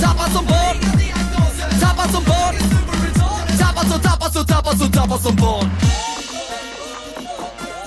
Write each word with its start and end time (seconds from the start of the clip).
Tappad 0.00 0.32
som 0.32 0.44
barn. 0.44 0.76
Tappad 1.80 2.10
som 2.10 2.24
barn. 2.24 2.54
Tappad 3.58 3.86
som, 3.90 4.00
tappad 4.00 4.32
som, 4.32 4.46
tappad 4.46 4.78
som, 4.78 4.92
tappad 4.92 5.20
som 5.20 5.36
barn. 5.36 5.70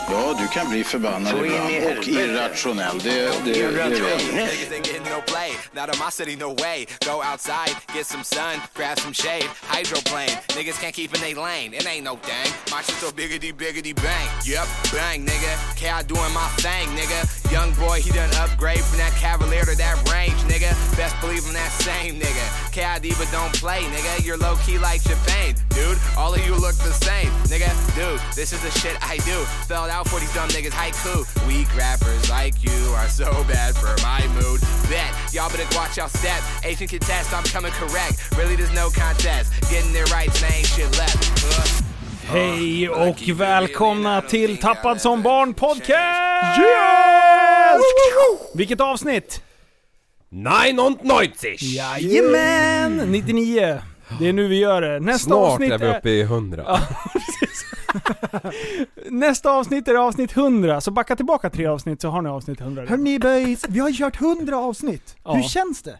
Ja, 0.09 0.35
du 0.39 0.47
kan 0.47 0.69
bli 0.69 0.83
förbannad 0.83 1.31
Så 1.31 1.45
in 1.45 1.51
i 1.51 1.55
ibland 1.55 1.65
och 1.65 1.71
helvete. 2.05 2.11
irrationell. 2.11 2.99
Det, 3.03 3.11
det, 3.45 3.53
det 3.53 3.67
vet 3.67 3.99
jag. 3.99 4.19
Niggas 4.19 4.71
ain't 4.71 4.87
getting 4.87 5.03
no 5.03 5.21
play. 5.27 5.51
Not 5.73 5.93
in 5.93 5.99
my 6.05 6.11
city, 6.11 6.35
no 6.35 6.49
way. 6.63 6.85
Go 7.05 7.21
outside, 7.31 7.71
get 7.95 8.05
some 8.05 8.23
sun, 8.23 8.55
grab 8.75 8.99
some 8.99 9.13
shade. 9.13 9.47
Hydroplane. 9.73 10.31
Niggas 10.57 10.79
can't 10.81 10.95
keep 10.95 11.13
in 11.15 11.21
they 11.21 11.33
lane. 11.33 11.73
It 11.77 11.85
ain't 11.87 12.05
no 12.05 12.15
thing. 12.15 12.49
My 12.71 12.81
shit 12.81 12.95
so 13.03 13.11
biggity, 13.11 13.51
biggity 13.53 13.93
bang. 13.95 14.27
Yep, 14.45 14.67
bang, 14.93 15.25
nigga. 15.25 15.53
K, 15.75 15.89
I 15.89 16.03
doing 16.03 16.33
my 16.33 16.47
thing, 16.63 16.87
nigga. 16.99 17.19
Young 17.51 17.71
boy, 17.73 17.99
he 18.01 18.11
done 18.11 18.29
upgrade 18.43 18.83
from 18.87 18.97
that 18.99 19.13
Cavalier 19.19 19.63
to 19.65 19.75
that 19.75 19.97
range, 20.11 20.39
nigga. 20.51 20.71
Best 20.97 21.15
believe 21.21 21.43
I'm 21.47 21.53
that 21.53 21.71
same 21.71 22.15
nigga. 22.19 22.45
KID, 22.75 23.15
but 23.19 23.27
don't 23.31 23.53
play, 23.59 23.81
nigga. 23.95 24.23
You're 24.25 24.37
low 24.37 24.55
key 24.65 24.77
like 24.77 25.01
Japan, 25.03 25.55
dude. 25.75 25.97
All 26.17 26.33
of 26.33 26.41
you 26.45 26.53
look 26.55 26.75
the 26.89 26.93
same, 26.93 27.31
nigga. 27.51 27.69
Dude, 27.95 28.21
this 28.35 28.53
is 28.53 28.61
the 28.61 28.71
shit 28.79 28.95
I 29.01 29.17
do. 29.31 29.37
Spelled 29.63 29.89
out 29.89 30.06
for 30.07 30.19
these 30.19 30.33
dumb 30.33 30.49
niggas, 30.49 30.71
haiku. 30.71 31.15
Weak 31.47 31.69
rappers 31.75 32.29
like 32.29 32.55
you 32.63 32.79
are 32.99 33.09
so 33.09 33.29
bad 33.43 33.75
for 33.75 33.93
my 34.01 34.21
mood. 34.37 34.59
Bet 34.89 35.11
y'all 35.33 35.49
better 35.49 35.67
watch 35.75 35.97
y'all 35.97 36.09
step. 36.09 36.41
Asian 36.63 36.87
contest, 36.87 37.33
I'm 37.33 37.43
coming 37.43 37.71
correct. 37.71 38.15
Really, 38.37 38.55
there's 38.55 38.73
no 38.73 38.89
contest. 38.89 39.47
Getting 39.71 39.93
it 39.95 40.11
right, 40.11 40.31
saying 40.33 40.65
shit 40.65 40.91
left. 40.97 41.19
Uh. 41.43 41.83
Hej 42.29 42.89
och 42.89 43.29
välkomna 43.29 44.21
till 44.21 44.57
Tappad 44.57 45.01
som 45.01 45.21
barn 45.21 45.53
podcast! 45.53 46.59
Yes! 46.59 47.81
Vilket 48.53 48.81
avsnitt? 48.81 49.41
99! 50.29 51.55
Jajamän! 51.59 53.11
99. 53.11 53.81
Det 54.19 54.27
är 54.27 54.33
nu 54.33 54.47
vi 54.47 54.59
gör 54.59 54.81
det. 54.81 54.99
Nästa 54.99 55.25
Snart 55.25 55.51
avsnitt 55.51 55.71
är 55.71 55.77
vi 55.77 55.87
uppe 55.87 56.09
i 56.09 56.21
100. 56.21 56.79
Nästa 59.09 59.51
avsnitt 59.51 59.87
är 59.87 59.95
avsnitt 59.95 60.37
100, 60.37 60.81
så 60.81 60.91
backa 60.91 61.15
tillbaka 61.15 61.49
tre 61.49 61.65
avsnitt 61.65 62.01
så 62.01 62.09
har 62.09 62.21
ni 62.21 62.29
avsnitt 62.29 62.61
100. 62.61 62.81
redan. 62.81 62.97
Hörni 62.97 63.19
boys, 63.19 63.65
vi 63.69 63.79
har 63.79 63.91
kört 63.91 64.21
100 64.21 64.57
avsnitt. 64.57 65.15
Ja. 65.23 65.33
Hur 65.33 65.43
känns 65.43 65.81
det? 65.81 65.99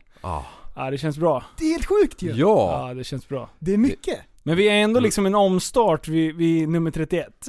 Ja, 0.75 0.91
det 0.91 0.97
känns 0.97 1.17
bra. 1.17 1.43
Det 1.57 1.65
är 1.65 1.69
helt 1.71 1.85
sjukt 1.85 2.21
ju. 2.21 2.31
Ja, 2.31 2.87
Ja, 2.87 2.93
det 2.93 3.03
känns 3.03 3.27
bra. 3.27 3.49
Det 3.59 3.73
är 3.73 3.77
mycket. 3.77 4.19
Men 4.47 4.57
vi 4.57 4.67
är 4.69 4.73
ändå 4.73 4.99
liksom 4.99 5.25
en 5.25 5.35
omstart 5.35 6.07
vid, 6.07 6.35
vid 6.35 6.69
nummer 6.69 6.91
31. 6.91 7.27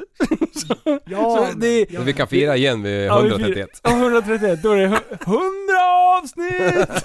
Ja, 1.04 1.48
Så 1.52 1.58
det- 1.58 1.86
ja. 1.90 2.00
vi 2.00 2.12
kan 2.12 2.28
fira 2.28 2.56
igen 2.56 2.82
vid 2.82 3.04
Ja, 3.06 3.20
vi 3.20 3.28
131. 3.28 3.68
Ja, 3.82 3.90
131. 3.90 4.62
Då 4.62 4.72
är 4.72 4.76
det 4.76 4.86
hu- 4.86 5.18
100 5.24 5.42
avsnitt! 6.18 7.04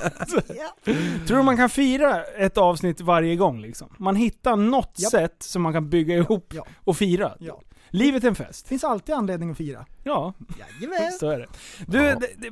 Tror 1.27 1.37
du 1.37 1.43
man 1.43 1.57
kan 1.57 1.69
fira 1.69 2.23
ett 2.23 2.57
avsnitt 2.57 3.01
varje 3.01 3.35
gång 3.35 3.61
liksom? 3.61 3.87
Man 3.97 4.15
hittar 4.15 4.55
något 4.55 4.93
Japp. 4.97 5.11
sätt 5.11 5.35
som 5.39 5.61
man 5.61 5.73
kan 5.73 5.89
bygga 5.89 6.15
ihop 6.15 6.53
Ja. 6.53 6.65
och 6.75 6.97
fira. 6.97 7.31
Ja. 7.39 7.61
Livet 7.89 8.23
är 8.23 8.27
en 8.27 8.35
fest. 8.35 8.67
Finns 8.67 8.83
alltid 8.83 9.15
anledning 9.15 9.51
att 9.51 9.57
fira. 9.57 9.85
Ja, 10.03 10.33
Jajamän. 10.59 11.11
så 11.19 11.29
är 11.29 11.39
det. 11.39 11.47
Du, 11.87 11.97
Ja. 12.03 12.15
det, 12.19 12.27
det, 12.37 12.49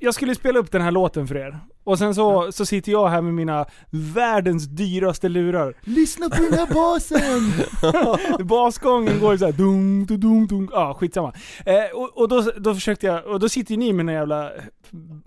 jag 0.00 0.14
skulle 0.14 0.34
spela 0.34 0.58
upp 0.58 0.70
den 0.70 0.82
här 0.82 0.90
låten 0.90 1.26
för 1.26 1.36
er. 1.36 1.60
Och 1.84 1.98
sen 1.98 2.14
så, 2.14 2.52
så 2.52 2.66
sitter 2.66 2.92
jag 2.92 3.08
här 3.08 3.22
med 3.22 3.34
mina 3.34 3.66
världens 3.90 4.66
dyraste 4.66 5.28
lurar. 5.28 5.74
Lyssna 5.80 6.30
på 6.30 6.42
den 6.42 6.52
här 6.52 6.74
basen! 6.74 8.46
Basgången 8.46 9.20
går 9.20 9.36
så 9.36 9.44
här 9.44 9.52
dung, 9.52 10.06
dung, 10.06 10.20
dung, 10.20 10.46
dung. 10.46 10.68
Ja, 10.72 10.94
skitsamma. 10.94 11.32
Eh, 11.66 11.98
och 11.98 12.18
och 12.18 12.28
då, 12.28 12.42
då 12.58 12.74
försökte 12.74 13.06
jag, 13.06 13.26
och 13.26 13.40
då 13.40 13.48
sitter 13.48 13.70
ju 13.72 13.78
ni 13.78 13.92
med 13.92 14.06
några 14.06 14.18
jävla 14.18 14.50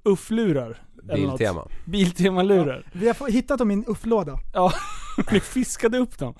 ufflurar. 0.04 0.82
Biltema. 1.14 1.68
Biltema-lurar. 1.86 2.88
Vi 2.94 3.08
har 3.08 3.32
hittat 3.32 3.60
dem 3.60 3.72
i 3.72 3.74
en 3.74 3.86
ufflåda. 3.88 4.40
Ja, 4.54 4.72
ni 5.32 5.40
fiskade 5.40 5.98
upp 5.98 6.18
dem. 6.18 6.34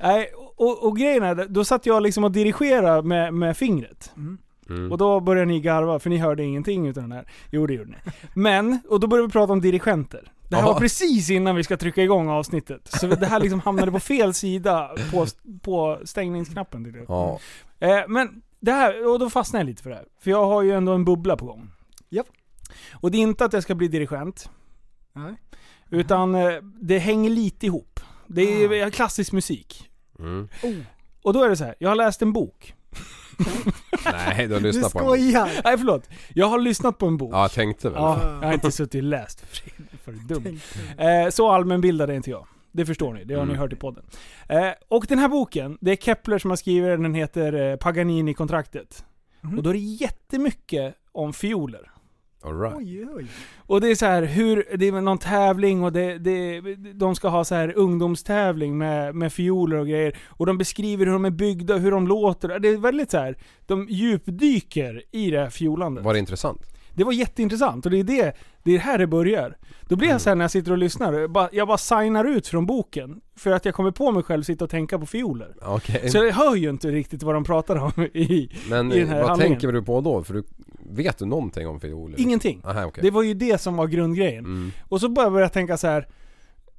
Nej, 0.00 0.30
och, 0.56 0.84
och 0.84 0.96
grejen 0.96 1.22
är, 1.22 1.46
då 1.48 1.64
satt 1.64 1.86
jag 1.86 2.02
liksom 2.02 2.24
och 2.24 2.32
dirigerade 2.32 3.02
med, 3.02 3.34
med 3.34 3.56
fingret. 3.56 4.12
Mm. 4.16 4.38
Och 4.90 4.98
då 4.98 5.20
började 5.20 5.46
ni 5.46 5.60
garva, 5.60 5.98
för 5.98 6.10
ni 6.10 6.16
hörde 6.18 6.42
ingenting 6.44 6.86
utav 6.86 7.02
den 7.02 7.12
här. 7.12 7.28
Jo 7.50 7.66
det 7.66 7.74
gjorde 7.74 7.90
ni. 7.90 7.96
Men, 8.34 8.78
och 8.88 9.00
då 9.00 9.06
började 9.06 9.26
vi 9.28 9.32
prata 9.32 9.52
om 9.52 9.60
dirigenter. 9.60 10.32
Det 10.48 10.56
här 10.56 10.62
Ja. 10.62 10.72
var 10.72 10.80
precis 10.80 11.30
innan 11.30 11.56
vi 11.56 11.64
ska 11.64 11.76
trycka 11.76 12.02
igång 12.02 12.28
avsnittet. 12.28 12.80
Så 13.00 13.06
det 13.06 13.26
här 13.26 13.40
liksom 13.40 13.60
hamnade 13.60 13.92
på 13.92 14.00
fel 14.00 14.34
sida 14.34 14.90
på, 15.10 15.26
på 15.62 16.00
stängningsknappen. 16.04 16.84
tyckte 16.84 16.98
jag. 16.98 17.06
Ja. 17.08 17.38
Eh, 17.78 18.04
men 18.08 18.42
det 18.60 18.72
här, 18.72 19.06
och 19.12 19.18
då 19.18 19.30
fastnade 19.30 19.60
jag 19.62 19.66
lite 19.68 19.82
för 19.82 19.90
det 19.90 19.96
här. 19.96 20.04
För 20.20 20.30
jag 20.30 20.46
har 20.46 20.62
ju 20.62 20.72
ändå 20.72 20.92
en 20.92 21.04
bubbla 21.04 21.36
på 21.36 21.46
gång. 21.46 21.70
Japp. 22.08 22.26
Och 22.94 23.10
det 23.10 23.18
är 23.18 23.22
inte 23.22 23.44
att 23.44 23.52
jag 23.52 23.62
ska 23.62 23.74
bli 23.74 23.88
dirigent. 23.88 24.50
Nej. 25.12 25.34
Utan 25.90 26.34
eh, 26.34 26.52
det 26.80 26.98
hänger 26.98 27.30
lite 27.30 27.66
ihop. 27.66 28.00
Det 28.26 28.42
är 28.64 28.90
klassisk 28.90 29.32
musik. 29.32 29.90
Mm. 30.18 30.48
Och 31.22 31.32
då 31.32 31.42
är 31.44 31.48
det 31.48 31.56
så 31.56 31.64
här, 31.64 31.74
jag 31.78 31.88
har 31.88 31.96
läst 31.96 32.22
en 32.22 32.32
bok. 32.32 32.74
Nej, 34.04 34.46
du 34.46 34.54
har 34.54 34.60
Du 34.60 34.66
lyssnat 34.66 34.92
på 34.92 34.98
den. 34.98 35.06
skojar! 35.08 35.50
Nej 35.64 35.78
förlåt. 35.78 36.08
Jag 36.34 36.46
har 36.46 36.58
lyssnat 36.58 36.98
på 36.98 37.06
en 37.06 37.16
bok. 37.16 37.34
Ja, 37.34 37.40
jag 37.42 37.52
tänkte 37.52 37.88
väl. 37.90 37.98
Ja, 38.02 38.20
jag 38.40 38.48
har 38.48 38.54
inte 38.54 38.72
suttit 38.72 38.98
och 38.98 39.02
läst. 39.08 39.44
För 40.04 40.12
dum. 40.12 40.60
Eh, 40.98 41.30
så 41.30 41.50
allmänbildad 41.50 42.10
är 42.10 42.14
inte 42.14 42.30
jag. 42.30 42.46
Det 42.72 42.86
förstår 42.86 43.12
ni, 43.14 43.24
det 43.24 43.34
har 43.34 43.44
ni 43.44 43.50
Mm. 43.50 43.60
hört 43.60 43.72
i 43.72 43.76
podden. 43.76 44.04
Eh, 44.48 44.68
och 44.88 45.06
den 45.08 45.18
här 45.18 45.28
boken, 45.28 45.78
det 45.80 45.90
är 45.92 45.96
Kepler 45.96 46.38
som 46.38 46.50
har 46.50 46.56
skrivit 46.56 46.90
den, 46.90 47.02
den 47.02 47.14
heter 47.14 47.52
eh, 47.70 47.76
Paganini-kontraktet. 47.76 49.04
Mhm. 49.40 49.56
Och 49.58 49.62
då 49.62 49.70
är 49.70 49.74
det 49.74 49.78
jättemycket 49.80 50.94
om 51.12 51.32
fioler. 51.32 51.90
All 52.42 52.60
right. 52.60 52.76
Oj, 52.76 53.08
oj. 53.14 53.26
Och 53.56 53.80
det 53.80 53.90
är 53.90 53.94
så 53.94 54.06
här, 54.06 54.22
hur, 54.22 54.76
det 54.76 54.86
är 54.86 54.92
väl 54.92 55.02
någon 55.02 55.18
tävling 55.18 55.84
och 55.84 55.92
det, 55.92 56.18
det, 56.18 56.60
de 56.94 57.14
ska 57.14 57.28
ha 57.28 57.44
så 57.44 57.54
här 57.54 57.72
ungdomstävling 57.76 58.78
med, 58.78 59.14
med 59.14 59.32
fioler 59.32 59.76
och 59.76 59.88
grejer. 59.88 60.18
Och 60.28 60.46
de 60.46 60.58
beskriver 60.58 61.06
hur 61.06 61.12
de 61.12 61.24
är 61.24 61.30
byggda 61.30 61.74
och 61.74 61.80
hur 61.80 61.90
de 61.90 62.08
låter. 62.08 62.58
Det 62.58 62.68
är 62.68 62.76
väldigt 62.76 63.10
så 63.10 63.18
här, 63.18 63.38
de 63.66 63.86
djupdyker 63.88 65.02
i 65.12 65.30
det 65.30 65.38
här 65.38 65.50
fiolandet. 65.50 66.04
Var 66.04 66.12
det 66.12 66.18
intressant? 66.18 66.62
Det 66.94 67.04
var 67.04 67.12
jätteintressant 67.12 67.84
och 67.86 67.90
det 67.92 67.98
är 67.98 68.04
det, 68.04 68.36
det 68.62 68.74
är 68.74 68.78
här 68.78 68.98
det 68.98 69.06
börjar. 69.06 69.56
Då 69.88 69.96
blir 69.96 70.08
jag 70.08 70.20
så 70.20 70.30
här 70.30 70.36
när 70.36 70.44
jag 70.44 70.50
sitter 70.50 70.72
och 70.72 70.78
lyssnar, 70.78 71.12
jag 71.12 71.30
bara, 71.30 71.48
jag 71.52 71.68
bara 71.68 71.78
signar 71.78 72.24
ut 72.24 72.46
från 72.48 72.66
boken. 72.66 73.20
För 73.36 73.50
att 73.50 73.64
jag 73.64 73.74
kommer 73.74 73.90
på 73.90 74.12
mig 74.12 74.22
själv 74.22 74.42
sitta 74.42 74.64
och 74.64 74.70
tänka 74.70 74.98
på 74.98 75.06
fioler. 75.06 75.54
Okej. 75.62 76.10
Så 76.10 76.18
jag 76.18 76.32
hör 76.32 76.54
ju 76.54 76.70
inte 76.70 76.88
riktigt 76.88 77.22
vad 77.22 77.34
de 77.34 77.44
pratar 77.44 77.76
om 77.76 78.02
i, 78.02 78.50
Men 78.70 78.92
i 78.92 78.98
den 78.98 79.08
här 79.08 79.20
vad 79.20 79.28
handlingen. 79.28 79.52
tänker 79.52 79.72
du 79.72 79.82
på 79.82 80.00
då? 80.00 80.24
För 80.24 80.34
du, 80.34 80.44
vet 80.90 81.18
du 81.18 81.24
någonting 81.26 81.68
om 81.68 81.80
fioler? 81.80 82.20
Ingenting. 82.20 82.60
Aha, 82.64 82.84
okej. 82.84 83.02
Det 83.02 83.10
var 83.10 83.22
ju 83.22 83.34
det 83.34 83.60
som 83.60 83.76
var 83.76 83.86
grundgrejen. 83.86 84.44
Mm. 84.44 84.72
Och 84.88 85.00
så 85.00 85.08
började 85.08 85.40
jag 85.40 85.52
tänka 85.52 85.76
så 85.76 85.86
här. 85.86 86.08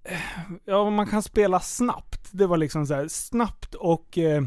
eh, 0.03 0.17
Ja, 0.65 0.89
man 0.89 1.07
kan 1.07 1.23
spela 1.23 1.59
snabbt. 1.59 2.29
Det 2.31 2.47
var 2.47 2.57
liksom 2.57 2.85
så 2.87 2.93
här 2.93 3.07
snabbt 3.07 3.75
och 3.75 4.17
eh, 4.17 4.43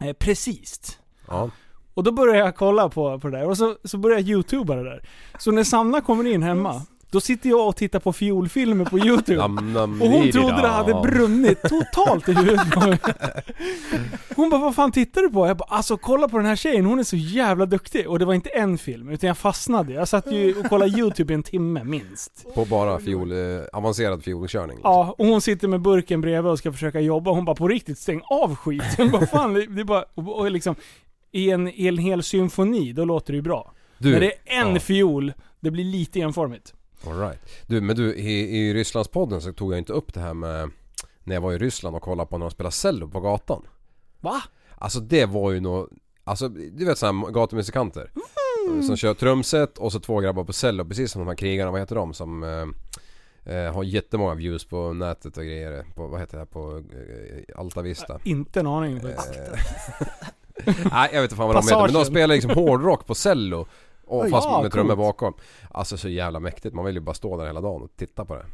eh, 0.00 0.12
precis. 0.12 0.98
Ja. 1.28 1.50
Och 1.94 2.04
då 2.04 2.12
började 2.12 2.38
jag 2.38 2.56
kolla 2.56 2.88
på, 2.88 3.20
på 3.20 3.28
det 3.28 3.38
där 3.38 3.46
och 3.48 3.56
så, 3.58 3.76
så 3.84 3.98
började 3.98 4.20
jag 4.22 4.28
youtuba 4.30 4.74
det 4.74 4.84
där. 4.84 5.08
Så 5.38 5.50
när 5.50 5.64
Sanna 5.64 6.00
kommer 6.00 6.26
in 6.26 6.42
hemma, 6.42 6.82
då 7.10 7.20
sitter 7.20 7.50
jag 7.50 7.68
och 7.68 7.76
tittar 7.76 7.98
på 8.00 8.12
fiolfilmer 8.12 8.84
på 8.84 8.98
youtube. 8.98 9.42
Och 10.04 10.10
hon 10.10 10.30
trodde 10.32 10.62
det 10.62 10.68
hade 10.68 10.94
brunnit 10.94 11.62
totalt 11.62 12.28
i 12.28 12.32
huvudet 12.32 12.70
på 12.70 12.80
mig. 12.80 12.98
Hon 14.36 14.50
bara 14.50 14.60
'Vad 14.60 14.74
fan 14.74 14.92
tittar 14.92 15.22
du 15.22 15.30
på?' 15.30 15.46
Jag 15.46 15.56
bara 15.56 15.64
'Alltså 15.68 15.96
kolla 15.96 16.28
på 16.28 16.36
den 16.36 16.46
här 16.46 16.56
tjejen, 16.56 16.86
hon 16.86 16.98
är 16.98 17.02
så 17.02 17.16
jävla 17.16 17.66
duktig' 17.66 18.04
Och 18.06 18.18
det 18.18 18.24
var 18.24 18.34
inte 18.34 18.48
en 18.48 18.78
film, 18.78 19.08
utan 19.08 19.26
jag 19.26 19.38
fastnade. 19.38 19.92
Jag 19.92 20.08
satt 20.08 20.32
ju 20.32 20.54
och 20.60 20.66
kollade 20.68 20.98
youtube 20.98 21.32
i 21.32 21.34
en 21.34 21.42
timme 21.42 21.84
minst. 21.84 22.46
På 22.54 22.64
bara 22.64 22.98
fiol, 22.98 23.32
eh, 23.32 23.38
avancerad 23.72 24.24
fiolkörning? 24.24 24.76
liksom. 24.76 24.90
Ja, 24.90 25.14
och 25.18 25.26
hon 25.26 25.40
sitter 25.40 25.68
med 25.68 25.80
burken 25.80 26.20
bredvid 26.20 26.52
och 26.52 26.58
ska 26.58 26.72
försöka 26.72 27.00
jobba. 27.00 27.30
Hon 27.30 27.44
bara 27.44 27.56
'På 27.56 27.68
riktigt, 27.68 27.98
stäng 27.98 28.20
av 28.24 28.56
skiten' 28.56 29.10
Vad 29.12 29.30
fan, 29.30 29.54
det 29.54 29.66
det 29.66 29.80
är 29.80 29.84
bara... 29.84 30.04
Och 30.14 30.38
och 30.38 30.50
liksom, 30.50 30.74
i 31.32 31.50
en, 31.50 31.68
i 31.68 31.86
en 31.86 31.98
hel 31.98 32.22
symfoni, 32.22 32.92
då 32.92 33.04
låter 33.04 33.32
det 33.32 33.36
ju 33.36 33.42
bra. 33.42 33.72
Du, 33.98 34.10
När 34.12 34.20
det 34.20 34.26
är 34.26 34.60
en 34.60 34.74
ja. 34.74 34.80
fiol, 34.80 35.32
det 35.60 35.70
blir 35.70 35.84
lite 35.84 36.20
enformigt. 36.20 36.74
All 37.06 37.18
right. 37.20 37.38
Du, 37.66 37.80
men 37.80 37.96
du, 37.96 38.14
i, 38.14 38.58
i 38.58 38.74
Rysslandspodden 38.74 39.40
så 39.40 39.52
tog 39.52 39.72
jag 39.72 39.78
inte 39.78 39.92
upp 39.92 40.14
det 40.14 40.20
här 40.20 40.34
med 40.34 40.70
när 41.24 41.34
jag 41.34 41.40
var 41.40 41.52
i 41.52 41.58
Ryssland 41.58 41.96
och 41.96 42.02
kollade 42.02 42.30
på 42.30 42.38
när 42.38 42.46
de 42.46 42.50
spelade 42.50 42.72
cello 42.72 43.08
på 43.08 43.20
gatan. 43.20 43.62
Va? 44.20 44.42
Alltså 44.74 45.00
det 45.00 45.26
var 45.26 45.50
ju 45.50 45.60
nog, 45.60 45.88
alltså 46.24 46.48
du 46.48 46.84
vet 46.84 46.98
såhär 46.98 47.30
gatumusikanter. 47.32 48.12
Som 48.86 48.96
kör 48.96 49.14
trumset 49.14 49.78
och 49.78 49.92
så 49.92 50.00
två 50.00 50.20
grabbar 50.20 50.44
på 50.44 50.52
cello, 50.52 50.84
precis 50.84 51.12
som 51.12 51.20
de 51.20 51.28
här 51.28 51.34
krigarna, 51.34 51.70
vad 51.70 51.80
heter 51.80 51.96
de 51.96 52.14
som... 52.14 52.42
Eh, 52.42 52.66
Eh, 53.44 53.74
har 53.74 53.84
jättemånga 53.84 54.34
views 54.34 54.64
på 54.64 54.92
nätet 54.92 55.36
och 55.36 55.44
grejer. 55.44 55.84
På, 55.94 56.06
vad 56.06 56.20
heter 56.20 56.38
det? 56.38 56.46
På 56.46 56.76
eh, 56.76 57.60
Alta 57.60 57.82
Vista. 57.82 58.18
Inte 58.24 58.60
en 58.60 58.66
aning. 58.66 58.96
Eh, 58.96 59.02
Nej 60.92 61.10
jag 61.12 61.22
vet 61.22 61.22
inte 61.22 61.36
fan 61.36 61.46
vad 61.46 61.56
de 61.56 61.62
heter 61.64 61.82
men 61.82 61.92
de 61.92 62.04
spelar 62.04 62.34
liksom 62.34 62.50
hårdrock 62.50 63.06
på 63.06 63.14
cello. 63.14 63.66
Och 64.10 64.30
fast 64.30 64.46
ja, 64.48 64.62
med 64.62 64.72
trummor 64.72 64.88
coolt. 64.96 64.98
bakom. 65.06 65.34
Alltså 65.70 65.96
så 65.96 66.08
jävla 66.08 66.40
mäktigt. 66.40 66.74
Man 66.74 66.84
vill 66.84 66.94
ju 66.94 67.00
bara 67.00 67.14
stå 67.14 67.36
där 67.36 67.46
hela 67.46 67.60
dagen 67.60 67.82
och 67.82 67.90
titta 67.96 68.24
på 68.24 68.34
det. 68.34 68.44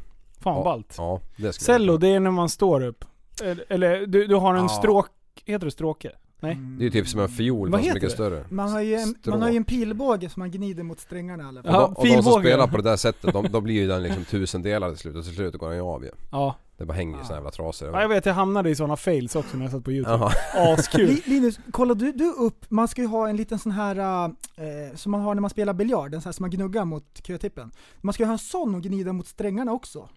Fan 0.41 0.57
ja, 0.57 0.63
ballt. 0.63 0.95
Ja, 0.97 1.21
det 1.37 1.53
Cello, 1.53 1.97
det 1.97 2.07
är 2.07 2.19
när 2.19 2.31
man 2.31 2.49
står 2.49 2.83
upp. 2.85 3.05
Eller- 3.43 3.65
Eller 3.69 4.05
du, 4.07 4.27
du 4.27 4.35
har 4.35 4.53
en 4.55 4.61
Ja. 4.61 4.67
stråk... 4.69 5.07
Heter 5.45 5.65
det 5.65 5.71
stråke? 5.71 6.11
Nej? 6.39 6.55
Det 6.77 6.81
är 6.83 6.85
ju 6.85 6.89
typ 6.91 7.07
som 7.07 7.19
en 7.19 7.29
fiol 7.29 7.69
Vad 7.69 7.79
fast 7.79 7.87
heter 7.87 7.95
mycket 7.95 8.09
det? 8.09 8.13
större. 8.15 8.45
Man 8.49 8.71
har, 8.71 8.81
ju 8.81 8.95
en, 8.95 9.15
man 9.25 9.41
har 9.41 9.49
ju 9.49 9.57
en 9.57 9.63
pilbåge 9.63 10.29
som 10.29 10.39
man 10.39 10.51
gnider 10.51 10.83
mot 10.83 10.99
strängarna 10.99 11.43
i 11.43 11.47
alla 11.47 11.63
fall. 11.63 11.75
Och, 11.75 11.81
Ja, 11.81 11.87
de, 11.87 11.95
och 12.11 12.17
de 12.17 12.23
som 12.31 12.41
spelar 12.41 12.67
på 12.67 12.77
det 12.77 12.83
där 12.83 12.95
sättet, 12.97 13.33
de, 13.33 13.47
då 13.51 13.61
blir 13.61 13.75
ju 13.75 13.87
den 13.87 14.03
liksom 14.03 14.25
tusendelad 14.25 14.91
till 14.91 14.99
slut 14.99 15.15
och 15.15 15.23
till 15.23 15.35
slut 15.35 15.55
går 15.55 15.67
den 15.67 15.77
ju 15.77 15.83
av 15.83 16.03
ju. 16.03 16.11
Ja. 16.31 16.55
Det 16.77 16.85
bara 16.85 16.93
hänger 16.93 17.17
ju 17.17 17.23
såna 17.23 17.35
jävla 17.35 17.51
trasor. 17.51 17.89
ja. 17.93 18.01
Jag 18.01 18.09
vet, 18.09 18.25
jag 18.25 18.33
hamnade 18.33 18.69
i 18.69 18.75
sådana 18.75 18.95
fails 18.97 19.35
också 19.35 19.57
när 19.57 19.63
jag 19.65 19.71
satt 19.71 19.83
på 19.83 19.91
youtube. 19.91 20.25
Askul. 20.73 21.07
Li- 21.09 21.23
Linus, 21.25 21.59
kollar 21.71 21.95
du, 21.95 22.11
du 22.11 22.31
upp, 22.31 22.65
man 22.69 22.87
ska 22.87 23.01
ju 23.01 23.07
ha 23.07 23.29
en 23.29 23.35
liten 23.35 23.59
sån 23.59 23.71
här, 23.71 24.25
eh, 24.25 24.95
som 24.95 25.11
man 25.11 25.21
har 25.21 25.35
när 25.35 25.41
man 25.41 25.49
spelar 25.49 25.73
biljard, 25.73 26.13
en 26.13 26.21
sån 26.21 26.29
här 26.29 26.33
som 26.33 26.43
man 26.43 26.49
gnuggar 26.49 26.85
mot 26.85 27.21
kötippen. 27.27 27.71
Man 28.01 28.13
ska 28.13 28.23
ju 28.23 28.27
ha 28.27 28.33
en 28.33 28.39
sån 28.39 28.75
och 28.75 28.81
gnida 28.81 29.13
mot 29.13 29.27
strängarna 29.27 29.71
också. 29.71 30.09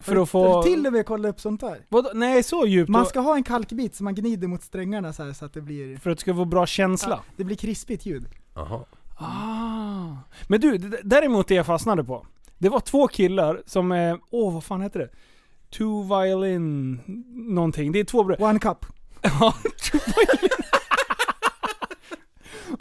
För 0.00 0.16
att 0.16 0.28
få... 0.28 0.62
du 0.62 0.68
till 0.70 0.86
och 0.86 0.92
med 0.92 1.06
kolla 1.06 1.28
upp 1.28 1.40
sånt 1.40 1.60
där? 1.60 1.86
Vadå? 1.88 2.10
Nej, 2.14 2.42
så 2.42 2.66
djupt. 2.66 2.88
Man 2.88 3.06
ska 3.06 3.20
ha 3.20 3.36
en 3.36 3.42
kalkbit 3.42 3.94
som 3.94 4.04
man 4.04 4.14
gnider 4.14 4.48
mot 4.48 4.62
strängarna 4.62 5.12
så, 5.12 5.22
här, 5.24 5.32
så 5.32 5.44
att 5.44 5.52
det 5.54 5.60
blir, 5.60 5.96
För 5.96 6.10
att 6.10 6.16
det 6.18 6.20
ska 6.20 6.34
få 6.34 6.44
bra 6.44 6.66
känsla. 6.66 7.20
det 7.36 7.44
blir 7.44 7.56
krispigt 7.56 8.06
ljud. 8.06 8.26
Jaha. 8.54 8.80
Ah. 9.16 10.16
Men 10.48 10.60
du, 10.60 10.78
däremot 11.04 11.48
det 11.48 11.54
jag 11.54 11.66
fastnade 11.66 12.04
på. 12.04 12.26
Det 12.58 12.68
var 12.68 12.80
två 12.80 13.08
killar 13.08 13.62
som, 13.66 13.92
eh, 13.92 14.16
åh 14.30 14.54
vad 14.54 14.64
fan 14.64 14.80
heter 14.82 15.00
det? 15.00 15.08
Two 15.70 16.02
violin 16.08 17.00
någonting. 17.54 17.92
Det 17.92 18.00
är 18.00 18.04
två 18.04 18.24
bröder. 18.24 18.44
One 18.44 18.58
cup. 18.58 18.86
Ja, 19.22 19.54
two 19.90 19.98
violin. 20.06 20.50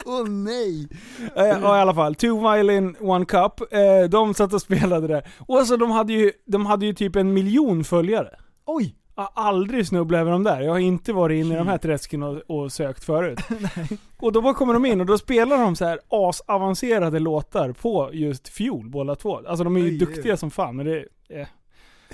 Åh 0.05 0.27
nej! 0.27 0.87
Eh, 1.35 1.43
Ja 1.45 1.77
i 1.77 1.81
alla 1.81 1.93
fall, 1.93 2.15
Two 2.15 2.53
Violin, 2.53 2.95
One 2.99 3.25
Cup. 3.25 3.73
Eh, 3.73 4.09
de 4.09 4.33
satt 4.33 4.53
och 4.53 4.61
spelade 4.61 5.07
det. 5.07 5.23
Och 5.39 5.57
alltså 5.57 5.77
de 5.77 5.91
hade 5.91 6.13
ju, 6.13 6.31
de 6.45 6.65
hade 6.65 6.85
ju 6.85 6.93
typ 6.93 7.15
en 7.15 7.33
miljon 7.33 7.83
följare. 7.83 8.29
Oj! 8.65 8.95
Jag 9.15 9.23
har 9.23 9.31
aldrig 9.47 9.87
snubblat 9.87 10.19
över 10.19 10.31
dem 10.31 10.43
där. 10.43 10.61
Jag 10.61 10.71
har 10.71 10.79
inte 10.79 11.13
varit 11.13 11.45
inne 11.45 11.53
i 11.55 11.57
de 11.57 11.67
här 11.67 11.77
träsken 11.77 12.23
och, 12.23 12.37
och 12.47 12.71
sökt 12.71 13.03
förut. 13.03 13.39
och 14.17 14.31
då 14.31 14.41
bara 14.41 14.53
kommer 14.53 14.73
de 14.73 14.85
in 14.85 14.99
och 14.99 15.05
då 15.07 15.17
spelar 15.17 15.57
de 15.57 15.75
så 15.75 15.85
här 15.85 15.99
asavancerade 16.09 17.19
låtar 17.19 17.71
på 17.71 18.09
just 18.13 18.47
fiol 18.47 18.89
båda 18.89 19.15
två. 19.15 19.37
Alltså 19.47 19.63
de 19.63 19.75
är 19.75 19.79
ju 19.79 19.85
Oj, 19.87 19.97
duktiga 19.97 20.33
oj. 20.33 20.37
som 20.37 20.51
fan 20.51 20.75
men 20.75 20.85
det... 20.85 21.05
Eh. 21.29 21.47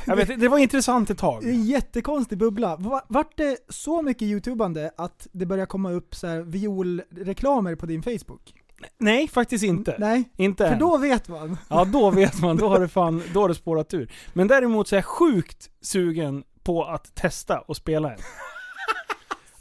Jag 0.06 0.16
vet, 0.16 0.40
det 0.40 0.48
var 0.48 0.58
intressant 0.58 1.10
ett 1.10 1.18
tag. 1.18 1.44
en 1.44 1.64
jättekonstig 1.66 2.38
bubbla. 2.38 2.76
Va- 2.76 3.06
Vart 3.08 3.38
det 3.38 3.58
så 3.70 4.02
mycket 4.02 4.22
youtubande 4.22 4.92
att 4.98 5.28
det 5.32 5.46
börjar 5.46 5.66
komma 5.66 5.92
upp 5.92 6.16
så 6.16 6.28
här 6.28 6.42
violreklamer 6.42 7.76
på 7.76 7.86
din 7.86 8.04
Facebook? 8.04 8.54
Nej, 8.98 9.28
faktiskt 9.28 9.64
inte. 9.64 9.96
Nej, 10.00 10.24
Inte 10.38 10.66
för 10.68 10.74
än. 10.74 10.80
då 10.80 10.98
vet 10.98 11.28
man. 11.28 11.58
Ja, 11.70 11.86
då 11.86 12.10
vet 12.12 12.42
man. 12.42 12.58
Då 12.58 12.68
har 12.70 12.80
det 12.80 12.88
fan, 12.88 13.24
då 13.34 13.42
har 13.42 13.48
det 13.50 13.56
spårat 13.56 13.94
ur. 13.94 14.12
Men 14.34 14.48
däremot 14.48 14.88
så 14.88 14.96
är 14.96 14.98
jag 14.98 15.06
sjukt 15.06 15.70
sugen 15.82 16.44
på 16.64 16.84
att 16.86 17.16
testa 17.16 17.60
och 17.60 17.76
spela 17.78 18.12
en. 18.14 18.20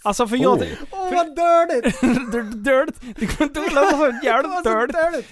Alltså 0.05 0.27
för 0.29 0.37
jag... 0.37 0.59
Oh. 0.61 0.67
Åh 0.91 1.15
vad 1.15 1.37
dördigt! 1.37 2.01
Dirt. 2.65 2.95
Det 3.17 3.27
kommer 3.27 3.49
inte 3.49 3.61
att 3.61 3.75
vara 3.75 3.91
så 4.13 4.27
jävligt 4.27 4.53
så 4.65 4.87
dirt. 4.87 5.27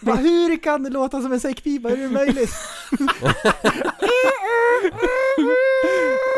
Bara, 0.00 0.16
Hur 0.16 0.56
kan 0.56 0.82
det 0.82 0.90
låta 0.90 1.22
som 1.22 1.32
en 1.32 1.40
säckpipa? 1.40 1.88
Hur 1.88 1.98
är 1.98 2.02
det 2.02 2.08
möjligt? 2.08 2.50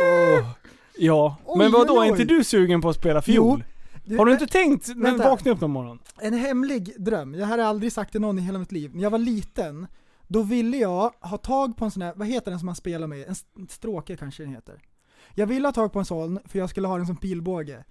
Åh. 0.03 0.49
Ja, 0.99 1.37
Oj, 1.44 1.59
men 1.59 1.73
vad 1.73 1.87
då 1.87 1.93
oj, 2.00 2.06
är 2.09 2.12
oj. 2.12 2.21
inte 2.21 2.35
du 2.35 2.44
sugen 2.44 2.81
på 2.81 2.88
att 2.88 2.97
spela 2.97 3.23
fiol? 3.23 3.65
Du, 4.05 4.17
Har 4.19 4.27
du 4.27 4.33
inte 4.33 4.47
tänkt 4.47 4.88
när 4.97 5.11
du 5.12 5.19
vaknade 5.19 5.50
upp 5.55 5.61
någon 5.61 5.71
morgon? 5.71 5.99
En 6.21 6.35
hemlig 6.35 6.94
dröm, 7.05 7.35
jag 7.35 7.47
har 7.47 7.59
aldrig 7.59 7.93
sagt 7.93 8.12
till 8.12 8.21
någon 8.21 8.38
i 8.38 8.43
hela 8.43 8.59
mitt 8.59 8.73
liv. 8.73 8.91
När 8.94 9.03
jag 9.03 9.11
var 9.11 9.19
liten, 9.19 9.87
då 10.29 10.43
ville 10.43 10.77
jag 10.77 11.12
ha 11.21 11.37
tag 11.38 11.77
på 11.77 11.85
en 11.85 11.91
sån 11.91 12.03
här, 12.03 12.12
vad 12.17 12.29
heter 12.29 12.50
den 12.50 12.61
som 12.61 12.67
man 12.67 12.75
spelar 12.75 13.06
med? 13.06 13.19
En 13.27 13.33
st- 13.33 13.49
stråke 13.69 14.17
kanske 14.17 14.43
den 14.43 14.53
heter. 14.55 14.75
Jag 15.38 15.47
ville 15.47 15.69
ha 15.69 15.73
tag 15.73 15.93
på 15.93 15.99
en 15.99 16.05
sån, 16.05 16.38
för 16.44 16.59
jag 16.59 16.71
skulle 16.71 16.88
ha 16.88 16.97
den 16.97 17.06
som 17.06 17.17
pilbåge. 17.17 17.85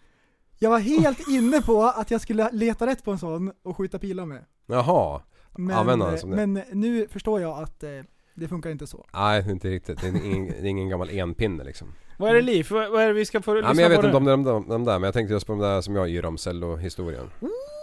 Jag 0.59 0.69
var 0.69 0.79
helt 0.79 1.27
inne 1.29 1.61
på 1.61 1.83
att 1.83 2.11
jag 2.11 2.21
skulle 2.21 2.49
leta 2.51 2.87
rätt 2.87 3.03
på 3.03 3.11
en 3.11 3.19
sån 3.19 3.51
och 3.63 3.77
skjuta 3.77 3.99
pilar 3.99 4.25
med. 4.25 4.45
Jaha. 4.65 5.21
Men, 5.57 5.77
Använda 5.77 6.09
den 6.09 6.19
som 6.19 6.29
det. 6.31 6.47
men 6.47 6.63
nu 6.71 7.07
förstår 7.07 7.41
jag 7.41 7.63
att 7.63 7.83
eh, 7.83 7.89
det 8.33 8.47
funkar 8.47 8.69
inte 8.69 8.87
så. 8.87 9.05
Nej, 9.13 9.51
inte 9.51 9.69
riktigt. 9.69 10.01
Det 10.01 10.07
är 10.07 10.25
ingen, 10.25 10.47
det 10.47 10.67
är 10.67 10.69
ingen 10.69 10.89
gammal 10.89 11.09
enpinne 11.09 11.63
liksom. 11.63 11.87
Vad 12.17 12.29
är 12.29 12.33
det 12.33 12.41
Liv? 12.41 12.67
Vad 12.71 12.91
vad 12.91 13.01
är 13.03 13.07
det 13.07 13.13
vi 13.13 13.25
ska 13.25 13.41
få 13.41 13.53
Nej 13.53 13.61
lyssna 13.61 13.73
men 13.73 13.83
jag 13.83 13.89
vet 13.89 14.03
inte 14.03 14.17
om 14.17 14.25
de, 14.25 14.43
de, 14.43 14.67
de 14.67 14.83
där, 14.83 14.99
men 14.99 15.03
jag 15.03 15.13
tänkte 15.13 15.33
just 15.33 15.47
på 15.47 15.53
de 15.53 15.59
där 15.61 15.81
som 15.81 15.95
jag 15.95 16.09
yr 16.09 16.25
om 16.25 16.37
cello-historien. 16.37 17.29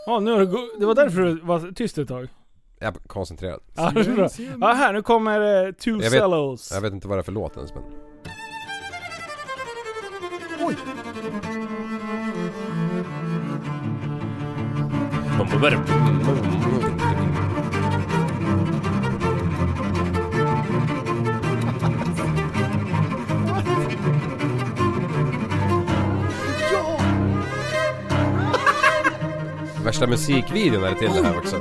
Ja, 0.06 0.20
nu 0.20 0.32
har 0.32 0.40
det, 0.40 0.78
det 0.78 0.86
var 0.86 0.94
därför 0.94 1.20
du 1.22 1.40
var 1.40 1.72
tyst 1.72 1.98
ett 1.98 2.08
tag. 2.08 2.28
Jag 2.78 2.96
är 2.96 3.00
koncentrerad. 3.08 3.60
Ja, 3.76 3.90
det 3.94 4.00
är 4.00 4.14
bra. 4.14 4.28
ja 4.60 4.72
här, 4.72 4.92
nu 4.92 5.02
kommer 5.02 5.66
uh, 5.66 5.72
Two 5.72 5.90
Jag 5.90 5.98
vet- 5.98 6.10
Cellos. 6.10 6.72
Jag 6.74 6.80
vet 6.80 6.92
inte 6.92 7.08
vad 7.08 7.18
det 7.18 7.20
är 7.20 7.24
för 7.24 7.32
låt 7.32 7.56
ens 7.56 7.74
men... 7.74 7.82
Oj! 10.64 10.76
Värsta 29.84 30.06
musikvideon 30.06 30.84
är 30.84 30.94
till 30.94 31.08
det 31.08 31.22
här 31.22 31.38
också. 31.38 31.56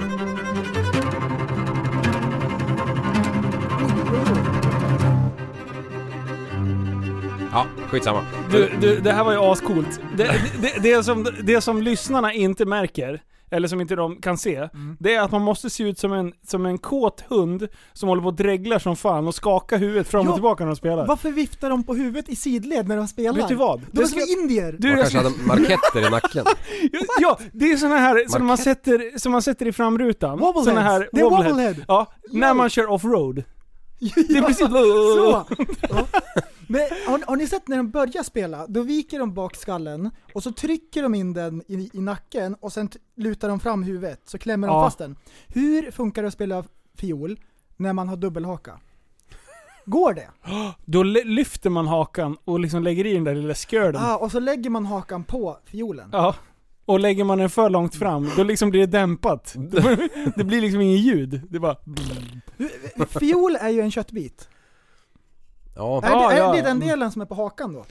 Ja, 7.52 7.66
skitsamma. 7.90 8.26
Du, 8.52 8.72
du, 8.82 9.00
det 9.00 9.12
här 9.12 9.24
var 9.24 9.32
ju 9.32 9.38
ascoolt. 9.40 10.00
Det, 10.18 10.42
det, 10.62 10.74
det, 10.84 11.04
som, 11.04 11.28
det 11.44 11.62
som 11.62 11.82
lyssnarna 11.82 12.34
inte 12.34 12.66
märker, 12.66 13.22
eller 13.52 13.68
som 13.68 13.82
inte 13.82 13.96
de 13.96 14.16
kan 14.22 14.38
se, 14.38 14.56
Mm. 14.56 14.98
det 15.00 15.16
är 15.16 15.22
att 15.22 15.32
man 15.32 15.42
måste 15.42 15.70
se 15.70 15.84
ut 15.84 16.00
som 16.00 16.14
en, 16.14 16.34
som 16.48 16.66
en 16.66 16.78
kåt 16.78 17.22
hund 17.28 17.68
som 17.94 18.10
håller 18.10 18.22
på 18.22 18.28
och 18.28 18.34
dreglar 18.34 18.80
som 18.80 18.96
fan 18.96 19.28
och 19.28 19.36
skakar 19.36 19.78
huvudet 19.78 20.08
fram 20.08 20.28
och 20.28 20.34
tillbaka 20.34 20.64
när 20.64 20.70
de 20.72 20.76
spelar. 20.76 21.08
Varför 21.08 21.32
viftar 21.32 21.70
de 21.70 21.84
på 21.84 21.94
huvudet 21.96 22.30
i 22.30 22.36
sidled 22.36 22.88
när 22.88 22.98
de 22.98 23.08
spelar? 23.08 23.34
Vet 23.34 23.48
du 23.48 23.56
vad? 23.56 23.82
De 23.92 24.02
är 24.02 24.06
som 24.06 24.20
indier! 24.42 24.76
Du, 24.80 24.88
Man 24.88 24.98
kanske 24.98 25.18
hade 25.18 25.30
marketter 25.46 26.08
i 26.08 26.10
nacken. 26.10 26.46
ja, 27.20 27.40
det 27.54 27.72
är 27.72 27.78
såna 27.78 27.98
här 27.98 28.28
som 28.30 28.46
man, 28.46 28.58
sätter, 28.58 29.18
som 29.20 29.32
man 29.32 29.42
sätter 29.42 29.68
i 29.68 29.72
framrutan. 29.72 30.40
Wobbleheads. 30.40 30.66
Såna 30.70 30.82
här 30.82 31.10
Det 31.12 31.20
är 31.22 31.24
wobblehead. 31.30 31.76
Ja, 31.88 32.14
när 32.32 32.54
man 32.54 32.70
kör 32.70 32.90
offroad. 32.90 33.36
Det 34.00 34.38
är 34.38 34.42
precis- 34.42 34.68
så! 34.68 35.46
Ja. 36.80 36.88
Men 36.90 37.12
har, 37.12 37.24
har 37.28 37.36
ni 37.36 37.48
sett 37.48 37.68
när 37.68 37.78
de 37.78 37.90
börjar 37.92 38.24
spela? 38.24 38.68
Då 38.68 38.82
viker 38.82 39.20
de 39.20 39.34
bak 39.34 39.56
skallen 39.56 40.10
och 40.34 40.44
så 40.44 40.52
trycker 40.52 41.04
de 41.04 41.16
in 41.16 41.34
den 41.34 41.64
i, 41.68 41.90
i 41.94 42.02
nacken 42.02 42.54
och 42.60 42.74
sen 42.74 42.90
lutar 43.16 43.50
de 43.50 43.60
fram 43.60 43.84
huvudet 43.84 44.22
så 44.26 44.38
klämmer 44.38 44.68
de 44.68 44.74
Ja. 44.74 44.86
fast 44.86 44.98
den. 44.98 45.16
Hur 45.48 45.92
funkar 45.92 46.22
det 46.22 46.28
att 46.28 46.34
spela 46.34 46.64
fiol 46.96 47.40
när 47.78 47.94
man 47.94 48.10
har 48.10 48.18
dubbelhaka? 48.18 48.80
Går 49.86 50.14
det? 50.14 50.28
Då 50.86 51.04
lyfter 51.04 51.70
man 51.70 51.88
hakan 51.88 52.38
och 52.46 52.60
liksom 52.60 52.84
lägger 52.84 53.06
i 53.06 53.14
den 53.14 53.24
där 53.24 53.36
lilla 53.36 53.56
skörden. 53.56 54.02
Ah, 54.06 54.16
och 54.18 54.32
så 54.32 54.40
lägger 54.40 54.70
man 54.70 54.86
hakan 54.86 55.24
på 55.24 55.58
fiolen. 55.66 56.10
Ja. 56.12 56.36
Och 56.86 57.00
lägger 57.00 57.24
man 57.24 57.38
den 57.38 57.50
för 57.50 57.70
långt 57.70 57.96
fram, 57.96 58.30
då 58.36 58.44
liksom 58.44 58.70
blir 58.70 58.80
det 58.82 58.86
dämpat. 58.98 59.56
Det 60.36 60.44
blir 60.44 60.62
liksom 60.62 60.82
inget 60.82 61.00
ljud. 61.00 61.42
Det 61.50 61.56
är 61.58 61.60
bara... 61.60 61.78
Fiol 63.20 63.56
är 63.56 63.70
ju 63.70 63.82
en 63.82 63.92
köttbit. 63.92 64.50
Ja, 65.76 65.98
Är, 66.04 66.10
det, 66.30 66.36
är 66.36 66.38
ja. 66.38 66.54
det 66.54 66.62
den 66.62 66.80
delen 66.80 67.12
som 67.12 67.22
är 67.22 67.26
på 67.26 67.36
hakan 67.36 67.74
då? 67.74 67.80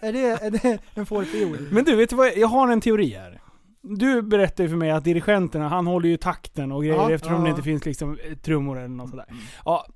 är, 0.00 0.12
det, 0.12 0.20
är 0.20 0.50
det 0.50 0.78
en 0.94 1.06
fårfiol? 1.06 1.58
Men 1.70 1.84
du, 1.84 1.96
vet 1.96 2.10
du 2.10 2.16
vad? 2.16 2.36
Jag 2.36 2.48
har 2.48 2.68
en 2.68 2.80
teori 2.80 3.14
här. 3.14 3.40
Du 3.82 4.22
berättade 4.22 4.62
ju 4.62 4.68
för 4.68 4.76
mig 4.76 4.90
att 4.90 5.04
dirigenterna, 5.04 5.68
han 5.68 5.86
håller 5.86 6.08
ju 6.08 6.16
takten 6.16 6.72
och 6.72 6.82
grejer 6.82 6.96
Ja, 6.96 7.10
eftersom 7.10 7.36
ja. 7.36 7.42
det 7.42 7.50
inte 7.50 7.62
finns 7.62 7.84
liksom 7.84 8.18
eh, 8.30 8.36
trummor 8.36 8.78
eller 8.78 8.88
något 8.88 9.10
sådär. 9.10 9.26
Ja, 9.64 9.86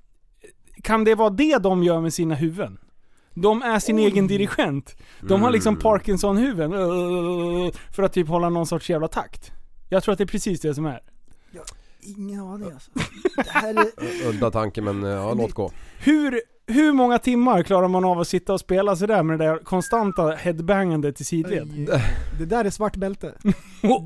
kan 0.83 1.03
det 1.03 1.15
vara 1.15 1.29
det 1.29 1.57
de 1.57 1.83
gör 1.83 2.01
med 2.01 2.13
sina 2.13 2.35
huvuden? 2.35 2.77
De 3.35 3.61
är 3.61 3.79
sin 3.79 3.97
Oj. 3.97 4.05
egen 4.05 4.27
dirigent. 4.27 4.95
De 5.21 5.41
har 5.41 5.51
liksom 5.51 5.73
Mm. 5.73 5.81
Parkinson-huvuden 5.81 6.71
för 7.91 8.03
att 8.03 8.13
typ 8.13 8.27
hålla 8.27 8.49
någon 8.49 8.67
sorts 8.67 8.89
jävla 8.89 9.07
takt. 9.07 9.51
Jag 9.89 10.03
tror 10.03 10.11
att 10.13 10.17
det 10.17 10.23
är 10.23 10.27
precis 10.27 10.61
det 10.61 10.75
som 10.75 10.85
är. 10.85 10.99
Ingen 12.17 12.39
aning 12.39 12.71
alltså. 12.71 12.91
Det 13.35 13.49
här 13.49 13.73
är, 13.73 14.27
udda 14.29 14.51
tanke 14.51 14.81
men 14.81 15.03
eh, 15.03 15.09
ja, 15.09 15.33
låt 15.33 15.53
gå. 15.53 15.71
Hur, 15.99 16.41
hur 16.67 16.93
många 16.93 17.19
timmar 17.19 17.63
klarar 17.63 17.87
man 17.87 18.05
av 18.05 18.19
att 18.19 18.27
sitta 18.27 18.53
och 18.53 18.59
spela 18.59 18.95
sådär 18.95 19.23
med 19.23 19.39
det 19.39 19.45
där 19.45 19.57
konstanta 19.57 20.29
headbangandet 20.31 21.21
i 21.21 21.23
sidled? 21.23 21.69
Oj, 21.93 21.99
det 22.39 22.45
där 22.45 22.65
är 22.65 22.69
svart 22.69 22.95
bälte. 22.95 23.33
Oj, 23.43 23.53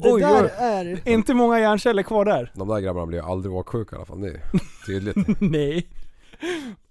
Det 0.04 0.12
oj, 0.12 0.22
där 0.22 0.44
oj. 0.44 0.50
är... 0.58 1.10
Inte 1.10 1.34
många 1.34 1.60
hjärnceller 1.60 2.04
kvar 2.04 2.26
där. 2.26 2.52
De 2.56 2.68
där 2.68 2.80
grabbarna 2.80 3.06
blir 3.06 3.20
ju 3.20 3.26
aldrig 3.26 3.54
åksjuka 3.54 3.96
i 3.96 3.98
alla 3.98 4.06
fall, 4.06 4.22
det 4.22 4.28
är 4.30 4.42
tydligt. 4.86 5.18
Nej. 5.42 5.88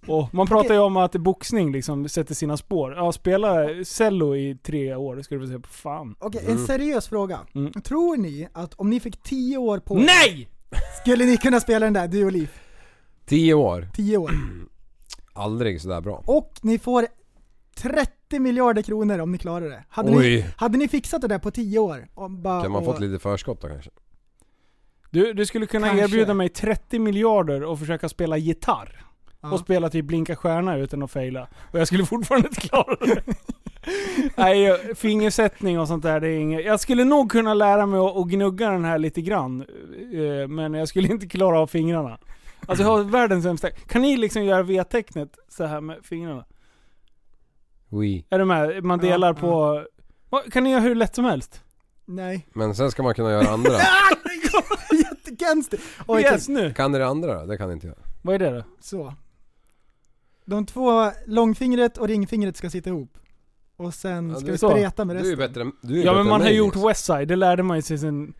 Och 0.07 0.35
man 0.35 0.47
pratar 0.47 0.75
ju 0.75 0.81
om 0.81 0.97
att 0.97 1.13
boxning 1.13 1.73
liksom 1.73 2.09
sätter 2.09 2.35
sina 2.35 2.57
spår. 2.57 2.95
Ja, 2.95 3.13
spela 3.13 3.67
cello 3.85 4.37
i 4.37 4.59
tre 4.63 4.95
år, 4.95 5.17
få 5.41 5.47
se 5.47 5.59
på 5.59 5.69
fan. 5.69 6.17
Okej, 6.19 6.41
Mm. 6.45 6.53
en 6.57 6.67
seriös 6.67 7.09
fråga. 7.09 7.39
Mm. 7.55 7.73
Tror 7.73 8.17
ni 8.17 8.49
att 8.53 8.75
om 8.75 8.91
ni 8.91 9.01
fick 9.01 9.23
10 9.23 9.57
år 9.59 9.79
på 9.79 9.97
er, 9.99 10.01
NEJ! 10.01 10.49
Skulle 11.03 11.25
ni 11.25 11.37
kunna 11.37 11.61
spela 11.61 11.87
den 11.87 11.93
där 11.93 12.09
du 12.09 12.25
och 12.25 12.33
Liv? 12.33 12.51
10 13.27 13.55
år. 13.55 13.89
10 13.95 14.17
år. 14.17 14.31
Aldrig 15.33 15.81
sådär 15.81 16.01
bra. 16.01 16.23
Och 16.27 16.53
ni 16.63 16.79
får 16.79 17.07
30 17.77 18.39
miljarder 18.39 18.83
kronor 18.83 19.19
om 19.19 19.33
ni 19.33 19.39
klarar 19.39 19.69
det. 19.69 19.85
Hade, 19.89 20.11
ni, 20.11 20.17
Oj. 20.17 20.55
hade 20.57 20.79
ni 20.79 20.89
fixat 20.89 21.21
det 21.21 21.29
där 21.29 21.39
på 21.39 21.51
10 21.51 21.79
år? 21.79 22.09
Och 22.15 22.31
bara, 22.31 22.63
Kan 22.63 22.73
man 22.73 22.81
och, 22.87 22.93
fått 22.93 23.01
lite 23.01 23.19
förskott 23.19 23.61
då 23.61 23.69
kanske? 23.69 23.91
Du, 25.11 25.33
du 25.33 25.47
skulle 25.47 25.67
kunna 25.67 25.87
Kanske. 25.87 26.05
erbjuda 26.05 26.35
mig 26.35 26.49
30 26.49 26.99
miljarder 26.99 27.63
och 27.63 27.79
försöka 27.79 28.09
spela 28.09 28.37
gitarr. 28.37 29.05
Ja. 29.41 29.53
Och 29.53 29.61
spela 29.61 29.91
typ 29.91 30.05
Blinka 30.05 30.37
stjärna 30.37 30.77
utan 30.77 31.03
att 31.03 31.11
faila. 31.11 31.49
Och 31.73 31.79
jag 31.81 31.87
skulle 31.87 32.07
fortfarande 32.07 32.49
inte 32.49 32.61
klara 32.61 32.97
det. 33.07 33.23
Nej, 34.37 34.95
fingersättning 34.95 35.81
och 35.81 35.89
sånt 35.89 36.03
där, 36.03 36.21
det 36.21 36.29
är 36.29 36.39
inget. 36.39 36.65
Jag 36.65 36.81
skulle 36.81 37.05
nog 37.05 37.31
kunna 37.31 37.55
lära 37.55 37.87
mig 37.87 38.01
att, 38.01 38.17
att 38.17 38.29
gnugga 38.29 38.71
den 38.71 38.85
här 38.85 38.99
lite 38.99 39.21
grann. 39.21 39.61
eh, 40.13 40.49
Men 40.49 40.75
jag 40.75 40.89
skulle 40.89 41.09
inte 41.09 41.27
klara 41.27 41.61
av 41.61 41.67
fingrarna. 41.67 42.19
Alltså 42.67 42.85
jag 42.85 42.91
har 42.91 43.03
världens 43.05 43.45
sämsta. 43.45 43.71
Kan 43.71 44.03
ni 44.03 44.17
liksom 44.17 44.45
göra 44.45 44.63
V-tecknet 44.63 45.39
så 45.49 45.65
här 45.65 45.81
med 45.81 45.97
fingrarna? 46.03 46.45
Oui. 47.91 48.27
Är 48.31 48.39
du 48.39 48.45
med? 48.45 48.85
Man 48.85 49.01
Ja, 49.03 49.11
delar 49.11 49.29
ja. 49.29 49.35
på... 49.35 49.85
Vad- 50.31 50.53
Kan 50.53 50.65
ni 50.65 50.71
göra 50.71 50.81
hur 50.81 50.95
lätt 50.95 51.15
som 51.15 51.25
helst? 51.25 51.63
Nej. 52.05 52.47
Men 52.55 52.75
sen 52.75 52.91
ska 52.91 53.03
man 53.03 53.15
kunna 53.15 53.31
göra 53.31 53.49
andra. 53.49 53.71
Jättekonstigt! 54.93 55.83
Oj, 56.07 56.23
yes 56.23 56.49
nu! 56.49 56.75
Kan 56.75 56.93
ni 56.93 56.99
det 56.99 57.07
andra 57.07 57.41
då? 57.41 57.47
Det 57.47 57.57
kan 57.59 57.73
inte 57.73 57.87
jag. 57.87 57.97
Vad 58.23 58.35
är 58.35 58.39
det 58.39 58.51
då? 58.51 58.65
Så. 58.81 59.15
De 60.45 60.67
två, 60.67 61.11
långfingret 61.27 61.99
och 61.99 62.09
ringfingret 62.09 62.57
ska 62.57 62.71
sitta 62.71 62.91
ihop. 62.91 63.19
Och 63.77 63.95
sen 63.95 64.31
Ja, 64.31 64.37
ska 64.41 64.53
vi 64.53 64.59
så. 64.59 64.71
spreta 64.71 65.05
med 65.05 65.17
Du 65.17 65.21
är 65.21 65.25
ju 65.25 65.31
resten. 65.31 65.49
bättre 65.49 65.61
än 65.63 65.73
du 65.81 66.01
är 66.01 66.05
Ja 66.05 66.13
bättre 66.13 66.15
men 66.23 66.27
man 66.31 66.41
har 66.41 66.49
mig, 66.49 66.57
gjort. 66.57 66.77
Westside, 66.77 67.29
det 67.29 67.37
lärde 67.37 67.63
man 67.63 67.83
sig 67.83 67.99
sen, 67.99 68.35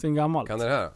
sen 0.00 0.14
gammalt. 0.14 0.48
Kan 0.48 0.58
det 0.58 0.68
här? 0.68 0.90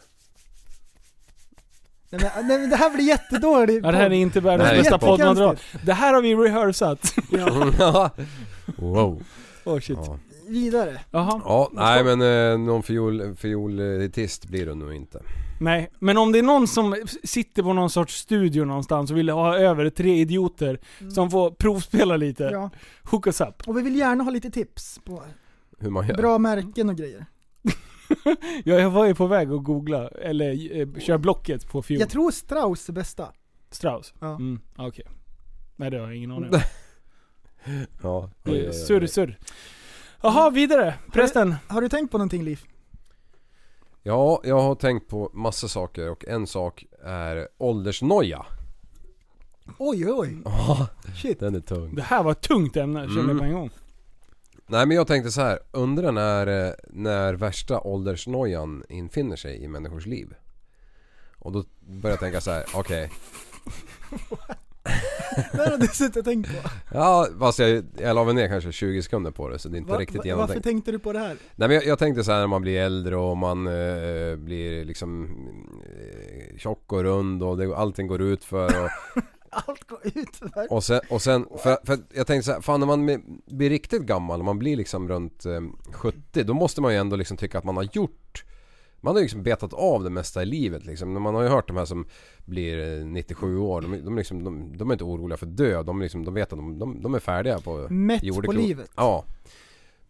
Nej, 2.13 2.21
men, 2.37 2.47
nej, 2.49 2.59
men 2.59 2.71
det 2.71 2.77
här 2.77 2.91
blir 2.91 3.05
jättedåligt. 3.05 3.85
Ja, 3.85 3.91
det 3.91 3.97
här 3.97 4.07
är 4.07 4.11
inte 4.15 4.41
världens 4.41 4.71
bästa 4.71 4.99
poddmaterial. 4.99 5.57
Det 5.85 5.93
här 5.93 6.15
har 6.15 6.23
vi 6.23 6.35
rehearsat. 6.35 7.15
Ja. 7.79 8.11
wow. 8.77 9.23
oh 9.65 9.81
shit. 9.81 9.99
Ja. 10.07 10.19
Vidare. 10.49 11.01
Jaha. 11.11 11.41
ja, 11.45 11.71
nej 11.73 12.05
men 12.05 12.23
eh, 12.53 12.59
någon 12.59 12.83
fiol, 12.83 13.37
fioltist 13.37 14.47
blir 14.47 14.67
det 14.67 14.75
nog 14.75 14.95
inte. 14.95 15.23
Nej, 15.61 15.91
men 15.99 16.19
om 16.19 16.33
det 16.33 16.39
är 16.39 16.43
någon 16.43 16.69
som 16.69 16.97
sitter 17.25 17.63
på 17.63 17.73
någon 17.73 17.91
sorts 17.91 18.17
studio 18.17 18.65
någonstans 18.65 19.11
och 19.11 19.17
vill 19.17 19.29
ha 19.29 19.57
över 19.59 19.91
tre 19.91 20.17
idioter 20.17 20.79
som 21.15 21.31
får 21.31 21.51
provspela 21.51 22.17
lite. 22.17 22.45
Ja. 22.45 22.71
Hook 23.11 23.27
us 23.27 23.41
up. 23.41 23.63
Och 23.69 23.77
vi 23.79 23.83
vill 23.83 23.97
gärna 23.97 24.25
ha 24.25 24.31
lite 24.31 24.51
tips 24.51 25.01
på 25.05 25.23
Hur 25.79 25.91
man 25.91 26.09
gör. 26.09 26.15
bra 26.17 26.39
märken 26.39 26.89
och 26.89 26.97
grejer. 26.97 27.27
Ja, 28.65 28.75
jag 28.75 28.91
var 28.91 29.07
ju 29.07 29.15
på 29.15 29.27
väg 29.27 29.53
att 29.53 29.65
googla, 29.65 30.09
eller 30.09 30.77
eh, 30.81 31.01
köra 31.01 31.19
blocket 31.19 31.69
på 31.69 31.83
fiol. 31.83 32.01
Jag 32.01 32.11
tror 32.11 32.31
Strauss 32.31 32.89
är 32.89 32.93
bästa. 32.93 33.33
Strauss? 33.71 34.15
Ja. 34.21 34.35
Mm, 34.35 34.61
okej. 34.77 35.05
Nej 35.77 35.91
det 35.91 35.99
har 35.99 36.07
jag 36.07 36.17
ingen 36.17 36.33
aning 36.33 36.51
om. 36.55 36.61
Ja. 38.03 38.31
Surr, 38.73 39.07
surr. 39.07 39.39
Jaha, 40.23 40.51
vidare. 40.51 40.95
Prästen. 41.13 41.55
Har 41.69 41.81
du 41.81 41.89
tänkt 41.89 42.11
på 42.11 42.19
någonting 42.19 42.45
Liv? 42.45 42.61
Ja, 44.03 44.41
jag 44.45 44.61
har 44.61 44.75
tänkt 44.75 45.09
på 45.09 45.31
massa 45.35 45.69
saker 45.69 46.11
och 46.11 46.25
en 46.29 46.47
sak 46.47 46.85
är 47.05 47.49
åldersnoja. 47.59 48.47
Oj 49.79 50.13
oj. 50.13 50.43
Ja, 50.45 50.87
Shit. 51.23 51.41
den 51.41 51.55
är 51.55 51.61
tung. 51.61 51.95
Det 51.95 52.03
här 52.03 52.23
var 52.23 52.33
ett 52.33 52.41
tungt 52.41 52.77
ämne, 52.77 53.01
kände 53.01 53.15
jag 53.21 53.25
Mm. 53.25 53.39
på 53.39 53.45
en 53.45 53.53
gång. 53.53 53.71
Nej 54.67 54.87
men 54.87 54.97
jag 54.97 55.07
tänkte 55.07 55.31
så 55.33 55.41
här, 55.41 55.59
undrar 55.71 56.13
när, 56.13 56.67
eh, 56.69 56.73
när 56.89 57.35
värsta 57.35 57.81
åldersnojan 57.81 58.85
infinner 58.89 59.37
sig 59.37 59.63
i 59.63 59.69
människors 59.69 60.07
liv? 60.07 60.35
Och 61.39 61.53
då 61.53 61.65
började 61.81 62.09
jag 62.09 62.21
tänka 62.21 62.41
så 62.41 62.51
här: 62.51 62.65
okej. 62.75 63.11
Det 65.53 65.59
har 65.71 65.79
du 65.79 65.87
suttit 65.87 66.17
och 66.17 66.25
tänkt 66.25 66.49
på. 66.63 66.69
Ja, 66.93 67.29
fast 67.39 67.59
jag, 67.59 67.85
jag 68.01 68.15
la 68.15 68.25
väl 68.25 68.35
ner 68.35 68.49
kanske 68.49 68.73
20 68.73 69.03
sekunder 69.03 69.31
på 69.31 69.49
det 69.49 69.59
så 69.59 69.69
det 69.69 69.77
är 69.77 69.79
inte 69.79 69.93
Va- 69.93 69.99
riktigt 69.99 70.17
va- 70.17 70.23
varför 70.25 70.37
genomtänkt. 70.37 70.65
tänkte 70.65 70.93
du 70.93 70.99
på 70.99 71.13
det 71.13 71.19
här? 71.19 71.37
Nej 71.57 71.69
men 71.69 71.71
jag, 71.75 71.85
jag 71.87 71.99
tänkte 71.99 72.25
så 72.25 72.33
här 72.33 72.41
när 72.41 72.47
man 72.47 72.63
blir 72.63 72.81
äldre 72.81 73.17
och 73.17 73.37
man 73.37 73.67
eh, 73.67 74.37
blir 74.37 74.85
liksom 74.85 75.25
eh, 75.85 76.57
tjock 76.59 76.93
och 76.93 77.03
rund 77.03 77.43
och 77.43 77.57
det, 77.57 77.77
allting 77.77 78.07
går 78.07 78.23
ut 78.23 78.45
för 78.45 78.85
och, 78.85 78.91
Allt 79.53 79.89
går 79.89 79.99
ut 80.05 80.37
för. 80.37 80.73
och 80.73 80.85
sen, 80.85 81.01
och 81.09 81.23
sen 81.23 81.47
för, 81.59 81.79
för 81.85 81.99
jag 82.15 82.27
tänkte 82.27 82.47
så 82.47 82.53
här, 82.53 82.61
fan 82.61 82.81
när 82.81 82.87
man 82.87 83.07
blir 83.47 83.71
riktigt 83.71 84.03
gammal, 84.03 84.43
man 84.43 84.59
blir 84.59 84.77
liksom 84.77 85.09
runt 85.09 85.45
eh, 85.47 85.61
70 85.93 86.43
då 86.45 86.55
måste 86.55 86.81
man 86.81 86.93
ju 86.93 86.99
ändå 86.99 87.17
liksom 87.17 87.37
tycka 87.37 87.59
att 87.59 87.65
man 87.65 87.77
har 87.77 87.89
gjort 87.93 88.45
man 89.01 89.15
har 89.15 89.21
ju 89.21 89.25
liksom 89.25 89.43
betat 89.43 89.73
av 89.73 90.05
det 90.05 90.11
mesta 90.11 90.43
i 90.43 90.47
livet 90.47 90.87
liksom. 90.87 91.23
Man 91.23 91.35
har 91.35 91.43
ju 91.43 91.49
hört 91.49 91.69
de 91.69 91.77
här 91.77 91.85
som 91.85 92.07
blir 92.45 92.99
eh, 93.01 93.07
97 93.07 93.59
år, 93.59 93.81
de, 93.81 94.05
de, 94.05 94.17
liksom, 94.17 94.45
de, 94.45 94.77
de 94.77 94.91
är 94.91 94.95
inte 94.95 95.05
oroliga 95.05 95.37
för 95.37 95.47
död. 95.47 95.87
De, 95.87 96.01
liksom, 96.03 96.25
de 96.25 96.35
vet 96.35 96.53
att 96.53 96.59
de, 96.59 96.79
de, 96.79 97.03
de 97.03 97.15
är 97.15 97.19
färdiga 97.19 97.59
på 97.59 97.87
Mätt 97.91 98.21
på 98.21 98.27
jordeklotet. 98.27 98.63
livet. 98.63 98.91
Ja. 98.97 99.25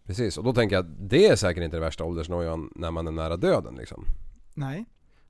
Precis, 0.07 0.39
och 0.39 0.45
då 0.45 0.53
tänker 0.53 0.77
jag 0.77 0.85
att 0.85 1.11
det 1.11 1.27
är 1.27 1.37
säkert 1.37 1.63
inte 1.65 1.77
det 1.77 1.81
värsta 1.81 2.05
åldersnojan 2.05 2.71
när 2.75 2.91
man 2.91 3.07
är 3.07 3.11
nära 3.13 3.37
döden 3.37 3.75
liksom. 3.75 4.05
Nej. 4.55 4.85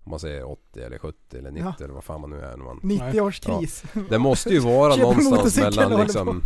Om 0.05 0.11
man 0.11 0.21
säger 0.21 0.51
80 0.51 0.81
eller 0.81 0.99
70 0.99 1.17
eller 1.39 1.51
90 1.51 1.75
Ja. 1.79 1.85
eller 1.85 1.95
vad 1.95 2.05
fan 2.05 2.21
man 2.21 2.31
nu 2.31 2.41
är 2.41 2.57
när 2.57 2.65
man... 2.65 2.81
90-årskris. 2.83 3.85
Det 4.11 4.19
måste 4.19 4.51
ju 4.51 4.59
vara 4.59 4.97
någonstans 5.03 5.59
mellan 5.59 6.01
liksom 6.01 6.43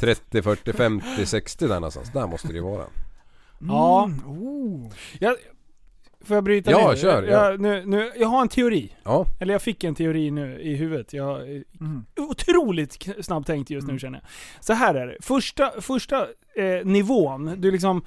30, 0.00 0.42
40, 0.42 0.72
50, 0.72 1.26
60 1.26 1.66
där 1.66 1.74
någonstans. 1.74 2.10
Där 2.12 2.26
måste 2.26 2.48
det 2.48 2.54
ju 2.54 2.60
vara. 2.62 2.84
Ja. 3.58 4.04
Mm. 4.04 4.28
Oh. 4.28 4.92
Jag, 5.20 5.34
får 6.24 6.34
jag 6.36 6.44
bryta 6.44 6.70
Ja, 6.70 6.88
ner? 6.88 6.96
kör, 6.96 7.22
ja. 7.22 7.50
Jag, 7.50 7.60
nu, 7.60 7.82
nu, 7.86 8.12
jag 8.16 8.28
har 8.28 8.40
en 8.42 8.48
teori. 8.48 8.92
Ja, 9.02 9.26
Eller 9.40 9.54
jag 9.54 9.62
fick 9.62 9.84
en 9.84 9.94
teori 9.94 10.30
nu 10.30 10.60
i 10.60 10.74
huvudet. 10.76 11.12
Jag 11.12 11.40
är 11.50 11.64
Mm. 11.80 12.04
otroligt 12.16 13.06
snabbtänkt 13.20 13.70
just 13.70 13.86
nu 13.86 13.90
Mm. 13.90 13.98
känner 13.98 14.18
jag. 14.18 14.28
Så 14.64 14.72
här 14.72 14.94
är 14.94 15.06
det. 15.06 15.16
Första, 15.20 15.80
första 15.80 16.20
eh, 16.56 16.84
nivån, 16.84 17.54
du 17.60 17.70
liksom, 17.70 18.04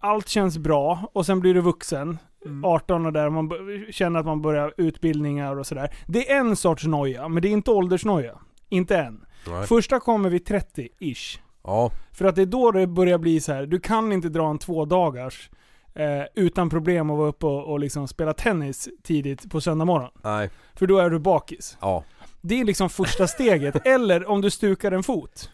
allt 0.00 0.28
känns 0.28 0.58
bra 0.58 1.10
och 1.12 1.26
sen 1.26 1.40
blir 1.40 1.54
du 1.54 1.60
vuxen. 1.60 2.18
Mm. 2.44 2.64
18 2.64 3.06
och 3.06 3.12
där, 3.12 3.30
man 3.30 3.50
känner 3.90 4.20
att 4.20 4.26
man 4.26 4.42
börjar 4.42 4.74
utbildningar 4.76 5.58
och 5.58 5.66
sådär. 5.66 5.94
Det 6.06 6.30
är 6.32 6.36
en 6.40 6.56
sorts 6.56 6.84
noja, 6.84 7.28
men 7.28 7.42
det 7.42 7.48
är 7.48 7.52
inte 7.52 7.70
åldersnoja. 7.70 8.38
Inte 8.68 8.96
än. 8.98 9.24
nej. 9.46 9.66
Första 9.66 10.00
kommer 10.00 10.30
vid 10.30 10.46
30-ish. 10.48 11.38
Ja, 11.66 11.90
För 12.12 12.24
att 12.24 12.36
det 12.36 12.42
är 12.42 12.46
då 12.46 12.70
det 12.70 12.86
börjar 12.86 13.18
bli 13.18 13.40
så 13.40 13.52
här. 13.52 13.66
du 13.66 13.80
kan 13.80 14.12
inte 14.12 14.28
dra 14.28 14.50
en 14.50 14.58
två 14.58 14.84
dagars 14.84 15.50
eh, 15.94 16.22
utan 16.34 16.70
problem 16.70 17.10
att 17.10 17.18
vara 17.18 17.28
uppe 17.28 17.46
och, 17.46 17.64
och 17.72 17.80
liksom 17.80 18.08
spela 18.08 18.32
tennis 18.32 18.88
tidigt 19.02 19.50
på 19.50 19.60
söndag 19.60 19.84
morgon. 19.84 20.10
nej, 20.24 20.50
För 20.74 20.86
då 20.86 20.98
är 20.98 21.10
du 21.10 21.18
bakis. 21.18 21.76
ja, 21.80 22.04
Det 22.40 22.60
är 22.60 22.64
liksom 22.64 22.90
första 22.90 23.26
steget. 23.26 23.76
Eller 23.86 24.28
om 24.28 24.40
du 24.40 24.50
stukar 24.50 24.92
en 24.92 25.02
fot. 25.02 25.50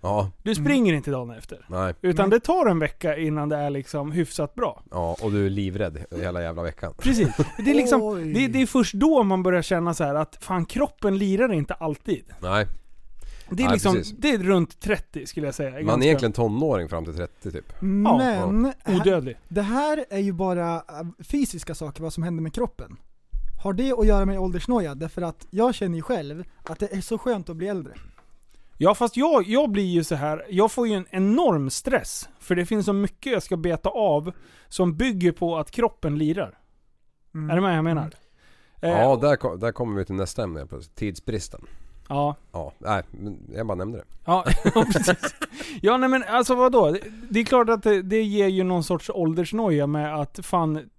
ja, 0.00 0.30
Du 0.42 0.54
springer 0.54 0.92
inte 0.94 1.10
dagen 1.10 1.30
efter. 1.30 1.66
nej, 1.68 1.94
Utan 2.02 2.28
Nej. 2.28 2.38
det 2.38 2.44
tar 2.44 2.66
en 2.66 2.78
vecka 2.78 3.16
innan 3.16 3.48
det 3.48 3.56
är 3.56 3.70
liksom 3.70 4.12
hyfsat 4.12 4.54
bra. 4.54 4.82
ja 4.90 5.16
och 5.22 5.32
du 5.32 5.46
är 5.46 5.50
livrädd 5.50 6.04
hela 6.10 6.42
jävla 6.42 6.62
veckan. 6.62 6.94
Precis. 6.98 7.28
Det 7.58 7.70
är, 7.70 7.74
liksom, 7.74 8.02
Oj. 8.04 8.32
det, 8.34 8.46
det 8.48 8.62
är 8.62 8.66
först 8.66 8.94
då 8.94 9.22
man 9.22 9.42
börjar 9.42 9.62
känna 9.62 9.94
så 9.94 10.04
här 10.04 10.14
att 10.14 10.36
fan 10.40 10.64
kroppen 10.64 11.18
lirar 11.18 11.52
inte 11.52 11.74
alltid. 11.74 12.24
Nej, 12.42 12.66
Det 13.56 13.62
är 13.62 13.66
Nej, 13.66 13.74
liksom, 13.74 13.94
precis. 13.94 14.14
det 14.18 14.30
är 14.30 14.38
runt 14.38 14.80
30 14.80 15.26
skulle 15.26 15.46
jag 15.46 15.54
säga. 15.54 15.70
man 15.70 15.78
är 15.78 15.84
Ganska 15.84 16.04
egentligen 16.06 16.32
tonåring 16.32 16.88
fram 16.88 17.04
till 17.04 17.14
30 17.14 17.50
typ. 17.52 17.72
Men, 17.80 18.72
odödlig. 18.86 19.36
det 19.48 19.62
här 19.62 20.04
är 20.10 20.18
ju 20.18 20.32
bara 20.32 20.74
äh, 20.76 20.82
fysiska 21.18 21.74
saker, 21.74 22.02
vad 22.02 22.12
som 22.12 22.22
händer 22.22 22.42
med 22.42 22.54
kroppen. 22.54 22.96
Har 23.62 23.72
det 23.72 23.92
att 23.92 24.06
göra 24.06 24.24
med 24.24 24.38
åldersnoja? 24.38 24.94
Därför 24.94 25.22
att 25.22 25.46
jag 25.50 25.74
känner 25.74 25.96
ju 25.96 26.02
själv 26.02 26.44
att 26.64 26.78
det 26.78 26.92
är 26.92 27.00
så 27.00 27.18
skönt 27.18 27.48
att 27.50 27.56
bli 27.56 27.68
äldre. 27.68 27.94
Ja 28.78 28.94
fast 28.94 29.16
jag, 29.16 29.46
jag 29.46 29.70
blir 29.70 29.84
ju 29.86 30.04
så 30.04 30.14
här. 30.14 30.46
jag 30.50 30.72
får 30.72 30.88
ju 30.88 30.94
en 30.94 31.06
enorm 31.10 31.70
stress. 31.70 32.28
För 32.38 32.54
det 32.54 32.66
finns 32.66 32.86
så 32.86 32.92
mycket 32.92 33.32
jag 33.32 33.42
ska 33.42 33.56
beta 33.56 33.88
av 33.88 34.32
som 34.68 34.96
bygger 34.96 35.32
på 35.32 35.56
att 35.58 35.70
kroppen 35.70 36.18
lirar. 36.18 36.58
Mm. 37.34 37.50
Är 37.50 37.54
du 37.54 37.60
med 37.60 37.70
vad 37.70 37.78
jag 37.78 37.84
menar? 37.84 38.14
Eh, 38.80 38.90
Ja, 38.90 39.16
där, 39.16 39.56
där 39.56 39.72
kommer 39.72 39.98
vi 39.98 40.04
till 40.04 40.14
nästa 40.14 40.42
ämne 40.42 40.66
plötsligt. 40.66 40.94
Tidsbristen. 40.96 41.66
Ja. 42.08 42.36
Ja, 42.52 42.72
nej, 42.78 43.02
men 43.10 43.38
jag 43.54 43.66
bara 43.66 43.74
nämnde 43.74 43.98
det. 43.98 44.04
Ja, 44.24 44.44
precis. 44.92 45.34
Ja 45.82 45.96
nej 45.96 46.08
men 46.08 46.24
alltså 46.28 46.54
vadå? 46.54 46.90
Det, 46.90 47.00
det 47.30 47.40
är 47.40 47.44
klart 47.44 47.68
att 47.68 47.82
det, 47.82 48.02
det 48.02 48.22
ger 48.22 48.48
ju 48.48 48.62
någon 48.64 48.84
sorts 48.84 49.10
åldersnoja 49.10 49.86
med 49.86 50.14
att 50.20 50.40
fan... 50.42 50.90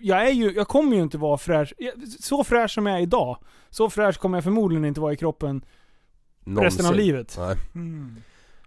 Jag 0.00 0.28
är 0.28 0.32
ju, 0.32 0.52
jag 0.52 0.68
kommer 0.68 0.96
ju 0.96 1.02
inte 1.02 1.18
vara 1.18 1.38
fräsch. 1.38 1.72
Så 2.20 2.44
fräsch 2.44 2.70
som 2.70 2.86
jag 2.86 2.96
är 2.98 3.02
idag, 3.02 3.38
så 3.70 3.90
fräsch 3.90 4.18
kommer 4.18 4.36
jag 4.38 4.44
förmodligen 4.44 4.84
inte 4.84 5.00
vara 5.00 5.12
i 5.12 5.16
kroppen 5.16 5.64
resten 6.44 6.86
av 6.86 6.92
Någonsin. 6.92 6.96
livet. 6.96 7.34
Nej. 7.38 7.56
Mm. 7.74 8.16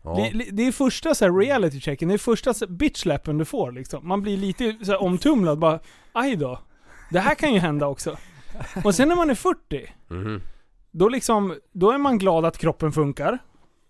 Ja. 0.03 0.29
Det, 0.33 0.45
det- 0.51 0.67
är 0.67 0.71
första 0.71 1.15
så 1.15 1.25
här 1.25 1.31
reality 1.39 1.79
checken, 1.79 2.07
det 2.07 2.13
är 2.13 2.17
första 2.17 2.53
bitchlappen 2.67 3.37
du 3.37 3.45
får 3.45 3.71
liksom. 3.71 4.07
Man 4.07 4.21
blir 4.21 4.37
lite 4.37 4.77
så 4.85 4.97
omtumlad 4.97 5.59
bara, 5.59 5.79
aj 6.13 6.35
då. 6.35 6.59
Det 7.11 7.19
här 7.19 7.35
kan 7.35 7.53
ju 7.53 7.59
hända 7.59 7.87
också. 7.87 8.17
Och 8.83 8.95
sen 8.95 9.07
när 9.07 9.15
man 9.15 9.29
är 9.29 9.35
40, 9.35 9.93
Mhm. 10.09 10.41
Då 10.93 11.09
liksom, 11.09 11.55
då 11.71 11.91
är 11.91 11.97
man 11.97 12.17
glad 12.17 12.45
att 12.45 12.57
kroppen 12.57 12.91
funkar. 12.91 13.39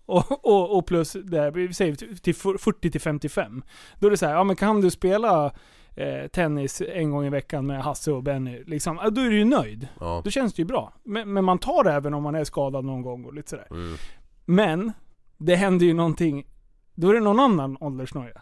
Och, 0.06 0.46
och, 0.46 0.78
och 0.78 0.86
plus, 0.86 1.12
det, 1.12 1.50
vi 1.50 1.74
säger 1.74 1.94
till 2.20 2.34
40 2.34 2.90
till 2.90 3.00
55. 3.00 3.62
Då 3.98 4.06
är 4.06 4.10
det 4.10 4.16
så 4.16 4.26
här, 4.26 4.34
ja 4.34 4.44
men 4.44 4.56
kan 4.56 4.80
du 4.80 4.90
spela 4.90 5.52
eh, 5.94 6.26
tennis 6.32 6.82
en 6.88 7.10
gång 7.10 7.26
i 7.26 7.30
veckan 7.30 7.66
med 7.66 7.82
Hasse 7.82 8.12
och 8.12 8.22
Benny, 8.22 8.64
liksom, 8.66 8.98
ja, 9.02 9.10
då 9.10 9.20
är 9.20 9.30
du 9.30 9.38
ju 9.38 9.44
nöjd. 9.44 9.88
Ja. 10.00 10.22
Då 10.24 10.30
känns 10.30 10.54
det 10.54 10.62
ju 10.62 10.66
bra. 10.66 10.92
Men, 11.04 11.32
men 11.32 11.44
man 11.44 11.58
tar 11.58 11.84
det 11.84 11.92
även 11.92 12.14
om 12.14 12.22
man 12.22 12.34
är 12.34 12.44
skadad 12.44 12.84
någon 12.84 13.02
gång 13.02 13.24
och 13.24 13.34
lite 13.34 13.50
sådär. 13.50 13.66
Mm. 13.70 13.96
Men, 14.44 14.92
det 15.38 15.56
händer 15.56 15.86
ju 15.86 15.94
någonting, 15.94 16.46
då 16.94 17.10
är 17.10 17.14
det 17.14 17.20
någon 17.20 17.40
annan 17.40 17.76
åldersnoja. 17.80 18.40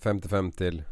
55 0.00 0.52
till... 0.52 0.82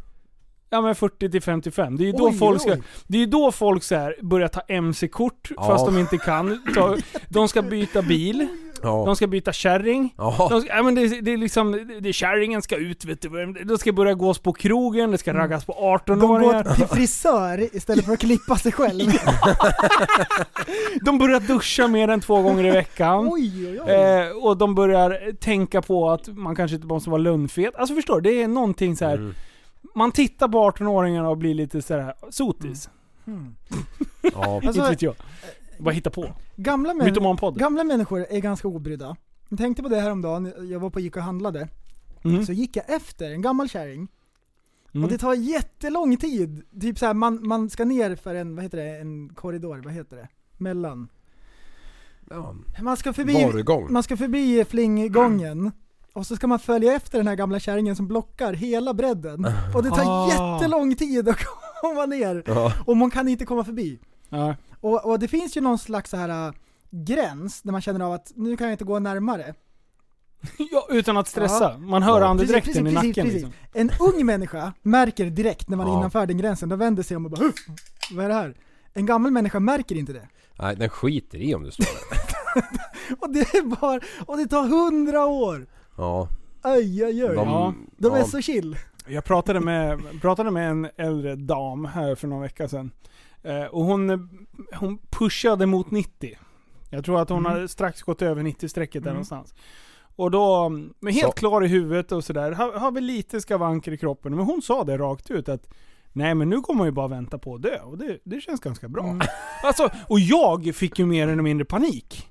Ja 0.71 0.81
men 0.81 0.95
40 0.95 1.31
till 1.31 1.43
55. 1.43 1.97
Det 1.97 2.03
är 2.05 2.07
ju 2.07 2.13
då 2.13 2.29
Oj, 2.29 2.39
folk 2.39 2.61
ska, 2.61 2.73
oj. 2.73 2.83
det 3.07 3.23
är 3.23 3.27
då 3.27 3.53
folk 3.53 3.83
så 3.83 3.95
här 3.95 4.15
börjar 4.23 4.49
ta 4.49 4.61
MC-kort 4.69 5.49
Ja. 5.57 5.63
fast 5.67 5.87
de 5.87 5.99
inte 5.99 6.17
kan. 6.19 6.63
Ta, 6.75 6.97
de 7.29 7.49
ska 7.49 7.63
byta 7.63 8.03
bil, 8.03 8.47
Ja. 8.83 9.03
de 9.07 9.17
ska 9.17 9.27
byta 9.27 9.53
kärring. 9.53 10.15
Ja. 10.19 10.47
De 10.51 10.61
ska, 10.61 10.71
ja, 10.77 10.83
men 10.83 10.95
det, 10.95 11.21
det 11.21 11.33
är 11.33 11.37
liksom, 11.37 11.91
det, 12.01 12.13
kärringen 12.13 12.63
ska 12.63 12.77
ut 12.77 13.05
vet 13.05 13.23
du. 13.23 13.53
De 13.65 13.79
ska 13.79 13.93
börja 13.93 14.15
gås 14.15 14.39
på 14.39 14.53
krogen, 14.53 15.11
det 15.11 15.19
ska 15.19 15.35
raggas 15.35 15.65
på 15.65 16.01
De 16.07 16.19
går 16.19 16.39
18-åringar. 16.41 16.75
till 16.75 16.87
frisör 16.87 17.77
istället 17.77 18.05
för 18.05 18.13
att 18.13 18.21
klippa 18.21 18.57
sig 18.57 18.73
själv. 18.73 19.11
De 21.05 21.19
börjar 21.19 21.41
duscha 21.41 21.89
mer 21.89 22.09
än 22.09 22.21
två 22.21 22.43
gånger 22.43 22.65
i 22.67 22.71
veckan. 22.71 23.29
oj, 23.33 23.69
oj, 23.69 23.81
oj. 23.81 23.91
Eh, 23.93 24.45
och 24.45 24.57
de 24.57 24.75
börjar 24.75 25.33
tänka 25.41 25.83
på 25.83 26.11
att 26.11 26.29
man 26.29 26.57
kanske 26.57 26.75
inte 26.75 26.87
måste 26.87 27.11
vara 27.11 27.23
lönnfet. 27.23 27.75
Alltså 27.77 27.95
förstår 27.95 28.21
du? 28.21 28.31
Det 28.31 28.43
är 28.43 28.49
någonting 28.49 28.97
så 28.97 29.05
här. 29.05 29.15
Mm. 29.17 29.35
Man 29.95 30.13
tittar 30.13 30.49
på 30.49 30.71
18-åringarna 30.71 31.27
och 31.27 31.39
blir 31.39 31.55
lite 31.55 31.83
sådär 31.83 32.15
sotis. 32.31 32.91
Mm. 33.27 33.55
Ja. 34.35 34.55
Alltså, 34.55 34.69
inte 34.69 34.91
vet 34.91 35.03
jag. 35.03 35.15
Bara 35.79 35.91
hitta 35.91 36.11
på. 36.11 36.33
Gamla, 36.57 36.95
män, 36.95 37.15
gamla 37.55 37.85
människor 37.85 38.27
är 38.31 38.41
ganska 38.41 38.69
obrydda. 38.69 39.17
Jag 39.49 39.59
tänkte 39.59 39.83
på 39.83 39.89
det 39.89 40.01
här 40.01 40.11
om 40.11 40.23
dagen. 40.23 40.53
jag 40.71 40.81
var 40.81 40.91
på 40.91 41.01
gick 41.01 41.17
och 41.17 41.23
handlade. 41.23 41.69
Mm. 42.25 42.47
Så 42.47 42.53
gick 42.53 42.77
jag 42.77 42.91
efter 42.91 43.31
en 43.31 43.43
gammal 43.43 43.69
kärring. 43.69 44.09
Mm. 44.93 45.05
Och 45.05 45.11
det 45.11 45.19
tar 45.19 45.35
jättelång 45.35 46.17
tid. 46.17 46.63
Typ 46.81 46.99
såhär, 46.99 47.15
man, 47.15 47.47
man 47.47 47.71
ska 47.71 47.85
ner 47.85 48.17
för 48.17 48.35
en, 48.35 48.55
vad 48.57 48.63
heter 48.63 48.79
det, 48.79 48.99
en 48.99 49.29
korridor, 49.35 49.83
vad 49.85 49.93
heter 49.93 50.17
det? 50.17 50.29
Mellan. 50.57 51.09
ja. 52.31 52.55
Man 52.83 52.97
ska 52.97 53.13
förbi, 53.13 53.45
Varugång. 53.45 53.93
man 53.93 54.03
ska 54.03 54.17
förbi 54.17 54.65
flinggången. 54.65 55.73
Och 56.15 56.27
så 56.27 56.37
ska 56.37 56.47
man 56.47 56.59
följa 56.59 56.93
efter 56.93 57.19
den 57.19 57.27
här 57.29 57.35
gamla 57.35 57.61
kärringen 57.61 57.97
som 57.97 58.09
blockar 58.09 58.53
hela 58.53 58.95
bredden. 58.95 59.47
Och 59.75 59.83
det 59.83 59.91
tar 59.91 60.03
Ah. 60.07 60.29
jättelång 60.59 60.95
tid 60.97 61.29
att 61.29 61.39
komma 61.81 62.07
ner. 62.07 62.43
Ja. 62.47 62.73
Och 62.87 62.97
man 62.97 63.11
kan 63.11 63.29
inte 63.29 63.45
komma 63.45 63.65
förbi. 63.65 63.99
Ja. 64.29 64.57
Och, 64.81 65.05
och 65.11 65.19
det 65.19 65.29
finns 65.29 65.57
ju 65.57 65.61
någon 65.61 65.79
slags 65.79 66.11
så 66.11 66.17
här 66.17 66.47
äh, 66.49 66.53
gräns 66.91 67.63
där 67.63 67.73
man 67.73 67.81
känner 67.81 68.05
av 68.05 68.13
att 68.13 68.33
nu 68.37 68.57
kan 68.57 68.67
jag 68.67 68.75
inte 68.75 68.85
gå 68.85 68.99
närmare. 68.99 69.55
ja, 70.73 70.87
utan 70.91 71.17
att 71.17 71.29
stressa. 71.29 71.79
Man 71.79 72.03
hör 72.03 72.21
Ja. 72.21 72.27
andedräkten 72.27 72.73
Precis, 72.85 72.91
i 72.91 72.95
nacken 72.95 73.13
precis. 73.15 73.33
liksom. 73.33 73.53
En 73.73 73.91
ung 74.01 74.27
människa 74.27 74.73
märker 74.83 75.27
direkt 75.31 75.69
när 75.69 75.77
man 75.77 75.87
är 75.87 75.91
Ja. 75.91 75.99
innanför 75.99 76.27
den 76.27 76.39
gränsen, 76.39 76.69
de 76.69 76.79
vänder 76.79 77.03
sig 77.03 77.17
om 77.17 77.25
och 77.25 77.31
bara 77.31 77.45
Huff, 77.45 77.55
vad 78.13 78.25
är 78.25 78.29
det 78.29 78.35
här? 78.35 78.57
En 78.93 79.07
gammal 79.07 79.31
människa 79.31 79.61
märker 79.61 79.95
inte 79.95 80.13
det. 80.13 80.29
Nej, 80.59 80.77
den 80.77 80.89
skiter 80.89 81.39
i 81.39 81.55
om 81.55 81.63
du 81.63 81.71
står 81.71 81.85
där. 81.85 82.25
Och 83.21 83.31
det 83.33 83.41
är 83.41 83.63
bara, 83.81 84.01
och 84.27 84.37
det 84.37 84.47
tar 84.47 84.69
hundra 84.69 85.27
år! 85.27 85.67
Ja. 85.97 86.29
Aj, 86.63 87.05
aj, 87.05 87.23
aj. 87.23 87.35
De, 87.35 87.49
Ja. 87.49 87.75
De 87.97 88.13
är 88.15 88.19
ja. 88.19 88.25
så 88.25 88.41
chill. 88.41 88.77
Jag 89.07 89.25
pratade 89.25 89.61
med, 89.61 90.01
pratade 90.21 90.51
med 90.51 90.71
en 90.71 90.89
äldre 90.97 91.37
dam 91.37 91.85
här 91.85 92.15
för 92.15 92.29
någon 92.29 92.41
vecka 92.43 92.69
sedan. 92.69 92.91
Eh, 93.43 93.65
och 93.65 93.85
hon, 93.85 94.29
hon 94.75 94.99
pushade 95.11 95.67
mot 95.67 95.91
90. 95.91 96.39
Jag 96.91 97.05
tror 97.05 97.21
att 97.21 97.29
hon 97.29 97.39
Mm. 97.39 97.53
hade 97.53 97.69
strax 97.69 98.03
gått 98.03 98.23
över 98.23 98.43
90-strecket 98.43 99.03
där 99.03 99.11
Mm. 99.11 99.15
någonstans. 99.15 99.55
Och 100.17 100.31
då, 100.31 100.69
men 101.01 101.13
helt 101.13 101.27
Så- 101.27 101.33
klar 101.33 101.65
i 101.65 101.69
huvudet 101.69 102.13
och 102.13 102.25
sådär, 102.25 102.53
har, 102.53 102.73
har 102.73 102.91
väl 102.93 103.05
lite 103.05 103.41
skavanker 103.41 103.93
i 103.93 103.99
kroppen. 103.99 104.35
Men 104.35 104.45
hon 104.45 104.63
sa 104.63 104.85
det 104.85 104.99
rakt 104.99 105.31
ut 105.31 105.49
att 105.49 105.69
Nej 106.17 106.35
men 106.35 106.49
nu 106.51 106.61
kommer 106.61 106.79
man 106.79 106.87
ju 106.87 106.93
bara 106.93 107.09
vänta 107.09 107.39
på 107.39 107.55
att 107.55 107.63
dö 107.63 107.79
och 107.81 107.99
det, 107.99 108.19
det 108.25 108.41
känns 108.41 108.61
ganska 108.61 108.89
bra. 108.89 109.05
Mm. 109.05 109.21
Alltså, 109.65 109.89
och 110.09 110.21
jag 110.21 110.75
fick 110.75 110.99
ju 110.99 111.07
mer 111.07 111.29
eller 111.29 111.43
mindre 111.43 111.65
panik. 111.65 112.29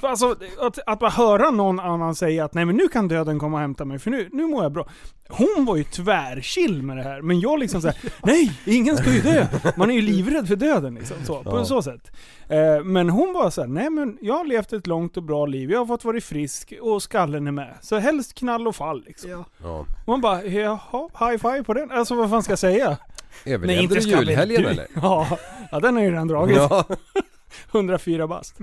Alltså 0.00 0.36
att, 0.60 0.78
att 0.86 0.98
bara 0.98 1.10
höra 1.10 1.50
någon 1.50 1.80
annan 1.80 2.14
säga 2.14 2.44
att 2.44 2.54
nej 2.54 2.64
men 2.64 2.76
nu 2.76 2.88
kan 2.88 3.08
döden 3.08 3.38
komma 3.38 3.56
och 3.56 3.60
hämta 3.60 3.84
mig 3.84 3.98
för 3.98 4.10
nu, 4.10 4.28
nu 4.32 4.46
mår 4.46 4.62
jag 4.62 4.72
bra. 4.72 4.88
Hon 5.28 5.64
var 5.64 5.76
ju 5.76 5.84
tvärchill 5.84 6.82
med 6.82 6.96
det 6.96 7.02
här, 7.02 7.22
men 7.22 7.40
jag 7.40 7.58
liksom 7.58 7.82
såhär, 7.82 7.96
nej 8.22 8.52
ingen 8.66 8.96
ska 8.96 9.10
ju 9.12 9.20
dö. 9.20 9.46
Man 9.76 9.90
är 9.90 9.94
ju 9.94 10.02
livrädd 10.02 10.48
för 10.48 10.56
döden 10.56 10.94
liksom, 10.94 11.16
så, 11.24 11.42
på 11.42 11.50
Ja. 11.58 11.64
så 11.64 11.82
sätt. 11.82 12.10
Eh, 12.48 12.84
men 12.84 13.10
hon 13.10 13.32
var 13.32 13.50
såhär, 13.50 13.68
nej 13.68 13.90
men 13.90 14.18
jag 14.20 14.34
har 14.34 14.44
levt 14.44 14.72
ett 14.72 14.86
långt 14.86 15.16
och 15.16 15.22
bra 15.22 15.46
liv, 15.46 15.70
jag 15.70 15.78
har 15.78 15.86
fått 15.86 16.04
vara 16.04 16.20
frisk 16.20 16.72
och 16.80 17.02
skallen 17.02 17.46
är 17.46 17.52
med. 17.52 17.74
Så 17.80 17.98
helst 17.98 18.34
knall 18.34 18.68
och 18.68 18.76
fall 18.76 19.02
liksom. 19.06 19.30
Ja. 19.30 19.44
Ja. 19.62 19.84
Man 20.06 20.20
bara, 20.20 20.42
jaha, 20.44 21.08
high 21.18 21.38
five 21.42 21.64
på 21.64 21.74
den. 21.74 21.90
Alltså 21.90 22.14
vad 22.14 22.30
fan 22.30 22.42
ska 22.42 22.52
jag 22.52 22.58
säga? 22.58 22.96
Överlevde 23.44 23.94
du 23.94 24.00
julhelgen 24.00 24.66
eller? 24.66 24.86
Ja, 24.94 25.28
ja 25.70 25.80
den 25.80 25.96
har 25.96 26.02
ju 26.02 26.10
redan 26.10 26.28
dragit. 26.28 26.56
Ja. 26.56 26.84
104 27.72 28.26
bast. 28.26 28.58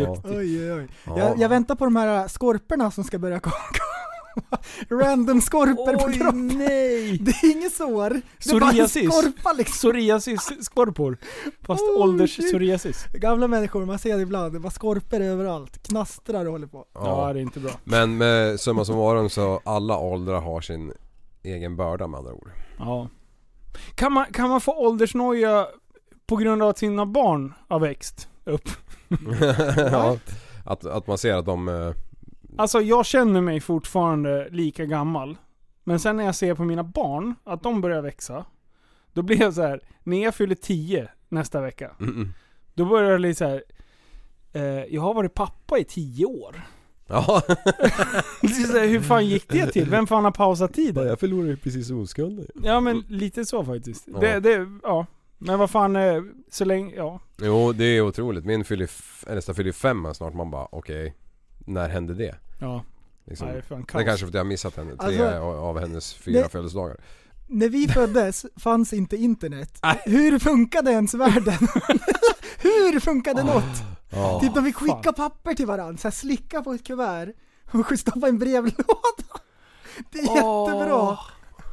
Ja. 0.00 0.16
Oj, 0.24 0.34
oj, 0.34 0.72
oj. 0.72 0.88
Ja. 1.06 1.18
Jag, 1.18 1.38
jag 1.38 1.48
väntar 1.48 1.74
på 1.74 1.84
de 1.84 1.96
här 1.96 2.28
skorporna 2.28 2.90
som 2.90 3.04
ska 3.04 3.18
börja 3.18 3.40
komma. 3.40 3.54
Random 4.90 5.40
skorpor 5.40 5.96
på 5.98 6.06
Oj, 6.06 6.18
kroppen. 6.18 6.46
nej! 6.46 7.18
Det 7.18 7.30
är 7.30 7.52
inget 7.56 7.72
sår. 7.72 8.10
Det 8.10 8.50
är 8.50 8.60
bara 8.60 8.70
en 8.70 8.70
Psoriasis. 8.70 9.12
skorpa 9.14 9.52
liksom. 9.52 9.90
Psoriasis-skorpor. 9.90 11.16
Fast 11.66 11.82
Oh, 11.82 12.02
ålders 12.02 12.36
shit. 12.36 12.50
psoriasis. 12.50 13.04
Gamla 13.14 13.48
människor, 13.48 13.84
man 13.86 13.98
ser 13.98 14.16
det 14.16 14.22
ibland. 14.22 14.52
Det 14.52 14.58
var 14.58 14.70
skorpor 14.70 15.20
överallt. 15.20 15.82
Knastrar 15.82 16.44
och 16.46 16.52
håller 16.52 16.66
på. 16.66 16.84
Ja. 16.94 17.26
Ja. 17.26 17.32
det 17.32 17.38
är 17.40 17.42
inte 17.42 17.60
bra. 17.60 17.70
Men 17.84 18.16
med 18.18 18.60
summa 18.60 18.84
summarum 18.84 19.30
så 19.30 19.60
alla 19.64 19.98
åldrar 19.98 20.40
har 20.40 20.60
sin 20.60 20.92
egen 21.42 21.76
börda 21.76 22.06
med 22.06 22.18
andra 22.18 22.32
ord. 22.32 22.50
Ja. 22.78 23.08
Kan 23.94 24.12
man, 24.12 24.26
kan 24.32 24.48
man 24.48 24.60
få 24.60 24.72
åldersnoja 24.72 25.66
på 26.26 26.36
grund 26.36 26.62
av 26.62 26.68
att 26.68 26.78
sina 26.78 27.06
barn 27.06 27.54
har 27.68 27.78
växt 27.80 28.28
upp? 28.44 28.68
ja. 29.92 30.18
Att, 30.64 30.86
att 30.86 31.06
man 31.06 31.18
ser 31.18 31.34
att 31.34 31.46
de... 31.46 31.68
eh, 31.68 31.90
Alltså 32.58 32.80
jag 32.80 33.06
känner 33.06 33.40
mig 33.40 33.60
fortfarande 33.60 34.48
lika 34.50 34.84
gammal. 34.84 35.36
Men 35.84 36.00
sen 36.00 36.16
när 36.16 36.24
jag 36.24 36.34
ser 36.34 36.54
på 36.54 36.64
mina 36.64 36.84
barn, 36.84 37.34
att 37.44 37.62
de 37.62 37.80
börjar 37.80 38.02
växa. 38.02 38.44
Då 39.12 39.22
blir 39.22 39.40
jag 39.40 39.54
så 39.54 39.62
här: 39.62 39.80
när 40.02 40.22
jag 40.24 40.34
fyller 40.34 40.54
10 40.54 41.08
nästa 41.28 41.60
vecka. 41.60 41.90
mm, 42.00 42.14
mm. 42.14 42.28
Då 42.74 42.84
börjar 42.84 43.12
det 43.12 43.18
lite 43.18 43.38
så 43.38 43.44
här. 43.44 43.62
Eh, 44.52 44.62
jag 44.94 45.02
har 45.02 45.14
varit 45.14 45.34
pappa 45.34 45.78
i 45.78 45.84
10 45.84 46.26
år. 46.26 46.62
Ja. 47.06 47.42
Det 48.40 48.46
är 48.48 48.66
så 48.72 48.78
här, 48.78 48.86
hur 48.86 49.00
fan 49.00 49.26
gick 49.26 49.48
det 49.48 49.66
till? 49.72 49.90
Vem 49.90 50.06
fan 50.06 50.24
har 50.24 50.30
pausat 50.30 50.74
tiden? 50.74 51.06
jag 51.06 51.20
förlorade 51.20 51.48
ju 51.50 51.56
precis 51.56 51.90
oskulden. 51.90 52.46
Ja 52.62 52.80
men 52.80 53.04
lite 53.08 53.44
så 53.44 53.64
faktiskt. 53.64 54.08
Ja. 54.12 54.18
Det, 54.20 54.40
det, 54.40 54.66
ja. 54.82 55.06
Men 55.38 55.58
vad 55.58 55.70
fan, 55.70 55.96
eh, 55.96 56.22
så 56.50 56.64
länge, 56.64 56.94
ja. 56.94 57.20
Jo 57.42 57.72
det 57.72 57.84
är 57.84 58.00
otroligt. 58.00 58.44
Min 58.44 58.64
fyller, 58.64 58.90
nästan 59.34 59.54
fyller 59.54 59.72
fem 59.72 60.14
snart. 60.14 60.34
Man 60.34 60.50
bara 60.50 60.68
okej. 60.72 61.14
när 61.58 61.88
hände 61.88 62.14
det? 62.14 62.34
Ja, 62.60 62.84
Liksom. 63.24 63.48
nej, 63.48 63.62
fan 63.62 63.80
det 63.80 63.86
kaos. 63.86 64.00
är 64.02 64.06
kanske 64.06 64.24
för 64.26 64.28
att 64.30 64.34
jag 64.34 64.40
har 64.40 64.44
missat 64.48 64.76
henne. 64.76 64.96
Tre 64.96 65.18
Alltså, 65.18 65.40
av 65.42 65.78
hennes 65.80 66.14
fyra 66.14 66.42
det- 66.42 66.48
födelsedagar. 66.48 66.96
När 67.46 67.68
vi 67.68 67.88
föddes 67.88 68.46
fanns 68.56 68.92
inte 68.92 69.16
internet. 69.16 69.78
Hur 70.04 70.38
funkade 70.38 70.90
ens 70.90 71.14
världen? 71.14 71.54
Hur 72.58 73.00
funkade 73.00 73.44
något? 73.44 73.64
Ja. 74.10 74.40
Typ 74.40 74.54
de 74.54 74.64
fick 74.64 74.78
fan. 74.78 74.88
skicka 74.96 75.12
papper 75.12 75.54
till 75.54 75.66
varandra, 75.66 75.96
så 75.98 76.08
här, 76.08 76.12
slicka 76.12 76.62
på 76.62 76.72
ett 76.72 76.86
kuvert 76.86 77.32
och 77.72 77.86
stoppa 77.98 78.28
en 78.28 78.38
brevlåda. 78.38 79.40
Det 80.10 80.18
är 80.18 80.22
jättebra. 80.22 81.18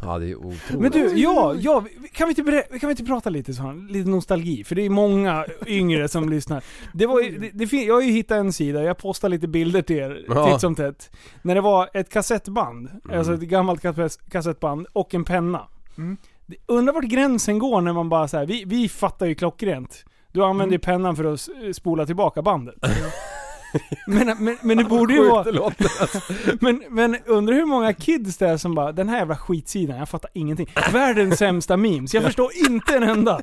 Ja 0.06 0.20
det 0.20 0.30
är 0.32 0.36
otroligt. 0.36 0.80
Men 0.82 0.92
du, 0.92 1.20
ja, 1.20 1.56
ja, 1.60 1.80
vi- 2.02 2.08
kan 2.08 2.28
vi 2.28 2.32
inte, 2.32 2.42
berä- 2.44 2.80
kan 2.80 2.88
vi 2.88 2.92
inte 2.92 3.04
prata 3.06 3.30
lite 3.30 3.54
sån, 3.54 3.88
lite 3.88 4.10
nostalgi? 4.10 4.63
För 4.63 4.76
det 4.76 4.82
är 4.86 4.89
många 4.89 5.46
yngre 5.68 6.08
som 6.08 6.30
lyssnar. 6.30 6.63
Det 6.94 7.06
var 7.06 7.22
ju, 7.22 7.38
det, 7.38 7.50
det, 7.54 7.68
fin- 7.68 7.88
jag 7.88 7.94
har 7.94 8.02
ju 8.02 8.12
hittat 8.12 8.36
en 8.38 8.54
sida, 8.54 8.84
jag 8.84 8.98
postar 8.98 9.30
lite 9.30 9.48
bilder 9.48 9.82
till 9.82 9.96
er 9.98 10.26
Ja. 10.28 10.52
titt 10.52 10.62
som 10.62 10.76
tätt. 10.76 11.12
När 11.42 11.56
det 11.56 11.62
var 11.62 11.89
ett 11.94 12.10
kassettband, 12.10 12.89
Mm. 13.06 13.18
alltså 13.18 13.34
ett 13.34 13.39
gammalt 13.39 13.82
kassett- 13.82 14.30
kassettband 14.32 14.88
och 14.94 15.13
en 15.13 15.24
penna. 15.26 15.68
Mm. 15.98 16.18
Undrar 16.66 16.94
vart 16.94 17.04
gränsen 17.06 17.60
går 17.60 17.82
när 17.82 17.94
man 17.94 18.10
bara 18.10 18.28
så 18.28 18.38
här, 18.38 18.46
vi, 18.46 18.63
vi 18.68 18.89
fattar 18.89 19.26
ju 19.26 19.36
klockrent. 19.36 20.06
Du 20.32 20.44
använder 20.44 20.74
ju 20.74 20.80
pennan 20.80 21.16
för 21.16 21.24
att 21.34 21.50
spola 21.76 22.06
tillbaka 22.06 22.42
bandet. 22.42 22.76
Men, 24.07 24.27
men, 24.39 24.57
men 24.62 24.77
det 24.77 24.83
borde 24.83 25.13
ju 25.13 25.29
vara... 25.29 25.43
låter. 25.51 25.88
Men, 26.63 26.83
men 26.89 27.17
undrar 27.25 27.55
hur 27.55 27.65
många 27.65 27.93
kids 27.93 28.38
det 28.38 28.47
är 28.47 28.57
som 28.57 28.75
bara, 28.75 28.91
den 28.91 29.09
här 29.09 29.17
jävla 29.17 29.38
skitsidan, 29.38 29.97
jag 29.97 30.09
fattar 30.09 30.29
ingenting. 30.33 30.67
Världens 30.93 31.38
sämsta 31.39 31.77
memes, 31.77 32.13
jag 32.13 32.23
förstår 32.29 32.49
inte 32.67 32.95
en 32.95 33.03
enda. 33.03 33.41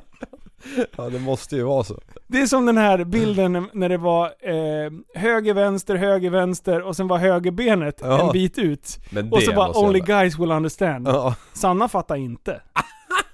Ja 0.97 1.09
det 1.09 1.19
måste 1.19 1.55
ju 1.55 1.63
vara 1.63 1.83
så. 1.83 1.99
Det 2.27 2.41
är 2.41 2.45
som 2.45 2.65
den 2.65 2.77
här 2.77 3.03
bilden 3.03 3.67
när 3.73 3.89
det 3.89 3.97
var 3.97 4.25
eh, 4.25 4.91
höger, 5.21 5.53
vänster, 5.53 5.95
höger, 5.95 6.29
vänster 6.29 6.81
och 6.81 6.95
sen 6.95 7.07
var 7.07 7.17
högerbenet 7.17 7.97
Ja. 8.01 8.25
en 8.27 8.31
bit 8.31 8.57
ut. 8.57 8.99
Och 9.31 9.41
så 9.43 9.53
bara 9.53 9.77
'Only 9.77 9.99
ändå- 9.99 10.13
guys 10.13 10.39
will 10.39 10.51
understand' 10.51 11.07
Ja. 11.09 11.35
Sanna 11.53 11.87
fattar 11.89 12.15
inte. 12.15 12.61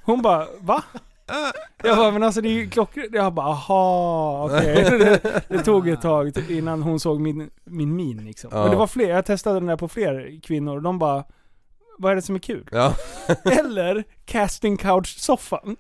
Hon 0.04 0.22
bara 0.22 0.46
'Va?' 0.60 0.84
Jag 1.84 1.98
bara, 1.98 2.12
men 2.12 2.24
alltså 2.24 2.42
det 2.42 2.50
är 2.50 2.54
ju 2.54 2.70
klockrent. 2.70 3.14
Jag 3.14 3.34
bara, 3.34 3.46
aha, 3.46 4.46
okej. 4.46 4.76
Det, 5.00 5.44
det 5.48 5.64
tog 5.64 5.88
ett 5.90 6.02
tag 6.02 6.32
innan 6.50 6.82
hon 6.82 7.00
såg 7.00 7.20
min, 7.20 7.50
min 7.64 7.96
min 7.96 8.26
liksom. 8.26 8.50
Ja. 8.54 8.62
Men 8.62 8.72
det 8.72 8.78
var 8.78 8.88
fler, 8.88 9.10
jag 9.10 9.26
testade 9.26 9.56
den 9.60 9.68
där 9.68 9.78
på 9.78 9.88
fler 9.88 10.42
kvinnor 10.44 10.76
och 10.76 10.82
de 10.82 11.00
bara, 11.00 11.24
vad 11.98 12.12
är 12.12 12.16
det 12.16 12.22
som 12.22 12.36
är 12.36 12.40
kul? 12.40 12.70
Ja. 12.72 12.94
Eller 13.60 14.04
casting 14.26 14.78
couch-soffan. 14.78 15.76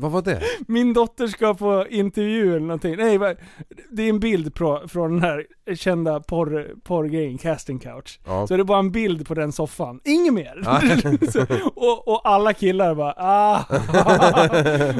Vad 0.00 0.10
var 0.10 0.22
det? 0.22 0.40
Min 0.68 0.92
dotter 0.92 1.26
ska 1.26 1.54
på 1.54 1.86
intervju 1.90 2.48
eller 2.48 2.60
någonting. 2.60 2.96
Nej, 2.96 3.18
det 3.90 4.02
är 4.02 4.08
en 4.08 4.20
bild 4.20 4.56
från 4.88 5.10
den 5.12 5.22
här 5.22 5.46
kända 5.74 6.20
porr, 6.20 6.74
porrgrejen, 6.82 7.38
casting 7.38 7.78
couch. 7.78 8.20
Ja. 8.26 8.46
Så 8.46 8.56
det 8.56 8.62
är 8.62 8.64
bara 8.64 8.78
en 8.78 8.92
bild 8.92 9.26
på 9.26 9.34
den 9.34 9.52
soffan. 9.52 10.00
Inget 10.04 10.34
mer. 10.34 10.62
Så, 11.30 11.46
och, 11.74 12.08
och 12.08 12.20
alla 12.24 12.52
killar 12.52 12.94
bara 12.94 13.14
ah. 13.16 13.64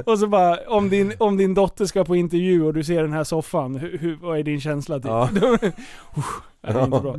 Och 0.13 0.19
så 0.19 0.27
bara, 0.27 0.59
om 0.69 0.89
din, 0.89 1.13
om 1.19 1.37
din 1.37 1.55
dotter 1.55 1.87
ska 1.87 2.05
på 2.05 2.17
intervju 2.17 2.65
och 2.65 2.75
du 2.75 2.85
ser 2.85 3.03
den 3.03 3.13
här 3.13 3.25
soffan, 3.25 3.77
hur, 3.77 3.99
hur, 3.99 4.17
vad 4.17 4.39
är 4.39 4.43
din 4.43 4.61
känsla 4.61 4.97
typ? 4.97 5.07
Ja. 5.07 5.29
Usch, 6.69 6.75
det 6.75 6.81
är 6.81 6.85
inte 6.85 7.01
bra. 7.01 7.17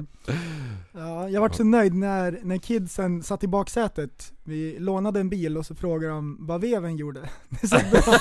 Ja, 0.94 1.30
jag 1.30 1.42
vart 1.42 1.56
så 1.56 1.64
nöjd 1.64 1.94
när, 1.94 2.40
när 2.44 2.58
kidsen 2.58 3.24
satt 3.24 3.44
i 3.44 3.48
baksätet. 3.48 4.34
Vi 4.44 4.80
lånade 4.80 5.20
en 5.20 5.30
bil 5.30 5.58
och 5.58 5.66
så 5.66 5.76
frågade 5.76 6.14
de 6.14 6.38
vad 6.40 6.62
veven 6.62 6.98
gjorde. 6.98 7.20
Det 7.50 7.64
är 7.64 7.68
så 7.68 7.76
bra. 7.92 8.16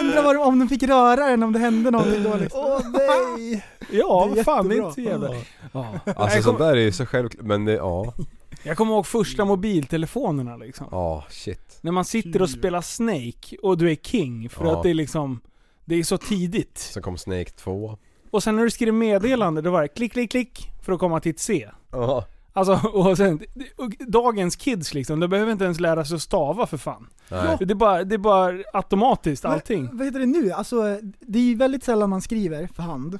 Undrar 0.00 0.22
vad 0.22 0.36
de, 0.36 0.42
om 0.42 0.58
de 0.58 0.68
fick 0.68 0.82
röra 0.82 1.26
den, 1.26 1.42
om 1.42 1.52
det 1.52 1.58
hände 1.58 1.90
någonting 1.90 2.22
då 2.22 2.36
liksom. 2.36 2.60
Åh 2.60 2.80
nej! 2.92 3.64
Ja, 3.90 4.30
Det 4.34 4.44
fan, 4.44 4.68
det 4.68 4.76
är 4.76 4.82
inte 4.82 4.94
så 4.94 5.00
jävla... 5.00 5.30
Ja. 5.72 5.94
Alltså 6.16 6.42
sånt 6.42 6.58
där 6.58 6.76
är 6.76 6.80
ju 6.80 6.92
så 6.92 7.06
självklart, 7.06 7.46
men 7.46 7.64
det, 7.64 7.72
ja. 7.72 8.14
jag 8.62 8.76
kommer 8.76 8.92
ihåg 8.94 9.06
första 9.06 9.44
mobiltelefonerna 9.44 10.56
liksom. 10.56 10.86
Ja, 10.90 11.24
shit. 11.30 11.78
När 11.80 11.92
man 11.92 12.04
sitter 12.04 12.42
och 12.42 12.50
spelar 12.50 12.80
Snake 12.80 13.56
och 13.62 13.78
du 13.78 13.90
är 13.90 13.94
king 13.96 14.48
för 14.48 14.64
Ja. 14.64 14.76
att 14.76 14.82
det 14.82 14.90
är 14.90 14.94
liksom, 14.94 15.40
det 15.84 15.94
är 15.94 16.02
så 16.02 16.18
tidigt. 16.18 16.78
Sen 16.78 17.02
kom 17.02 17.18
Snake 17.18 17.50
2. 17.50 17.98
Och 18.30 18.42
sen 18.42 18.56
när 18.56 18.62
du 18.64 18.70
skrev 18.70 18.94
meddelande, 18.94 19.62
då 19.62 19.70
var 19.70 19.82
det 19.82 19.88
klick, 19.88 20.12
klick, 20.12 20.30
klick 20.30 20.70
för 20.82 20.92
att 20.92 20.98
komma 21.00 21.20
till 21.20 21.30
ett 21.30 21.40
C. 21.40 21.70
Ja. 21.90 22.24
Alltså, 22.52 22.88
och 22.88 23.16
sen, 23.16 23.40
och 23.76 23.90
dagens 24.08 24.56
kids 24.56 24.94
liksom, 24.94 25.20
de 25.20 25.30
behöver 25.30 25.52
inte 25.52 25.64
ens 25.64 25.80
lära 25.80 26.04
sig 26.04 26.14
att 26.14 26.22
stava 26.22 26.66
för 26.66 26.76
fan. 26.76 27.06
Nej. 27.28 27.56
Det 27.60 27.70
är 27.70 27.74
bara, 27.74 28.04
det 28.04 28.14
är 28.14 28.18
bara 28.18 28.58
automatiskt 28.72 29.44
allting. 29.44 29.86
Vad, 29.86 29.96
vad 29.96 30.06
heter 30.06 30.18
det 30.20 30.26
nu? 30.26 30.52
Alltså, 30.52 30.98
det 31.20 31.38
är 31.38 31.42
ju 31.42 31.54
väldigt 31.54 31.84
sällan 31.84 32.10
man 32.10 32.22
skriver 32.22 32.66
för 32.66 32.82
hand. 32.82 33.18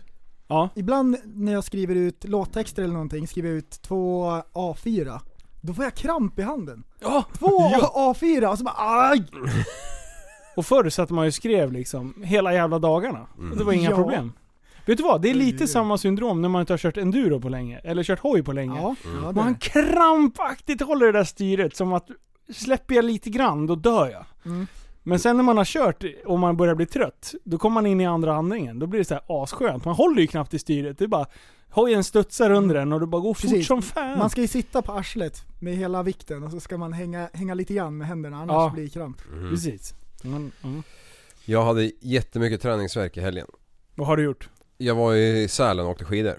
Ja. 0.48 0.68
Ibland 0.74 1.16
när 1.24 1.52
jag 1.52 1.64
skriver 1.64 1.94
ut 1.94 2.24
låttexter 2.24 2.82
eller 2.82 2.92
någonting, 2.92 3.28
skriver 3.28 3.48
jag 3.48 3.58
ut 3.58 3.70
två 3.82 4.30
A4. 4.52 5.20
Då 5.60 5.74
får 5.74 5.84
jag 5.84 5.94
kramp 5.94 6.38
i 6.38 6.42
handen. 6.42 6.84
ja. 7.00 7.24
Två 7.38 7.46
A4 7.94 8.46
och 8.46 8.58
så 8.58 8.64
bara 8.64 9.08
aj! 9.10 9.24
Och 10.56 10.66
förr 10.66 10.88
satt 10.90 11.10
man 11.10 11.24
ju 11.24 11.28
och 11.28 11.34
skrev 11.34 11.72
liksom 11.72 12.22
hela 12.24 12.52
jävla 12.54 12.78
dagarna. 12.78 13.26
Och 13.50 13.56
det 13.56 13.64
var 13.64 13.72
inga 13.72 13.90
Ja. 13.90 13.96
problem. 13.96 14.32
Vet 14.86 14.96
du 14.98 15.02
vad? 15.04 15.22
Det 15.22 15.30
är 15.30 15.34
lite 15.34 15.66
samma 15.66 15.98
syndrom 15.98 16.42
när 16.42 16.48
man 16.48 16.60
inte 16.60 16.72
har 16.72 16.78
kört 16.78 16.96
enduro 16.96 17.40
på 17.40 17.48
länge. 17.48 17.78
Eller 17.78 18.02
kört 18.02 18.20
hoj 18.20 18.42
på 18.42 18.52
länge. 18.52 18.76
Ja, 18.80 18.94
det 19.28 19.32
Man 19.32 19.54
krampaktigt 19.54 20.82
håller 20.82 21.06
det 21.06 21.12
där 21.12 21.24
styret 21.24 21.76
som 21.76 21.92
att 21.92 22.08
släpper 22.54 22.94
jag 22.94 23.04
lite 23.04 23.30
grann, 23.30 23.66
då 23.66 23.74
dör 23.74 24.10
jag. 24.10 24.24
Mm. 24.52 24.66
Men 25.02 25.18
sen 25.18 25.36
när 25.36 25.44
man 25.44 25.56
har 25.56 25.64
kört 25.64 26.04
och 26.26 26.38
man 26.38 26.56
börjar 26.56 26.74
bli 26.74 26.86
trött, 26.86 27.34
då 27.44 27.58
kommer 27.58 27.74
man 27.74 27.86
in 27.86 28.00
i 28.00 28.06
andra 28.06 28.34
andningen. 28.34 28.78
Då 28.78 28.86
blir 28.86 28.98
det 29.00 29.04
så 29.04 29.14
här 29.14 29.22
asskönt. 29.42 29.84
Man 29.84 29.94
håller 29.94 30.20
ju 30.20 30.26
knappt 30.26 30.54
i 30.54 30.58
styret. 30.58 30.98
Det 30.98 31.04
är 31.04 31.08
bara, 31.08 31.26
hojen 31.70 32.04
studsar 32.04 32.50
under 32.50 32.74
en 32.74 32.92
och 32.92 33.00
det 33.00 33.06
bara 33.06 33.20
går 33.22 33.34
fort 33.34 33.42
Precis. 33.42 33.66
som 33.66 33.82
fan. 33.82 34.18
Man 34.18 34.30
ska 34.30 34.40
ju 34.40 34.48
sitta 34.48 34.82
på 34.82 34.92
arslet 34.92 35.44
med 35.60 35.76
hela 35.76 36.02
vikten 36.02 36.42
och 36.42 36.50
så 36.50 36.60
ska 36.60 36.78
man 36.78 36.92
hänga, 36.92 37.28
hänga 37.32 37.54
lite 37.54 37.74
grann 37.74 37.96
med 37.98 38.06
händerna, 38.08 38.36
annars 38.36 38.50
Ja. 38.54 38.70
blir 38.74 38.84
det 38.84 38.90
kramp. 38.90 39.16
Precis. 39.50 39.94
Mm, 40.24 40.52
mm. 40.64 40.82
Jag 41.44 41.64
hade 41.64 41.90
jättemycket 42.00 42.62
träningsverk 42.62 43.16
i 43.16 43.20
helgen. 43.20 43.46
Vad 43.94 44.06
har 44.06 44.16
du 44.16 44.22
gjort? 44.24 44.48
Jag 44.78 44.94
var 44.94 45.14
i 45.14 45.48
Sälen 45.48 45.84
och 45.84 45.90
åkte 45.90 46.04
skidor. 46.04 46.34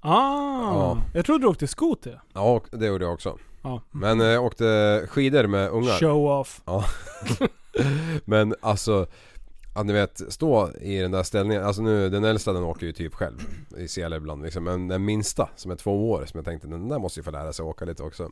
Ah, 0.00 0.72
Ja. 0.72 1.02
jag 1.14 1.24
trodde 1.26 1.44
du 1.44 1.48
åkte 1.48 1.66
skoter. 1.66 2.20
Ja, 2.34 2.60
det 2.70 2.86
gjorde 2.86 3.04
jag 3.04 3.14
också. 3.14 3.38
Ja. 3.62 3.82
Men 3.90 4.20
eh, 4.20 4.26
jag 4.26 4.44
åkte 4.44 5.06
skidor 5.10 5.46
med 5.46 5.70
ungar. 5.70 5.98
Show 5.98 6.26
off. 6.40 6.62
Men 8.24 8.54
alltså, 8.60 9.06
att 9.74 9.86
ni 9.86 9.92
vet, 9.92 10.22
stå 10.32 10.70
i 10.80 10.98
den 10.98 11.10
där 11.10 11.22
ställningen. 11.22 11.64
Alltså 11.64 11.82
nu, 11.82 12.08
den 12.08 12.24
äldsta 12.24 12.52
den 12.52 12.62
åker 12.62 12.86
ju 12.86 12.92
typ 12.92 13.14
själv 13.14 13.38
i 13.78 13.88
sele 13.88 14.16
ibland 14.16 14.42
liksom. 14.42 14.64
Men 14.64 14.88
den 14.88 15.04
minsta 15.04 15.48
som 15.56 15.70
är 15.70 15.76
två 15.76 16.10
år, 16.10 16.24
som 16.26 16.38
jag 16.38 16.44
tänkte 16.44 16.68
den 16.68 16.88
där 16.88 16.98
måste 16.98 17.20
ju 17.20 17.24
få 17.24 17.30
lära 17.30 17.52
sig 17.52 17.64
åka 17.64 17.84
lite 17.84 18.02
också. 18.02 18.30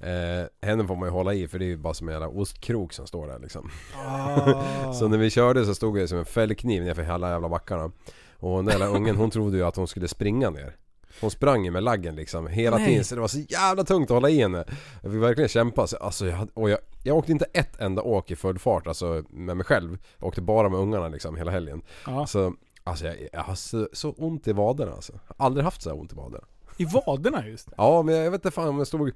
Eh, 0.00 0.68
henne 0.68 0.86
får 0.86 0.96
man 0.96 1.08
ju 1.08 1.12
hålla 1.12 1.34
i 1.34 1.48
för 1.48 1.58
det 1.58 1.64
är 1.64 1.66
ju 1.66 1.76
bara 1.76 1.94
som 1.94 2.08
en 2.08 2.12
jävla 2.12 2.28
ostkrok 2.28 2.92
som 2.92 3.06
står 3.06 3.26
där 3.28 3.38
liksom. 3.38 3.70
Ah. 4.06 4.92
Så 4.92 5.08
när 5.08 5.18
vi 5.18 5.30
körde 5.30 5.64
så 5.64 5.74
stod 5.74 5.98
jag 5.98 6.08
som 6.08 6.18
en 6.18 6.24
fällkniv 6.24 6.82
nerför 6.82 7.02
hela 7.02 7.30
jävla 7.30 7.48
backarna. 7.48 7.90
Och 8.38 8.64
den 8.64 8.80
där 8.80 8.96
ungen 8.96 9.16
hon 9.16 9.30
trodde 9.30 9.56
ju 9.56 9.62
att 9.64 9.76
hon 9.76 9.88
skulle 9.88 10.08
springa 10.08 10.50
ner. 10.50 10.76
Hon 11.20 11.30
sprang 11.30 11.64
ju 11.64 11.70
med 11.70 11.82
laggen 11.82 12.14
liksom 12.16 12.46
hela 12.46 12.76
Nej. 12.76 12.86
tiden 12.86 13.04
så 13.04 13.14
det 13.14 13.20
var 13.20 13.28
så 13.28 13.38
jävla 13.38 13.84
tungt 13.84 14.10
att 14.10 14.14
hålla 14.14 14.30
i 14.30 14.40
henne. 14.40 14.64
Jag 15.02 15.12
fick 15.12 15.22
verkligen 15.22 15.48
kämpa. 15.48 15.86
Så, 15.86 15.96
Alltså, 15.96 16.26
jag, 16.26 16.48
och 16.54 16.70
jag, 16.70 16.78
jag 17.02 17.16
åkte 17.16 17.32
inte 17.32 17.44
ett 17.44 17.80
enda 17.80 18.02
åk 18.02 18.30
i 18.30 18.36
full 18.36 18.58
fart 18.58 18.86
alltså 18.86 19.24
med 19.30 19.56
mig 19.56 19.66
själv. 19.66 19.98
Jag 20.18 20.26
åkte 20.28 20.40
bara 20.42 20.68
med 20.68 20.80
ungarna 20.80 21.08
liksom 21.08 21.36
hela 21.36 21.50
helgen. 21.50 21.82
Ja. 22.06 22.26
Så, 22.26 22.54
alltså 22.84 23.04
jag, 23.06 23.16
jag 23.32 23.40
har 23.40 23.54
så, 23.54 23.88
så 23.92 24.10
ont 24.10 24.48
i 24.48 24.52
vaderna 24.52 24.92
alltså. 24.92 25.12
Jag 25.12 25.34
har 25.38 25.46
aldrig 25.46 25.64
haft 25.64 25.82
så 25.82 25.90
här 25.90 25.98
ont 25.98 26.12
i 26.12 26.16
vaderna. 26.16 26.44
I 26.76 26.84
vaderna 26.84 27.46
just. 27.48 27.68
Ja 27.76 28.02
men 28.02 28.14
jag, 28.14 28.30
vet 28.30 28.38
inte 28.38 28.50
fan 28.50 28.68
om 28.68 28.78
jag 28.78 28.86
stod... 28.86 29.12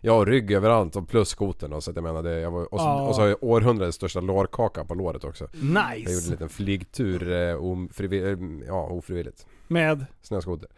Jag 0.00 0.12
har 0.12 0.26
rygg 0.26 0.50
överallt 0.52 0.96
och 0.96 1.08
plus 1.08 1.28
skotern 1.28 1.72
och 1.72 1.84
så 1.84 1.90
att 1.90 1.96
jag 1.96 2.02
menar 2.02 2.22
det, 2.22 2.40
jag 2.40 2.50
var, 2.50 2.74
och, 2.74 2.80
så, 2.80 2.86
Ja. 2.86 3.08
och 3.08 3.14
så 3.14 3.20
har 3.20 3.28
jag 3.28 3.38
århundradets 3.40 3.96
största 3.96 4.20
lårkaka 4.20 4.84
på 4.84 4.94
låret 4.94 5.24
också. 5.24 5.48
Jag 5.52 5.62
gjorde 5.62 5.80
en 5.80 5.98
Nice. 6.14 6.30
liten 6.30 6.48
flygtur 6.48 7.32
eh, 7.32 7.56
ofrivilligt, 7.64 8.64
ja, 8.66 8.86
ofrivilligt. 8.86 9.46
Med, 9.68 10.06
Snöskoter. 10.22 10.68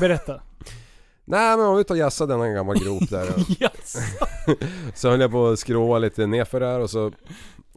berätta. 0.00 0.32
Nej 1.24 1.56
men 1.56 1.64
jag 1.66 1.72
var 1.72 1.80
ute 1.80 1.92
och 1.92 1.98
jassade 1.98 2.34
en 2.34 2.54
gammal 2.54 2.78
grop 2.78 3.10
där. 3.10 3.26
så 4.94 5.10
höll 5.10 5.20
jag 5.20 5.30
på 5.30 5.46
att 5.46 5.58
skråa 5.58 5.98
lite 5.98 6.26
nerför 6.26 6.60
där 6.60 6.80
och 6.80 6.90
så... 6.90 7.12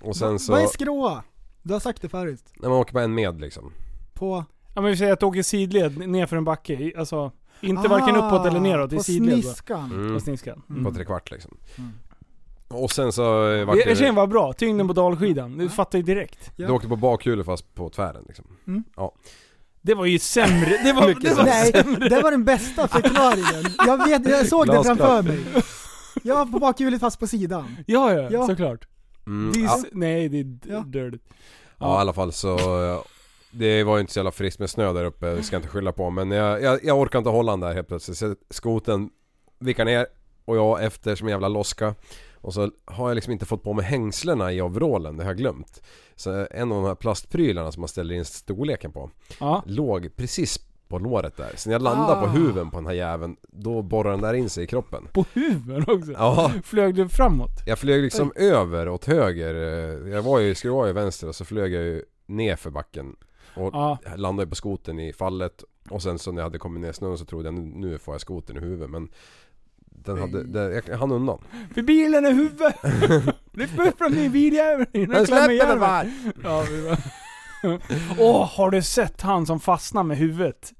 Och 0.01 0.15
sen 0.15 0.39
så... 0.39 0.51
Vad 0.51 0.61
är 0.61 0.67
skråa? 0.67 1.23
Du 1.61 1.73
har 1.73 1.79
sagt 1.79 2.01
det 2.01 2.09
förut. 2.09 2.43
När 2.55 2.69
man 2.69 2.77
åker 2.77 2.93
på 2.93 2.99
en 2.99 3.13
med 3.13 3.41
liksom. 3.41 3.73
På... 4.13 4.45
Ja 4.75 4.81
men 4.81 4.91
vi 4.91 4.97
säger 4.97 5.13
att 5.13 5.19
du 5.19 5.25
åker 5.25 5.43
sidled 5.43 5.97
ner 6.09 6.25
för 6.25 6.37
en 6.37 6.43
backe. 6.43 6.91
Alltså, 6.97 7.31
inte 7.61 7.87
varken 7.87 8.15
uppåt 8.15 8.45
eller 8.47 8.59
neråt. 8.59 8.93
I 8.93 8.95
På 8.95 9.03
sidled 9.03 9.35
va? 9.35 9.41
sniskan. 9.41 9.91
Mm. 9.91 10.13
På 10.13 10.19
sniskan. 10.19 10.61
Mm. 10.69 10.83
På 10.83 10.91
tre 10.91 11.05
kvart 11.05 11.31
liksom. 11.31 11.57
Mm. 11.77 11.91
Och 12.67 12.91
sen 12.91 13.11
så 13.13 13.51
eh, 13.51 13.65
vart 13.65 13.77
Jag, 13.77 13.87
jag 13.87 13.97
känner 13.97 14.11
det... 14.11 14.15
var 14.15 14.27
bra. 14.27 14.53
Tyngden 14.53 14.87
på 14.87 14.93
dalskidan. 14.93 15.57
Du 15.57 15.69
fattar 15.69 15.97
ju 15.99 16.03
direkt. 16.03 16.51
Du 16.55 16.69
åkte 16.69 16.87
på 16.87 16.95
bakhjulet 16.95 17.45
fast 17.45 17.75
på 17.75 17.89
tvären 17.89 18.23
liksom. 18.27 18.45
Det 19.81 19.93
var 19.93 20.05
ju 20.05 20.19
sämre. 20.19 20.77
Det 20.83 20.93
var, 20.93 21.07
Mycket 21.07 21.23
det 21.23 21.33
var 21.33 21.43
Nej, 21.43 21.71
sämre. 21.71 22.09
det 22.09 22.21
var 22.21 22.31
den 22.31 22.43
bästa 22.45 22.87
förklaringen. 22.87 23.71
Jag, 23.85 23.97
vet, 24.07 24.29
jag 24.29 24.47
såg 24.47 24.67
det 24.67 24.83
framför 24.83 25.21
mig. 25.23 25.39
Jag 26.23 26.35
var 26.35 26.45
på 26.45 26.59
bakhjulet 26.59 26.99
fast 26.99 27.19
på 27.19 27.27
sidan. 27.27 27.77
Ja, 27.85 28.13
ja, 28.13 28.29
Ja. 28.31 28.47
såklart. 28.47 28.87
Mm. 29.27 29.51
Det 29.53 29.59
är, 29.59 29.63
Ja. 29.63 29.83
Nej, 29.91 30.29
det 30.29 30.39
är 30.39 30.57
Ja. 30.73 30.79
dirty. 30.79 31.17
Ja 31.79 31.97
i 31.97 32.01
alla 32.01 32.13
fall 32.13 32.31
så... 32.33 32.57
eh, 33.57 33.59
Det 33.59 33.83
var 33.83 33.95
ju 33.97 34.01
inte 34.01 34.13
så 34.13 34.19
jävla 34.19 34.31
friskt 34.31 34.59
med 34.59 34.69
snö 34.69 34.93
där 34.93 35.05
uppe, 35.05 35.25
det 35.35 35.43
ska 35.43 35.55
jag 35.55 35.59
inte 35.61 35.69
skylla 35.69 35.91
på. 35.91 36.09
Men 36.09 36.31
jag, 36.31 36.61
jag, 36.63 36.79
jag 36.83 36.99
orkar 36.99 37.19
inte 37.19 37.29
hålla 37.29 37.51
den 37.51 37.59
där 37.59 37.73
helt 37.73 37.87
plötsligt. 37.87 38.17
Så 38.17 38.35
skoten 38.49 39.09
vickar 39.59 39.85
ner 39.85 40.07
och 40.45 40.57
jag 40.57 40.83
efter 40.83 41.15
som 41.15 41.27
en 41.27 41.31
jävla 41.31 41.47
loska. 41.47 41.95
Och 42.41 42.53
så 42.53 42.71
har 42.85 43.07
jag 43.09 43.15
liksom 43.15 43.33
inte 43.33 43.45
fått 43.45 43.63
på 43.63 43.73
mig 43.73 43.85
hängslena 43.85 44.53
i 44.53 44.61
overallen, 44.61 45.17
det 45.17 45.23
har 45.23 45.29
jag 45.29 45.37
glömt. 45.37 45.81
Så 46.15 46.47
en 46.51 46.71
av 46.71 46.81
de 46.81 46.87
här 46.87 46.95
plastprylarna 46.95 47.71
som 47.71 47.81
man 47.81 47.87
ställer 47.87 48.15
in 48.15 48.25
storleken 48.25 48.91
på 48.91 49.09
Ja. 49.39 49.63
låg 49.65 50.09
precis 50.15 50.59
på 50.87 50.99
låret 50.99 51.37
där. 51.37 51.51
Så 51.55 51.69
när 51.69 51.73
jag 51.75 51.81
landade 51.81 52.21
på 52.21 52.27
Ah. 52.27 52.29
huven 52.29 52.71
på 52.71 52.77
den 52.77 52.85
här 52.85 52.93
jäveln, 52.93 53.35
då 53.47 53.81
borrade 53.81 54.13
den 54.15 54.21
där 54.21 54.33
in 54.33 54.49
sig 54.49 54.63
i 54.63 54.67
kroppen. 54.67 55.07
På 55.13 55.25
huvudet 55.33 55.89
också. 55.89 56.11
Ja, 56.11 56.51
Flög 56.63 56.95
du 56.95 57.09
framåt? 57.09 57.51
jag 57.65 57.79
flög 57.79 58.01
liksom 58.01 58.31
över 58.35 58.89
åt 58.89 59.05
höger. 59.05 59.53
Jag 60.07 60.21
var 60.21 60.39
ju, 60.39 60.55
skulle 60.55 60.73
vara 60.73 60.89
i 60.89 60.93
vänster 60.93 61.27
och 61.27 61.35
så 61.35 61.45
flög 61.45 61.73
jag 61.73 61.83
ju 61.83 62.03
ner 62.25 62.55
för 62.55 62.69
backen. 62.69 63.15
Och 63.57 63.69
Ja. 63.75 63.97
landade 64.15 64.49
på 64.49 64.55
skoten 64.55 64.99
i 64.99 65.13
fallet. 65.13 65.63
Och 65.89 66.01
sen 66.03 66.19
så 66.19 66.31
när 66.31 66.41
jag 66.41 66.45
hade 66.45 66.57
kommit 66.57 66.81
ner 66.81 66.89
i 66.89 66.93
snön 66.93 67.17
så 67.17 67.25
trodde 67.25 67.47
jag 67.47 67.53
nu, 67.53 67.61
nu 67.61 67.97
får 67.97 68.13
jag 68.13 68.21
skoten 68.21 68.57
i 68.57 68.59
huvudet. 68.59 68.89
Men 68.89 69.09
den 69.79 70.17
hade, 70.19 70.43
den, 70.43 70.81
jag 70.87 70.97
hann 70.97 71.11
undan. 71.11 71.39
För 71.73 71.81
bilen 71.81 72.25
är 72.25 72.31
huvudet! 72.33 72.75
Lyft 73.53 73.79
upp 73.79 73.97
från 73.97 74.11
din 74.11 74.31
biljävel! 74.31 74.85
Men 74.93 75.25
släpp 75.25 75.47
mig 75.47 75.59
bara! 75.79 76.03
Ja, 76.43 76.63
vi 76.69 76.81
var... 76.81 76.97
Åh, 78.19 78.49
har 78.57 78.71
du 78.71 78.81
sett 78.81 79.21
han 79.21 79.45
som 79.45 79.59
fastnar 79.59 80.03
med 80.03 80.17
huvudet? 80.17 80.73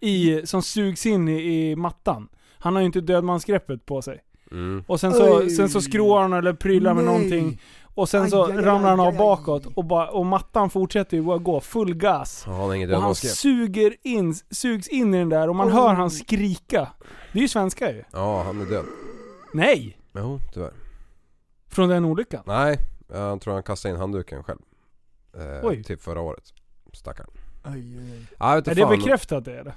I, 0.00 0.46
som 0.46 0.62
sugs 0.62 1.06
in 1.06 1.28
i, 1.28 1.70
i 1.70 1.76
mattan. 1.76 2.28
Han 2.58 2.74
har 2.74 2.82
ju 2.82 2.86
inte 2.86 3.00
dödmansgreppet 3.00 3.86
på 3.86 4.02
sig. 4.02 4.20
Mm. 4.50 4.84
Och 4.86 5.00
sen 5.00 5.12
så, 5.12 5.38
Oj. 5.38 5.50
sen 5.50 5.68
så 5.68 5.80
skruvar 5.80 6.22
han 6.22 6.32
eller 6.32 6.52
prylar 6.52 6.94
med 6.94 7.04
Nej. 7.04 7.14
någonting. 7.14 7.60
Och 7.98 8.08
sen 8.08 8.22
Aj, 8.22 8.30
så 8.30 8.44
aj, 8.44 8.56
aj, 8.56 8.64
ramlar 8.64 8.90
han 8.90 9.00
aj, 9.00 9.06
av 9.06 9.12
aj. 9.12 9.18
bakåt 9.18 9.66
och, 9.74 9.84
bara, 9.84 10.10
och 10.10 10.26
mattan 10.26 10.70
fortsätter 10.70 11.16
ju 11.16 11.22
bara 11.22 11.38
gå 11.38 11.60
full 11.60 11.94
gas. 11.94 12.44
Ja, 12.46 12.52
han 12.52 12.60
har 12.60 12.74
inget 12.74 12.90
Och 12.90 13.02
han 13.02 13.14
suger 13.14 13.96
in, 14.02 14.34
sugs 14.50 14.88
in 14.88 15.14
i 15.14 15.18
den 15.18 15.28
där 15.28 15.48
och 15.48 15.56
man 15.56 15.68
Oj. 15.68 15.72
hör 15.72 15.94
han 15.94 16.10
skrika. 16.10 16.88
Det 17.32 17.38
är 17.38 17.42
ju 17.42 17.48
svenska 17.48 17.92
ju. 17.92 18.04
Ja, 18.12 18.42
han 18.42 18.60
är 18.60 18.66
död. 18.66 18.84
Nej! 19.52 19.98
Jo, 20.14 20.40
tyvärr. 20.54 20.72
Från 21.70 21.88
den 21.88 22.04
olyckan? 22.04 22.42
Nej, 22.46 22.78
jag 23.12 23.40
tror 23.40 23.54
han 23.54 23.62
kastade 23.62 23.94
in 23.94 24.00
handduken 24.00 24.42
själv. 24.44 24.58
Eh, 25.36 25.42
Oj. 25.68 25.84
Typ 25.84 26.02
förra 26.02 26.20
året. 26.20 26.44
Stackarn. 26.92 27.26
Ja, 27.64 27.70
jag 28.48 28.56
vet 28.56 28.68
Är 28.68 28.74
det 28.74 28.86
bekräftat 28.86 29.44
det 29.44 29.58
eller? 29.58 29.74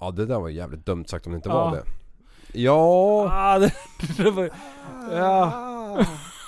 Ja 0.00 0.10
det 0.10 0.26
där 0.26 0.38
var 0.40 0.48
jävligt 0.48 0.86
dumt 0.86 1.04
sagt 1.08 1.26
om 1.26 1.32
det 1.32 1.36
inte 1.36 1.48
Ja. 1.48 1.54
var 1.64 1.70
det. 1.76 1.82
Ja, 2.60 3.28
Ah, 3.30 3.58
det, 3.58 3.72
det 4.16 4.30
var, 4.30 4.50
ja. 5.12 5.68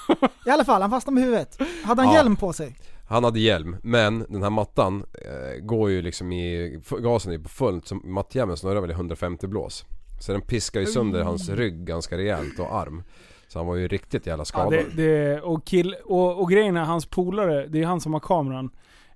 I 0.47 0.51
alla 0.51 0.65
fall, 0.65 0.83
han 0.83 0.91
fastnade 0.91 1.15
med 1.15 1.25
huvudet. 1.25 1.59
Hade 1.85 2.03
han 2.03 2.11
Ja. 2.15 2.17
hjälm 2.19 2.37
på 2.37 2.53
sig? 2.53 2.77
han 3.09 3.25
hade 3.25 3.41
hjälm. 3.41 3.77
Men 3.83 4.27
den 4.29 4.43
här 4.43 4.51
mattan 4.51 5.05
eh, 5.13 5.65
går 5.65 5.91
ju 5.91 6.03
liksom 6.03 6.33
i... 6.33 6.79
Gasen 6.91 7.33
är 7.33 7.39
på 7.39 7.49
fullt 7.49 7.87
så 7.89 7.95
mattjäveln 7.95 8.57
snurrar 8.57 8.81
väl 8.81 8.91
i 8.91 8.95
150 8.95 9.47
blås. 9.47 9.85
Så 10.21 10.33
den 10.33 10.41
piskar 10.41 10.81
ju 10.81 10.87
sönder 10.87 11.23
hans 11.23 11.49
rygg 11.49 11.87
ganska 11.87 12.17
rejält 12.17 12.59
och 12.59 12.75
arm. 12.75 13.03
Så 13.49 13.59
han 13.59 13.67
var 13.67 13.77
ju 13.77 13.89
riktigt 13.89 14.27
jävla 14.27 14.41
Ja, 14.41 14.45
skadad. 14.45 14.73
det, 14.73 15.03
det, 15.03 15.41
och, 15.41 15.65
kill, 15.65 15.97
och, 16.05 16.41
och 16.41 16.51
grejen 16.51 16.77
är, 16.77 16.85
hans 16.85 17.07
polare, 17.07 17.67
det 17.67 17.83
är 17.83 17.87
han 17.87 18.01
som 18.01 18.13
har 18.13 18.21
kameran 18.21 18.71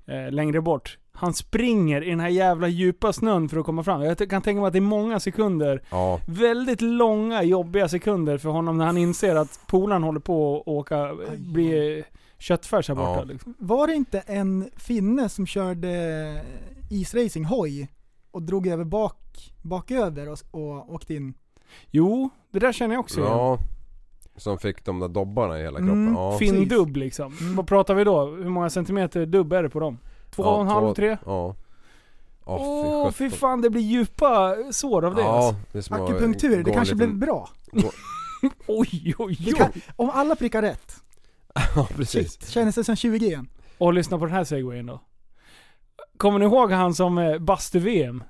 eh, 0.08 0.30
längre 0.32 0.60
bort. 0.60 0.98
Han 1.12 1.34
springer 1.34 2.02
i 2.04 2.10
den 2.10 2.20
här 2.20 2.28
jävla 2.28 2.68
djupa 2.68 3.12
snön 3.12 3.48
för 3.48 3.58
att 3.58 3.66
komma 3.66 3.82
fram. 3.82 4.02
Jag 4.02 4.30
kan 4.30 4.42
tänka 4.42 4.60
mig 4.60 4.66
att 4.66 4.72
det 4.72 4.78
är 4.78 4.80
många 4.80 5.20
sekunder, 5.20 5.82
Ja, 5.90 6.20
väldigt 6.26 6.80
långa 6.80 7.42
jobbiga 7.42 7.88
sekunder 7.88 8.38
för 8.38 8.48
honom 8.48 8.78
när 8.78 8.86
han 8.86 8.96
inser 8.96 9.36
att 9.36 9.60
polaren 9.66 10.02
håller 10.02 10.20
på 10.20 10.60
att 10.60 10.68
åka, 10.68 11.02
Aj. 11.04 11.38
bli 11.38 12.04
köttfärs 12.38 12.88
här 12.88 12.94
borta. 12.94 13.18
Ja. 13.18 13.24
Liksom. 13.24 13.54
Var 13.58 13.86
det 13.86 13.94
inte 13.94 14.20
en 14.20 14.70
finne 14.76 15.28
som 15.28 15.46
körde 15.46 16.42
isracing 16.90 17.44
hoj 17.44 17.88
och 18.30 18.42
drog 18.42 18.66
över 18.66 18.84
bak, 18.84 19.54
baköver 19.62 20.28
och, 20.28 20.38
och 20.50 20.94
åkte 20.94 21.14
in? 21.14 21.34
Jo, 21.90 22.30
det 22.50 22.58
där 22.58 22.72
känner 22.72 22.94
jag 22.94 23.00
också 23.00 23.20
igen. 23.20 23.58
Som 24.38 24.58
fick 24.58 24.84
de 24.84 25.00
där 25.00 25.08
dobbarna 25.08 25.58
i 25.60 25.62
hela 25.62 25.78
Mm, 25.78 25.88
kroppen. 25.88 26.24
Ja. 26.24 26.38
fin- 26.38 26.54
Findubb 26.54 26.96
liksom. 26.96 27.36
Vad 27.56 27.66
pratar 27.66 27.94
vi 27.94 28.04
då? 28.04 28.24
Hur 28.26 28.48
många 28.48 28.70
centimeter 28.70 29.26
dubb 29.26 29.52
är 29.52 29.62
det 29.62 29.70
på 29.70 29.80
dem? 29.80 29.98
Två 30.30 30.42
Ja, 30.42 30.54
och 30.54 30.60
en 30.60 30.66
halv, 30.68 30.86
två- 30.86 30.94
tre? 30.94 31.16
Ja. 31.26 31.54
Åh, 32.44 32.56
Åh 32.60 33.10
fy 33.10 33.24
sjutton. 33.24 33.38
fan 33.38 33.60
det 33.60 33.70
blir 33.70 33.82
djupa 33.82 34.56
sår 34.72 35.04
av 35.04 35.14
det 35.14 35.22
Ja, 35.22 35.54
alltså. 35.72 35.90
det 35.96 36.02
Akupunktur, 36.04 36.62
det 36.62 36.72
kanske 36.72 36.94
liten- 36.94 37.18
blev 37.18 37.28
bra. 37.28 37.48
Oj, 38.66 39.14
oj, 39.18 39.36
oj. 39.46 39.52
kan, 39.52 39.72
om 39.96 40.10
alla 40.10 40.36
prickar 40.36 40.62
rätt, 40.62 40.96
Ja 41.74 41.88
precis. 41.96 42.32
shit, 42.32 42.48
känns 42.48 42.74
det 42.74 42.84
som 42.84 42.96
20 42.96 43.26
igen. 43.26 43.48
Och 43.78 43.92
lyssna 43.94 44.18
på 44.18 44.24
den 44.26 44.34
här 44.34 44.44
segwayen 44.44 44.86
då. 44.86 45.00
Kommer 46.16 46.38
ni 46.38 46.44
ihåg 46.44 46.72
han 46.72 46.94
som 46.94 47.18
eh, 47.18 47.38
bastu-VM? 47.38 48.22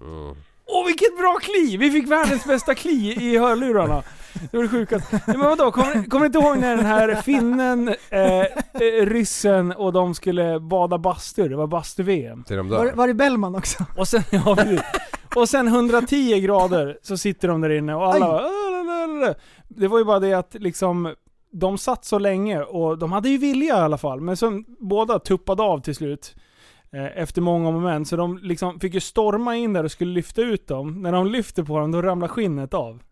Mm. 0.00 0.34
Åh 0.66 0.86
vilket 0.86 1.18
bra 1.18 1.38
kli! 1.42 1.76
Vi 1.76 1.90
fick 1.90 2.10
världens 2.10 2.44
bästa 2.44 2.74
kli 2.74 3.16
i 3.20 3.38
hörlurarna. 3.38 4.02
Det 4.50 4.56
var 4.56 4.64
det 4.64 4.68
sjukaste. 4.70 5.20
Men 5.26 5.40
vadå, 5.40 5.70
kommer, 5.70 6.08
kommer 6.08 6.20
ni 6.20 6.26
inte 6.26 6.38
ihåg 6.38 6.58
när 6.58 6.76
den 6.76 6.86
här 6.86 7.14
finnen, 7.14 7.88
eh, 8.10 8.40
eh, 8.40 8.46
ryssen 9.06 9.72
och 9.72 9.92
de 9.92 10.14
skulle 10.14 10.60
bada 10.60 10.98
bastu? 10.98 11.48
Det 11.48 11.56
var 11.56 11.66
bastu-VM. 11.66 12.44
Till 12.44 12.56
de 12.56 12.68
Var, 12.68 12.84
där. 12.84 12.92
var 12.92 13.06
det 13.08 13.14
Bellman 13.14 13.54
också? 13.54 13.84
Och 13.96 14.08
sen, 14.08 14.22
ja, 14.30 14.56
och 15.36 15.48
sen 15.48 15.68
110 15.68 16.40
grader 16.40 16.98
så 17.02 17.16
sitter 17.16 17.48
de 17.48 17.60
där 17.60 17.70
inne 17.70 17.94
och 17.94 18.14
alla 18.14 18.26
bara. 18.26 19.34
Det 19.68 19.88
var 19.88 19.98
ju 19.98 20.04
bara 20.04 20.20
det 20.20 20.34
att 20.34 20.54
liksom 20.54 21.14
de 21.52 21.78
satt 21.78 22.04
så 22.04 22.18
länge 22.18 22.62
och 22.62 22.98
de 22.98 23.12
hade 23.12 23.28
ju 23.28 23.38
vilja 23.38 23.74
i 23.78 23.80
alla 23.80 23.98
fall. 23.98 24.20
Men 24.20 24.36
så 24.36 24.62
båda 24.80 25.18
tuppade 25.18 25.62
av 25.62 25.78
till 25.80 25.94
slut. 25.94 26.34
Eh, 26.94 27.22
Efter 27.22 27.40
många 27.40 27.70
moment. 27.70 28.08
Så 28.08 28.16
de 28.16 28.38
liksom 28.38 28.80
fick 28.80 28.94
ju 28.94 29.00
storma 29.00 29.56
in 29.56 29.72
där 29.72 29.84
och 29.84 29.90
skulle 29.92 30.12
lyfta 30.12 30.42
ut 30.42 30.68
dem. 30.68 31.02
När 31.02 31.12
de 31.12 31.26
lyfter 31.26 31.62
på 31.62 31.78
dem 31.78 31.90
då 31.92 32.02
ramlar 32.02 32.28
skinnet 32.28 32.74
av. 32.74 33.02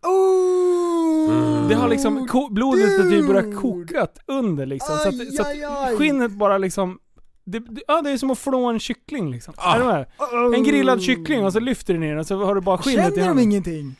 Mm. 1.29 1.67
Det 1.67 1.75
har 1.75 1.89
liksom, 1.89 2.27
blodet 2.51 3.03
har 3.03 3.09
typ 3.09 3.27
börjat 3.27 3.55
kokat 3.61 4.19
under 4.27 4.65
liksom. 4.65 4.97
Så 4.97 5.09
Aj, 5.09 5.27
att, 5.27 5.33
så 5.35 5.41
att 5.41 5.97
skinnet 5.97 6.31
bara 6.31 6.57
liksom 6.57 6.99
det, 7.45 7.59
det, 7.59 7.81
ja, 7.87 8.01
det 8.01 8.09
är 8.11 8.17
som 8.17 8.31
att 8.31 8.39
flå 8.39 8.65
en 8.65 8.79
kyckling 8.79 9.31
liksom. 9.31 9.53
Ah. 9.57 9.75
Är 9.75 9.79
du 9.79 9.85
med? 9.85 10.05
En 10.55 10.63
grillad 10.63 11.01
kyckling 11.01 11.45
och 11.45 11.53
så 11.53 11.59
lyfter 11.59 11.93
du 11.93 11.99
ner 11.99 12.09
den 12.09 12.19
och 12.19 12.27
så 12.27 12.45
har 12.45 12.55
du 12.55 12.61
bara 12.61 12.77
skinnet 12.77 12.99
i 12.99 13.09
Känner 13.09 13.17
de 13.17 13.27
handen. 13.27 13.43
ingenting? 13.43 13.95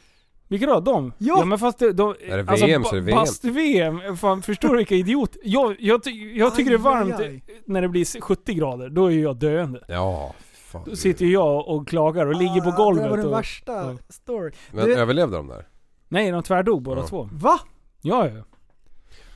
Vilka 0.47 0.65
då? 0.65 0.79
De? 0.79 1.13
Ja. 1.17 1.45
men 1.45 1.59
fast 1.59 1.79
det, 1.79 1.93
de, 1.93 2.15
Är 2.27 2.37
det 2.37 2.51
alltså, 2.51 2.65
VM 2.65 2.83
så 2.83 2.95
är 2.95 2.99
det 2.99 3.05
VM. 3.05 3.15
Bast-VM, 3.17 4.17
fan 4.17 4.41
förstår 4.41 4.69
du 4.69 4.77
vilka 4.77 4.95
idiot? 4.95 5.37
Jag, 5.43 5.75
jag, 5.79 6.03
ty, 6.03 6.37
jag 6.37 6.55
tycker 6.55 6.71
Aj, 6.71 6.77
det 6.77 6.81
är 6.81 6.83
varmt 6.91 7.19
aj, 7.19 7.25
aj. 7.27 7.43
när 7.65 7.81
det 7.81 7.87
blir 7.89 8.21
70 8.21 8.53
grader, 8.53 8.89
då 8.89 9.05
är 9.05 9.11
ju 9.11 9.21
jag 9.21 9.35
döende. 9.35 9.83
Ja, 9.87 10.33
fan. 10.53 10.83
Då 10.85 10.95
sitter 10.95 11.25
jag 11.25 11.67
och 11.67 11.87
klagar 11.87 12.25
och 12.25 12.35
ligger 12.35 12.61
på 12.61 12.69
Ah, 12.69 12.75
golvet 12.75 13.03
Det 13.03 13.09
var 13.09 13.17
den 13.17 13.25
och... 13.25 13.33
värsta 13.33 13.71
ja. 13.73 13.97
story. 14.09 14.51
Men 14.71 14.85
Du- 14.85 14.95
överlevde 14.95 15.35
de 15.37 15.47
där? 15.47 15.67
Nej, 16.09 16.31
de 16.31 16.43
tvärdog 16.43 16.81
båda 16.81 17.01
Ja. 17.01 17.07
två. 17.07 17.29
Va? 17.33 17.59
Ja, 18.01 18.27
ja. 18.29 18.43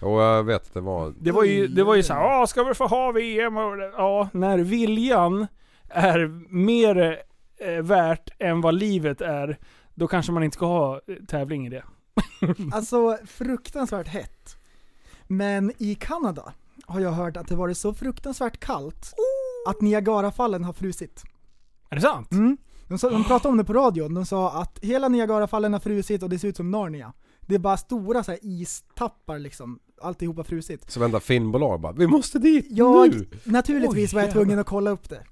Och 0.07 0.21
jag 0.21 0.43
vet 0.43 0.61
att 0.67 0.73
det 0.73 0.81
var... 0.81 1.13
Det 1.19 1.31
var 1.31 1.43
ju, 1.43 1.67
det 1.67 1.83
var 1.83 1.95
ju 1.95 2.03
såhär, 2.03 2.21
ja 2.21 2.47
ska 2.47 2.63
vi 2.63 2.73
få 2.73 2.87
ha 2.87 3.11
VM? 3.11 3.57
Och, 3.57 3.77
det- 3.77 3.91
ja, 3.97 4.29
när 4.33 4.57
viljan 4.57 5.47
är 5.89 6.45
mer 6.53 7.17
eh, 7.59 7.83
värt 7.83 8.29
än 8.39 8.61
vad 8.61 8.73
livet 8.75 9.21
är, 9.21 9.57
då 9.97 10.07
kanske 10.07 10.31
man 10.31 10.43
inte 10.43 10.55
ska 10.55 10.65
ha 10.65 11.01
eh, 11.07 11.15
tävling 11.27 11.67
i 11.67 11.69
det. 11.69 11.83
Alltså 12.73 13.17
fruktansvärt 13.25 14.07
hett. 14.07 14.57
Men 15.27 15.71
i 15.77 15.95
Kanada 15.95 16.53
har 16.85 16.99
jag 16.99 17.11
hört 17.11 17.37
att 17.37 17.47
det 17.47 17.55
varit 17.55 17.77
så 17.77 17.93
fruktansvärt 17.93 18.59
kallt 18.59 19.13
att 19.69 19.81
Niagarafallen 19.81 20.63
har 20.63 20.73
frusit. 20.73 21.23
Är 21.89 21.95
det 21.95 22.01
sant? 22.01 22.31
Mm. 22.31 22.57
De, 22.87 22.97
sa, 22.97 23.09
de 23.09 23.23
pratade 23.23 23.49
om 23.51 23.57
det 23.57 23.63
på 23.63 23.73
radion, 23.73 24.13
de 24.13 24.25
sa 24.25 24.61
att 24.61 24.79
hela 24.81 25.07
Niagarafallen 25.07 25.73
har 25.73 25.79
frusit 25.79 26.23
och 26.23 26.29
det 26.29 26.39
ser 26.39 26.47
ut 26.47 26.57
som 26.57 26.71
Narnia. 26.71 27.13
Det 27.41 27.55
är 27.55 27.59
bara 27.59 27.77
stora 27.77 28.23
så 28.23 28.31
här, 28.31 28.39
istappar 28.43 29.39
liksom, 29.39 29.79
alltihopa 30.01 30.43
frusit. 30.43 30.91
Så 30.91 30.99
vända 30.99 31.19
filmbolag 31.19 31.81
bara, 31.81 31.93
vi 31.93 32.07
måste 32.07 32.39
dit 32.39 32.65
Jag, 32.69 33.09
nu! 33.15 33.27
naturligtvis 33.43 34.13
Oj, 34.13 34.15
var 34.15 34.21
jag 34.21 34.31
tvungen 34.31 34.59
att 34.59 34.67
kolla 34.67 34.91
upp 34.91 35.09
det. 35.09 35.23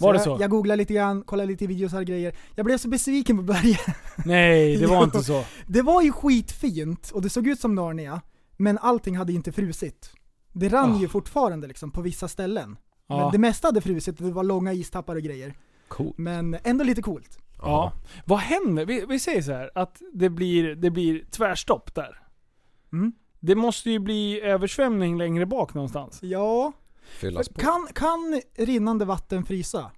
Var 0.00 0.12
det 0.12 0.18
jag, 0.18 0.24
så? 0.24 0.36
Jag 0.40 0.50
googlade 0.50 0.76
lite 0.76 0.94
grann, 0.94 1.22
kollade 1.22 1.46
lite 1.48 1.66
videos 1.66 1.92
och 1.94 2.04
grejer. 2.04 2.34
Jag 2.54 2.66
blev 2.66 2.78
så 2.78 2.88
besviken 2.88 3.36
på 3.36 3.42
början. 3.42 3.94
Nej, 4.24 4.76
det 4.76 4.86
var 4.86 5.04
inte 5.04 5.22
så. 5.22 5.44
Det 5.66 5.82
var 5.82 6.02
ju 6.02 6.12
skitfint 6.12 7.10
och 7.10 7.22
det 7.22 7.30
såg 7.30 7.46
ut 7.46 7.60
som 7.60 7.74
Narnia, 7.74 8.20
men 8.56 8.78
allting 8.78 9.16
hade 9.16 9.32
ju 9.32 9.36
inte 9.36 9.52
frusit. 9.52 10.10
Det 10.52 10.68
rann 10.68 10.92
Ah. 10.94 11.00
ju 11.00 11.08
fortfarande 11.08 11.66
liksom 11.66 11.90
på 11.90 12.00
vissa 12.00 12.28
ställen. 12.28 12.76
Men 13.08 13.18
Ja. 13.18 13.28
det 13.32 13.38
mesta 13.38 13.68
hade 13.68 13.80
frusit 13.80 14.20
och 14.20 14.26
det 14.26 14.32
var 14.32 14.44
långa 14.44 14.72
istappar 14.72 15.16
och 15.16 15.22
grejer. 15.22 15.54
Coolt. 15.88 16.18
Men 16.18 16.56
ändå 16.64 16.84
lite 16.84 17.02
coolt. 17.02 17.38
Ja. 17.62 17.92
Vad 18.24 18.38
händer? 18.38 18.86
Vi, 18.86 19.04
vi 19.08 19.18
säger 19.18 19.42
så 19.42 19.52
här 19.52 19.70
att 19.74 20.02
det 20.12 20.28
blir, 20.30 20.74
det 20.74 20.90
blir 20.90 21.24
tvärstopp 21.30 21.94
där. 21.94 22.18
Mm. 22.92 23.12
Det 23.40 23.54
måste 23.54 23.90
ju 23.90 23.98
bli 23.98 24.40
översvämning 24.40 25.18
längre 25.18 25.46
bak 25.46 25.74
någonstans. 25.74 26.18
Ja, 26.22 26.72
Fyllas 27.10 27.48
på. 27.48 27.60
kan, 27.60 27.88
kan 27.94 28.40
rinnande 28.54 29.04
vatten 29.04 29.44
frysa? 29.44 29.90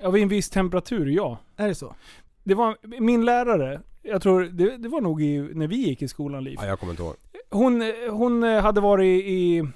Ja, 0.00 0.10
vid 0.10 0.22
en 0.22 0.28
viss 0.28 0.50
temperatur, 0.50 1.06
ja. 1.06 1.38
Är 1.56 1.68
det 1.68 1.74
så? 1.74 1.94
Det 2.44 2.54
var 2.54 2.76
min 3.00 3.24
lärare, 3.24 3.80
jag 4.02 4.22
tror, 4.22 4.42
det, 4.42 4.76
det 4.76 4.88
var 4.88 5.00
nog 5.00 5.22
i, 5.22 5.40
när 5.40 5.66
vi 5.66 5.76
gick 5.76 6.02
i 6.02 6.08
skolan, 6.08 6.44
Liv. 6.44 6.58
Ja, 6.60 6.66
jag 6.66 6.80
kommer 6.80 6.92
inte 6.92 7.02
ihåg. 7.02 7.14
Hon, 7.50 7.92
hon 8.10 8.42
hade 8.42 8.80
varit 8.80 9.24
i... 9.24 9.68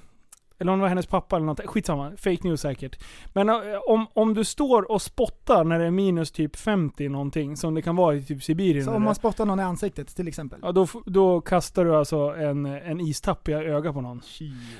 Eller 0.59 0.71
om 0.71 0.79
det 0.79 0.81
var 0.81 0.89
hennes 0.89 1.07
pappa 1.07 1.35
eller 1.35 1.45
något. 1.45 1.65
Skitsamma. 1.65 2.11
Fake 2.17 2.39
news 2.43 2.61
säkert. 2.61 2.99
Men 3.33 3.49
eh, 3.49 3.55
om, 3.87 4.07
om 4.13 4.33
du 4.33 4.43
står 4.43 4.91
och 4.91 5.01
spottar 5.01 5.63
när 5.63 5.79
det 5.79 5.85
är 5.85 5.91
minus 5.91 6.31
typ 6.31 6.55
50 6.55 7.09
någonting, 7.09 7.57
som 7.57 7.73
det 7.73 7.81
kan 7.81 7.95
vara 7.95 8.15
i 8.15 8.23
typ 8.23 8.43
Sibirien. 8.43 8.85
Så 8.85 8.91
om 8.91 9.03
man 9.03 9.15
spottar 9.15 9.45
någon 9.45 9.59
i 9.59 9.63
ansiktet 9.63 10.15
till 10.15 10.27
exempel? 10.27 10.59
Ja, 10.63 10.71
då, 10.71 10.87
då 11.05 11.41
kastar 11.41 11.85
du 11.85 11.95
alltså 11.95 12.17
en, 12.17 12.65
en 12.65 12.99
istapp 12.99 13.49
i 13.49 13.53
ögat 13.53 13.93
på 13.93 14.01
någon. 14.01 14.21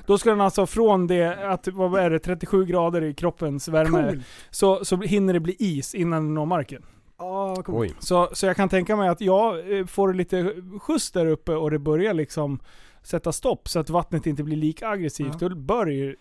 Då 0.05 0.17
ska 0.17 0.29
den 0.29 0.41
alltså 0.41 0.65
från 0.65 1.07
det, 1.07 1.51
att, 1.51 1.67
vad 1.67 2.01
är 2.01 2.09
det, 2.09 2.19
37 2.19 2.65
grader 2.65 3.03
i 3.03 3.13
kroppens 3.13 3.67
värme, 3.67 4.09
Cool! 4.09 4.23
så, 4.49 4.85
så 4.85 4.97
hinner 4.97 5.33
det 5.33 5.39
bli 5.39 5.55
is 5.59 5.95
innan 5.95 6.25
det 6.25 6.31
når 6.33 6.45
marken. 6.45 6.83
Ja, 7.19 7.47
vad 7.55 7.65
coolt. 7.65 7.77
Oj. 7.79 7.95
Så, 7.99 8.29
så 8.33 8.45
jag 8.45 8.55
kan 8.55 8.69
tänka 8.69 8.95
mig 8.95 9.09
att 9.09 9.21
jag 9.21 9.77
eh, 9.79 9.85
får 9.85 10.13
lite 10.13 10.53
skjuts 10.81 11.11
där 11.11 11.25
uppe 11.25 11.55
och 11.55 11.71
det 11.71 11.79
börjar 11.79 12.13
liksom 12.13 12.59
sätta 13.03 13.31
stopp 13.31 13.69
så 13.69 13.79
att 13.79 13.89
vattnet 13.89 14.27
inte 14.27 14.43
blir 14.43 14.57
lika 14.57 14.87
aggressivt. 14.87 15.35
Ja. 15.41 15.49
Då 15.49 15.55
bör 15.55 15.85
det 15.85 15.93
ju, 15.93 16.15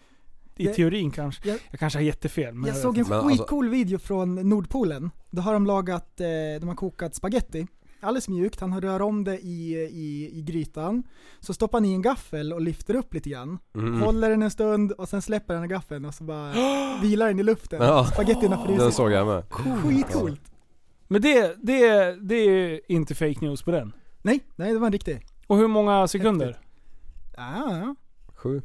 i 0.56 0.64
Jag- 0.66 0.74
teorin 0.74 1.10
kanske, 1.10 1.48
jag- 1.48 1.58
jag 1.70 1.80
kanske 1.80 1.98
har 1.98 2.04
jättefel. 2.04 2.54
Men 2.54 2.66
Jag 2.68 2.74
vet 2.74 2.82
såg 2.82 2.98
en 2.98 3.12
alltså- 3.12 3.28
skitcool 3.28 3.68
video 3.68 3.98
från 3.98 4.34
Nordpolen. 4.34 5.10
Då 5.30 5.42
har 5.42 5.52
de 5.52 5.66
lagat, 5.66 6.20
eh, 6.20 6.26
de 6.60 6.68
har 6.68 6.74
kokat 6.74 7.14
spaghetti. 7.14 7.66
Alldeles 8.00 8.28
mjukt, 8.28 8.60
han 8.60 8.80
rör 8.80 9.02
om 9.02 9.24
det 9.24 9.38
i, 9.38 9.74
i, 9.92 10.38
i 10.38 10.42
grytan. 10.42 11.02
Så 11.40 11.54
stoppar 11.54 11.78
han 11.78 11.84
i 11.84 11.92
en 11.94 12.02
gaffel 12.02 12.52
och 12.52 12.60
lyfter 12.60 12.94
upp 12.94 13.14
lite 13.14 13.30
grann. 13.30 13.58
Mm. 13.74 14.02
Håller 14.02 14.30
den 14.30 14.42
en 14.42 14.50
stund 14.50 14.92
och 14.92 15.08
sen 15.08 15.22
släpper 15.22 15.54
han 15.54 15.68
gaffeln 15.68 16.04
och 16.04 16.14
så 16.14 16.24
bara 16.24 16.52
vilar 17.02 17.26
den 17.28 17.38
i 17.38 17.42
luften. 17.42 17.82
Ja. 17.82 18.04
Spagettin 18.04 18.52
har 18.52 18.66
Den 18.68 18.76
frusit. 18.76 18.94
såg 18.94 19.12
jag 19.12 19.26
med. 19.26 19.44
Skitcoolt! 19.50 20.40
Men 21.08 21.22
det, 21.22 21.56
det, 21.62 22.12
det 22.20 22.34
är 22.34 22.80
inte 22.88 23.14
fake 23.14 23.36
news 23.40 23.62
på 23.62 23.70
den. 23.70 23.92
Nej, 24.22 24.40
nej 24.56 24.72
det 24.72 24.78
var 24.78 24.86
en 24.86 24.92
riktig. 24.92 25.26
Och 25.46 25.56
hur 25.56 25.68
många 25.68 26.08
sekunder? 26.08 26.58
Ah, 27.36 27.94
Sju. 28.34 28.62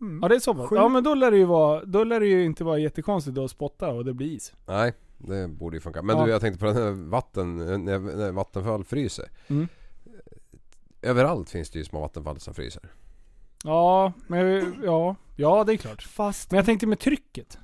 mm. 0.00 0.18
Ja 0.22 0.28
det 0.28 0.34
är 0.34 0.38
så 0.40 0.54
pass. 0.54 0.68
Sju. 0.68 0.76
Ja 0.76 0.88
men 0.88 1.04
då 1.04 1.14
lär 1.14 1.30
det 1.30 1.36
ju 1.36 1.44
vara, 1.44 1.84
då 1.84 2.04
lär 2.04 2.20
det 2.20 2.26
ju 2.26 2.44
inte 2.44 2.64
vara 2.64 2.78
jättekonstigt 2.78 3.38
att 3.38 3.50
spotta 3.50 3.88
och 3.88 4.04
det 4.04 4.14
blir 4.14 4.26
is. 4.32 4.52
Nej. 4.66 4.92
Det 5.18 5.48
borde 5.48 5.76
ju 5.76 5.80
funka. 5.80 6.02
Men 6.02 6.18
Ja. 6.18 6.24
du 6.24 6.30
jag 6.30 6.40
tänkte 6.40 6.58
på 6.60 6.66
den 6.66 6.76
här 6.76 6.90
vatten, 7.10 7.56
när, 7.56 7.98
när 7.98 8.32
vattenfall 8.32 8.84
fryser. 8.84 9.30
Mm. 9.46 9.68
Överallt 11.02 11.50
finns 11.50 11.70
det 11.70 11.78
ju 11.78 11.84
små 11.84 12.00
vattenfall 12.00 12.40
som 12.40 12.54
fryser. 12.54 12.82
Ja, 13.64 14.12
men 14.26 14.74
ja, 14.84 15.16
ja 15.36 15.64
det 15.64 15.72
är 15.72 15.76
klart. 15.76 16.02
Fast... 16.02 16.50
Men 16.50 16.56
jag 16.56 16.64
tänkte 16.66 16.86
med 16.86 16.98
trycket. 16.98 17.58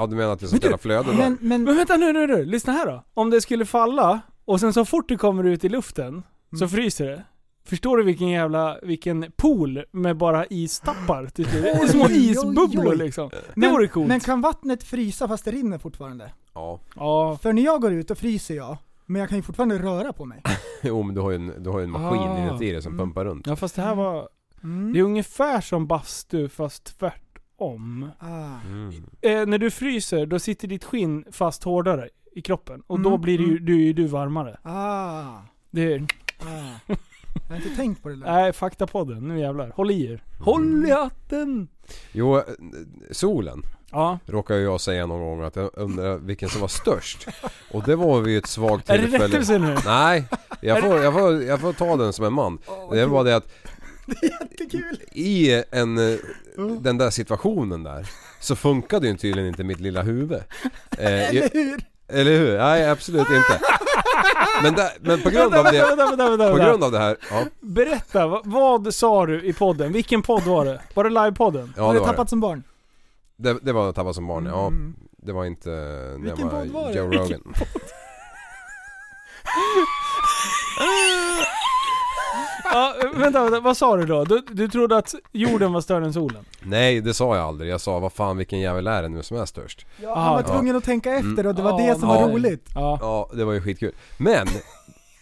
Ja 0.00 0.06
du 0.06 0.16
menar 0.16 0.32
att 0.32 0.40
det 0.40 0.46
Men 0.46 0.52
du, 0.52 0.58
spela 0.58 0.78
flöde? 0.78 1.12
Men, 1.12 1.38
men, 1.40 1.64
Men 1.64 1.76
vänta 1.76 1.96
nu, 1.96 2.12
nu, 2.12 2.26
nu, 2.26 2.44
lyssna 2.44 2.72
här 2.72 2.86
då. 2.86 3.04
Om 3.14 3.30
det 3.30 3.40
skulle 3.40 3.64
falla 3.66 4.20
och 4.44 4.60
sen 4.60 4.72
så 4.72 4.84
fort 4.84 5.08
det 5.08 5.16
kommer 5.16 5.44
ut 5.44 5.64
i 5.64 5.68
luften 5.68 6.22
så 6.50 6.56
Mm. 6.64 6.68
fryser 6.68 7.06
det. 7.06 7.24
Förstår 7.64 7.96
du 7.96 8.02
vilken 8.04 8.28
jävla, 8.28 8.78
vilken 8.82 9.32
pool 9.36 9.84
med 9.92 10.16
bara 10.16 10.46
istappar 10.46 11.26
till 11.26 11.46
slut? 11.46 11.62
Det 11.62 11.70
är 11.70 11.86
Små 11.88 12.04
Oj, 12.04 12.10
oj, 12.12 12.30
isbubblor 12.30 12.88
oj. 12.92 12.96
liksom. 12.96 13.28
Det 13.32 13.36
men, 13.56 13.70
vore 13.72 13.88
coolt. 13.88 14.08
men 14.08 14.20
kan 14.20 14.40
vattnet 14.40 14.84
frysa 14.84 15.28
fast 15.28 15.44
det 15.44 15.50
rinner 15.50 15.78
fortfarande? 15.78 16.32
Ja. 16.54 16.80
Ja, 16.96 17.38
För 17.42 17.52
när 17.52 17.62
jag 17.62 17.80
går 17.80 17.92
ut 17.92 18.10
och 18.10 18.18
fryser 18.18 18.54
jag, 18.54 18.76
men 19.06 19.20
jag 19.20 19.28
kan 19.28 19.38
ju 19.38 19.42
fortfarande 19.42 19.78
röra 19.78 20.12
på 20.12 20.24
mig. 20.24 20.42
Jo 20.82 21.02
men 21.02 21.14
du 21.14 21.20
har 21.20 21.30
ju 21.30 21.36
en, 21.36 21.62
du 21.62 21.70
har 21.70 21.78
ju 21.78 21.84
en 21.84 21.90
maskin 21.90 22.20
Ah. 22.22 22.38
inuti 22.48 22.72
dig 22.72 22.82
som 22.82 22.92
Mm. 22.92 23.04
pumpar 23.06 23.24
runt. 23.24 23.46
ja 23.46 23.56
fast 23.56 23.76
det 23.76 23.82
här 23.82 23.94
var, 23.94 24.28
Mm. 24.62 24.92
det 24.92 24.98
är 24.98 25.02
ungefär 25.02 25.60
som 25.60 25.86
bastu 25.86 26.48
fast 26.48 26.98
tvärtom. 27.70 28.10
Ah. 28.18 28.66
Mm. 28.66 28.92
Eh, 29.20 29.46
när 29.46 29.58
du 29.58 29.70
fryser, 29.70 30.26
då 30.26 30.38
sitter 30.38 30.68
ditt 30.68 30.84
skinn 30.84 31.24
fast 31.32 31.64
hårdare 31.64 32.08
i 32.34 32.42
kroppen. 32.42 32.82
Och 32.86 33.00
då 33.00 33.08
Mm, 33.08 33.20
blir 33.20 33.38
det 33.38 33.44
ju, 33.44 33.50
mm. 33.50 33.64
du, 33.64 33.88
är 33.88 33.92
du 33.92 34.06
varmare. 34.06 34.58
Ah. 34.62 35.38
Det 35.70 35.92
är, 35.94 36.06
Ah. 36.42 36.94
Jag 37.48 37.48
har 37.48 37.56
inte 37.56 37.76
tänkt 37.76 38.02
på 38.02 38.08
det 38.08 38.16
där. 38.16 38.26
nej, 38.32 38.52
faktapodden. 38.52 39.28
Nu 39.28 39.40
jävlar. 39.40 39.72
Håll 39.76 39.90
i 39.90 40.04
er. 40.12 40.22
Håll 40.40 40.84
i 40.86 40.90
hatten! 40.90 41.68
Jo, 42.12 42.36
eh, 42.36 42.42
solen 43.10 43.62
Ja. 43.92 44.18
råkar 44.26 44.54
ju 44.54 44.62
jag 44.62 44.80
säga 44.80 45.06
någon 45.06 45.20
gång 45.20 45.42
att 45.44 45.56
jag 45.56 45.70
undrar 45.74 46.18
vilken 46.18 46.48
som 46.48 46.60
var 46.60 46.68
störst. 46.68 47.26
Och 47.70 47.82
det 47.84 47.96
var 47.96 48.20
vid 48.20 48.38
ett 48.38 48.46
svagt 48.46 48.90
Är 48.90 48.94
det 48.98 49.02
tillfälle. 49.02 49.24
rättelse 49.26 49.58
nu? 49.58 49.76
Nej, 49.86 50.24
jag 50.60 50.80
får, 50.80 50.96
jag, 50.98 51.12
får, 51.12 51.42
jag 51.42 51.60
får 51.60 51.72
ta 51.72 51.96
den 51.96 52.12
som 52.12 52.24
en 52.24 52.32
man. 52.32 52.58
Det 52.92 53.06
var 53.06 53.24
det 53.24 53.36
att 53.36 53.52
Jättekul! 54.22 55.00
i 55.12 55.62
en, 55.70 55.98
eh, 55.98 56.18
den 56.80 56.98
där 56.98 57.10
situationen 57.10 57.82
där 57.82 58.10
så 58.40 58.56
funkade 58.56 59.08
ju 59.08 59.16
tydligen 59.16 59.48
inte 59.48 59.64
mitt 59.64 59.80
lilla 59.80 60.02
huvud. 60.02 60.42
Eh, 60.98 61.28
Eller 61.28 61.50
hur? 61.52 61.80
eller 62.08 62.38
hur? 62.38 62.58
Nej 62.58 62.90
absolut 62.90 63.28
inte. 63.30 63.60
Men, 64.62 64.74
där, 64.74 64.90
men 65.00 65.20
på 65.20 65.30
grund 65.30 65.54
av 65.54 65.64
det, 65.64 65.70
vänta, 65.82 65.96
vänta, 66.06 66.30
vänta, 66.30 66.50
på 66.50 66.56
grund 66.56 66.84
av 66.84 66.92
det 66.92 66.98
här, 66.98 67.16
ja, 67.30 67.44
Berätta, 67.60 68.26
vad, 68.26 68.46
vad 68.46 68.94
sa 68.94 69.26
du 69.26 69.42
i 69.44 69.52
podden? 69.52 69.92
Vilken 69.92 70.22
podd 70.22 70.42
var 70.42 70.64
det? 70.64 70.80
Var 70.94 71.04
det 71.04 71.10
livepodden? 71.10 71.74
ja 71.76 71.82
har 71.86 71.94
det 71.94 72.00
var 72.00 72.06
tappat 72.06 72.26
det. 72.26 72.30
som 72.30 72.40
barn? 72.40 72.62
det. 73.36 73.58
Det 73.62 73.72
var 73.72 73.92
Tappa 73.92 74.12
som 74.12 74.26
barn, 74.26 74.46
ja. 74.46 74.66
Mm. 74.66 74.94
Det 75.22 75.32
var 75.32 75.44
inte 75.44 75.68
när 75.70 76.18
Vilken 76.18 76.40
jag 76.40 76.50
podd 76.50 76.68
var 76.68 76.88
det? 76.88 76.98
Joe 76.98 77.12
Rogan. 77.12 77.54
Ja, 82.72 82.94
vänta, 83.14 83.42
vänta, 83.42 83.60
vad 83.60 83.76
sa 83.76 83.96
du 83.96 84.06
då? 84.06 84.24
Du, 84.24 84.42
du 84.50 84.68
trodde 84.68 84.96
att 84.96 85.14
jorden 85.32 85.72
var 85.72 85.80
större 85.80 86.04
än 86.04 86.12
solen? 86.12 86.44
Nej 86.62 87.00
det 87.00 87.14
sa 87.14 87.36
jag 87.36 87.44
aldrig, 87.44 87.70
jag 87.70 87.80
sa 87.80 87.98
vad 87.98 88.12
fan 88.12 88.36
vilken 88.36 88.60
jävel 88.60 88.86
är 88.86 89.02
det 89.02 89.08
nu 89.08 89.22
som 89.22 89.36
är 89.36 89.46
störst? 89.46 89.86
Ja, 90.02 90.14
han 90.14 90.34
var 90.34 90.42
ja. 90.42 90.54
tvungen 90.54 90.76
att 90.76 90.84
tänka 90.84 91.14
efter 91.14 91.46
och 91.46 91.54
det 91.54 91.62
var 91.62 91.80
Ja, 91.80 91.86
det 91.86 92.00
som 92.00 92.08
var 92.08 92.28
roligt. 92.28 92.68
Ja. 92.74 92.98
Ja 93.00 93.30
det 93.32 93.44
var 93.44 93.52
ju 93.52 93.60
skitkul. 93.60 93.92
Men 94.16 94.46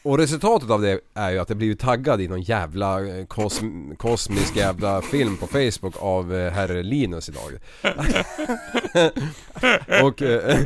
och 0.03 0.19
resultatet 0.19 0.71
av 0.71 0.83
det 0.83 1.01
är 1.15 1.31
ju 1.31 1.39
att 1.39 1.49
jag 1.49 1.59
blivit 1.59 1.81
taggad 1.81 2.21
i 2.21 2.29
någon 2.29 2.43
jävla 2.43 3.07
eh, 3.07 3.27
kosm, 3.27 3.97
kosmisk 3.97 4.57
jävla 4.57 5.03
film 5.03 5.37
på 5.37 5.47
Facebook 5.47 5.95
av 5.99 6.35
eh, 6.35 6.53
herr 6.53 6.83
Linus 6.83 7.29
idag. 7.29 7.53
och... 10.05 10.23
Eh, 10.23 10.59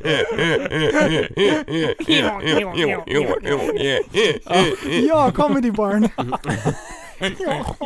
Ja, 5.09 5.31
comedy 5.35 5.71
barn. 5.71 6.09
Ja. 7.39 7.77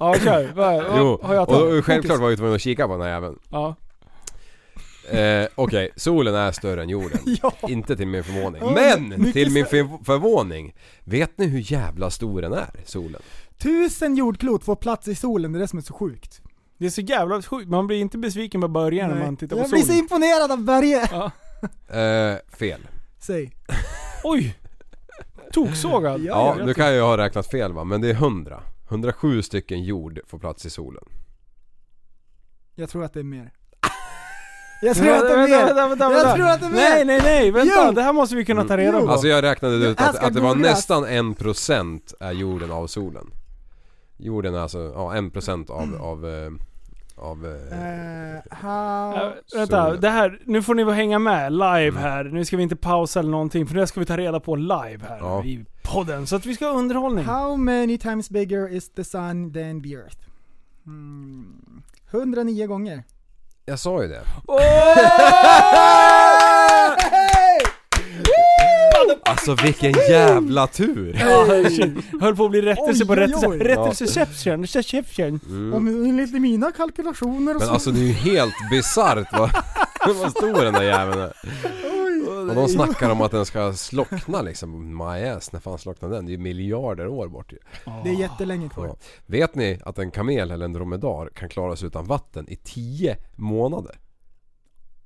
Vad, 0.00 0.20
vad 0.54 0.84
jo, 0.98 1.18
har 1.22 1.34
jag 1.34 1.48
och 1.48 1.84
självklart 1.84 2.20
var 2.20 2.28
jag 2.28 2.38
tvungen 2.38 2.54
att 2.54 2.60
kika 2.60 2.86
på 2.86 2.92
den 2.92 3.02
här 3.02 3.08
jäveln. 3.08 3.38
Ja. 3.50 3.74
Eh, 5.10 5.46
Okej, 5.54 5.90
solen 5.96 6.34
är 6.34 6.52
större 6.52 6.82
än 6.82 6.88
jorden. 6.88 7.18
Ja. 7.42 7.52
Inte 7.68 7.96
till 7.96 8.06
min 8.06 8.24
förvåning. 8.24 8.62
Men 8.74 9.32
till 9.32 9.50
min 9.50 9.66
förvåning. 10.04 10.74
Vet 11.04 11.38
ni 11.38 11.46
hur 11.46 11.72
jävla 11.72 12.10
stor 12.10 12.42
den 12.42 12.52
är, 12.52 12.70
solen? 12.84 13.22
Tusen 13.58 14.16
jordklot 14.16 14.64
får 14.64 14.76
plats 14.76 15.08
i 15.08 15.14
solen, 15.14 15.52
det 15.52 15.58
är 15.58 15.60
det 15.60 15.68
som 15.68 15.78
är 15.78 15.82
så 15.82 15.94
sjukt. 15.94 16.40
Det 16.78 16.86
är 16.86 16.90
så 16.90 17.00
jävla 17.00 17.42
sjukt. 17.42 17.68
Man 17.68 17.86
blir 17.86 18.00
inte 18.00 18.18
besviken 18.18 18.60
på 18.60 18.68
början 18.68 19.10
när 19.10 19.24
man 19.24 19.36
tittar 19.36 19.56
på 19.56 19.62
jag 19.62 19.70
blir 19.70 19.80
så 19.80 19.86
solen. 19.86 19.98
imponerad 19.98 20.52
av 20.52 20.64
Börje! 20.64 21.08
Ja. 21.10 21.30
Eh, 22.00 22.36
fel. 22.58 22.80
Säg. 23.18 23.52
Oj! 24.24 24.56
Toksågad. 25.52 26.20
Ja, 26.20 26.56
nu 26.64 26.74
kan 26.74 26.94
jag 26.94 27.04
ha 27.06 27.16
räknat 27.16 27.46
fel 27.50 27.72
va, 27.72 27.84
men 27.84 28.00
det 28.00 28.08
är 28.08 28.14
100. 28.14 28.62
107 28.88 29.42
stycken 29.42 29.84
jord 29.84 30.20
får 30.26 30.38
plats 30.38 30.66
i 30.66 30.70
solen. 30.70 31.04
Jag 32.74 32.88
tror 32.88 33.04
att 33.04 33.12
det 33.12 33.20
är 33.20 33.24
mer. 33.24 33.52
Jag 34.82 34.96
tror 34.96 35.12
att 35.12 35.20
det 35.20 35.32
är 35.32 35.36
Vänta, 35.36 35.56
mer! 35.56 35.64
vänta, 35.74 35.88
vänta, 35.88 36.04
Jag 36.04 36.10
vänta. 36.10 36.34
tror 36.34 36.48
att 36.48 36.60
det 36.60 36.66
är 36.66 36.70
mer! 36.70 36.76
Nej, 36.78 37.04
nej, 37.04 37.20
nej, 37.22 37.50
vänta. 37.50 37.74
Jo. 37.86 37.92
Det 37.92 38.02
här 38.02 38.12
måste 38.12 38.36
vi 38.36 38.44
kunna 38.44 38.64
ta 38.64 38.76
reda 38.76 39.00
på. 39.00 39.08
Alltså 39.08 39.26
jag 39.26 39.42
räknade 39.42 39.74
ut 39.74 39.82
Jag 40.00 40.08
att, 40.08 40.16
ska 40.16 40.26
att 40.26 40.34
det 40.34 40.40
var 40.40 40.54
nästan 40.54 41.04
1% 41.06 42.00
är 42.20 42.32
jorden 42.32 42.70
av 42.70 42.86
solen. 42.86 43.26
Jorden 44.16 44.54
är 44.54 44.58
alltså, 44.58 44.78
ja 44.94 45.12
1% 45.14 45.70
av, 45.70 46.02
av, 46.02 46.26
eh, 46.28 46.50
av... 47.16 47.46
eh, 47.46 47.78
Eh, 47.78 48.40
how... 48.50 49.14
Äh, 49.14 49.32
vänta, 49.54 49.84
Solen. 49.84 50.00
det 50.00 50.08
här, 50.10 50.40
nu 50.44 50.62
får 50.62 50.74
ni 50.74 50.84
vara 50.84 50.94
hänga 50.94 51.18
med 51.18 51.52
live 51.52 51.98
här. 51.98 52.24
Nu 52.24 52.44
ska 52.44 52.56
vi 52.56 52.62
inte 52.62 52.76
pausa 52.76 53.20
eller 53.20 53.30
någonting 53.30 53.66
för 53.66 53.74
det 53.74 53.86
ska 53.86 54.00
vi 54.00 54.06
ta 54.06 54.16
reda 54.16 54.40
på 54.40 54.56
live 54.56 54.98
här 55.08 55.18
Ja. 55.20 55.44
i 55.44 55.64
podden. 55.82 56.26
Så 56.26 56.36
att 56.36 56.46
vi 56.46 56.54
ska 56.54 56.66
ha 56.66 56.78
underhållning. 56.78 57.24
How 57.24 57.56
many 57.56 57.98
times 57.98 58.30
bigger 58.30 58.72
is 58.72 58.88
the 58.90 59.04
sun 59.04 59.52
than 59.52 59.82
the 59.82 59.94
earth? 59.94 60.16
Hmm. 60.84 61.82
109 62.10 62.66
gånger. 62.66 63.02
Jag 63.66 63.78
sa 63.78 64.02
ju 64.02 64.08
det. 64.08 64.22
Alltså 69.24 69.54
vilken 69.54 69.92
jävla 69.92 70.66
tur! 70.66 71.14
Höll 72.20 72.36
på 72.36 72.44
att 72.44 72.50
bli 72.50 72.62
rättelse 72.62 73.06
på 73.06 73.12
oj, 73.12 73.18
rättelse. 73.18 73.46
oj. 73.46 73.58
Rättelseception. 73.58 74.62
Reception. 74.66 75.40
Om 75.74 75.88
enligt 75.88 76.32
mina 76.32 76.72
kalkylationer 76.72 77.54
Men 77.54 77.60
så... 77.60 77.72
alltså 77.72 77.90
det 77.90 78.00
är 78.00 78.04
ju 78.04 78.12
helt 78.12 78.54
bisarrt 78.70 79.28
vad, 79.32 79.50
vad 80.12 80.30
stor 80.30 80.64
den 80.64 80.74
där 80.74 80.82
jäveln 80.82 81.20
är. 81.20 81.32
Och 82.48 82.54
de 82.54 82.68
snackar 82.68 83.10
om 83.10 83.20
att 83.20 83.30
den 83.30 83.46
ska 83.46 83.72
slockna 83.72 84.42
liksom. 84.42 84.96
My 84.96 85.24
ass, 85.28 85.52
när 85.52 85.60
fan 85.60 85.78
slocknar 85.78 86.08
den? 86.08 86.26
Det 86.26 86.30
är 86.30 86.36
ju 86.36 86.38
miljarder 86.38 87.08
år 87.08 87.28
bort 87.28 87.52
ju. 87.52 87.58
Det 88.04 88.10
är 88.10 88.14
jättelänge 88.14 88.68
kvar. 88.68 88.86
Ja. 88.86 88.96
Vet 89.26 89.54
ni 89.54 89.80
att 89.84 89.98
en 89.98 90.10
kamel 90.10 90.50
eller 90.50 90.64
en 90.64 90.72
dromedar 90.72 91.28
kan 91.34 91.48
klara 91.48 91.76
sig 91.76 91.86
utan 91.88 92.06
vatten 92.06 92.48
i 92.48 92.56
10 92.56 93.16
månader? 93.36 93.98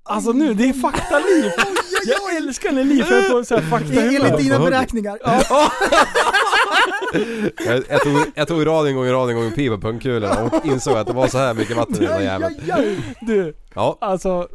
Alltså 0.02 0.32
nu, 0.32 0.54
det 0.54 0.68
är 0.68 0.72
faktaliv. 0.72 1.52
Jag 2.06 2.36
älskar 2.36 2.72
när 2.72 2.84
Liv 2.84 3.02
får 3.02 3.32
på 3.32 3.44
så 3.44 3.54
här 3.54 3.62
fakta 3.62 3.88
Det 3.88 4.00
är 4.00 4.24
enligt 4.24 4.38
dina 4.38 4.58
beräkningar. 4.58 5.18
Jag, 7.66 7.84
jag, 7.88 8.00
tog, 8.02 8.16
jag 8.34 8.48
tog 8.48 8.66
raden 8.66 8.94
gånger 8.94 9.12
raden 9.12 9.36
gånger 9.36 9.50
pi 9.50 9.68
på 9.68 9.78
pungkulorna 9.78 10.42
och 10.42 10.66
insåg 10.66 10.96
att 10.96 11.06
det 11.06 11.12
var 11.12 11.28
så 11.28 11.38
här 11.38 11.54
mycket 11.54 11.76
vatten 11.76 11.94
i 11.94 11.98
den 12.06 12.08
där 12.08 12.20
jäveln. 12.20 13.02
Du, 13.20 13.54
Ja, 13.74 13.98
alltså. 14.00 14.48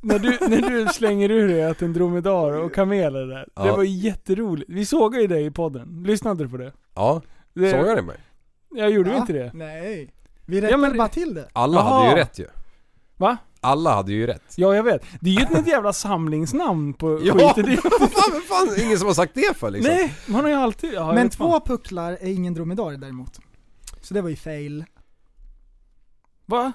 När 0.00 0.18
du, 0.18 0.38
när 0.48 0.70
du 0.70 0.86
slänger 0.86 1.30
ur 1.30 1.48
dig 1.48 1.64
att 1.64 1.82
en 1.82 1.92
dromedar 1.92 2.52
och 2.52 2.74
kameler 2.74 3.26
där. 3.26 3.36
Det 3.54 3.66
Ja. 3.68 3.76
var 3.76 3.82
jätteroligt. 3.84 4.70
Vi 4.70 4.86
såg 4.86 5.16
ju 5.16 5.26
dig 5.26 5.46
i 5.46 5.50
podden. 5.50 6.02
Lyssnade 6.06 6.44
du 6.44 6.50
på 6.50 6.56
det? 6.56 6.72
ja. 6.94 7.22
det 7.54 7.70
Sågar 7.70 7.96
ni 7.96 8.02
mig? 8.02 8.16
Jag 8.70 8.90
gjorde 8.90 9.10
Va? 9.10 9.16
inte 9.16 9.32
det. 9.32 9.50
Nej. 9.54 10.14
Vi 10.46 10.60
rättar 10.60 10.76
men- 10.76 10.96
bara 10.96 11.08
till 11.08 11.34
det. 11.34 11.48
Alla 11.52 11.76
Jaha. 11.80 11.98
hade 12.00 12.10
ju 12.10 12.16
rätt 12.16 12.38
ju. 12.38 12.46
Va? 13.16 13.36
Alla 13.60 13.94
hade 13.94 14.12
ju 14.12 14.26
rätt. 14.26 14.54
Ja, 14.56 14.74
jag 14.74 14.82
vet. 14.82 15.02
Det 15.20 15.30
är 15.30 15.34
ju 15.52 15.58
ett 15.60 15.66
jävla 15.66 15.92
samlingsnamn 15.92 16.92
på 16.94 17.20
Ja, 17.24 17.32
skiten. 17.32 17.64
Det 17.64 17.72
är- 17.72 18.00
vad 18.00 18.42
fan, 18.44 18.84
ingen 18.86 18.98
som 18.98 19.06
har 19.06 19.14
sagt 19.14 19.34
det 19.34 19.56
för 19.56 19.70
liksom. 19.70 19.94
Nej, 19.94 20.14
man 20.26 20.40
har 20.40 20.48
ju 20.48 20.56
alltid... 20.56 20.94
Ja, 20.94 21.12
Men 21.12 21.30
två 21.30 21.50
fan. 21.50 21.60
pucklar 21.60 22.12
är 22.12 22.26
ingen 22.28 22.54
dromedar 22.54 22.90
däremot. 22.96 23.38
Så 24.00 24.14
det 24.14 24.20
var 24.22 24.28
ju 24.30 24.36
fail. 24.36 24.84
Va? 26.46 26.72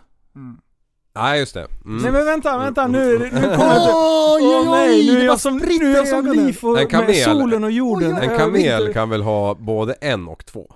Nej 1.15 1.39
just 1.39 1.53
det. 1.53 1.67
Mm. 1.85 1.97
Nej 2.03 2.11
men 2.11 2.25
vänta, 2.25 2.57
vänta 2.57 2.87
nu, 2.87 3.19
nu 3.19 3.29
kommer 3.29 3.77
Åh 3.93 4.35
oj, 4.35 4.65
nej, 4.71 5.05
nu 5.13 5.19
är 5.19 5.25
jag 5.25 5.39
som, 5.39 5.57
nu 5.57 5.91
är 5.91 5.95
jag 5.95 6.07
som 6.07 6.25
liv 6.25 6.59
och 6.61 6.79
En 6.79 6.87
kamel. 6.87 7.07
med 7.07 7.15
solen 7.17 7.63
och 7.63 7.71
jorden. 7.71 8.17
En 8.17 8.37
kamel 8.37 8.93
kan 8.93 9.09
väl 9.09 9.21
ha 9.21 9.53
både 9.55 9.93
en 9.93 10.27
och 10.27 10.45
två? 10.45 10.73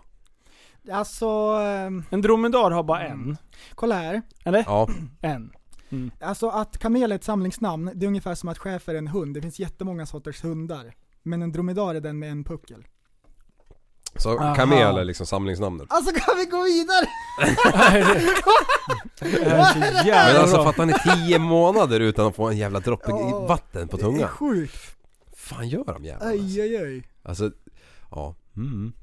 Alltså, 0.92 1.26
ehm, 1.62 2.04
En 2.10 2.22
dromedar 2.22 2.72
har 2.72 2.84
bara 2.84 3.08
en. 3.08 3.38
kolla 3.76 3.96
här. 3.96 4.22
Eller? 4.46 4.64
Ja. 4.68 4.90
En. 5.22 5.52
Alltså 6.22 6.50
att 6.50 6.78
kamel 6.78 7.12
är 7.12 7.16
ett 7.16 7.24
samlingsnamn, 7.24 7.92
det 7.96 8.06
är 8.06 8.08
ungefär 8.08 8.36
som 8.36 8.50
att 8.50 8.58
schäfer 8.58 8.94
är 8.94 8.98
en 8.98 9.08
hund. 9.08 9.34
Det 9.34 9.42
finns 9.42 9.60
jättemånga 9.60 10.06
sorters 10.06 10.44
hundar. 10.44 10.94
Men 11.24 11.42
en 11.42 11.52
dromedar 11.52 11.96
är 11.96 12.00
den 12.02 12.20
med 12.20 12.32
en 12.32 12.44
puckel. 12.44 12.84
Så 14.18 14.40
Aha. 14.40 14.56
kamel 14.56 14.98
är 14.98 15.04
liksom 15.04 15.26
samlingsnamnet. 15.26 15.88
Alltså 15.90 16.12
kan 16.14 16.38
vi 16.38 16.46
gå 16.46 16.64
vidare? 16.64 17.06
Det 19.20 20.14
här 20.14 20.30
är 20.30 20.34
så 20.34 20.34
Men 20.34 20.42
alltså 20.42 20.56
bra. 20.56 20.64
fattar 20.66 20.86
ni 20.86 20.94
10 21.28 21.40
månader 21.40 22.00
utan 22.00 22.28
att 22.28 22.36
få 22.36 22.48
en 22.50 22.58
jävla 22.58 22.80
droppe 22.80 23.12
Ja. 23.12 23.30
i 23.44 23.48
vatten 23.48 23.88
på 23.88 23.98
Det 23.98 24.04
är 24.04 24.06
tungan? 24.06 24.30
sjukt. 24.30 24.76
fan 25.38 25.70
gör 25.70 25.84
de 25.94 26.06
jävlarna? 26.06 26.32
Aj 26.32 26.62
aj 26.62 26.76
aj. 26.78 27.04
Alltså, 27.24 27.52
ja. 28.12 28.36
Mm. 28.58 28.94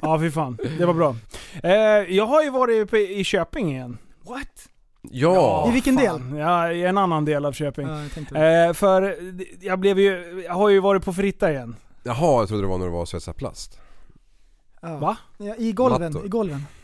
Ja 0.00 0.18
fy 0.20 0.30
fan, 0.30 0.58
det 0.78 0.86
var 0.86 0.94
bra. 0.94 1.16
Eh, 1.62 1.72
jag 2.16 2.26
har 2.26 2.42
ju 2.42 2.50
varit 2.50 2.90
på, 2.90 2.96
i 2.96 3.24
Köping 3.24 3.72
igen. 3.72 3.98
What? 4.28 4.68
Ja! 5.10 5.66
I 5.68 5.72
vilken 5.72 5.96
del? 5.96 6.18
Fan, 6.18 6.36
Ja, 6.36 6.72
i 6.72 6.84
en 6.84 6.98
annan 6.98 7.24
del 7.24 7.44
av 7.44 7.52
Köping. 7.52 7.86
Ja, 7.88 8.02
jag 8.02 8.12
tänkte. 8.12 8.38
Eh, 8.38 8.72
för 8.72 9.16
jag 9.60 9.78
blev 9.78 9.98
ju, 9.98 10.42
jag 10.46 10.54
har 10.54 10.68
ju 10.68 10.80
varit 10.80 11.04
på 11.04 11.12
Fritta 11.12 11.50
igen. 11.52 11.76
Jaha, 12.02 12.40
jag 12.40 12.48
trodde 12.48 12.62
det 12.62 12.68
var 12.68 12.78
när 12.78 12.86
du 12.86 12.92
var 12.92 13.00
och 13.00 13.08
svetsade 13.08 13.38
plast. 13.38 13.80
Ja. 14.80 14.96
Va? 14.98 15.16
Ja, 15.38 15.54
I 15.58 15.72
golven, 15.72 16.12
Mattor. 16.12 16.26
i 16.26 16.28
golven. 16.28 16.66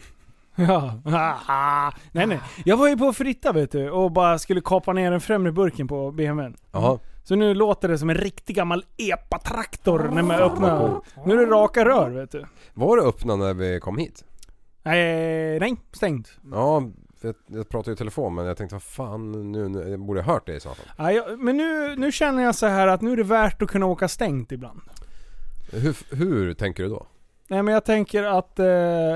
Ja. 0.61 1.93
Nej 2.13 2.27
nej. 2.27 2.41
Jag 2.65 2.77
var 2.77 2.89
ju 2.89 2.97
på 2.97 3.13
Fritta 3.13 3.53
vet 3.53 3.73
du 3.73 3.91
och 3.91 4.13
bara 4.13 4.39
skulle 4.39 4.61
kapa 4.61 4.93
ner 4.93 5.11
den 5.11 5.21
främre 5.21 5.53
burken 5.53 5.89
på 5.89 6.11
BMWn. 6.11 6.57
Jaha. 6.73 6.99
Så 7.25 7.35
nu 7.37 7.55
låter 7.55 7.89
det 7.89 7.99
som 7.99 8.11
en 8.11 8.17
riktig 8.17 8.57
gammal 8.57 8.85
epa-traktor 8.97 10.09
när 10.13 10.23
man 10.23 10.37
öppnar. 10.37 11.01
Nu 11.27 11.33
är 11.33 11.47
det 11.47 11.53
raka 11.53 11.85
rör 11.85 12.11
vet 12.11 12.31
du. 12.31 12.45
Var 12.75 12.97
det 12.97 13.03
öppna 13.03 13.37
när 13.37 13.55
vi 13.55 13.81
kom 13.81 13.99
hit? 13.99 14.25
Nej, 14.83 15.61
nej, 15.61 15.77
stängt. 15.93 16.29
Ja, 16.53 16.83
jag, 17.21 17.35
jag 17.47 17.69
pratade 17.69 17.91
ju 17.91 17.95
i 17.95 17.97
telefon 17.99 18.35
men 18.35 18.47
jag 18.47 18.57
tänkte 18.57 18.75
vad 18.75 18.83
fan 18.83 19.53
nu, 19.53 19.69
nu 19.69 19.91
jag 19.91 20.01
borde 20.01 20.23
ha 20.23 20.33
hört 20.33 20.47
det 20.47 20.55
i 20.55 20.61
så 20.61 20.69
fall. 20.69 20.87
Ja, 20.99 21.13
jag, 21.13 21.39
men 21.39 21.57
nu, 21.57 21.97
nu 21.97 22.13
känner 22.13 22.43
jag 22.43 22.55
så 22.55 22.67
här 22.67 22.87
att 22.87 23.01
nu 23.03 23.13
är 23.13 23.17
det 23.17 23.23
värt 23.23 23.63
att 23.63 23.69
kunna 23.71 23.87
åka 23.87 24.09
stängt 24.09 24.53
ibland. 24.53 24.81
Hur, 25.73 26.17
hur 26.17 26.55
tänker 26.55 26.83
du 26.83 26.89
då? 26.89 27.07
Nej 27.51 27.63
men 27.63 27.75
jag 27.75 27.85
tänker 27.85 28.23
att 28.25 28.59
eh, 28.59 28.65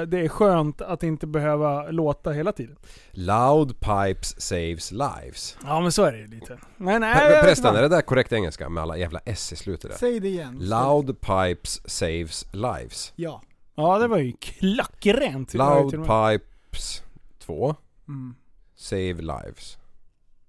det 0.06 0.18
är 0.18 0.28
skönt 0.28 0.80
att 0.80 1.02
inte 1.02 1.26
behöva 1.26 1.90
låta 1.90 2.30
hela 2.30 2.52
tiden. 2.52 2.76
Loud 3.10 3.80
pipes 3.80 4.40
saves 4.40 4.92
lives. 4.92 5.56
Ja 5.64 5.80
men 5.80 5.92
så 5.92 6.04
är 6.04 6.12
det 6.12 6.18
ju 6.18 6.26
lite. 6.26 6.58
Men 6.76 7.00
nej, 7.00 7.32
jag 7.32 7.44
Förresten, 7.44 7.76
är 7.76 7.82
det 7.82 7.88
där 7.88 8.02
korrekt 8.02 8.32
engelska 8.32 8.68
med 8.68 8.82
alla 8.82 8.96
jävla 8.96 9.18
s 9.24 9.52
i 9.52 9.56
slutet 9.56 9.90
där? 9.90 9.98
Säg 9.98 10.20
det 10.20 10.28
igen. 10.28 10.58
Loud 10.60 11.20
pipes 11.20 11.90
saves 11.90 12.46
lives. 12.52 13.12
Ja. 13.16 13.42
Ja 13.74 13.98
det 13.98 14.08
var 14.08 14.18
ju 14.18 14.32
klockrent. 14.40 15.54
Loud 15.54 15.90
pipes 15.90 17.02
2 17.38 17.76
Mm. 18.08 18.34
Save 18.76 19.12
lives. 19.14 19.78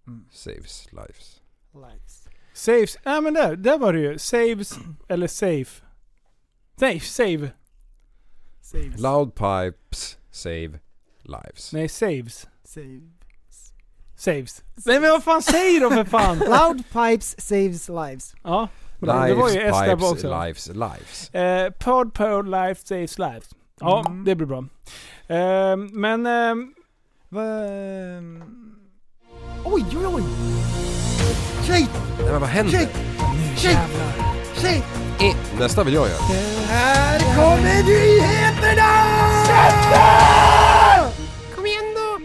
Mm. 0.08 0.26
Saves 0.32 0.88
lives. 0.92 1.42
Likes. 1.74 2.28
Saves, 2.54 2.98
ja 3.04 3.22
men 3.22 3.34
där, 3.34 3.56
där 3.56 3.78
var 3.78 3.94
det 3.94 4.00
ju. 4.00 4.18
Saves, 4.20 4.78
eller 5.08 5.28
safe. 5.28 5.83
Nej, 6.76 7.00
save. 7.00 7.52
Saves. 8.62 9.00
Loud 9.00 9.36
pipes 9.36 10.18
save 10.32 10.80
lives. 11.24 11.74
Nej, 11.74 11.90
saves. 11.90 12.48
Save. 12.64 13.02
Saves. 14.16 14.62
Nej 14.86 15.00
men 15.00 15.10
vad 15.12 15.24
fan 15.24 15.42
säger 15.42 15.82
de 15.82 15.92
för 15.94 16.04
fan? 16.06 16.38
Loud 16.40 16.84
pipes 16.92 17.36
saves 17.48 17.90
lives. 17.90 18.36
Ja, 18.44 18.68
bra. 19.00 19.28
det 19.28 19.34
var 19.34 19.50
ju 19.50 19.56
Lives 19.60 19.76
S 19.76 19.80
där 19.86 20.12
också. 20.12 20.44
lives 20.44 20.68
lives. 20.68 21.30
Eh, 21.34 21.70
pod, 21.70 22.14
pod, 22.14 22.46
life 22.50 22.82
saves 22.88 23.20
lives. 23.20 23.50
Ja, 23.80 24.04
Mm. 24.08 24.24
det 24.26 24.36
blir 24.36 24.48
bra. 24.48 24.58
Eh, 25.28 25.78
men... 25.78 26.26
ehm, 26.26 26.74
Va, 27.30 27.42
Oj, 29.66 29.86
oj, 29.98 30.06
oj! 30.06 30.24
Shit! 31.66 31.90
Nej 32.20 32.32
men 32.32 32.42
vad 32.42 32.50
händer? 32.50 32.80
Shit! 32.80 32.90
Shit! 33.58 33.78
Shit! 34.64 34.84
Eh, 35.20 35.60
Nästa 35.60 35.84
vill 35.84 35.94
jag 35.94 36.08
göra. 36.08 36.20
Här 36.68 37.20
kommer 37.20 37.84
nyheterna! 37.84 38.90
Kom 41.56 41.66
igen 41.66 41.84
då! 41.96 42.20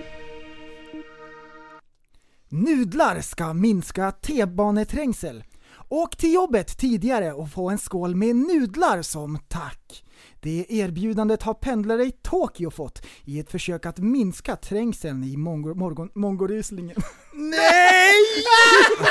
Nudlar 2.56 3.20
ska 3.20 3.52
minska 3.52 4.12
T-baneträngsel. 4.12 5.44
Åk 5.88 6.16
till 6.16 6.32
jobbet 6.34 6.78
tidigare 6.78 7.32
och 7.32 7.50
få 7.50 7.70
en 7.70 7.78
skål 7.78 8.14
med 8.14 8.36
nudlar 8.36 9.02
som 9.02 9.38
tack. 9.48 10.04
Det 10.40 10.66
erbjudandet 10.68 11.42
har 11.42 11.54
pendlare 11.54 12.04
i 12.04 12.12
Tokyo 12.22 12.70
fått 12.70 13.06
i 13.24 13.38
ett 13.38 13.50
försök 13.50 13.86
att 13.86 13.98
minska 13.98 14.56
trängseln 14.56 15.24
i 15.24 15.36
mongo, 15.36 16.08
mongoryslingen. 16.14 16.96
Nej! 17.32 18.12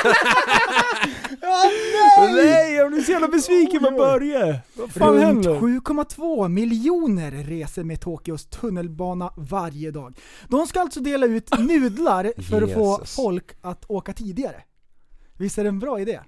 ja, 1.40 1.62
nej! 1.92 2.34
Nej, 2.34 2.74
jag 2.74 2.90
blir 2.90 3.02
så 3.02 3.12
jävla 3.12 3.28
besviken 3.28 3.80
på 3.80 3.90
Börje. 3.90 4.60
Vad 4.74 4.92
fan 4.92 5.14
Runt 5.14 5.24
händer? 5.24 5.54
7,2 5.54 6.48
miljoner 6.48 7.30
reser 7.30 7.84
med 7.84 8.00
Tokyos 8.00 8.46
tunnelbana 8.46 9.32
varje 9.36 9.90
dag. 9.90 10.18
De 10.48 10.66
ska 10.66 10.80
alltså 10.80 11.00
dela 11.00 11.26
ut 11.26 11.58
nudlar 11.58 12.32
för 12.42 12.62
att 12.62 12.74
få 12.74 12.98
Jesus. 13.00 13.16
folk 13.16 13.52
att 13.60 13.84
åka 13.88 14.12
tidigare. 14.12 14.62
Visst 15.36 15.58
är 15.58 15.62
det 15.62 15.68
en 15.68 15.78
bra 15.78 16.00
idé? 16.00 16.20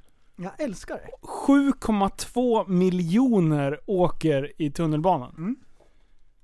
Jag 0.43 0.61
älskar 0.61 0.95
det. 0.95 1.27
7,2 1.27 2.69
miljoner 2.69 3.81
åker 3.87 4.53
i 4.57 4.71
tunnelbanan. 4.71 5.57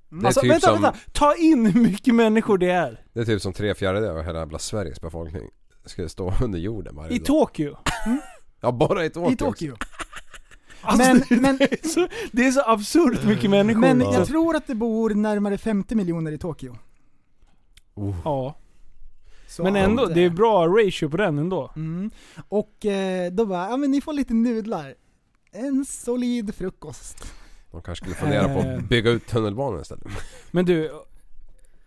Det 0.09 0.16
är, 0.16 0.26
Alltså 0.26 0.40
typ 0.40 0.51
vänta, 0.51 0.66
som, 0.72 0.82
vänta. 0.82 0.99
Ta 1.12 1.34
in 1.36 1.66
hur 1.66 1.80
mycket 1.80 2.14
människor 2.14 2.59
det 2.59 2.70
är. 2.70 3.05
det 3.12 3.20
är 3.20 3.24
typ 3.24 3.42
som 3.42 3.53
tre 3.53 3.74
fjärdedelar 3.74 4.16
av 4.16 4.24
hela 4.24 4.38
jävla 4.38 4.59
Sveriges 4.59 5.01
befolkning 5.01 5.42
ska 5.84 6.09
stå 6.09 6.32
under 6.42 6.59
jorden 6.59 6.97
varje 6.97 7.14
I 7.14 7.18
dag. 7.18 7.26
Tokyo. 7.26 7.76
Ja 8.61 8.72
bara 8.72 9.05
i 9.05 9.11
Tokyo. 9.11 9.32
I 9.32 9.36
Tokyo. 9.36 9.76
Alltså, 10.80 11.09
Men, 11.09 11.22
det, 11.28 11.36
men, 11.40 11.57
är 11.61 11.88
så, 11.88 12.09
det 12.32 12.47
är 12.47 12.51
så 12.51 12.62
absurt 12.66 13.24
mycket 13.24 13.51
människor. 13.51 13.80
men 13.80 14.01
jag 14.01 14.26
tror 14.26 14.57
att 14.57 14.66
det 14.66 14.74
bor 14.74 15.11
närmare 15.11 15.59
50 15.59 15.94
miljoner 15.94 16.32
i 16.32 16.38
Tokyo. 16.38 16.76
Ja. 18.24 18.55
Så 19.57 19.62
Men 19.62 19.76
ändå, 19.76 20.02
att, 20.02 20.14
det 20.14 20.20
är 20.20 20.26
eh, 20.26 20.32
bra 20.32 20.66
ratio 20.66 21.09
på 21.09 21.16
den 21.16 21.38
ändå. 21.38 21.72
Mm. 21.76 22.11
Och 22.48 22.86
eh, 22.86 23.32
då 23.32 23.46
bara, 23.46 23.70
ja 23.70 23.76
men 23.76 23.90
ni 23.90 24.00
får 24.00 24.12
lite 24.12 24.34
nudlar. 24.34 24.94
En 25.52 25.84
solid 25.84 26.54
frukost. 26.54 27.32
De 27.70 27.82
kanske 27.82 28.04
skulle 28.04 28.14
fundera 28.16 28.44
på 28.54 28.68
Eh. 28.68 28.76
att 28.78 28.88
bygga 28.88 29.11
ut 29.11 29.26
tunnelbanan 29.26 29.80
istället. 29.80 30.07
Men 30.50 30.64
du, 30.64 30.90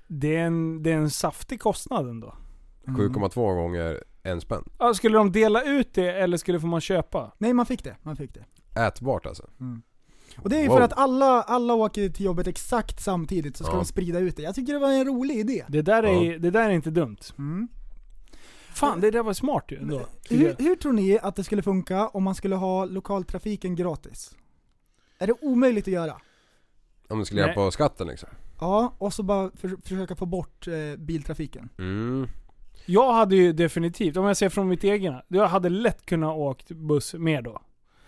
det 0.07 0.35
är 0.35 0.45
en, 0.45 0.83
det 0.83 0.91
är 0.91 0.95
en 0.95 1.09
saftig 1.09 1.61
kostnad 1.61 2.09
ändå. 2.09 2.35
Mm. 2.87 3.01
7,2 3.01 3.55
gånger 3.55 4.03
en 4.23 4.41
spänn. 4.41 4.63
Ja, 4.79 4.93
skulle 4.93 5.17
de 5.17 5.31
dela 5.31 5.63
ut 5.63 5.93
det 5.93 6.11
eller 6.11 6.37
skulle 6.37 6.59
få 6.59 6.67
man 6.67 6.81
köpa? 6.81 7.31
Nej 7.37 7.53
man 7.53 7.65
fick 7.65 7.83
det, 7.83 7.95
man 8.03 8.15
fick 8.15 8.31
det. 8.33 8.45
Ätbart 8.81 9.25
alltså. 9.25 9.49
Och 10.43 10.49
det 10.49 10.57
är 10.57 10.61
ju 10.61 10.67
Wow. 10.67 10.75
för 10.77 10.83
att 10.83 10.93
alla, 10.97 11.41
alla 11.41 11.73
åker 11.73 12.09
till 12.09 12.25
jobbet 12.25 12.47
exakt 12.47 13.03
samtidigt 13.03 13.57
så 13.57 13.63
ska 13.63 13.73
Ja. 13.73 13.77
de 13.77 13.85
sprida 13.85 14.19
ut 14.19 14.35
det. 14.37 14.41
Jag 14.43 14.55
tycker 14.55 14.73
det 14.73 14.79
var 14.79 14.91
en 14.91 15.05
rolig 15.05 15.35
idé. 15.35 15.65
Det 15.67 15.81
där 15.81 16.03
är, 16.03 16.31
Ja. 16.31 16.39
det 16.39 16.49
där 16.51 16.69
är 16.69 16.73
inte 16.73 16.89
dumt. 16.91 17.17
Mm. 17.37 17.67
Fan, 18.73 19.01
det 19.01 19.11
där 19.11 19.23
var 19.23 19.33
smart 19.33 19.63
ju 19.67 19.77
ändå. 19.77 20.01
Hur, 20.29 20.55
hur 20.59 20.75
tror 20.75 20.93
ni 20.93 21.19
att 21.19 21.35
det 21.35 21.43
skulle 21.43 21.61
funka 21.61 22.07
om 22.07 22.23
man 22.23 22.35
skulle 22.35 22.55
ha 22.55 22.85
lokaltrafiken 22.85 23.75
gratis? 23.75 24.35
Är 25.19 25.27
det 25.27 25.33
omöjligt 25.41 25.87
att 25.87 25.93
göra? 25.93 26.13
Om 27.07 27.19
du 27.19 27.25
skulle 27.25 27.41
Nej. 27.41 27.49
hjälpa 27.49 27.71
skatten 27.71 28.07
liksom. 28.07 28.29
Ja, 28.59 28.95
och 28.97 29.13
så 29.13 29.23
bara 29.23 29.51
för, 29.55 29.77
försöka 29.83 30.15
få 30.15 30.25
bort 30.25 30.67
eh, 30.67 30.73
biltrafiken. 30.97 31.69
Mm. 31.77 32.27
Jag 32.85 33.13
hade 33.13 33.35
ju 33.35 33.53
definitivt, 33.53 34.17
om 34.17 34.25
jag 34.25 34.37
ser 34.37 34.49
från 34.49 34.67
mitt 34.67 34.83
egna, 34.83 35.23
jag 35.27 35.47
hade 35.47 35.69
lätt 35.69 36.05
kunnat 36.05 36.35
åkt 36.37 36.71
buss 36.71 37.13
mer 37.13 37.41
då. 37.41 37.61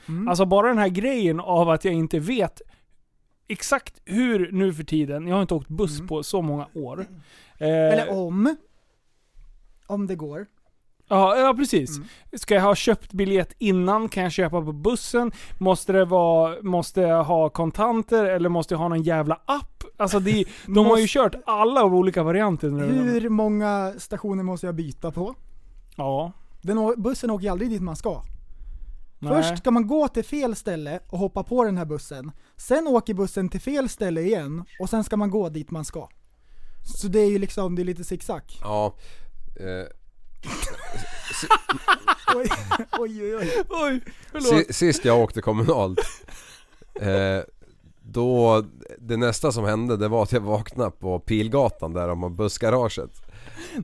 Mm. 0.08 0.28
Alltså 0.28 0.45
bara 0.45 0.68
den 0.68 0.78
här 0.78 0.89
grejen 0.89 1.39
av 1.39 1.70
att 1.70 1.86
jag 1.86 1.93
inte 1.93 2.20
vet 2.20 2.62
exakt 3.47 4.02
hur 4.06 4.52
nu 4.52 4.74
för 4.74 4.84
tiden, 4.84 5.28
jag 5.28 5.36
har 5.36 5.41
inte 5.41 5.54
åkt 5.54 5.68
buss 5.68 5.95
Mm. 5.97 6.08
på 6.08 6.24
så 6.24 6.41
många 6.41 6.68
år. 6.74 7.06
Eh, 7.58 7.68
Eller 7.68 8.10
om. 8.12 8.56
Om 9.88 10.08
det 10.08 10.16
går. 10.16 10.45
Ja, 11.08 11.38
ja 11.38 11.54
precis. 11.54 11.97
Mm. 11.97 12.08
Ska 12.34 12.56
jag 12.56 12.62
ha 12.62 12.76
köpt 12.76 13.14
biljett 13.14 13.54
innan? 13.58 14.10
Kan 14.10 14.24
jag 14.24 14.32
köpa 14.32 14.62
på 14.62 14.72
bussen? 14.72 15.32
Måste 15.58 15.93
det 15.93 16.06
vara, 16.06 16.56
måste 16.62 17.02
jag 17.02 17.24
ha 17.24 17.49
kontanter 17.49 18.26
eller 18.26 18.49
måste 18.49 18.74
jag 18.74 18.80
ha 18.80 18.88
någon 18.88 19.02
jävla 19.04 19.39
app? 19.45 19.84
Alltså 19.97 20.20
det, 20.20 20.45
de 20.66 20.78
har 20.78 20.97
ju 20.97 21.04
Måste- 21.04 21.08
kört 21.20 21.36
alla 21.45 21.84
olika 21.86 22.24
varianter 22.24 22.70
nu. 22.70 22.84
Hur 23.12 23.30
många 23.30 23.93
stationer 23.97 24.43
måste 24.43 24.66
jag 24.66 24.76
byta 24.76 25.12
på? 25.12 25.36
Ja. 25.95 26.32
Den, 26.62 26.93
bussen 26.97 27.30
åker 27.32 27.43
ju 27.43 27.49
aldrig 27.52 27.70
dit 27.70 27.82
man 27.82 27.95
ska. 27.95 28.22
Nej. 29.22 29.44
Först 29.44 29.58
ska 29.58 29.72
man 29.72 29.88
gå 29.88 30.08
till 30.08 30.24
fel 30.26 30.56
ställe 30.56 31.00
och 31.08 31.20
hoppa 31.20 31.44
på 31.44 31.64
den 31.64 31.78
här 31.78 31.86
bussen. 31.86 32.32
Sen 32.58 32.88
åker 32.88 33.14
bussen 33.14 33.50
till 33.50 33.62
fel 33.62 33.90
ställe 33.90 34.22
igen 34.22 34.64
och 34.80 34.90
sen 34.90 35.04
ska 35.04 35.18
man 35.18 35.30
gå 35.32 35.50
dit 35.50 35.72
man 35.72 35.86
ska. 35.86 36.10
Så 37.00 37.08
det 37.08 37.20
är 37.20 37.30
ju 37.30 37.40
liksom, 37.40 37.76
det 37.76 37.82
är 37.82 37.84
lite 37.84 38.04
zigzag. 38.04 38.42
Ja. 38.62 38.96
Eh, 39.60 39.88
Oj, 42.36 42.50
oj, 43.00 43.24
oj. 43.24 43.36
oj. 43.36 43.64
Oj, 43.70 44.02
förlåt. 44.32 44.68
si- 44.68 44.74
sist 44.74 45.06
jag 45.06 45.20
åkte 45.20 45.42
kommunalt. 45.42 46.00
Eh, 47.02 47.40
då, 48.02 48.64
det 49.00 49.18
nästa 49.18 49.52
som 49.52 49.66
hände 49.66 49.98
det 49.98 50.08
var 50.08 50.24
att 50.24 50.32
jag 50.32 50.42
vaknade 50.42 50.92
på 50.92 51.20
Pilgatan 51.20 51.94
där 51.94 52.08
de 52.08 52.24
har 52.24 52.30
bussgaraget. 52.30 53.12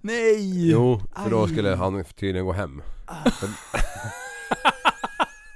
Nej! 0.02 0.70
Jo, 0.72 1.02
för 1.24 1.30
då 1.30 1.44
Aj. 1.44 1.50
skulle 1.52 1.76
han 1.76 2.04
tydligen 2.04 2.46
gå 2.46 2.54
hem. 2.54 2.82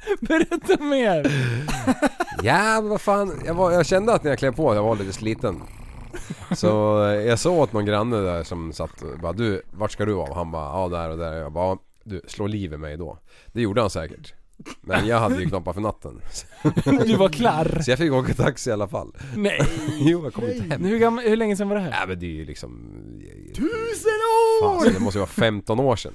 Berätta 0.19 0.83
mer! 0.83 1.31
Ja 2.43 2.81
men 2.81 2.89
vad 2.89 3.01
fan, 3.01 3.41
jag, 3.45 3.53
var, 3.53 3.71
jag 3.71 3.85
kände 3.85 4.13
att 4.13 4.23
när 4.23 4.31
jag 4.31 4.39
klev 4.39 4.55
på 4.55 4.75
jag 4.75 4.83
var 4.83 4.95
lite 4.95 5.13
sliten. 5.13 5.61
Så 6.55 7.03
eh, 7.05 7.13
jag 7.13 7.39
sa 7.39 7.51
åt 7.51 7.73
någon 7.73 7.85
granne 7.85 8.17
där 8.17 8.43
som 8.43 8.73
satt 8.73 9.01
och 9.01 9.19
bara 9.19 9.33
du, 9.33 9.61
vart 9.71 9.91
ska 9.91 10.05
du 10.05 10.13
vara? 10.13 10.33
Han 10.33 10.51
bara 10.51 10.81
ja 10.81 10.87
där 10.87 11.09
och 11.09 11.17
där. 11.17 11.33
Jag 11.33 11.51
bara 11.51 11.77
du, 12.03 12.21
slå 12.27 12.47
liv 12.47 12.73
i 12.73 12.77
mig 12.77 12.97
då. 12.97 13.17
Det 13.47 13.61
gjorde 13.61 13.81
han 13.81 13.89
säkert. 13.89 14.33
Men 14.81 15.07
jag 15.07 15.19
hade 15.19 15.41
ju 15.41 15.49
knoppar 15.49 15.73
för 15.73 15.81
natten. 15.81 16.21
Du 17.05 17.15
var 17.15 17.29
klar. 17.29 17.81
Så 17.81 17.91
jag 17.91 17.97
fick 17.97 18.11
åka 18.11 18.33
taxi 18.33 18.69
i 18.69 18.73
alla 18.73 18.87
fall. 18.87 19.15
Nej. 19.35 19.61
Jo, 19.99 20.23
jag 20.23 20.33
kom 20.33 20.43
inte 20.43 20.63
hem. 20.63 20.83
Hur, 20.83 20.99
gammal, 20.99 21.23
hur 21.23 21.35
länge 21.37 21.55
sedan 21.55 21.69
var 21.69 21.75
det 21.75 21.81
här? 21.81 21.89
Nej 21.89 22.07
men 22.07 22.19
det 22.19 22.25
är 22.25 22.35
ju 22.35 22.45
liksom... 22.45 23.01
Tusen 23.55 24.11
Fan, 24.61 24.75
år! 24.75 24.85
så 24.85 24.89
det 24.89 24.99
måste 24.99 25.17
ju 25.17 25.19
vara 25.19 25.29
15 25.29 25.79
år 25.79 25.95
sedan. 25.95 26.13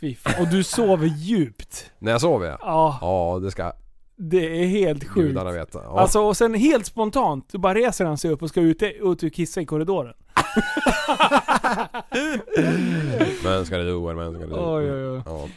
Fy 0.00 0.14
fan. 0.14 0.34
Och 0.42 0.48
du 0.48 0.64
sover 0.64 1.06
djupt. 1.06 1.90
När 1.98 2.12
jag 2.12 2.20
sov 2.20 2.44
ja. 2.44 2.58
Ja, 2.60 2.98
Ja, 3.00 3.38
det 3.42 3.50
ska 3.50 3.72
det 4.18 4.62
är 4.62 4.66
helt 4.66 5.04
sjukt. 5.04 5.14
gudarna 5.28 5.52
veta. 5.52 5.80
Ja. 5.84 6.00
Alltså 6.00 6.20
och 6.20 6.36
sen 6.36 6.54
helt 6.54 6.86
spontant, 6.86 7.48
då 7.52 7.58
bara 7.58 7.74
reser 7.74 8.04
han 8.04 8.18
sig 8.18 8.30
upp 8.30 8.42
och 8.42 8.48
ska 8.48 8.60
ut, 8.60 8.82
ut 8.82 9.22
och 9.22 9.32
kissa 9.32 9.60
i 9.60 9.66
korridoren. 9.66 10.14
Men 13.44 13.66
ska 13.66 13.76
det 13.78 13.90
do, 13.90 14.14
men 14.14 14.34
ska 14.34 14.44
det 14.46 14.50
do. 14.50 14.76
Oj, 14.76 14.92
oj, 14.92 15.08
oj. 15.08 15.22
Ja. 15.26 15.48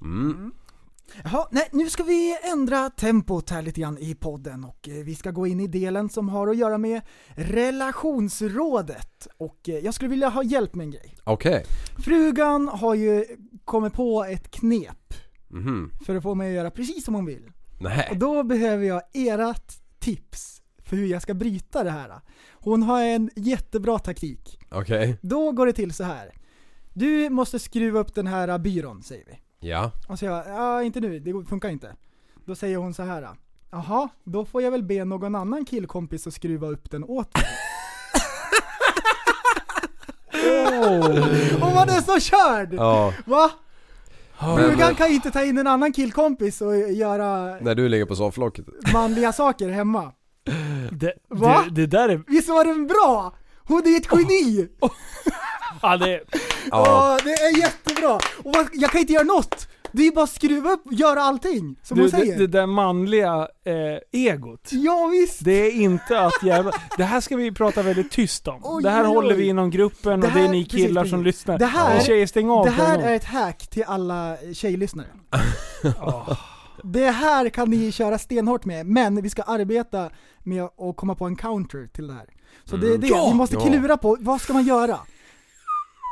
Mm. 0.00 0.52
Jaha, 1.24 1.48
nej, 1.50 1.68
nu 1.72 1.90
ska 1.90 2.02
vi 2.02 2.36
ändra 2.52 2.90
tempot 2.90 3.50
här 3.50 3.62
lite 3.62 3.80
grann 3.80 3.98
i 3.98 4.14
podden 4.14 4.64
och 4.64 4.88
eh, 4.88 4.94
vi 5.04 5.14
ska 5.14 5.30
gå 5.30 5.46
in 5.46 5.60
i 5.60 5.66
delen 5.66 6.08
som 6.08 6.28
har 6.28 6.48
att 6.48 6.56
göra 6.56 6.78
med 6.78 7.02
relationsrådet. 7.34 9.26
Och 9.36 9.68
eh, 9.68 9.78
jag 9.78 9.94
skulle 9.94 10.10
vilja 10.10 10.28
ha 10.28 10.42
hjälp 10.42 10.74
med 10.74 10.84
en 10.84 10.90
grej. 10.90 11.16
Okej. 11.24 11.64
Frugan 12.04 12.68
har 12.68 12.94
ju 12.94 13.24
kommit 13.64 13.92
på 13.92 14.24
ett 14.24 14.50
knep 14.50 15.14
Mhm. 15.48 15.90
för 16.06 16.14
att 16.16 16.22
få 16.22 16.34
mig 16.34 16.48
att 16.48 16.54
göra 16.54 16.70
precis 16.70 17.04
som 17.04 17.14
hon 17.14 17.26
vill. 17.26 17.52
Och 17.76 17.82
Nej. 17.82 18.12
då 18.16 18.42
behöver 18.42 18.84
jag 18.84 19.02
ert 19.12 19.72
tips 19.98 20.62
för 20.84 20.96
hur 20.96 21.06
jag 21.06 21.22
ska 21.22 21.34
bryta 21.34 21.84
det 21.84 21.90
här. 21.90 22.20
Hon 22.52 22.82
har 22.82 23.02
en 23.02 23.30
jättebra 23.36 23.98
taktik. 23.98 24.58
Okej. 24.70 25.18
Då 25.22 25.52
går 25.52 25.66
det 25.66 25.72
till 25.72 25.92
så 25.94 26.04
här. 26.04 26.32
Du 26.92 27.30
måste 27.30 27.58
skruva 27.58 28.00
upp 28.00 28.14
den 28.14 28.26
här 28.26 28.58
byrån, 28.58 29.02
säger 29.02 29.24
vi. 29.26 29.38
Ja. 29.60 29.90
Och 30.08 30.18
så 30.18 30.24
jag, 30.24 30.46
ja 30.46 30.82
inte 30.82 31.00
nu, 31.00 31.18
det 31.18 31.48
funkar 31.48 31.68
inte. 31.68 31.96
Då 32.44 32.54
säger 32.54 32.76
hon 32.76 32.94
så 32.94 33.02
här. 33.02 33.28
Jaha, 33.70 34.08
då 34.24 34.44
får 34.44 34.62
jag 34.62 34.70
väl 34.70 34.82
be 34.82 35.04
någon 35.04 35.34
annan 35.34 35.64
killkompis 35.64 36.26
att 36.26 36.34
skruva 36.34 36.66
upp 36.66 36.90
den 36.90 37.04
åt 37.04 37.34
mig. 37.34 37.44
Och 41.62 41.74
man 41.74 41.88
är 41.88 42.00
så 42.00 42.20
körd! 42.20 42.74
Ja. 42.74 43.12
Va? 43.26 43.50
Frugan 44.38 44.94
kan 44.94 45.10
inte 45.10 45.30
ta 45.30 45.44
in 45.44 45.58
en 45.58 45.66
annan 45.66 45.92
killkompis 45.92 46.60
och 46.60 46.76
göra 46.78 47.56
när 47.60 47.74
du 47.74 47.88
ligger 47.88 48.06
på 48.06 48.16
sofflocket. 48.16 48.66
manliga 48.92 49.32
saker 49.32 49.68
hemma. 49.68 50.12
Det, 50.90 51.12
Va? 51.28 51.64
det, 51.64 51.70
det 51.80 51.86
där 51.86 52.08
är... 52.08 52.22
Visst 52.26 52.48
var 52.48 52.64
den 52.64 52.86
bra? 52.86 53.34
Hon 53.58 53.78
är 53.86 53.96
ett 53.96 54.08
geni! 54.12 54.68
Ja, 55.82 55.96
det, 55.96 56.20
Ja. 56.70 57.18
Det 57.24 57.30
är 57.32 57.58
jättebra! 57.58 58.14
Och 58.14 58.54
vad, 58.54 58.66
jag 58.72 58.90
kan 58.90 59.00
inte 59.00 59.12
göra 59.12 59.24
något! 59.24 59.68
Det 59.92 60.06
är 60.06 60.12
bara 60.12 60.24
att 60.24 60.30
skruva 60.30 60.70
upp 60.70 60.82
göra 60.90 61.22
allting, 61.22 61.76
som 61.82 61.96
du, 61.96 62.02
hon 62.02 62.10
det, 62.10 62.16
säger. 62.16 62.38
det 62.38 62.46
där 62.46 62.66
manliga 62.66 63.48
eh, 63.64 64.20
egot. 64.20 64.68
Ja 64.72 65.06
visst! 65.12 65.44
Det 65.44 65.52
är 65.66 65.70
inte 65.72 66.20
att 66.20 66.42
jävla... 66.42 66.72
Det 66.96 67.04
här 67.04 67.20
ska 67.20 67.36
vi 67.36 67.52
prata 67.52 67.82
väldigt 67.82 68.10
tyst 68.10 68.48
om. 68.48 68.60
Oj, 68.64 68.82
det 68.82 68.90
här 68.90 69.02
oj, 69.04 69.08
oj. 69.08 69.14
håller 69.14 69.34
vi 69.34 69.46
inom 69.48 69.70
gruppen 69.70 70.20
Det 70.20 70.26
och 70.26 70.32
det 70.32 70.38
är 70.40 70.42
här- 70.44 70.52
ni 70.52 70.64
precis, 70.64 70.86
killar 70.86 71.02
precis. 71.02 71.10
som 71.10 71.22
lyssnar. 71.24 71.58
Det 71.58 71.66
här- 71.66 72.00
Tjejer, 72.00 72.26
stäng 72.26 72.50
av 72.50 72.64
Det 72.66 72.72
på 72.72 72.82
en 72.82 72.86
här 72.88 72.96
gång. 72.96 73.04
är 73.04 73.14
ett 73.14 73.24
hack 73.24 73.66
till 73.66 73.84
alla 73.86 74.36
tjejlyssnare. 74.54 75.06
Ja. 75.82 76.36
Det 76.82 77.10
här 77.10 77.48
kan 77.48 77.70
ni 77.70 77.92
köra 77.92 78.18
stenhårt 78.18 78.64
med, 78.64 78.86
men 78.86 79.22
vi 79.22 79.30
ska 79.30 79.42
arbeta 79.42 80.10
med 80.42 80.62
att 80.64 80.96
komma 80.96 81.14
på 81.14 81.24
en 81.24 81.36
counter 81.36 81.86
till 81.92 82.06
det 82.06 82.12
här. 82.14 82.26
Så 82.64 82.76
det 82.76 82.94
är 82.94 82.98
det, 82.98 83.06
Ja! 83.06 83.28
vi 83.32 83.34
måste 83.36 83.54
Ja. 83.56 83.60
klura 83.66 83.96
på, 83.96 84.16
vad 84.20 84.40
ska 84.40 84.52
man 84.52 84.64
göra? 84.64 84.98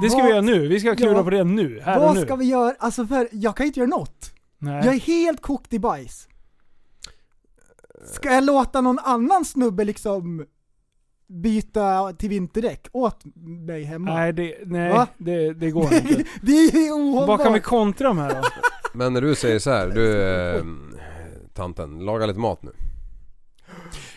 Det 0.02 0.10
ska 0.10 0.16
Vad- 0.18 0.26
vi 0.26 0.30
göra 0.32 0.40
nu. 0.40 0.68
Vi 0.68 0.80
ska 0.80 0.96
klura 0.96 1.12
Ja. 1.16 1.24
på 1.24 1.30
det 1.30 1.44
nu. 1.44 1.80
Här 1.84 1.96
och 1.96 2.02
vad 2.02 2.14
nu. 2.16 2.22
ska 2.22 2.36
vi 2.36 2.44
göra? 2.44 2.74
Alltså 2.78 3.06
för, 3.06 3.28
jag 3.32 3.56
kan 3.56 3.66
inte 3.66 3.80
göra 3.80 3.88
något. 3.90 4.32
Nej. 4.58 4.84
Jag 4.84 4.94
är 4.94 5.00
helt 5.00 5.40
kokt 5.42 5.72
i 5.72 5.78
bajs. 5.78 6.28
Ska 8.12 8.32
jag 8.32 8.44
låta 8.44 8.80
någon 8.80 8.98
annan 8.98 9.44
snubbe 9.44 9.84
liksom 9.84 10.46
byta 11.26 12.12
till 12.12 12.28
vinterdäck 12.28 12.86
åt 12.92 13.20
mig 13.66 13.82
hemma? 13.84 14.14
Nej, 14.14 14.32
det, 14.32 14.54
nej 14.66 15.06
det, 15.18 15.52
det 15.54 15.70
går 15.70 15.94
inte. 15.94 16.24
det 16.42 16.52
är 16.52 16.92
ohållbart! 16.92 17.28
Vad 17.28 17.42
kan 17.42 17.52
vi 17.52 17.60
kontra 17.60 18.12
med 18.12 18.30
då? 18.30 18.42
Men 18.98 19.12
när 19.12 19.20
du 19.20 19.34
säger 19.34 19.58
så 19.58 19.70
här, 19.70 19.88
du 19.88 20.22
eh, 20.22 20.64
tanten, 21.54 21.98
laga 21.98 22.26
lite 22.26 22.38
mat 22.40 22.62
nu. 22.62 22.70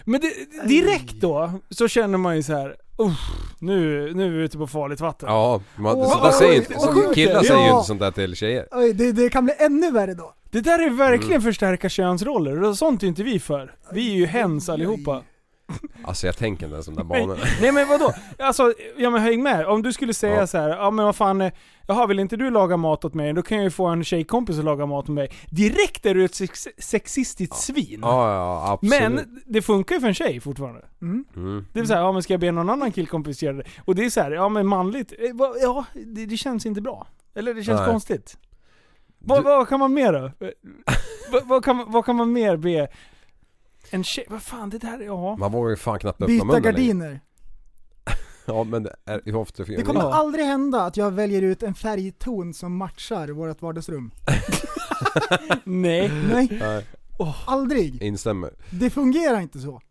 Men 0.05 0.21
det, 0.21 0.33
direkt 0.67 1.13
då, 1.21 1.51
så 1.69 1.87
känner 1.87 2.17
man 2.17 2.35
ju 2.35 2.43
så 2.43 2.53
här. 2.53 2.75
"Uff, 2.97 3.19
nu, 3.59 4.11
nu 4.13 4.25
är 4.25 4.29
vi 4.29 4.43
ute 4.43 4.57
på 4.57 4.67
farligt 4.67 5.01
vatten. 5.01 5.29
Ja, 5.29 5.61
man, 5.75 5.95
Åh, 5.95 6.11
så 6.11 6.17
vad 6.19 6.27
där 6.27 6.31
säger 6.31 6.53
sjukt, 6.59 6.69
inte, 6.71 6.85
vad 6.85 6.95
så 6.95 7.01
sjukt. 7.01 7.15
killar 7.15 7.43
säger 7.43 7.61
ju 7.61 7.67
Ja. 7.67 7.75
inte 7.77 7.87
sånt 7.87 7.99
där 7.99 8.11
till 8.11 8.35
tjejer. 8.35 8.67
Oj, 8.71 8.93
det, 8.93 9.11
det 9.11 9.29
kan 9.29 9.45
bli 9.45 9.53
ännu 9.59 9.91
värre 9.91 10.13
då. 10.13 10.33
Det 10.51 10.61
där 10.61 10.79
är 10.79 10.89
verkligen 10.89 11.31
Mm. 11.31 11.41
förstärka 11.41 11.89
könsroller, 11.89 12.63
och 12.63 12.77
sånt 12.77 13.03
är 13.03 13.07
inte 13.07 13.23
vi 13.23 13.39
för. 13.39 13.75
Vi 13.93 14.11
är 14.13 14.15
ju 14.15 14.25
hens 14.25 14.69
allihopa. 14.69 15.21
Alltså 16.03 16.25
jag 16.27 16.37
tänker 16.37 16.65
inte 16.65 16.73
ens 16.73 16.85
de 16.85 16.95
där 16.95 17.03
banorna. 17.03 17.41
Nej 17.61 17.71
men 17.71 17.87
vadå? 17.87 18.13
Alltså, 18.39 18.73
ja 18.97 19.09
men 19.09 19.21
häng 19.21 19.43
med. 19.43 19.65
Om 19.65 19.81
du 19.81 19.93
skulle 19.93 20.13
säga 20.13 20.35
Ja. 20.35 20.47
så 20.47 20.57
här, 20.57 20.69
ja 20.69 20.91
men 20.91 21.05
vad 21.05 21.15
fan, 21.15 21.41
eh, 21.41 21.51
jaha 21.87 22.05
vill 22.07 22.19
inte 22.19 22.37
du 22.37 22.49
laga 22.51 22.77
mat 22.77 23.05
åt 23.05 23.13
mig? 23.13 23.33
Då 23.33 23.41
kan 23.41 23.57
jag 23.57 23.63
ju 23.63 23.69
få 23.71 23.85
en 23.85 24.03
tjejkompis 24.03 24.59
att 24.59 24.65
laga 24.65 24.85
mat 24.85 25.03
åt 25.03 25.09
mig. 25.15 25.31
Direkt 25.49 26.05
är 26.05 26.13
du 26.13 26.25
ett 26.25 26.35
sex 26.35 26.67
sexistiskt 26.77 27.55
svin. 27.55 27.99
Ja, 28.01 28.33
ja 28.33 28.71
absolut. 28.73 29.01
Men 29.01 29.41
det 29.45 29.61
funkar 29.61 29.95
ju 29.95 30.01
för 30.01 30.07
en 30.07 30.13
tjej 30.13 30.39
fortfarande. 30.39 30.85
Mm. 31.01 31.65
Det 31.73 31.79
vill 31.79 31.87
säga, 31.87 31.99
ja 31.99 32.11
men 32.11 32.23
ska 32.23 32.33
jag 32.33 32.39
be 32.41 32.51
någon 32.51 32.69
annan 32.69 32.91
killkompis 32.91 33.43
göra 33.43 33.57
det? 33.57 33.63
Och 33.85 33.95
det 33.95 34.05
är 34.05 34.09
så 34.09 34.21
här, 34.21 34.31
ja 34.31 34.49
men 34.49 34.67
manligt, 34.67 35.11
eh, 35.11 35.17
ja 35.61 35.85
det, 35.93 36.25
det 36.25 36.37
känns 36.37 36.65
inte 36.65 36.81
bra. 36.81 37.07
Eller 37.35 37.53
det 37.53 37.63
känns 37.63 37.79
Nej. 37.79 37.89
konstigt. 37.89 38.37
Vad, 39.19 39.39
Du- 39.39 39.43
vad 39.43 39.67
kan 39.69 39.79
man 39.79 39.93
mer 39.93 40.13
då? 40.13 40.31
vad, 41.31 41.47
vad, 41.47 41.65
kan, 41.65 41.91
vad 41.91 42.05
kan 42.05 42.15
man 42.15 42.31
mer 42.31 42.57
be? 42.57 42.87
En 43.91 44.03
tjej, 44.03 44.25
vad 44.29 44.41
fan 44.43 44.69
det 44.69 44.77
där, 44.77 44.99
ja. 44.99 45.35
Man 45.35 45.51
vågar 45.51 45.69
ju 45.69 45.75
fan 45.75 45.99
knappt 45.99 46.15
öppna 46.15 46.27
Byta 46.27 46.45
munnen 46.45 46.61
längre. 46.63 46.71
gardiner. 46.71 47.19
Ja 48.49 48.63
men 48.63 48.83
det 48.83 48.95
är, 49.05 49.21
hur 49.25 49.35
ofta 49.35 49.63
Det 49.63 49.83
kommer 49.83 49.99
Ja. 50.01 50.13
aldrig 50.13 50.45
hända 50.45 50.81
att 50.85 50.97
jag 50.97 51.11
väljer 51.11 51.41
ut 51.41 51.63
en 51.63 51.73
färgton 51.75 52.53
som 52.53 52.77
matchar 52.77 53.27
vårt 53.27 53.61
vardagsrum. 53.61 54.11
Nej. 55.63 56.11
Nej, 56.29 56.47
Nej, 56.61 56.85
aldrig. 57.45 58.01
instämmer. 58.03 58.53
Det 58.71 58.89
fungerar 58.89 59.39
inte 59.39 59.59
så. 59.59 59.81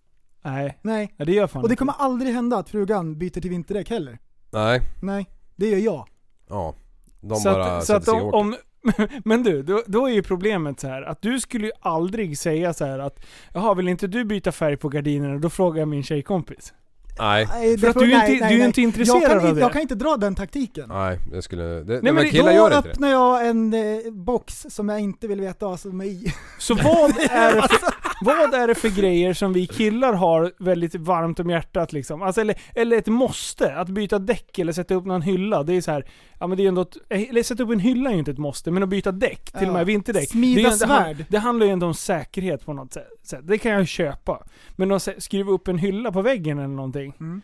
Nej. 0.43 0.79
Nej. 0.83 1.15
Ja, 1.17 1.25
det 1.25 1.33
gör 1.33 1.47
fan 1.47 1.63
Och 1.63 1.69
det 1.69 1.73
inte. 1.73 1.79
kommer 1.79 1.93
aldrig 1.93 2.35
hända 2.35 2.57
att 2.57 2.69
frugan 2.69 3.19
byter 3.19 3.31
till 3.41 3.51
vinterdäck 3.51 3.91
heller. 3.91 4.19
Nej, 4.51 4.81
Nej, 5.03 5.31
det 5.57 5.69
gör 5.69 5.79
jag. 5.79 6.09
ja. 6.49 6.75
De 7.21 7.37
så 7.41 7.53
bara 7.53 7.77
att, 7.77 7.83
så 7.83 7.87
sätter 7.87 7.97
att 7.99 8.05
sig 8.05 8.15
om, 8.15 8.27
åker. 8.29 8.39
om 8.39 8.57
Men 9.25 9.43
du, 9.43 9.63
då, 9.63 9.83
då 9.87 10.07
är 10.09 10.13
ju 10.13 10.23
problemet 10.23 10.81
så 10.81 10.89
här 10.89 11.03
att 11.03 11.23
du 11.23 11.41
skulle 11.41 11.67
ju 11.67 11.73
aldrig 11.81 12.39
säga 12.39 12.75
så 12.75 12.85
här 12.85 12.99
att 12.99 13.25
Jaha, 13.55 13.75
vill 13.75 13.89
inte 13.89 14.07
du 14.07 14.25
byta 14.25 14.53
färg 14.53 14.77
på 14.77 14.89
gardinerna? 14.89 15.39
Då 15.39 15.51
frågar 15.51 15.79
jag 15.79 15.89
min 15.89 16.03
tjejkompis. 16.03 16.73
Nej, 17.19 17.47
Nej, 17.53 17.79
För 17.79 17.89
att 17.89 17.99
du 17.99 18.13
är 18.13 18.19
nej, 18.19 18.33
inte- 18.33 18.45
nej, 18.45 18.57
du 18.57 18.63
är 18.63 18.67
inte 18.67 18.83
intresserad 18.83 19.23
jag 19.23 19.29
kan, 19.31 19.39
av 19.39 19.45
inte- 19.45 19.55
det. 19.55 19.61
Jag 19.61 19.73
kan 19.73 19.83
inte 19.83 19.95
dra 19.95 20.17
den 20.17 20.35
taktiken. 20.35 20.89
nej 20.89 21.19
det 21.33 21.43
skulle... 21.43 21.63
Det, 21.65 21.85
nej, 21.93 22.01
men 22.03 22.15
men, 22.15 22.25
det- 22.25 22.31
killar 22.31 22.47
Då 22.47 22.53
gör 22.53 22.77
inte 22.77 22.89
det. 22.89 22.93
öppnar 22.93 23.09
jag 23.09 23.47
en 23.49 23.75
eh, 23.75 24.13
box 24.13 24.67
som 24.71 24.89
jag 24.89 25.01
inte 25.01 25.27
vill 25.27 25.41
veta 25.41 25.67
vad 25.67 25.81
som 25.81 26.01
är 26.01 26.05
i. 26.05 26.33
Så 26.59 26.75
vad 26.75 27.11
är, 27.31 27.55
det 27.55 27.63
för, 27.69 27.95
vad 28.21 28.55
är 28.55 28.69
det 28.69 28.75
för 28.75 28.89
grejer 28.89 29.35
som 29.35 29.53
vi 29.53 29.67
killar 29.67 30.13
har 30.13 30.53
väldigt 30.59 30.95
varmt 30.95 31.41
om 31.41 31.51
hjärtat 31.51 31.93
liksom? 31.93 32.23
Alltså, 32.23 32.41
eller, 32.41 32.57
eller 32.75 32.97
ett 32.97 33.07
måste? 33.07 33.75
Att 33.77 33.89
byta 33.89 34.19
däck 34.19 34.59
eller 34.59 34.73
sätta 34.73 34.95
upp 34.95 35.05
någon 35.05 35.23
hylla. 35.23 35.63
Det 35.63 35.75
är 35.75 35.81
så 35.81 35.91
här, 35.91 36.07
ja 36.41 36.47
men 36.47 36.59
det 36.59 36.65
är 36.65 36.69
ändå 36.69 36.83
ett, 36.83 36.97
eller 37.09 37.43
sätta 37.43 37.63
upp 37.63 37.71
en 37.71 37.81
hylla 37.81 38.11
är 38.11 38.15
ju 38.15 38.19
inte 38.19 38.31
ett 38.31 38.39
måste, 38.39 38.71
men 38.71 38.83
att 38.83 38.89
byta 38.89 39.13
däck, 39.13 39.53
till 39.53 39.69
och 39.69 39.75
med 39.75 39.87
vinterdäck. 39.87 40.29
Smida 40.29 40.61
det, 40.63 40.67
är- 40.67 40.71
det, 40.71 40.77
svärd. 40.77 41.25
det 41.29 41.39
handlar 41.39 41.67
ju 41.67 41.73
ändå 41.73 41.87
om 41.87 41.95
säkerhet 41.95 42.65
på 42.67 42.73
något 42.73 42.97
sätt. 43.23 43.41
Det 43.43 43.59
kan 43.59 43.73
jag 43.73 43.81
ju 43.81 43.87
köpa. 43.87 44.47
Men 44.77 44.93
att 44.93 45.09
skruva 45.19 45.53
upp 45.53 45.69
en 45.69 45.79
hylla 45.79 46.13
på 46.13 46.23
väggen 46.23 46.59
eller 46.59 46.69
någonting. 46.75 47.15
Mm. 47.21 47.43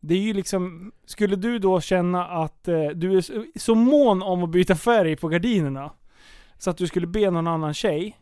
Det 0.00 0.14
är 0.14 0.18
ju 0.20 0.32
liksom, 0.32 0.92
skulle 1.06 1.36
du 1.36 1.58
då 1.58 1.80
känna 1.80 2.26
att 2.26 2.68
eh, 2.68 2.86
du 2.94 3.16
är 3.16 3.20
så, 3.20 3.44
så 3.56 3.74
mån 3.74 4.22
om 4.22 4.44
att 4.44 4.50
byta 4.50 4.76
färg 4.76 5.16
på 5.16 5.28
gardinerna, 5.28 5.92
så 6.58 6.70
att 6.70 6.76
du 6.76 6.86
skulle 6.86 7.06
be 7.06 7.30
någon 7.30 7.46
annan 7.46 7.74
tjej 7.74 8.16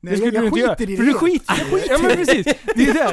Nej, 0.00 0.10
det 0.12 0.16
skulle 0.18 0.34
jag, 0.34 0.42
du 0.42 0.46
inte 0.46 0.58
jag 0.60 0.66
göra. 0.66 0.76
skiter 0.76 0.92
i 0.92 0.96
För 0.96 1.04
det. 1.04 1.12
du 1.12 1.18
skiter 1.18 1.54
i 1.54 1.80
det. 1.80 1.86
Ja 1.86 1.98
men 2.02 2.10
precis. 2.16 2.46
Det 2.74 2.88
är 2.88 2.94
där, 2.94 3.12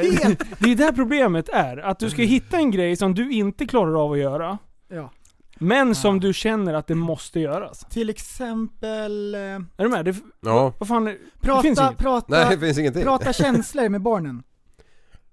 det 0.60 0.72
är 0.72 0.76
där 0.76 0.92
problemet 0.92 1.50
är. 1.50 1.78
Att 1.78 2.00
du 2.00 2.10
ska 2.10 2.22
hitta 2.22 2.58
en 2.58 2.72
grej 2.72 2.96
som 2.96 3.14
du 3.16 3.32
inte 3.32 3.66
klarar 3.66 4.04
av 4.06 4.12
att 4.12 4.18
göra. 4.18 4.58
Ja. 4.88 5.12
Men 5.60 5.96
som 5.96 6.20
du 6.20 6.34
känner 6.34 6.74
att 6.74 6.88
det 6.88 6.96
måste 6.96 7.40
göras. 7.40 7.80
Till 7.90 8.10
exempel, 8.10 9.36
eh, 9.36 9.42
Är 9.42 9.84
du 9.84 9.90
med? 9.90 10.06
Det, 10.06 10.16
Ja. 10.42 10.74
vad 10.80 10.88
fan, 10.88 11.08
är- 11.08 11.12
finns 11.12 11.22
prata, 11.42 11.68
inget. 11.68 11.98
prata, 11.98 12.26
Nej 12.30 12.48
det 12.50 12.60
finns 12.60 12.78
ingenting. 12.78 13.04
prata 13.04 13.34
känslor 13.34 13.90
med 13.90 14.02
barnen. 14.02 14.44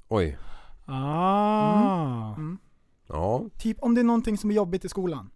Oj. 0.08 0.38
Ah. 0.86 2.34
Mm. 2.34 2.58
Ja. 3.08 3.44
Typ 3.58 3.82
om 3.82 3.94
det 3.94 4.00
är 4.00 4.04
någonting 4.04 4.38
som 4.38 4.50
är 4.50 4.54
jobbigt 4.54 4.84
i 4.84 4.88
skolan. 4.88 5.30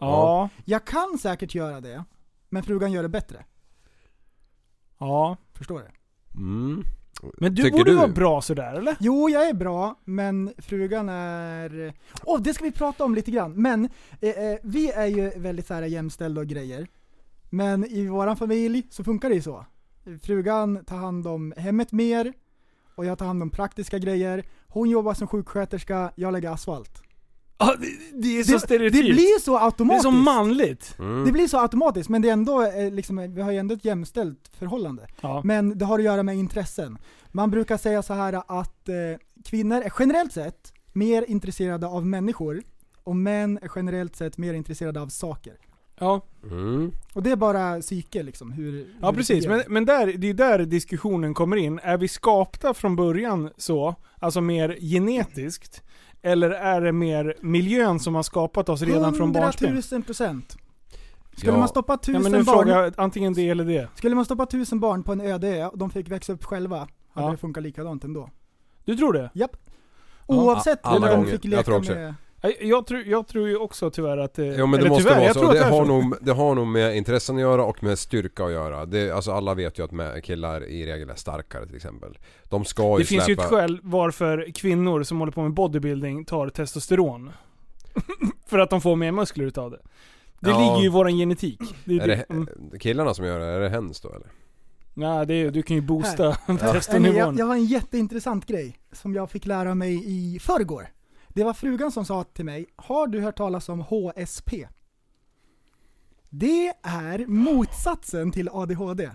Ja. 0.00 0.48
Jag 0.64 0.84
kan 0.84 1.18
säkert 1.18 1.54
göra 1.54 1.80
det, 1.80 2.04
men 2.48 2.62
frugan 2.62 2.92
gör 2.92 3.02
det 3.02 3.08
bättre. 3.08 3.44
Ja. 4.98 5.36
Förstår 5.54 5.78
du? 5.78 5.88
Mm. 6.40 6.84
Men 7.38 7.54
du 7.54 7.62
Tycker 7.62 7.78
borde 7.78 7.90
du? 7.90 7.96
vara 7.96 8.08
bra 8.08 8.40
sådär 8.42 8.74
eller? 8.74 8.96
Jo, 9.00 9.28
jag 9.28 9.48
är 9.48 9.54
bra, 9.54 10.00
men 10.04 10.52
frugan 10.58 11.08
är... 11.08 11.94
Åh, 12.24 12.40
det 12.40 12.54
ska 12.54 12.64
vi 12.64 12.72
prata 12.72 13.04
om 13.04 13.14
lite 13.14 13.30
grann. 13.30 13.52
Men 13.52 13.88
eh, 14.20 14.30
eh, 14.30 14.58
vi 14.62 14.90
är 14.90 15.06
ju 15.06 15.30
väldigt 15.36 15.66
så 15.66 15.74
här 15.74 15.82
jämställda 15.82 16.40
och 16.40 16.46
grejer. 16.46 16.86
Men 17.50 17.84
i 17.84 18.06
våran 18.06 18.36
familj 18.36 18.86
så 18.90 19.04
funkar 19.04 19.28
det 19.28 19.34
ju 19.34 19.42
så. 19.42 19.66
Frugan 20.22 20.84
tar 20.84 20.96
hand 20.96 21.26
om 21.26 21.54
hemmet 21.56 21.92
mer 21.92 22.32
och 22.94 23.04
jag 23.04 23.18
tar 23.18 23.26
hand 23.26 23.42
om 23.42 23.50
praktiska 23.50 23.98
grejer. 23.98 24.44
Hon 24.68 24.90
jobbar 24.90 25.14
som 25.14 25.28
sjuksköterska, 25.28 26.12
jag 26.14 26.32
lägger 26.32 26.50
asfalt. 26.50 27.02
Ja, 27.58 27.74
det, 27.80 27.86
det 28.22 28.38
är 28.38 28.44
så 28.44 28.50
Det, 28.50 28.56
det 28.56 28.60
stereotypt. 28.60 29.04
blir 29.14 29.40
så 29.40 29.50
det 29.50 29.58
är 29.60 29.64
automatiskt. 29.64 30.02
så 30.02 30.10
manligt. 30.10 30.94
Mm. 30.98 31.24
Det 31.24 31.32
blir 31.32 31.48
så 31.48 31.58
automatiskt, 31.58 32.08
men 32.08 32.22
det 32.22 32.28
är 32.28 32.32
ändå, 32.32 32.62
eh, 32.62 32.90
liksom, 32.90 33.34
vi 33.34 33.42
har 33.42 33.50
ju 33.52 33.58
ändå 33.58 33.74
ett 33.74 33.84
jämställt 33.84 34.50
förhållande. 34.58 35.06
Ja. 35.20 35.40
Men 35.44 35.78
det 35.78 35.84
har 35.84 35.98
att 35.98 36.04
göra 36.04 36.22
med 36.22 36.36
intressen. 36.36 36.98
Man 37.28 37.50
brukar 37.50 37.76
säga 37.76 38.02
så 38.02 38.14
här 38.14 38.32
att 38.60 38.88
eh, 38.88 38.94
kvinnor 39.44 39.76
är 39.76 39.92
generellt 39.98 40.32
sett 40.32 40.72
mer 40.92 41.24
intresserade 41.28 41.86
av 41.86 42.06
människor 42.06 42.62
och 43.04 43.16
män 43.16 43.58
är 43.62 43.70
generellt 43.76 44.16
sett 44.16 44.38
mer 44.38 44.54
intresserade 44.54 45.00
av 45.00 45.08
saker. 45.08 45.54
Ja. 46.00 46.20
Mm. 46.50 46.92
Och 47.14 47.22
det 47.22 47.30
är 47.30 47.36
bara 47.36 47.80
psyke 47.80 48.22
liksom. 48.22 48.52
Hur, 48.52 48.72
Ja 49.00 49.06
hur 49.06 49.12
det 49.12 49.16
precis, 49.16 49.46
men, 49.46 49.62
men 49.68 49.84
där, 49.84 50.06
det 50.18 50.28
är 50.30 50.34
där 50.34 50.58
diskussionen 50.58 51.34
kommer 51.34 51.56
in. 51.56 51.78
Är 51.82 51.96
vi 51.98 52.08
skapta 52.08 52.74
från 52.74 52.96
början 52.96 53.50
så, 53.56 53.94
alltså 54.20 54.40
mer 54.40 54.76
genetiskt? 54.80 55.82
Eller 56.22 56.50
är 56.50 56.80
det 56.80 56.92
mer 56.92 57.36
miljön 57.40 58.00
som 58.00 58.14
har 58.14 58.22
skapat 58.22 58.68
oss 58.68 58.82
redan 58.82 59.14
från 59.14 59.32
barnsben? 59.32 59.68
100 59.68 59.82
000 59.92 60.02
procent. 60.02 60.56
Skulle 61.36 61.52
Ja. 61.52 61.58
man 61.58 61.68
stoppa 61.68 61.92
Ja, 61.92 61.96
tusen 61.96 62.22
men 62.22 62.32
nu 62.32 62.42
barn, 62.42 62.56
frågar 62.56 62.82
jag 62.82 62.92
antingen 62.96 63.32
det 63.34 63.48
eller 63.48 63.64
det. 63.64 63.88
skulle 63.94 64.14
man 64.14 64.24
stoppa 64.24 64.46
tusen 64.46 64.80
barn 64.80 65.02
på 65.02 65.12
en 65.12 65.20
öde 65.20 65.48
ö 65.48 65.66
och 65.66 65.78
de 65.78 65.90
fick 65.90 66.08
växa 66.08 66.32
upp 66.32 66.44
själva, 66.44 66.76
hade 66.78 67.26
Ja. 67.26 67.30
det 67.30 67.36
funkat 67.36 67.62
likadant 67.62 68.04
ändå. 68.04 68.30
Du 68.84 68.96
tror 68.96 69.12
det? 69.12 69.30
Japp. 69.34 69.56
Ja, 70.28 70.34
Oavsett 70.34 70.78
alla 70.82 71.00
vem 71.00 71.10
de 71.10 71.16
gånger. 71.16 71.30
fick 71.32 71.44
Jag 71.44 71.50
leka 71.50 71.62
tror 71.62 71.76
också 71.76 71.92
med. 71.92 72.14
Jag, 72.60 72.86
tror, 72.86 73.00
jag 73.06 73.26
tror 73.26 73.48
ju 73.48 73.56
också 73.56 73.90
tyvärr 73.90 74.18
att 74.18 74.34
det... 74.34 74.46
Jo 74.46 74.66
men 74.66 74.80
det 74.80 74.88
måste 74.88 75.02
tyvärr, 75.04 75.16
vara 75.16 75.26
jag 75.26 75.34
så. 75.34 75.52
Det 75.52 75.60
att 75.60 75.66
är 75.66 75.70
har, 75.70 75.84
så. 75.84 75.92
nog, 75.92 76.14
det 76.20 76.32
har 76.32 76.54
nog 76.54 76.66
med 76.66 76.96
intressen 76.96 77.36
att 77.36 77.40
göra 77.40 77.64
och 77.64 77.82
med 77.82 77.98
styrka 77.98 78.44
att 78.44 78.52
göra. 78.52 78.86
Det, 78.86 79.10
alltså 79.10 79.32
alla 79.32 79.54
vet 79.54 79.78
ju 79.78 79.84
att 79.84 80.24
killar 80.24 80.64
i 80.64 80.86
regel 80.86 81.10
är 81.10 81.14
starkare 81.14 81.66
till 81.66 81.76
exempel. 81.76 82.18
De 82.44 82.64
ska 82.64 82.82
ju 82.92 82.98
Det 82.98 83.04
finns 83.04 83.28
ju 83.28 83.34
släpa... 83.34 83.42
ett 83.42 83.48
skäl 83.50 83.80
varför 83.82 84.50
kvinnor 84.54 85.02
som 85.02 85.18
håller 85.18 85.32
på 85.32 85.42
med 85.42 85.52
bodybuilding 85.52 86.24
tar 86.24 86.48
testosteron. 86.48 87.30
För 88.46 88.58
att 88.58 88.70
de 88.70 88.80
får 88.80 88.96
mer 88.96 89.12
muskler 89.12 89.44
utav 89.44 89.70
det. 89.70 89.80
Det 90.40 90.50
Ja. 90.50 90.58
ligger 90.58 90.80
ju 90.80 90.86
i 90.86 90.88
våran 90.88 91.16
genetik. 91.16 91.60
Det 91.84 91.94
är 91.94 92.00
Är 92.00 92.08
det, 92.08 92.14
det 92.14 92.34
mm. 92.34 92.48
killarna 92.80 93.14
som 93.14 93.24
gör 93.24 93.40
det? 93.40 93.46
Är 93.46 93.60
det 93.60 93.68
hens 93.68 94.00
då 94.00 94.08
eller? 94.08 94.28
Nej, 94.94 95.26
det 95.26 95.34
är, 95.34 95.50
du 95.50 95.62
kan 95.62 95.76
ju 95.76 95.82
boosta 95.82 96.32
testonivån. 96.60 97.16
jag, 97.16 97.38
jag 97.38 97.46
har 97.46 97.54
en 97.54 97.64
jätteintressant 97.64 98.46
grej 98.46 98.78
som 98.92 99.14
jag 99.14 99.30
fick 99.30 99.46
lära 99.46 99.74
mig 99.74 100.02
i 100.06 100.38
förrgår. 100.38 100.88
Det 101.28 101.44
var 101.44 101.54
frugan 101.54 101.92
som 101.92 102.04
sa 102.04 102.24
till 102.24 102.44
mig, 102.44 102.66
har 102.76 103.06
du 103.06 103.20
hört 103.20 103.36
talas 103.36 103.68
om 103.68 103.80
HSP? 103.80 104.68
Det 106.30 106.72
är 106.82 107.26
motsatsen 107.26 108.32
till 108.32 108.48
ADHD. 108.48 109.10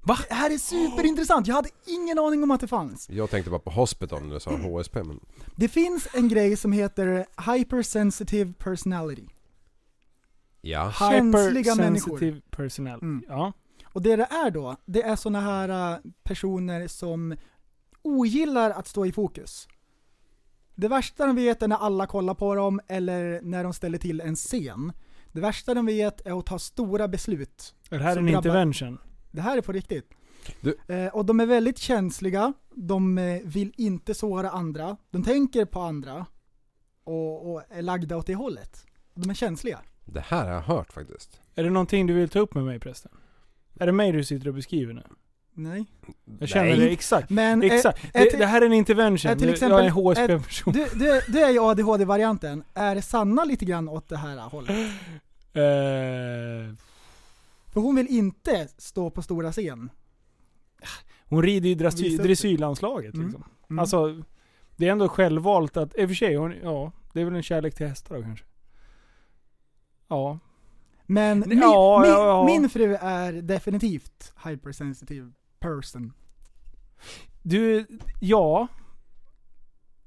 Va? 0.00 0.18
Det 0.28 0.34
här 0.34 0.50
är 0.50 0.58
superintressant, 0.58 1.46
jag 1.46 1.54
hade 1.54 1.68
ingen 1.86 2.18
aning 2.18 2.42
om 2.42 2.50
att 2.50 2.60
det 2.60 2.68
fanns. 2.68 3.10
Jag 3.10 3.30
tänkte 3.30 3.50
bara 3.50 3.60
på 3.60 3.70
hospital 3.70 4.22
när 4.22 4.34
du 4.34 4.40
sa 4.40 4.50
HSP 4.56 5.02
men... 5.02 5.20
Det 5.56 5.68
finns 5.68 6.08
en 6.14 6.28
grej 6.28 6.56
som 6.56 6.72
heter 6.72 7.26
hypersensitive 7.52 8.52
personality. 8.58 9.26
Ja. 10.60 10.92
känsliga 10.92 11.74
Hypersensitive 11.74 12.40
personnel. 12.50 12.98
Mm. 13.02 13.24
Ja. 13.28 13.52
Och 13.84 14.02
det 14.02 14.16
det 14.16 14.24
är 14.30 14.50
då, 14.50 14.76
det 14.84 15.02
är 15.02 15.16
såna 15.16 15.40
här 15.40 15.92
äh, 15.92 15.98
personer 16.22 16.88
som 16.88 17.36
ogillar 18.02 18.70
att 18.70 18.88
stå 18.88 19.06
i 19.06 19.12
fokus. 19.12 19.68
Det 20.74 20.88
värsta 20.88 21.26
de 21.26 21.36
vet 21.36 21.62
är 21.62 21.68
när 21.68 21.76
alla 21.76 22.06
kollar 22.06 22.34
på 22.34 22.54
dem 22.54 22.80
eller 22.88 23.40
när 23.42 23.64
de 23.64 23.72
ställer 23.72 23.98
till 23.98 24.20
en 24.20 24.36
scen. 24.36 24.92
Det 25.32 25.40
värsta 25.40 25.74
de 25.74 25.86
vet 25.86 26.26
är 26.26 26.38
att 26.38 26.46
ta 26.46 26.58
stora 26.58 27.08
beslut. 27.08 27.74
Är 27.90 27.98
det 27.98 28.04
här 28.04 28.14
Som 28.14 28.26
en 28.26 28.32
drabbar- 28.34 28.38
intervention? 28.38 28.98
Det 29.30 29.40
här 29.40 29.56
är 29.58 29.60
på 29.62 29.72
riktigt. 29.72 30.10
Du- 30.60 30.78
Eh, 30.88 31.06
och 31.06 31.24
de 31.26 31.40
är 31.40 31.46
väldigt 31.46 31.78
känsliga, 31.78 32.52
de 32.74 33.18
eh, 33.18 33.40
vill 33.44 33.72
inte 33.76 34.14
såra 34.14 34.50
andra, 34.50 34.96
de 35.10 35.22
tänker 35.24 35.64
på 35.64 35.80
andra 35.80 36.26
och, 37.04 37.52
och 37.52 37.62
är 37.70 37.82
lagda 37.82 38.16
åt 38.16 38.26
det 38.26 38.34
hållet. 38.34 38.86
De 39.14 39.30
är 39.30 39.34
känsliga. 39.34 39.80
Det 40.04 40.20
här 40.20 40.44
har 40.46 40.52
jag 40.54 40.62
hört 40.62 40.92
faktiskt. 40.92 41.40
Är 41.54 41.64
det 41.64 41.70
någonting 41.70 42.06
du 42.06 42.14
vill 42.14 42.28
ta 42.28 42.38
upp 42.38 42.54
med 42.54 42.64
mig 42.64 42.80
prästen? 42.80 43.12
Är 43.80 43.86
det 43.86 43.92
mig 43.92 44.12
du 44.12 44.24
sitter 44.24 44.48
och 44.48 44.54
beskriver 44.54 44.94
nu? 44.94 45.02
Nej. 45.54 45.86
Jag 46.38 46.48
känner 46.48 46.68
Nej. 46.70 46.78
det 46.78 46.92
exakt. 46.92 47.30
Men 47.30 47.62
eh, 47.62 47.72
Exakt. 47.74 48.04
är 48.14 48.24
Det, 48.24 48.30
till- 48.30 48.38
det 48.38 48.46
här 48.46 48.62
är 48.62 48.66
en 48.66 48.72
intervention. 48.72 49.30
är 49.30 49.36
till 49.36 49.46
Nu- 49.46 49.52
exempel- 49.52 49.70
jag 49.72 49.80
är 49.80 49.86
en 49.86 49.92
HSP-person. 49.92 50.72
Du, 50.72 50.86
du, 50.94 51.20
du 51.28 51.40
är 51.40 51.50
ju 51.50 51.58
ADHD-varianten. 51.60 52.64
Är 52.74 53.00
Sanna 53.00 53.44
lite 53.44 53.64
grann 53.64 53.88
åt 53.88 54.08
det 54.08 54.16
här 54.16 54.36
hållet? 54.40 54.70
Eh, 55.54 56.74
För 57.72 57.80
hon 57.80 57.94
vill 57.94 58.06
inte 58.08 58.68
stå 58.78 59.10
på 59.10 59.22
stora 59.22 59.52
scen. 59.52 59.90
hon 61.28 61.42
rider 61.42 61.68
ju 61.68 61.74
dressyr, 61.74 62.18
dressyrlandslaget 62.18 63.14
Mm. 63.14 63.26
liksom. 63.26 63.44
Mm. 63.70 63.78
Alltså, 63.78 64.22
det 64.76 64.88
är 64.88 64.92
ändå 64.92 65.08
självvalt 65.08 65.76
att, 65.76 65.96
i 65.98 66.04
och 66.04 66.08
för 66.08 66.14
sig, 66.14 66.34
hon, 66.36 66.54
ja, 66.62 66.92
det 67.12 67.20
är 67.20 67.24
väl 67.24 67.34
en 67.34 67.42
kärlek 67.42 67.74
till 67.74 67.86
hästar 67.86 68.16
då 68.16 68.22
kanske. 68.22 68.44
Ja. 70.08 70.38
Men 71.06 71.44
min, 71.46 71.58
Ja, 71.58 71.98
min, 72.02 72.10
ja, 72.10 72.26
ja. 72.26 72.44
min 72.46 72.70
fru 72.70 72.94
är 73.00 73.32
definitivt 73.32 74.32
hypersensitive 74.44 75.32
person. 75.62 76.12
Du, 77.42 77.86
ja. 78.20 78.68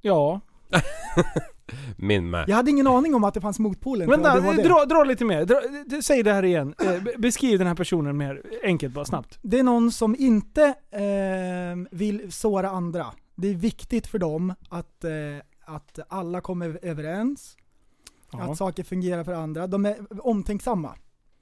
Ja. 0.01 0.41
Min 1.97 2.29
med. 2.29 2.45
Jag 2.49 2.55
hade 2.55 2.71
ingen 2.71 2.87
aning 2.87 3.15
om 3.15 3.23
att 3.23 3.33
det 3.33 3.41
fanns 3.41 3.59
motpolen 3.59 4.09
Vänta, 4.09 4.31
ADHD. 4.31 4.63
dra, 4.63 4.85
dra 4.85 5.03
lite 5.03 5.25
mer. 5.25 5.45
Dra, 5.45 5.61
säg 6.01 6.23
det 6.23 6.33
här 6.33 6.43
igen. 6.45 6.75
Eh, 6.83 7.03
be- 7.03 7.13
beskriv 7.17 7.57
den 7.59 7.67
här 7.67 7.75
personen 7.75 8.17
mer 8.17 8.41
enkelt 8.63 8.93
bara, 8.93 9.05
snabbt. 9.05 9.39
Det 9.41 9.59
är 9.59 9.63
någon 9.63 9.91
som 9.91 10.15
inte 10.19 10.63
eh, 10.91 11.97
vill 11.97 12.31
såra 12.31 12.69
andra. 12.69 13.05
Det 13.35 13.47
är 13.47 13.53
viktigt 13.55 14.07
för 14.07 14.19
dem 14.19 14.53
att, 14.69 15.03
eh, 15.03 15.11
att 15.65 15.99
alla 16.07 16.41
kommer 16.41 16.79
överens, 16.81 17.57
Ja. 18.31 18.41
att 18.41 18.57
saker 18.57 18.83
fungerar 18.83 19.23
för 19.23 19.33
andra. 19.33 19.67
De 19.67 19.85
är 19.85 19.97
omtänksamma. 20.27 20.95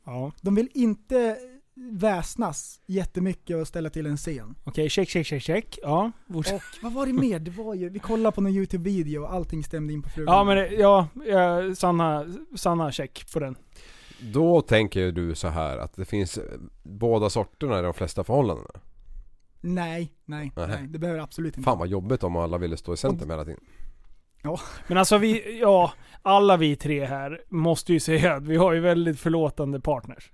ja. 0.06 0.32
De 0.42 0.56
vill 0.56 0.70
inte 0.74 1.38
väsnas 1.76 2.80
jättemycket 2.86 3.58
och 3.58 3.68
ställa 3.68 3.90
till 3.90 4.06
en 4.06 4.18
scen. 4.18 4.56
Okej, 4.64 4.90
check, 4.90 5.10
check, 5.10 5.28
check, 5.28 5.42
check. 5.44 5.80
Ja. 5.82 6.12
fortsätt. 6.34 6.56
Och 6.56 6.84
vad 6.84 6.94
var 6.94 7.06
det 7.06 7.14
mer? 7.14 7.40
Det 7.40 7.52
var 7.52 7.74
ju, 7.74 7.90
vi 7.90 8.00
kollade 8.00 8.36
på 8.36 8.42
någon 8.42 8.52
YouTube-video 8.52 9.20
och 9.24 9.34
allting 9.34 9.64
stämde 9.64 9.94
in 9.94 10.02
på 10.02 10.10
frugan. 10.10 10.36
Ja 10.36 10.44
men 10.44 10.56
det- 10.58 10.68
ja, 10.74 11.08
ja 11.26 11.76
Sanna, 11.76 12.26
Sanna 12.56 12.92
check 12.92 13.32
på 13.34 13.40
den. 13.40 13.56
Då 14.22 14.62
tänker 14.62 15.12
du 15.12 15.36
så 15.36 15.48
här 15.48 15.78
att 15.78 15.96
det 15.96 16.06
finns 16.06 16.38
eh, 16.38 16.44
båda 16.84 17.30
sorterna 17.30 17.80
i 17.80 17.82
de 17.82 17.94
flesta 17.94 18.24
förhållandena. 18.24 18.70
Nej, 19.62 20.14
nej, 20.26 20.52
Nähä. 20.56 20.68
nej. 20.68 20.88
Det 20.88 21.00
behöver 21.00 21.20
absolut 21.20 21.58
inte. 21.58 21.66
Fan 21.66 21.80
vad 21.80 21.88
jobbigt 21.88 22.24
om 22.24 22.36
alla 22.36 22.58
ville 22.58 22.78
stå 22.78 22.94
i 22.94 22.98
centrum 22.98 23.30
hela 23.30 23.46
tiden. 23.46 23.60
Men 24.88 24.98
alltså 24.98 25.18
vi, 25.18 25.60
ja, 25.60 25.94
alla 26.22 26.58
vi 26.58 26.76
tre 26.76 27.06
här 27.06 27.42
måste 27.50 27.94
ju 27.94 28.00
säga 28.00 28.34
att 28.34 28.44
vi 28.48 28.56
har 28.56 28.74
ju 28.74 28.80
väldigt 28.80 29.20
förlåtande 29.20 29.80
partners. 29.80 30.32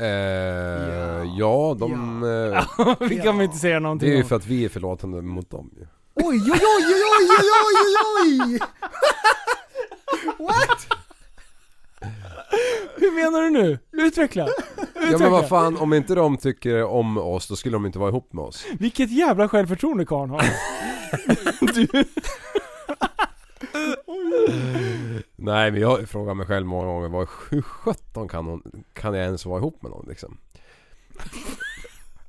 Eh, 0.00 1.24
ja. 1.38 1.76
de... 1.78 2.22
Eh, 2.22 2.94
vi 3.08 3.18
kan 3.18 3.36
väl 3.36 3.44
inte 3.44 3.58
säga 3.58 3.74
det 3.74 3.80
någonting 3.80 4.10
är 4.10 4.16
ju 4.16 4.24
för 4.24 4.36
att 4.36 4.46
vi 4.46 4.64
är 4.64 4.68
förlåtande 4.68 5.22
mot 5.22 5.50
dem 5.50 5.70
ju. 5.76 5.86
Oj, 6.14 6.24
oj, 6.24 6.50
oj, 6.50 6.84
oj, 6.86 7.02
oj, 7.20 7.28
oj, 7.30 7.96
oj, 8.24 8.38
oj! 8.44 8.60
What? 10.46 10.86
Hur 12.96 13.10
menar 13.14 13.42
du 13.42 13.50
nu? 13.50 13.78
Utveckla! 13.92 14.48
Ja 15.10 15.18
men 15.18 15.32
vad 15.32 15.48
fan, 15.48 15.76
om 15.76 15.92
inte 15.92 16.14
de 16.14 16.36
tycker 16.36 16.84
om 16.84 17.18
oss 17.18 17.48
då 17.48 17.56
skulle 17.56 17.76
de 17.76 17.86
inte 17.86 17.98
vara 17.98 18.08
ihop 18.08 18.32
med 18.32 18.44
oss. 18.44 18.66
Vilket 18.78 19.10
jävla 19.10 19.48
självförtroende 19.48 20.04
karln 20.04 20.30
har. 20.30 20.44
du, 21.74 22.04
Nej 25.40 25.70
men 25.70 25.80
jag 25.80 26.08
frågar 26.08 26.34
mig 26.34 26.46
själv 26.46 26.66
många 26.66 26.86
gånger, 26.86 27.08
vad, 27.08 27.28
sjutton 27.64 28.28
kan, 28.28 28.46
hon, 28.46 28.62
kan 28.92 29.14
jag 29.14 29.24
ens 29.24 29.46
vara 29.46 29.58
ihop 29.58 29.82
med 29.82 29.90
någon 29.90 30.06
liksom? 30.08 30.38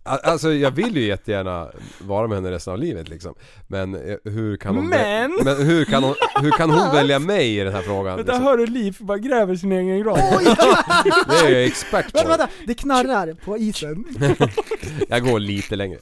Al- 0.03 0.19
Alltså 0.23 0.53
jag 0.53 0.71
vill 0.71 0.97
ju 0.97 1.03
jättegärna 1.05 1.71
vara 2.01 2.27
med 2.27 2.37
henne 2.37 2.51
resten 2.51 2.73
av 2.73 2.79
livet 2.79 3.09
liksom. 3.09 3.33
Men 3.67 3.95
eh, 3.95 4.15
hur 4.23 4.57
kan 4.57 4.75
hon... 4.75 4.87
Men! 4.89 5.31
men 5.43 5.65
hur 5.65 5.85
kan 5.85 6.03
hon, 6.03 6.15
hur 6.41 6.51
kan 6.51 6.69
hon 6.69 6.91
välja 6.91 7.19
mig 7.33 7.57
i 7.59 7.63
den 7.63 7.73
här 7.73 7.81
frågan? 7.81 8.17
vänta, 8.17 8.31
Liksom? 8.31 8.45
hör 8.45 8.57
du 8.57 8.65
Liv 8.65 8.97
bara 8.99 9.17
gräver 9.17 9.55
sin 9.55 9.71
egen 9.71 9.99
grav? 10.03 10.17
Det 11.27 11.47
är 11.47 11.51
jag 11.51 11.63
expert 11.65 12.05
Vänta, 12.15 12.21
på. 12.23 12.27
vänta, 12.29 12.47
det 12.67 12.73
knarrar 12.73 13.33
på 13.45 13.57
isen. 13.57 14.05
Jag 15.09 15.23
går 15.23 15.39
lite 15.39 15.75
längre. 15.75 15.99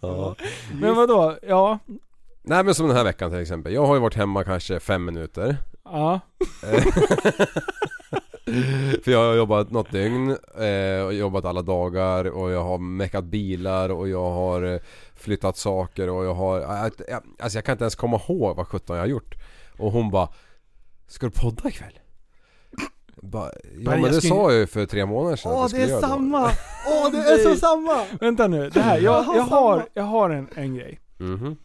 ja. 0.00 0.36
Men 0.80 0.94
vadå? 0.94 1.36
Ja. 1.42 1.78
Nej 2.48 2.64
men 2.64 2.74
som 2.74 2.86
den 2.88 2.96
här 2.96 3.04
veckan 3.04 3.30
till 3.30 3.40
exempel. 3.40 3.72
Jag 3.72 3.86
har 3.86 3.94
ju 3.94 4.00
varit 4.00 4.14
hemma 4.14 4.44
kanske 4.44 4.80
fem 4.80 5.04
minuter. 5.04 5.56
Ja. 5.84 6.20
För 9.04 9.10
jag 9.10 9.18
har 9.28 9.34
jobbat 9.34 9.70
något 9.70 9.92
dygn, 9.92 10.36
eh, 10.58 11.10
jobbat 11.18 11.44
alla 11.44 11.62
dagar 11.62 12.24
och 12.24 12.50
jag 12.50 12.64
har 12.64 12.78
meckat 12.78 13.24
bilar 13.24 13.88
och 13.88 14.08
jag 14.08 14.30
har 14.30 14.62
eh, 14.74 14.80
flyttat 15.14 15.56
saker 15.56 16.08
och 16.08 16.24
jag 16.24 16.34
har... 16.34 16.60
jag- 16.60 17.22
Alltså 17.38 17.58
jag 17.58 17.64
kan 17.64 17.72
inte 17.72 17.84
ens 17.84 17.94
komma 17.94 18.20
ihåg 18.28 18.56
vad 18.56 18.66
17 18.68 18.96
jag 18.96 19.02
har 19.02 19.08
gjort. 19.08 19.34
Och 19.78 19.92
hon 19.92 20.10
bara 20.10 20.28
Ska 21.06 21.26
du 21.26 21.32
podda 21.32 21.68
ikväll? 21.68 21.98
Bara, 23.22 23.50
ja 23.78 23.90
men 23.90 24.02
det 24.02 24.20
sa 24.20 24.50
jag 24.52 24.60
ju 24.60 24.66
för 24.66 24.86
tre 24.86 25.06
månader 25.06 25.36
sedan 25.36 25.52
Åh 25.52 25.64
att 25.64 25.72
jag 25.72 25.88
det 25.88 25.94
är 25.94 26.00
samma! 26.00 26.44
Åh 26.86 27.10
det 27.12 27.18
är 27.18 27.38
så 27.38 27.56
samma! 27.56 28.04
Vänta 28.20 28.46
nu, 28.46 28.70
det 28.70 28.80
här. 28.80 28.98
Jag, 28.98 29.24
Jag 29.36 29.42
har 29.42 29.86
jag, 29.94 30.02
har, 30.02 30.30
en, 30.30 30.48
en 30.54 30.74
grej. 30.74 31.00
Då. 31.18 31.24
Mhm. 31.24 31.56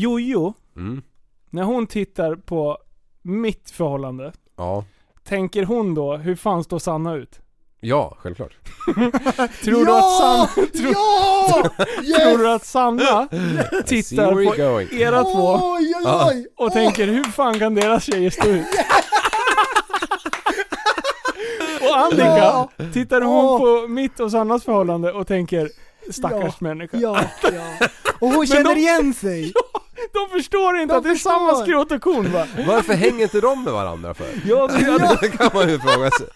Jojo, 0.00 0.54
Mm. 0.76 1.02
när 1.50 1.62
hon 1.62 1.86
tittar 1.86 2.34
på 2.34 2.78
mitt 3.22 3.70
förhållande, 3.70 4.32
Ja. 4.56 4.84
tänker 5.24 5.62
hon 5.64 5.94
då, 5.94 6.16
hur 6.16 6.36
fan 6.36 6.64
står 6.64 6.78
Sanna 6.78 7.14
ut? 7.14 7.40
Ja, 7.80 8.16
självklart. 8.20 8.52
Tror 9.64 9.84
du 9.86 9.92
att 9.92 10.18
Sanna, 10.18 10.46
tror, 10.72 10.92
Ja! 10.92 11.70
tror 12.20 12.38
du 12.38 12.48
att 12.52 12.64
Sanna 12.66 13.28
tittar 13.86 14.32
på 14.32 14.94
era 14.94 15.22
två 15.22 15.60
Oj 15.62 15.94
oj 15.96 16.12
oj! 16.30 16.46
och 16.56 16.72
tänker, 16.72 17.06
hur 17.06 17.24
fan 17.24 17.58
kan 17.58 17.74
deras 17.74 18.04
tjejer 18.04 18.30
stå 18.30 18.48
ut? 18.48 18.66
Och 21.90 21.96
Annika, 21.98 22.26
Ja. 22.26 22.70
tittar 22.92 23.20
hon 23.20 23.60
på 23.60 23.88
mitt 23.88 24.20
och 24.20 24.30
Sannas 24.30 24.64
förhållande 24.64 25.12
och 25.12 25.26
tänker, 25.26 25.68
stackars 26.10 26.42
Ja. 26.60 26.66
människa. 26.68 26.96
Ja, 26.96 27.20
ja. 27.42 27.86
Och 28.20 28.28
hon 28.28 28.46
känner 28.46 28.74
de- 28.74 28.80
igen 28.80 29.14
sig! 29.14 29.52
De 30.12 30.28
förstår 30.38 30.78
inte 30.78 30.94
De 30.94 30.98
att 30.98 31.04
det 31.04 31.10
är 31.10 31.14
samma 31.14 31.54
skrot 31.54 31.92
och 31.92 32.02
korn 32.02 32.32
va? 32.32 32.46
Varför 32.66 32.94
hänger 32.94 33.22
inte 33.22 33.40
de 33.40 33.64
med 33.64 33.72
varandra 33.72 34.14
för? 34.14 34.26
Ja, 34.44 34.66
det- 34.66 35.18
Det 35.20 35.28
kan 35.28 35.50
man 35.54 35.68
ju 35.68 35.78
fråga 35.78 36.10
sig. 36.10 36.26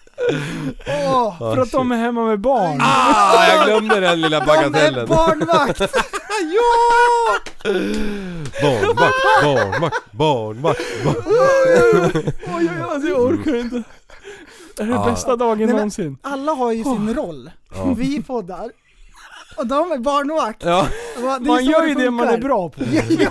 Åh! 1.06 1.38
för 1.38 1.56
att 1.58 1.70
de 1.72 1.92
är 1.92 1.96
hemma 1.96 2.24
med 2.24 2.40
barn. 2.40 2.78
Ah, 2.82 3.48
jag 3.48 3.64
glömde 3.66 4.00
den 4.00 4.20
lilla 4.20 4.40
De 4.40 4.42
är 4.42 4.46
bagatellen. 4.56 5.06
barnvakt! 5.08 5.78
Barnvakt, 8.62 9.42
barnvakt, 9.42 10.12
barnvakt, 10.12 10.80
barnvakt. 11.04 11.26
Oj, 11.26 12.24
oj, 12.24 12.34
oj, 12.56 12.70
alltså 12.90 13.08
jag 13.08 13.20
orkar 13.20 13.56
inte. 13.56 13.82
Det 14.76 14.82
är 14.82 14.86
Ja. 14.86 15.04
bästa 15.10 15.36
dagen 15.36 15.58
Nej, 15.58 15.74
någonsin. 15.74 16.18
Alla 16.22 16.52
har 16.52 16.72
ju 16.72 16.84
sin 16.84 17.14
roll. 17.14 17.50
Ja. 17.74 17.94
Vi 17.98 18.22
poddar. 18.22 18.70
Och 19.60 19.66
de 19.66 19.92
är 19.92 19.98
barnvakt. 19.98 20.62
Ja, 20.64 20.86
Det 21.16 21.20
är 21.22 21.40
Man 21.40 21.64
gör 21.64 21.86
ju 21.86 21.94
det 21.94 22.10
man 22.10 22.28
är 22.28 22.38
bra 22.38 22.68
på. 22.68 22.80
Ja, 23.18 23.30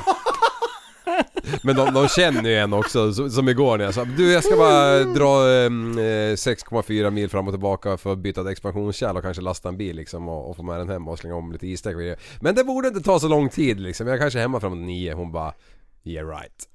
men 1.64 1.76
de, 1.76 1.94
de 1.94 2.08
känner 2.08 2.50
ju 2.50 2.56
en 2.56 2.74
också, 2.74 3.14
som, 3.30 3.50
igår 3.50 3.78
när 3.78 3.86
jag 3.86 3.94
sa 3.94 4.06
Du 4.06 4.32
jag 4.32 4.44
ska 4.44 4.56
bara 4.56 5.04
dra 5.04 5.50
ehm, 5.50 5.98
eh, 5.98 6.02
6,4 6.02 7.10
mil 7.10 7.30
fram 7.30 7.48
och 7.48 7.54
tillbaka 7.54 7.98
för 7.98 8.12
att 8.14 8.18
byta 8.18 8.42
ett 8.42 8.48
expansionskärl 8.48 9.18
och 9.18 9.24
kanske 9.24 9.42
lasta 9.42 9.70
en 9.70 9.78
bil 9.78 9.96
liksom 9.96 10.30
och, 10.30 10.50
och 10.50 10.56
få 10.56 10.64
med 10.64 10.80
den 10.80 10.90
hem 10.90 11.08
och 11.08 11.20
slänga 11.20 11.36
om 11.36 11.52
lite 11.52 11.68
isdäck. 11.68 12.20
Men 12.42 12.56
det 12.56 12.64
borde 12.64 12.88
inte 12.88 13.02
ta 13.02 13.20
så 13.20 13.28
lång 13.28 13.50
tid 13.50 13.80
liksom, 13.80 14.08
jag 14.08 14.16
är 14.16 14.20
kanske 14.20 14.40
är 14.40 14.42
hemma 14.42 14.60
framåt 14.60 14.78
nio. 14.80 15.14
Hon 15.14 15.32
bara 15.32 15.54
Yeah 16.04 16.28
right. 16.30 16.70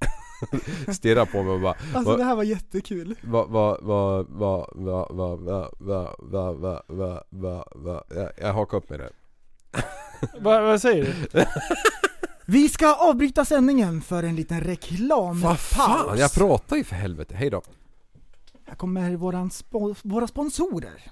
Stirrar 0.97 1.25
på 1.27 1.43
mig 1.43 1.55
och 1.55 1.61
bara 1.61 1.75
alltså 1.95 2.11
"Va- 2.13 2.17
det 2.19 2.25
här 2.25 2.37
var 2.37 2.43
jättekul. 2.43 3.15
Va, 3.23 3.45
va, 3.45 3.79
va, 3.83 4.23
va, 4.29 4.69
va, 4.75 5.07
va, 5.11 5.37
va, 5.37 5.77
va, 5.81 6.15
va, 6.21 6.53
va, 6.61 6.83
va, 6.89 7.25
va, 7.31 7.65
va, 7.75 8.05
jag, 8.15 8.29
jag 8.41 8.53
hakar 8.53 8.79
upp 8.79 8.91
med 8.91 9.01
det. 9.01 9.11
Va, 10.41 10.61
vad 10.61 10.81
säger 10.81 11.05
du? 11.33 11.45
Vi 12.47 12.69
ska 12.69 12.95
avbryta 12.95 13.45
sändningen 13.45 14.03
för 14.03 14.23
en 14.23 14.37
liten 14.37 14.61
reklampaus. 14.61 15.43
Vad 15.43 15.59
fan, 15.61 16.19
jag 16.19 16.33
pratar 16.35 16.77
ju 16.77 16.85
för 16.85 16.97
helvete. 16.97 17.35
Hej 17.37 17.51
då. 17.51 17.63
Här 18.67 18.75
kommer 18.75 19.17
våran 19.17 19.51
spo- 19.51 19.97
våra 20.03 20.27
sponsorer. 20.27 21.03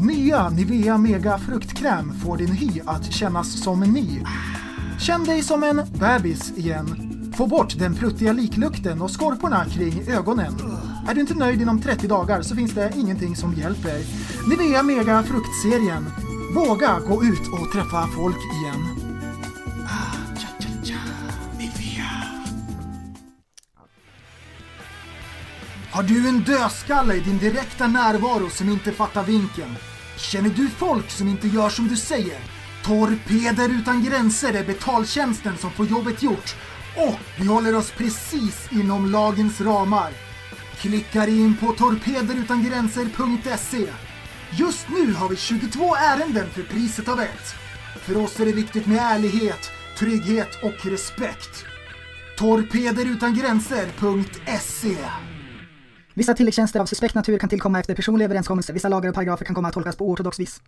Nya 0.00 0.48
Nivea 0.48 0.98
Mega 0.98 1.38
Fruktkräm 1.38 2.12
får 2.24 2.36
din 2.36 2.52
hy 2.52 2.80
att 2.86 3.12
kännas 3.12 3.62
som 3.62 3.80
ny. 3.80 4.20
Känn 5.00 5.24
dig 5.24 5.42
som 5.42 5.62
en 5.62 5.80
bebis 5.98 6.52
igen. 6.56 7.12
Få 7.36 7.46
bort 7.46 7.78
den 7.78 7.94
pruttiga 7.94 8.32
liklukten 8.32 9.02
och 9.02 9.10
skorporna 9.10 9.64
kring 9.64 10.08
ögonen. 10.08 10.54
Är 11.08 11.14
du 11.14 11.20
inte 11.20 11.34
nöjd 11.34 11.62
inom 11.62 11.80
30 11.82 12.08
dagar 12.08 12.42
så 12.42 12.56
finns 12.56 12.72
det 12.72 12.92
ingenting 12.96 13.36
som 13.36 13.54
hjälper. 13.54 14.00
Nivea 14.50 14.82
Mega 14.82 15.22
Fruktserien. 15.22 16.06
Våga 16.54 17.00
gå 17.00 17.24
ut 17.24 17.48
och 17.52 17.72
träffa 17.72 18.06
folk 18.06 18.36
igen. 18.36 18.96
Ah, 19.88 20.16
Har 25.90 26.02
du 26.02 26.28
en 26.28 26.40
dödskalle 26.40 27.14
i 27.14 27.20
din 27.20 27.38
direkta 27.38 27.86
närvaro 27.86 28.50
som 28.50 28.68
inte 28.68 28.92
fattar 28.92 29.24
vinkeln? 29.24 29.76
Känner 30.16 30.50
du 30.50 30.68
folk 30.68 31.10
som 31.10 31.28
inte 31.28 31.48
gör 31.48 31.68
som 31.68 31.88
du 31.88 31.96
säger? 31.96 32.38
Torpeder 32.84 33.68
utan 33.68 34.04
gränser 34.04 34.54
är 34.54 34.64
betaltjänsten 34.64 35.56
som 35.58 35.70
får 35.70 35.86
jobbet 35.86 36.22
gjort. 36.22 36.54
Och 36.96 37.18
vi 37.40 37.46
håller 37.46 37.76
oss 37.76 37.90
precis 37.90 38.68
inom 38.72 39.10
lagens 39.10 39.60
ramar. 39.60 40.10
Klicka 40.80 41.20
dig 41.20 41.40
in 41.40 41.56
på 41.56 41.72
torpederutangränser.se. 41.72 43.86
Just 44.50 44.88
nu 44.88 45.12
har 45.12 45.28
vi 45.28 45.36
22 45.36 45.96
ärenden 45.96 46.50
för 46.50 46.62
priset 46.62 47.08
av 47.08 47.20
ett. 47.20 47.54
För 48.00 48.16
oss 48.16 48.40
är 48.40 48.46
det 48.46 48.52
viktigt 48.52 48.86
med 48.86 48.98
ärlighet, 48.98 49.70
trygghet 49.98 50.62
och 50.62 50.86
respekt. 50.86 51.64
Torpederutangränser.se 52.38 54.96
Vissa 56.14 56.34
tilläggstjänster 56.34 56.80
av 56.80 56.86
suspekt 56.86 57.14
natur 57.14 57.38
kan 57.38 57.48
tillkomma 57.48 57.80
efter 57.80 57.94
personlig 57.94 58.24
överenskommelse. 58.24 58.72
Vissa 58.72 58.88
lagar 58.88 59.08
och 59.08 59.14
paragrafer 59.14 59.44
kan 59.44 59.54
komma 59.54 59.68
att 59.68 59.74
tolkas 59.74 59.96
på 59.96 60.08
oortodox 60.08 60.40
vis. 60.40 60.60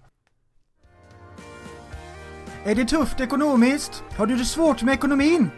Är 2.65 2.75
det 2.75 2.85
tufft 2.85 3.21
ekonomiskt? 3.21 4.03
Har 4.17 4.27
du 4.27 4.37
det 4.37 4.45
svårt 4.45 4.83
med 4.83 4.95
ekonomin? 4.95 5.51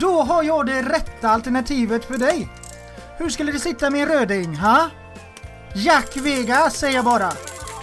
Då 0.00 0.22
har 0.22 0.42
jag 0.42 0.66
det 0.66 0.82
rätta 0.82 1.28
alternativet 1.28 2.04
för 2.04 2.18
dig. 2.18 2.48
Hur 3.18 3.28
skulle 3.28 3.52
det 3.52 3.58
sitta 3.58 3.90
med 3.90 4.02
en 4.02 4.08
röding, 4.08 4.56
ha? 4.56 4.90
Jack 5.74 6.16
Vegas 6.16 6.76
säger 6.76 6.96
jag 6.96 7.04
bara. 7.04 7.32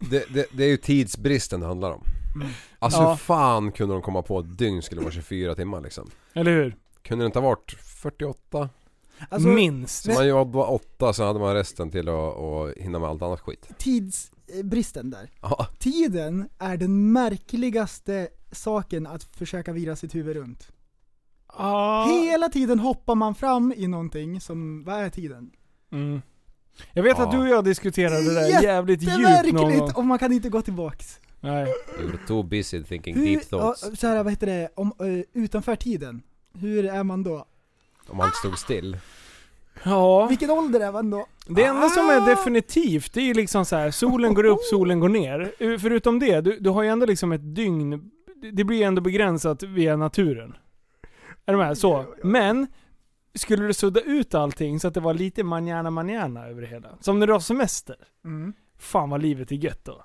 Det, 0.00 0.24
det, 0.34 0.46
det 0.52 0.64
är 0.64 0.68
ju 0.68 0.76
tidsbristen 0.76 1.60
det 1.60 1.66
handlar 1.66 1.92
om. 1.92 2.04
Alltså 2.78 3.00
Ja. 3.00 3.08
hur 3.10 3.16
fan 3.16 3.72
kunde 3.72 3.94
de 3.94 4.02
komma 4.02 4.22
på 4.22 4.38
att 4.38 4.58
dygn 4.58 4.82
skulle 4.82 5.00
vara 5.00 5.10
24 5.12 5.54
timmar 5.54 5.80
liksom? 5.80 6.10
Eller 6.34 6.50
hur? 6.52 6.76
Kunde 7.02 7.24
det 7.24 7.26
inte 7.26 7.38
ha 7.38 7.48
varit 7.48 7.70
48? 8.02 8.68
Alltså, 9.28 9.48
Minst. 9.48 10.04
Så 10.04 10.10
man 10.12 10.28
jobbade 10.28 10.64
8 10.64 11.12
så 11.12 11.24
hade 11.24 11.38
man 11.38 11.54
resten 11.54 11.90
till 11.90 12.08
att, 12.08 12.36
att 12.36 12.76
hinna 12.76 12.98
med 12.98 13.08
allt 13.08 13.22
annat 13.22 13.40
skit. 13.40 13.68
tidsbristen 13.78 15.10
där. 15.10 15.30
Ja. 15.40 15.66
Tiden 15.78 16.48
är 16.58 16.76
den 16.76 17.12
märkligaste 17.12 18.28
saken 18.52 19.06
att 19.06 19.24
försöka 19.24 19.72
vira 19.72 19.96
sitt 19.96 20.14
huvud 20.14 20.36
runt. 20.36 20.68
Ah. 21.46 22.06
Hela 22.06 22.48
tiden 22.48 22.78
hoppar 22.78 23.14
man 23.14 23.34
fram 23.34 23.72
i 23.76 23.86
någonting 23.88 24.40
som, 24.40 24.84
vad 24.84 24.94
är 25.00 25.10
tiden? 25.10 25.50
Mm. 25.92 26.22
Jag 26.92 27.02
vet 27.02 27.18
att 27.18 27.30
du 27.30 27.38
och 27.38 27.48
jag 27.48 27.64
diskuterade 27.64 28.22
det 28.24 28.34
där 28.34 28.62
jävligt 28.62 29.02
djupt 29.02 29.12
någon 29.18 29.22
gång. 29.54 29.68
märkligt 29.68 29.96
och 29.96 30.04
man 30.04 30.18
kan 30.18 30.32
inte 30.32 30.48
gå 30.48 30.62
tillbaks. 30.62 31.20
Nej. 31.40 31.66
You're 32.00 32.26
too 32.26 32.42
busy 32.42 32.82
thinking 32.84 33.14
Hur, 33.14 33.24
deep 33.26 33.42
ja, 33.50 33.58
thoughts. 33.58 34.00
så 34.00 34.06
här, 34.06 34.22
vad 34.24 34.32
heter 34.32 34.46
det, 34.46 34.68
om, 34.74 34.92
eh, 35.00 35.42
utanför 35.42 35.76
tiden, 35.76 36.22
hur 36.60 36.84
är 36.84 37.02
man 37.04 37.22
då? 37.22 37.46
Om 38.08 38.20
allt 38.20 38.34
stod 38.36 38.58
still. 38.58 38.98
Ja. 39.84 40.26
Vilken 40.26 40.50
ålder 40.50 40.80
är 40.80 40.92
man 40.92 41.10
då? 41.10 41.26
Det 41.48 41.64
enda 41.64 41.88
som 41.88 42.06
Ah! 42.08 42.12
är 42.12 42.26
definitivt, 42.26 43.12
det 43.12 43.20
är 43.20 43.24
ju 43.24 43.34
liksom 43.34 43.64
så 43.64 43.76
här: 43.76 43.90
solen 43.90 44.34
går 44.34 44.44
upp, 44.44 44.62
solen 44.62 45.00
går 45.00 45.08
ner. 45.08 45.52
Förutom 45.78 46.18
det, 46.18 46.40
du, 46.40 46.58
du 46.60 46.70
har 46.70 46.82
ju 46.82 46.88
ändå 46.88 47.06
liksom 47.06 47.32
ett 47.32 47.54
dygn, 47.56 48.10
det 48.52 48.64
blir 48.64 48.76
ju 48.76 48.82
ändå 48.82 49.00
begränsat 49.02 49.62
via 49.62 49.96
naturen. 49.96 50.56
Är 51.46 51.52
du 51.52 51.58
med? 51.58 51.78
Så. 51.78 52.04
Men, 52.24 52.66
skulle 53.36 53.66
du 53.66 53.74
sudda 53.74 54.00
ut 54.00 54.34
allting 54.34 54.80
så 54.80 54.88
att 54.88 54.94
det 54.94 55.00
var 55.00 55.14
lite 55.14 55.44
manjana 55.44 55.90
manjana 55.90 56.46
över 56.46 56.62
det 56.62 56.68
hela. 56.68 56.88
Som 57.00 57.18
när 57.18 57.26
du 57.26 57.32
har 57.32 57.40
semester. 57.40 57.96
Mm. 58.24 58.52
Fan 58.78 59.10
vad 59.10 59.22
livet 59.22 59.52
är 59.52 59.56
gött 59.56 59.84
då. 59.84 60.04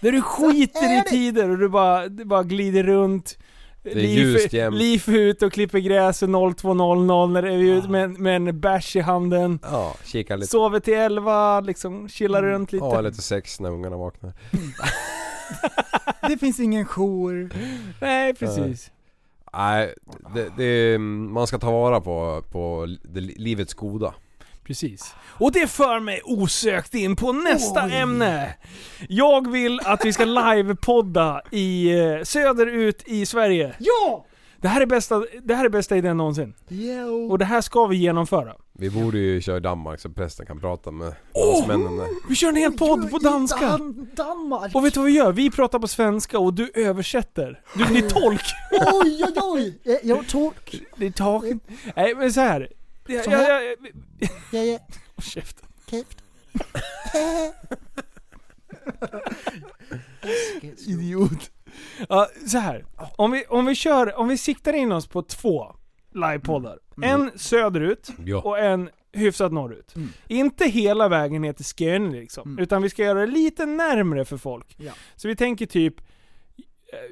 Där 0.00 0.12
du 0.12 0.22
skiter 0.22 0.98
i 0.98 1.02
tider 1.10 1.50
och 1.50 1.58
du 1.58 1.68
bara, 1.68 2.08
du 2.08 2.24
bara 2.24 2.42
glider 2.42 2.82
runt. 2.82 3.38
är 3.84 4.00
ljust 4.00 4.52
jämt. 4.52 4.76
Liv 4.76 5.04
ute 5.08 5.46
och 5.46 5.52
klipper 5.52 5.78
gräs 5.78 6.22
02.00 6.22 7.30
när 7.30 7.42
det 7.42 7.52
är 7.52 7.58
ute 7.58 7.88
med, 7.88 8.10
med 8.10 8.36
en 8.36 8.60
bärs 8.60 8.96
i 8.96 9.00
handen. 9.00 9.58
Ja, 9.62 9.96
kika 10.04 10.36
lite. 10.36 10.50
Sover 10.50 10.80
till 10.80 10.94
11, 10.94 11.60
liksom 11.60 12.08
chillar 12.08 12.42
runt 12.42 12.72
lite. 12.72 12.84
Ja, 12.84 13.00
lite 13.00 13.22
sex 13.22 13.60
när 13.60 13.70
ungarna 13.70 13.96
vaknar. 13.96 14.32
Det 16.28 16.38
finns 16.38 16.60
ingen 16.60 16.84
jour. 16.84 17.50
Nej, 18.00 18.34
precis. 18.34 18.90
Nej, 19.54 19.94
det, 20.34 20.48
det, 20.56 20.98
man 20.98 21.46
ska 21.46 21.58
ta 21.58 21.70
vara 21.70 22.00
på, 22.00 22.44
på 22.52 22.96
det, 23.02 23.20
livets 23.20 23.74
goda. 23.74 24.14
Precis. 24.64 25.14
Och 25.24 25.52
det 25.52 25.66
för 25.66 26.00
mig 26.00 26.20
osökt 26.24 26.94
in 26.94 27.16
på 27.16 27.32
nästa 27.32 27.90
ämne. 27.90 28.54
Jag 29.08 29.50
vill 29.50 29.80
att 29.84 30.04
vi 30.04 30.12
ska 30.12 30.24
livepodda 30.24 31.42
i 31.50 31.98
eh, 32.00 32.22
söderut 32.22 33.02
i 33.06 33.26
Sverige. 33.26 33.74
Ja! 33.78 34.26
Det 34.62 34.68
här 34.68 34.80
är 34.80 34.86
bästa, 34.86 35.24
det 35.42 35.54
här 35.54 35.64
är 35.64 35.68
bästa 35.68 35.96
idén 35.96 36.16
någonsin. 36.16 36.54
Yo. 36.68 37.30
Och 37.30 37.38
det 37.38 37.44
här 37.44 37.60
ska 37.60 37.86
vi 37.86 37.96
genomföra. 37.96 38.56
Vi 38.72 38.90
borde 38.90 39.18
ju 39.18 39.40
köra 39.40 39.56
i 39.56 39.60
Danmark 39.60 40.00
så 40.00 40.10
prästen 40.10 40.46
kan 40.46 40.60
prata 40.60 40.90
med 40.90 41.14
dansmännen 41.34 41.96
där. 41.96 42.08
Vi 42.28 42.34
kör 42.34 42.48
en 42.48 42.56
hel 42.56 42.72
podd 42.72 43.10
på 43.10 43.18
danska. 43.18 43.66
Dan- 43.68 44.08
Danmark! 44.16 44.74
Och 44.74 44.84
vet 44.84 44.94
du 44.94 45.00
vad 45.00 45.06
vi 45.06 45.12
gör? 45.12 45.32
Vi 45.32 45.50
pratar 45.50 45.78
på 45.78 45.88
svenska 45.88 46.38
och 46.38 46.54
du 46.54 46.70
översätter. 46.74 47.60
Du 47.74 47.84
blir 47.84 48.08
tolk. 48.08 48.42
Oj, 48.92 49.24
oj, 49.24 49.32
oj! 49.42 49.78
Eh, 49.84 49.96
Jag 50.08 50.28
tolk. 50.28 50.82
Det 50.96 51.06
är 51.06 51.10
tolk. 51.10 51.62
Nej 51.96 52.14
men 52.14 52.32
så 52.32 52.40
här. 52.40 52.68
Jag, 53.06 53.26
jag, 53.26 53.42
jag, 53.62 53.76
Ja, 54.52 54.58
ja. 54.62 54.78
Håll 55.16 55.22
käften. 55.24 55.68
Käft. 55.90 56.18
Idiot. 60.86 61.50
Ja, 62.08 62.28
så 62.46 62.58
här. 62.58 62.84
Om 63.16 63.30
vi, 63.30 63.44
om 63.48 63.66
vi 63.66 63.74
kör, 63.74 64.18
om 64.18 64.28
vi 64.28 64.36
siktar 64.38 64.72
in 64.72 64.92
oss 64.92 65.06
på 65.06 65.22
två 65.22 65.66
livepoddar. 66.14 66.78
En 67.02 67.30
söderut 67.36 68.08
Ja. 68.24 68.40
och 68.40 68.58
en 68.58 68.90
hyfsat 69.12 69.52
norrut. 69.52 69.96
Mm. 69.96 70.08
Inte 70.28 70.64
hela 70.66 71.08
vägen 71.08 71.42
ner 71.42 71.52
till 71.52 71.64
Skåne 71.64 72.10
liksom. 72.20 72.48
Mm. 72.48 72.62
Utan 72.62 72.82
vi 72.82 72.90
ska 72.90 73.02
göra 73.02 73.20
det 73.20 73.26
lite 73.26 73.66
närmre 73.66 74.24
för 74.24 74.36
folk. 74.36 74.74
Ja. 74.76 74.92
Så 75.16 75.28
vi 75.28 75.36
tänker 75.36 75.66
typ 75.66 76.00
eh, 76.00 76.04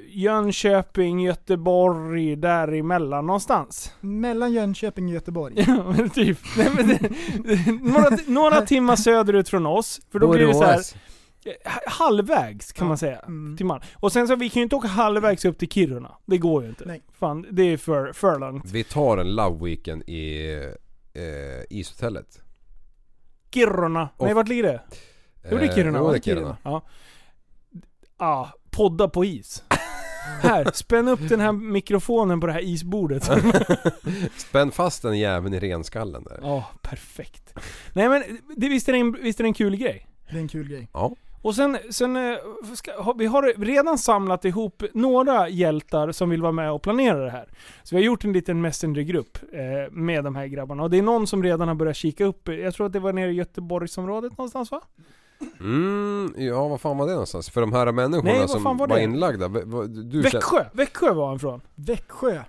Jönköping, 0.09 1.19
Göteborg, 1.21 2.35
däremellan 2.35 3.25
någonstans. 3.25 3.93
Mellan 3.99 4.53
Jönköping 4.53 5.05
och 5.05 5.13
Göteborg. 5.13 5.53
Ja, 5.67 5.83
men 5.97 6.09
typ. 6.09 6.39
Nej, 6.57 6.69
men 6.75 6.87
det, 6.87 7.71
några, 7.93 8.17
några 8.27 8.61
timmar 8.65 8.95
söderut 8.95 9.49
från 9.49 9.65
oss. 9.65 10.01
För 10.11 10.19
då 10.19 10.27
blir 10.31 10.47
det 10.47 10.53
så 10.53 10.63
här, 10.63 10.73
Borås. 10.73 10.95
Eh, 11.45 11.71
halvvägs 11.87 12.71
kan 12.71 12.85
Ja. 12.85 12.87
man 12.87 12.97
säga. 12.97 13.19
Mm. 13.19 13.57
Till 13.57 13.65
man. 13.65 13.81
Och 13.95 14.11
sen 14.11 14.27
så, 14.27 14.35
vi 14.35 14.49
kan 14.49 14.59
ju 14.59 14.63
inte 14.63 14.75
åka 14.75 14.87
halvvägs 14.87 15.45
upp 15.45 15.57
till 15.57 15.69
Kiruna. 15.69 16.17
Det 16.25 16.37
går 16.37 16.63
ju 16.63 16.69
inte. 16.69 16.85
Nej. 16.85 17.01
Fan, 17.19 17.45
det 17.51 17.63
är 17.63 17.77
för, 17.77 18.13
för 18.13 18.39
långt. 18.39 18.65
Vi 18.71 18.83
tar 18.83 19.17
en 19.17 19.35
love 19.35 19.65
weekend 19.65 20.03
i 20.07 20.53
eh, 21.13 21.21
ishotellet. 21.69 22.41
Kiruna. 23.53 24.09
Nej, 24.19 24.29
Och- 24.29 24.35
vart 24.35 24.47
ligger 24.47 24.63
det? 24.63 24.81
Jo, 25.51 25.57
det 25.57 25.65
är 25.65 25.73
Kiruna. 25.75 25.97
Jo, 25.97 26.03
va? 26.03 26.11
det 26.11 26.17
är 26.17 26.21
Kiruna. 26.21 26.57
Ja. 26.63 26.81
Ah, 28.17 28.47
podda 28.71 29.07
på 29.07 29.25
is. 29.25 29.63
Här, 30.41 30.71
spänn 30.73 31.07
upp 31.07 31.29
den 31.29 31.39
här 31.39 31.51
mikrofonen 31.51 32.39
på 32.39 32.47
det 32.47 32.53
här 32.53 32.61
isbordet. 32.63 33.23
Spänn 34.37 34.71
fast 34.71 35.01
den 35.01 35.19
jäveln 35.19 35.53
i 35.53 35.59
renskallen 35.59 36.23
där. 36.23 36.39
Ja, 36.41 36.65
perfekt. 36.81 37.53
Nej 37.93 38.09
men, 38.09 38.23
det, 38.57 38.69
visst, 38.69 38.89
är 38.89 38.93
det 38.93 38.99
en, 38.99 39.11
visst 39.23 39.39
är 39.39 39.43
det 39.43 39.47
en 39.49 39.53
kul 39.53 39.75
grej? 39.75 40.07
Det 40.29 40.37
är 40.37 40.41
en 40.41 40.47
kul 40.47 40.67
grej. 40.69 40.89
Ja. 40.93 41.15
Och 41.43 41.55
sen, 41.55 41.77
sen 41.89 42.15
eh, 42.15 42.37
ska, 42.75 43.01
har- 43.01 43.13
vi 43.17 43.25
har 43.25 43.53
redan 43.65 43.97
samlat 43.97 44.45
ihop 44.45 44.83
några 44.93 45.49
hjältar 45.49 46.11
som 46.11 46.29
vill 46.29 46.41
vara 46.41 46.51
med 46.51 46.71
och 46.71 46.81
planera 46.81 47.17
det 47.17 47.29
här. 47.31 47.49
Så 47.83 47.95
vi 47.95 48.01
har 48.01 48.05
gjort 48.05 48.23
en 48.23 48.33
liten 48.33 48.61
messengergrupp 48.61 49.37
eh, 49.53 49.91
med 49.91 50.23
de 50.23 50.35
här 50.35 50.47
grabbarna. 50.47 50.83
Och 50.83 50.89
det 50.89 50.97
är 50.97 51.01
någon 51.01 51.27
som 51.27 51.43
redan 51.43 51.67
har 51.67 51.75
börjat 51.75 51.95
kika 51.95 52.25
upp, 52.25 52.47
jag 52.49 52.73
tror 52.73 52.85
att 52.87 52.93
det 52.93 52.99
var 52.99 53.13
nere 53.13 53.31
i 53.31 53.33
Göteborgsområdet 53.33 54.37
någonstans 54.37 54.71
va? 54.71 54.81
Mm, 55.59 56.33
ja 56.37 56.67
vad 56.67 56.81
fan 56.81 56.97
var 56.97 57.05
det 57.05 57.11
någonstans? 57.11 57.49
För 57.49 57.61
de 57.61 57.73
här 57.73 57.91
människorna 57.91 58.31
Nej, 58.33 58.47
som 58.47 58.77
var 58.77 58.87
var, 58.87 58.97
inlagda. 58.97 59.47
Du 59.47 59.61
känner- 60.11 60.21
Växjö! 60.21 60.65
Växjö 60.73 61.13
var 61.13 61.27
han 61.27 61.39
från. 61.39 61.61
Växjö. 61.75 62.41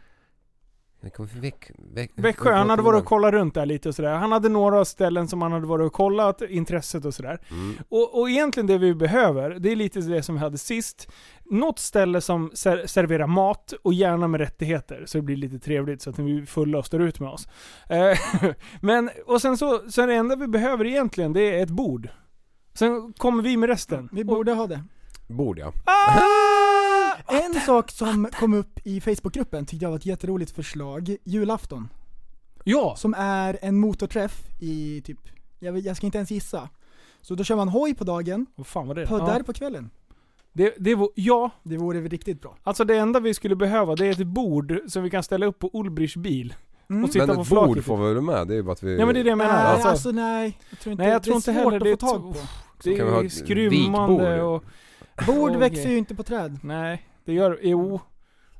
Det 1.03 1.11
kom 1.11 1.29
från 1.29 1.41
Väck, 1.41 1.71
Väck, 1.95 2.11
Växjö, 2.15 2.53
han 2.53 2.71
hade 2.71 2.83
varit 2.83 3.01
och 3.01 3.07
kollat 3.07 3.33
runt 3.33 3.55
där 3.55 3.67
lite 3.67 3.89
och 3.89 3.95
sådär. 3.95 4.15
Han 4.15 4.33
hade 4.33 4.49
några 4.49 4.85
ställen 4.85 5.29
som 5.29 5.43
han 5.43 5.53
hade 5.53 5.67
varit 5.67 5.87
och 5.87 5.93
kollat, 5.93 6.43
intresset 6.43 7.05
och 7.05 7.15
sådär. 7.15 7.39
Mm. 7.51 7.77
Och, 7.89 8.21
och 8.21 8.31
egentligen 8.31 8.67
det 8.67 8.79
vi 8.79 8.95
behöver, 8.95 9.51
det 9.51 9.73
är 9.73 9.77
lite 9.77 10.01
det 10.01 10.23
som 10.23 10.35
vi 10.35 10.41
hade 10.41 10.59
sist. 10.59 11.13
Något 11.45 11.79
ställe 11.79 12.21
som 12.21 12.51
ser, 12.55 12.87
serverar 12.87 13.27
mat 13.27 13.75
och 13.83 13.95
gärna 13.95 14.29
med 14.29 14.41
rättigheter. 14.41 15.05
Så 15.07 15.19
det 15.19 15.23
blir 15.23 15.37
lite 15.37 15.59
trevligt 15.59 16.03
så 16.03 16.11
att 16.11 16.19
vi 16.19 16.47
fulla 16.47 16.79
och 16.79 16.87
står 16.87 17.03
ut 17.03 17.21
med 17.21 17.29
oss. 17.29 17.49
Eh, 17.89 18.19
Men, 18.81 19.11
och 19.27 19.43
sen 19.43 19.57
så, 19.57 19.91
så 19.91 20.07
det 20.07 20.15
enda 20.15 20.37
vi 20.37 20.47
behöver 20.47 20.85
egentligen, 20.85 21.33
det 21.33 21.59
är 21.59 21.63
ett 21.63 21.71
bord. 21.71 22.09
Sen 22.75 23.13
kommer 23.13 23.43
vi 23.43 23.57
med 23.57 23.69
resten. 23.69 24.09
Vi 24.13 24.25
borde 24.25 24.53
ha 24.53 24.67
det. 24.67 24.85
Bord 25.29 25.59
ja. 25.59 25.73
Ah! 25.85 26.72
En 27.33 27.61
sak 27.61 27.91
som 27.91 28.29
kom 28.33 28.55
upp 28.55 28.81
i 28.85 29.01
Facebookgruppen 29.01 29.67
tyckte 29.67 29.85
jag 29.85 29.91
var 29.91 29.97
ett 29.97 30.07
jätteroligt 30.07 30.51
förslag. 30.51 31.17
Julafton. 31.25 31.89
Ja! 32.65 32.95
Som 32.97 33.15
är 33.19 33.59
en 33.63 33.81
motorträff 33.81 34.43
i 34.61 35.03
typ, 35.05 35.19
jag, 35.59 35.79
jag 35.79 35.97
ska 35.97 36.07
inte 36.07 36.19
ens 36.19 36.31
gissa. 36.31 36.69
Så 37.21 37.35
då 37.35 37.45
kör 37.45 37.57
man 37.57 37.69
hoj 37.69 37.95
på 37.95 38.05
dagen, 38.05 38.47
Vad 38.55 38.67
fan 38.67 38.87
var 38.89 38.95
det? 38.95 39.07
poddar 39.07 39.37
Ja. 39.39 39.45
på 39.45 39.53
kvällen. 39.53 39.91
Det, 40.53 40.75
det 40.79 40.95
var, 40.95 41.09
ja, 41.15 41.51
Det 41.63 41.77
vore 41.77 42.01
väl 42.01 42.11
riktigt 42.11 42.41
bra. 42.41 42.57
alltså 42.63 42.85
det 42.85 42.97
enda 42.99 43.21
vi 43.21 43.35
skulle 43.35 43.57
behöva 43.57 43.97
det 43.97 44.07
är 44.07 44.11
ett 44.11 44.27
bord 44.27 44.79
som 44.89 45.03
vi 45.03 45.11
kan 45.11 45.23
ställa 45.23 45.47
upp 45.47 45.59
på 45.59 45.71
Ulbrichs 45.73 46.17
bil. 46.17 46.55
Mm. 46.91 47.05
Och 47.05 47.11
sitta 47.13 47.27
Men 47.27 47.37
på 47.37 47.43
ett 47.43 47.49
flaket. 47.49 47.75
bord 47.75 47.85
får 47.85 47.97
vi 48.09 48.15
väl 48.15 48.23
med? 48.23 48.47
Det 48.49 48.55
är 48.55 48.57
ju 48.57 48.63
bara 48.63 48.73
att 48.73 48.83
vi... 48.83 48.99
Ja 48.99 49.07
men 49.07 49.15
det 49.15 49.21
är 49.21 49.25
det 49.25 49.31
jag 49.31 49.39
menar. 49.39 49.53
Nej, 49.53 49.63
Alltså, 49.73 49.89
alltså, 49.89 50.11
nej. 50.11 50.59
Jag 50.71 50.79
tror 50.79 50.93
inte, 50.93 51.03
Nej, 51.03 51.13
jag 51.13 51.21
det 51.21 51.25
tror 51.25 51.35
är 51.35 51.37
inte 51.37 51.45
svårt 51.53 51.55
heller 51.65 51.77
att 51.77 51.83
det 52.01 52.01
få 52.01 52.07
är 52.07 52.11
tag 52.13 52.33
på. 52.35 52.41
det 52.85 52.97
kan 52.97 53.07
vi 53.07 53.13
ha 53.13 53.21
är 53.21 53.25
ett 53.27 53.33
skrymmande 53.33 54.43
och... 54.43 54.65
Bord 55.27 55.57
växer 55.57 55.89
ju 55.91 55.99
inte 55.99 56.15
på 56.15 56.23
träd. 56.23 56.59
Nej, 56.63 57.07
det 57.25 57.33
gör... 57.33 57.59
Jo. 57.63 58.01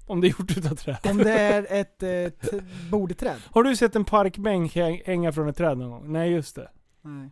Om 0.07 0.21
det 0.21 0.27
är 0.27 0.29
gjort 0.29 0.57
utav 0.57 0.75
trä. 0.75 0.99
Om 1.11 1.17
det 1.19 1.33
är 1.33 1.67
ett, 1.71 2.03
ett 2.03 2.51
bordträd. 2.91 3.37
Har 3.51 3.63
du 3.63 3.77
sett 3.77 3.97
en 3.97 4.05
parkbänk 4.05 4.77
häng- 4.77 5.03
hänga 5.07 5.33
från 5.33 5.49
ett 5.49 5.57
träd 5.57 5.79
någon 5.79 5.91
gång? 5.91 6.13
Nej, 6.13 6.31
just 6.33 6.55
det. 6.57 6.71
Nej. 7.03 7.31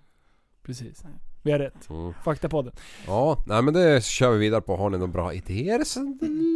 Precis. 0.63 1.05
Vi 1.43 1.53
har 1.53 1.59
rätt. 1.59 1.91
Mm. 1.91 2.13
Faktapodden. 2.25 2.73
Ja, 3.07 3.37
nej 3.47 3.63
men 3.63 3.75
det 3.75 4.05
kör 4.05 4.31
vi 4.33 4.39
vidare 4.39 4.61
på. 4.61 4.77
Har 4.77 4.91
ni 4.91 4.99
några 4.99 5.13
bra 5.13 5.35
idéer 5.35 5.85
så 5.85 6.01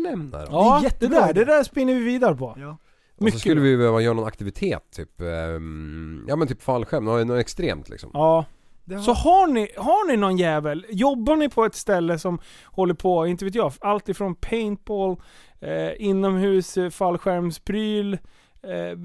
lämna 0.04 0.38
dem. 0.38 0.48
Ja, 0.50 0.78
det 0.80 0.84
jättebra 0.84 1.20
där, 1.20 1.30
idé. 1.30 1.40
det 1.44 1.52
där 1.52 1.62
spinner 1.64 1.94
vi 1.94 2.00
vidare 2.04 2.36
på. 2.36 2.54
Ja. 2.58 2.70
Och 2.70 3.18
så 3.18 3.24
Mycket 3.24 3.40
skulle 3.40 3.54
bra. 3.54 3.62
vi 3.64 3.76
behöva 3.76 4.00
göra 4.00 4.14
någon 4.14 4.26
aktivitet, 4.28 4.90
typ... 4.90 5.20
ehm, 5.20 6.24
ja 6.28 6.36
men 6.36 6.48
typ 6.48 6.62
fallskärm, 6.62 7.04
något, 7.04 7.26
något 7.26 7.40
extremt 7.40 7.88
liksom. 7.88 8.10
Ja. 8.12 8.44
Har, 8.90 8.98
Så 8.98 9.12
har 9.12 9.46
ni, 9.46 9.68
har 9.76 10.08
ni 10.08 10.16
någon 10.16 10.36
jävel, 10.36 10.86
jobbar 10.90 11.36
ni 11.36 11.48
på 11.48 11.64
ett 11.64 11.74
ställe 11.74 12.18
som 12.18 12.38
håller 12.64 12.94
på, 12.94 13.26
inte 13.26 13.44
vet 13.44 13.54
jag, 13.54 13.72
allt 13.80 14.08
ifrån 14.08 14.34
paintball, 14.34 15.16
eh, 15.60 15.90
inomhus, 15.98 16.76
eh, 16.76 16.90
fallskärmspryl, 16.90 18.18
eh, 18.62 18.98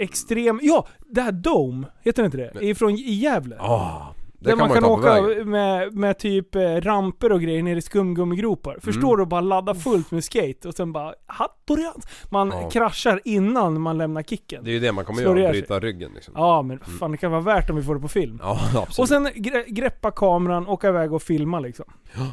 extrem, 0.00 0.60
ja! 0.62 0.86
Det 1.10 1.22
här 1.22 1.32
Dome, 1.32 1.86
heter 2.00 2.22
det 2.22 2.26
inte 2.26 2.36
det? 2.36 2.66
Ifrån 2.66 2.90
i 2.90 3.12
Gävle. 3.12 3.56
Ja, 3.58 4.14
det 4.42 4.50
Där 4.50 4.56
kan 4.56 4.58
man 4.58 4.68
man, 4.68 4.74
kan 4.76 4.84
på 4.88 4.94
åka 4.94 5.44
med, 5.44 5.94
med 5.94 6.18
typ 6.18 6.54
eh, 6.54 6.60
ramper 6.62 7.32
och 7.32 7.40
grejer 7.40 7.62
ner 7.62 7.76
i 7.76 7.82
skumgummigropar. 7.82 8.78
Förstår 8.82 9.16
du? 9.16 9.26
Bara 9.26 9.40
ladda 9.40 9.74
fullt 9.74 10.10
med 10.10 10.24
skate 10.24 10.68
och 10.68 10.74
sen 10.74 10.92
bara 10.92 11.14
hattorians. 11.26 12.06
Man 12.30 12.48
Ja. 12.48 12.70
kraschar 12.70 13.20
innan 13.24 13.80
man 13.80 13.98
lämnar 13.98 14.22
kicken. 14.22 14.64
Det 14.64 14.70
är 14.70 14.72
ju 14.72 14.80
det 14.80 14.92
man 14.92 15.04
kommer 15.04 15.22
Slår 15.22 15.38
göra, 15.38 15.50
bryta 15.50 15.80
ryggen 15.80 16.10
liksom. 16.14 16.34
Ja 16.36 16.62
men 16.62 16.78
fan 16.78 17.10
det 17.10 17.16
kan 17.16 17.30
vara 17.30 17.40
värt 17.40 17.70
om 17.70 17.76
vi 17.76 17.82
får 17.82 17.94
det 17.94 18.00
på 18.00 18.08
film. 18.08 18.38
Ja, 18.42 18.58
absolut. 18.76 18.98
Och 18.98 19.08
sen 19.08 19.26
gre- 19.26 19.64
greppa 19.68 20.10
kameran, 20.10 20.66
åka 20.68 20.88
iväg 20.88 21.12
och 21.12 21.22
filma 21.22 21.60
liksom. 21.60 21.84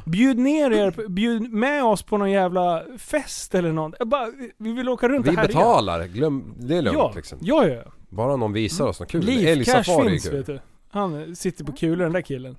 Bjud 0.05 0.37
ner 0.37 0.71
er, 0.71 1.07
bjud 1.09 1.53
med 1.53 1.83
oss 1.83 2.03
på 2.03 2.17
någon 2.17 2.31
jävla 2.31 2.83
fest 2.97 3.55
eller 3.55 3.71
något. 3.71 3.99
Bara, 4.05 4.27
vi 4.57 4.71
vill 4.71 4.89
åka 4.89 5.07
runt 5.09 5.25
vi 5.25 5.29
och 5.29 5.35
härja. 5.35 5.47
betalar, 5.47 6.05
glöm, 6.07 6.53
det 6.57 6.77
är 6.77 6.81
lugnt 6.81 6.97
Ja, 6.97 7.11
liksom. 7.15 7.37
ja, 7.41 7.67
ja. 7.67 7.81
Bara 8.09 8.35
någon 8.35 8.53
visar 8.53 8.85
oss 8.87 8.99
något 8.99 9.09
kul. 9.11 9.29
Älgsafari 9.29 10.05
är 10.05 10.09
finns 10.09 10.23
kul. 10.29 10.37
vet 10.37 10.45
du. 10.45 10.59
Han 10.89 11.35
sitter 11.35 11.63
på 11.63 11.71
kulor 11.71 12.03
den 12.03 12.13
där 12.13 12.21
killen. 12.21 12.57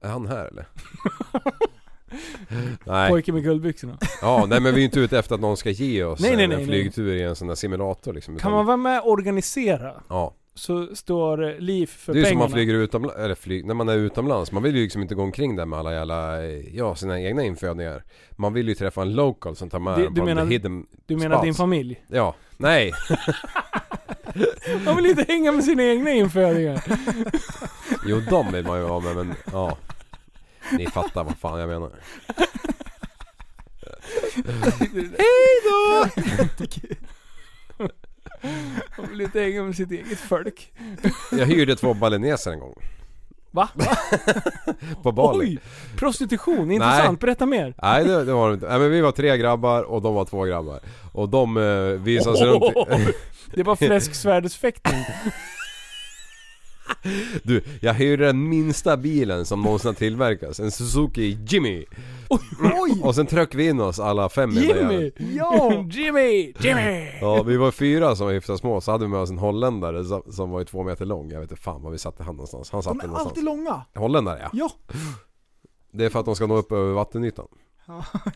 Är 0.00 0.08
han 0.08 0.26
här 0.26 0.44
eller? 0.46 0.66
nej. 2.84 3.10
Pojken 3.10 3.34
med 3.34 3.44
guldbyxorna. 3.44 3.98
Ja, 4.22 4.46
nej 4.48 4.60
men 4.60 4.74
vi 4.74 4.80
är 4.80 4.84
inte 4.84 5.00
ute 5.00 5.18
efter 5.18 5.34
att 5.34 5.40
någon 5.40 5.56
ska 5.56 5.70
ge 5.70 6.04
oss 6.04 6.20
Nej, 6.20 6.36
nej, 6.36 6.44
en 6.44 6.50
nej, 6.50 6.58
nej. 6.58 6.66
flygtur 6.66 7.14
i 7.14 7.22
en 7.22 7.36
sån 7.36 7.48
där 7.48 7.54
simulator 7.54 8.12
liksom. 8.12 8.36
Kan 8.36 8.52
man 8.52 8.66
vara 8.66 8.76
med 8.76 9.00
och 9.00 9.10
organisera 9.10 10.02
Ja. 10.08 10.34
så 10.54 10.96
står 10.96 11.44
eh, 11.48 11.58
Liv 11.58 11.86
för 11.86 12.12
Det 12.12 12.18
är 12.18 12.20
ju 12.20 12.24
som 12.24 12.30
pengarna. 12.30 12.44
man 12.48 12.52
flyger 12.52 12.74
utomlands, 12.74 13.16
eller 13.18 13.34
flyg, 13.34 13.64
när 13.66 13.74
man 13.74 13.88
är 13.88 13.96
utomlands. 13.96 14.52
Man 14.52 14.62
vill 14.62 14.76
ju 14.76 14.82
liksom 14.82 15.02
inte 15.02 15.14
gå 15.14 15.22
omkring 15.22 15.56
där 15.56 15.66
med 15.66 15.78
alla 15.78 15.92
jävla, 15.94 16.44
eh, 16.44 16.76
ja 16.76 16.94
sina 16.94 17.20
egna 17.20 17.42
infödingar. 17.44 18.04
Man 18.30 18.52
vill 18.54 18.68
ju 18.68 18.74
träffa 18.74 19.02
en 19.02 19.14
local 19.14 19.56
som 19.56 19.70
tar 19.70 19.78
med 19.78 19.98
Du- 19.98 20.06
en 20.06 20.14
du 20.14 20.22
menar- 20.22 20.46
hidden 20.46 20.86
Du 21.06 21.16
menar 21.16 21.36
spots. 21.36 21.44
din 21.44 21.54
familj? 21.54 22.04
Ja, 22.08 22.34
nej. 22.56 22.92
Man 24.84 24.96
vill 24.96 25.06
inte 25.06 25.24
hänga 25.28 25.52
med 25.52 25.64
sina 25.64 25.82
egna 25.82 26.10
infödingar. 26.10 26.82
Jo 28.06 28.20
de 28.20 28.52
vill 28.52 28.64
man 28.64 28.78
ju 28.78 28.84
vara 28.84 29.00
med 29.00 29.16
men 29.16 29.34
ja. 29.52 29.78
Ni 30.72 30.86
fattar 30.86 31.24
vad 31.24 31.38
fan 31.38 31.60
jag 31.60 31.68
menar. 31.68 31.90
Hejdå! 35.18 36.08
De 38.96 39.08
vill 39.10 39.20
inte 39.20 39.40
hänga 39.40 39.62
med 39.62 39.76
sitt 39.76 39.90
eget 39.90 40.20
folk. 40.20 40.72
Jag 41.32 41.46
hyrde 41.46 41.76
två 41.76 41.94
balineser 41.94 42.52
en 42.52 42.60
gång. 42.60 42.74
Va? 43.50 43.68
På 45.02 45.12
Bali. 45.12 45.46
Oj! 45.46 45.58
Prostitution, 45.96 46.70
intressant. 46.70 47.20
Berätta 47.20 47.46
mer. 47.46 47.74
Nej 47.82 48.04
det, 48.04 48.24
det 48.24 48.32
var 48.32 48.48
det 48.48 48.54
inte. 48.54 48.68
Nej 48.68 48.78
men 48.78 48.90
vi 48.90 49.00
var 49.00 49.12
tre 49.12 49.36
grabbar 49.36 49.82
och 49.82 50.02
de 50.02 50.14
var 50.14 50.24
två 50.24 50.42
grabbar. 50.44 50.80
Och 51.12 51.28
de 51.28 51.56
eh, 51.56 51.62
visade 52.02 52.36
sig 52.36 52.46
runt 52.46 52.64
i... 52.64 53.12
Det 53.54 53.62
var 53.62 53.76
fläsksvärdsfäktning. 53.86 55.04
Du, 57.42 57.62
jag 57.80 57.94
hyrde 57.94 58.26
den 58.26 58.48
minsta 58.48 58.96
bilen 58.96 59.44
som 59.44 59.62
någonsin 59.62 59.88
har 59.88 59.94
tillverkats. 59.94 60.60
En 60.60 60.70
Suzuki 60.70 61.38
Jimmy. 61.48 61.84
Oj! 62.60 63.00
Och 63.02 63.14
sen 63.14 63.26
tryckte 63.26 63.56
vi 63.56 63.68
in 63.68 63.80
oss 63.80 64.00
alla 64.00 64.28
fem 64.28 64.50
i 64.50 64.54
den 64.54 64.62
Jimmy! 64.62 64.78
jäveln. 64.94 65.12
Ja! 65.36 65.72
Jimmy! 65.90 66.52
Jimmy! 66.60 67.08
Ja, 67.20 67.42
vi 67.42 67.56
var 67.56 67.70
fyra 67.70 68.16
som 68.16 68.26
var 68.26 68.32
hyfsat 68.34 68.58
små, 68.60 68.80
så 68.80 68.92
hade 68.92 69.04
vi 69.04 69.10
med 69.10 69.20
oss 69.20 69.30
en 69.30 69.38
holländare 69.38 70.04
som, 70.04 70.22
som 70.30 70.50
var 70.50 70.58
ju 70.58 70.64
två 70.64 70.82
meter 70.82 71.04
lång. 71.04 71.30
Jag 71.30 71.40
vet 71.40 71.50
inte 71.50 71.62
fan 71.62 71.82
var 71.82 71.90
vi 71.90 71.98
satte 71.98 72.22
han 72.22 72.34
någonstans. 72.34 72.70
Han 72.70 72.82
satt 72.82 72.92
De 72.92 73.00
är 73.00 73.04
någonstans. 73.06 73.28
alltid 73.30 73.44
långa. 73.44 73.82
Holländare 73.94 74.38
ja. 74.42 74.50
Ja. 74.52 74.70
Det 75.92 76.04
är 76.04 76.08
för 76.10 76.18
att 76.20 76.26
de 76.26 76.36
ska 76.36 76.46
nå 76.46 76.56
upp 76.56 76.72
över 76.72 76.92
vattenytan. 76.92 77.46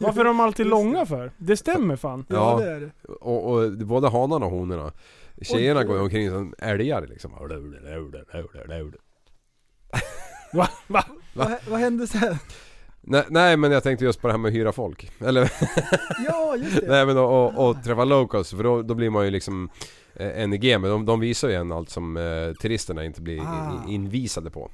Varför 0.01 0.20
är 0.20 0.24
de 0.24 0.40
alltid 0.40 0.66
långa 0.66 1.07
för? 1.07 1.32
Det 1.38 1.57
stämmer 1.57 1.96
fan. 1.96 2.24
Ja, 2.28 2.36
Ja. 2.61 2.64
det 2.66 2.70
är 2.72 2.80
det. 2.80 2.90
Och, 3.20 3.51
och 3.53 3.72
både 3.72 4.09
hanarna 4.09 4.46
och 4.46 4.53
honorna. 4.53 4.92
Tjejerna 5.43 5.84
går 5.84 5.97
ju 5.97 6.03
omkring 6.03 6.30
som 6.30 6.55
älgar 6.59 7.07
liksom. 7.07 7.32
Va? 10.53 10.68
Va? 10.86 11.05
Vad, 11.34 11.55
vad 11.68 11.80
hände 11.80 12.07
sen? 12.07 12.36
Nej, 13.01 13.24
nej 13.28 13.57
men 13.57 13.72
jag 13.72 13.82
tänkte 13.82 14.05
just 14.05 14.20
på 14.20 14.26
det 14.26 14.32
här 14.32 14.38
med 14.38 14.49
att 14.49 14.55
hyra 14.55 14.72
folk. 14.72 15.11
Eller 15.20 15.53
Ja, 16.26 16.57
just 16.57 16.80
det. 16.80 16.86
nej 16.88 17.07
men 17.07 17.18
och, 17.18 17.45
och, 17.59 17.68
och 17.70 17.82
träffa 17.84 18.05
locals 18.05 18.51
för 18.51 18.62
då, 18.62 18.82
då 18.82 18.95
blir 18.95 19.11
man 19.11 19.24
ju 19.24 19.30
liksom 19.30 19.70
eh, 20.14 20.49
NG 20.49 20.78
men 20.80 20.91
de, 20.91 21.07
de 21.07 21.20
visar 21.20 21.49
ju 21.49 21.55
en 21.55 21.72
allt 21.72 21.91
som 21.91 22.16
eh, 22.16 22.53
turisterna 22.62 23.05
inte 23.05 23.22
blir 23.22 23.41
Ah. 23.41 23.84
invisade 23.88 24.51
på. 24.51 24.70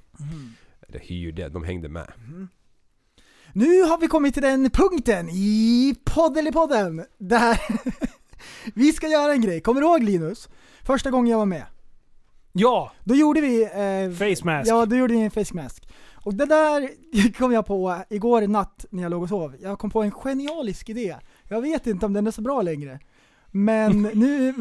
Eller 0.89 0.99
hyrde, 1.01 1.49
de 1.49 1.64
hängde 1.64 1.89
med. 1.89 2.12
Nu 3.53 3.83
har 3.83 3.99
vi 3.99 4.07
kommit 4.07 4.35
till 4.35 4.43
den 4.43 4.71
punkten 4.71 5.29
i 5.29 5.95
podden 6.53 7.05
där 7.19 7.61
vi 8.75 8.93
ska 8.93 9.09
göra 9.09 9.33
en 9.33 9.41
grej. 9.41 9.61
Kommer 9.61 9.81
du 9.81 9.87
ihåg 9.87 10.03
Linus? 10.03 10.49
Första 10.83 11.11
gången 11.11 11.31
jag 11.31 11.39
var 11.39 11.47
med. 11.47 11.64
Ja! 12.53 12.93
Då 13.05 13.14
gjorde 13.14 13.41
vi... 13.41 13.62
Eh, 13.62 14.12
Face 14.19 14.45
mask. 14.45 14.71
Ja, 14.71 14.87
då 14.87 14.97
gjorde 14.97 15.14
vi 15.14 15.21
en 15.21 15.31
face 15.31 15.55
mask. 15.55 15.89
Och 16.14 16.35
det 16.35 16.47
där 16.47 16.91
kom 17.39 17.53
jag 17.53 17.67
på 17.67 18.03
igår 18.11 18.43
natt 18.43 18.85
när 18.91 19.03
jag 19.03 19.11
låg 19.11 19.23
och 19.23 19.29
sov. 19.29 19.57
Jag 19.61 19.79
kom 19.79 19.91
på 19.91 20.03
en 20.03 20.11
genialisk 20.11 20.89
idé. 20.89 21.17
Jag 21.49 21.61
vet 21.61 21.87
inte 21.87 22.07
om 22.07 22.12
den 22.12 22.27
är 22.27 22.31
så 22.31 22.43
bra 22.43 22.62
längre. 22.62 23.01
Men 23.51 24.03
nu... 24.14 24.55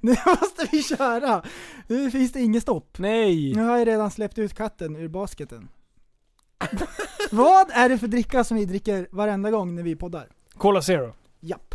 nu 0.00 0.16
måste 0.26 0.68
vi 0.72 0.82
köra! 0.82 1.42
Nu 1.86 2.10
finns 2.10 2.32
det 2.32 2.40
inget 2.40 2.62
stopp. 2.62 2.98
Nej! 2.98 3.54
Nu 3.54 3.62
har 3.62 3.78
jag 3.78 3.88
redan 3.88 4.10
släppt 4.10 4.38
ut 4.38 4.54
katten 4.54 4.96
ur 4.96 5.08
basketen. 5.08 5.68
Vad 7.30 7.70
är 7.70 7.88
det 7.88 7.98
för 7.98 8.06
dricka 8.08 8.44
som 8.44 8.56
vi 8.56 8.64
dricker 8.64 9.08
varenda 9.10 9.50
gång 9.50 9.74
när 9.74 9.82
vi 9.82 9.96
poddar? 9.96 10.28
Cola 10.54 10.82
Zero. 10.82 11.12
Japp. 11.40 11.74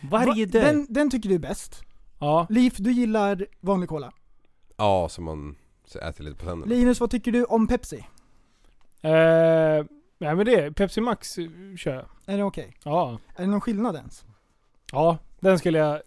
Varje 0.00 0.46
Va- 0.46 0.52
dag. 0.52 0.62
Den, 0.62 0.86
den 0.90 1.10
tycker 1.10 1.28
du 1.28 1.34
är 1.34 1.38
bäst. 1.38 1.82
Ja. 2.18 2.46
Liv, 2.50 2.74
du 2.78 2.92
gillar 2.92 3.46
vanlig 3.60 3.88
cola. 3.88 4.12
Ja, 4.76 5.08
så 5.10 5.22
man 5.22 5.56
så 5.84 5.98
äter 5.98 6.24
lite 6.24 6.36
på 6.36 6.44
tänderna. 6.44 6.74
Linus, 6.74 7.00
vad 7.00 7.10
tycker 7.10 7.32
du 7.32 7.44
om 7.44 7.66
Pepsi? 7.66 7.96
Eh, 9.00 9.84
nej 10.18 10.34
men 10.36 10.44
det, 10.46 10.72
Pepsi 10.76 11.00
Max 11.00 11.38
eh, 11.38 11.46
kör 11.76 11.94
jag. 11.94 12.04
Är 12.34 12.36
det 12.38 12.44
okej? 12.44 12.76
Ja. 12.84 13.18
Är 13.36 13.42
det 13.42 13.50
någon 13.50 13.60
skillnad 13.60 13.96
ens? 13.96 14.24
Ja, 14.92 15.18
den 15.40 15.58
skulle 15.58 15.78
jag... 15.78 16.00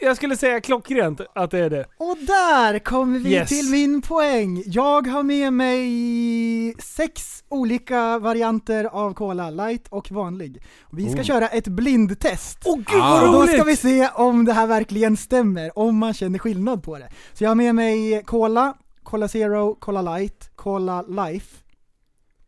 Jag 0.00 0.16
skulle 0.16 0.36
säga 0.36 0.60
klockrent 0.60 1.20
att 1.34 1.50
det 1.50 1.58
är 1.58 1.70
det. 1.70 1.84
Och 1.96 2.16
där 2.26 2.78
kommer 2.78 3.18
vi 3.18 3.30
Yes. 3.32 3.48
till 3.48 3.70
min 3.70 4.02
poäng. 4.02 4.62
Jag 4.66 5.06
har 5.06 5.22
med 5.22 5.52
mig 5.52 6.74
sex 6.78 7.44
olika 7.48 8.18
varianter 8.18 8.84
av 8.84 9.14
cola, 9.14 9.50
light 9.50 9.88
och 9.88 10.10
vanlig. 10.10 10.62
Vi 10.92 11.10
ska 11.10 11.20
Oh. 11.20 11.24
köra 11.24 11.48
ett 11.48 11.68
blindtest. 11.68 12.58
Åh 12.64 12.76
gud 12.76 12.86
Ah. 13.02 13.10
vad 13.10 13.22
Och 13.28 13.32
då 13.32 13.38
roligt! 13.42 13.52
ska 13.54 13.64
vi 13.64 13.76
se 13.76 14.08
om 14.14 14.44
det 14.44 14.52
här 14.52 14.66
verkligen 14.66 15.16
stämmer, 15.16 15.78
om 15.78 15.96
man 15.98 16.14
känner 16.14 16.38
skillnad 16.38 16.82
på 16.82 16.98
det. 16.98 17.08
Så 17.32 17.44
jag 17.44 17.50
har 17.50 17.54
med 17.54 17.74
mig 17.74 18.22
Cola, 18.26 18.74
Cola 19.02 19.28
Zero, 19.28 19.74
Cola 19.74 20.02
Light, 20.02 20.50
Cola 20.56 21.02
Life, 21.02 21.56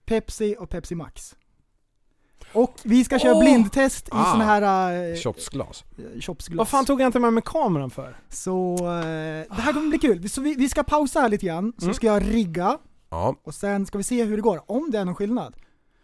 Pepsi 0.05 0.57
och 0.59 0.71
Pepsi 0.71 0.95
Max. 0.95 1.35
Och 2.53 2.75
vi 2.83 3.05
ska 3.05 3.19
köra 3.19 3.35
Åh! 3.35 3.41
blindtest 3.43 4.09
i 4.09 4.11
Ah. 4.13 4.33
såna 4.33 4.45
här 4.45 5.11
uh, 5.11 5.17
Shotsglas. 5.17 5.85
shopsglas. 6.21 6.59
Vad 6.59 6.69
fan 6.69 6.85
tog 6.85 7.01
jag 7.01 7.09
inte 7.09 7.19
med 7.21 7.33
mig 7.33 7.43
kameran 7.47 7.91
för? 7.91 8.17
Så 8.29 8.75
eh, 8.77 9.57
det 9.57 9.63
här 9.63 9.73
kommer 9.73 9.89
bli 9.89 9.99
kul. 9.99 10.29
Så 10.29 10.41
vi, 10.41 10.55
vi 10.55 10.69
ska 10.69 10.83
pausa 10.83 11.21
här 11.21 11.29
lite 11.29 11.47
grann, 11.47 11.73
så 11.79 11.85
Mm. 11.85 11.95
ska 11.95 12.07
jag 12.07 12.35
rigga 12.35 12.79
Ja. 13.11 13.37
och 13.43 13.55
sen 13.55 13.87
ska 13.87 13.99
vi 13.99 14.05
se 14.05 14.25
hur 14.25 14.37
det 14.37 14.43
går, 14.43 14.63
om 14.67 14.91
det 14.91 14.99
är 14.99 15.05
någon 15.05 15.15
skillnad. 15.15 15.55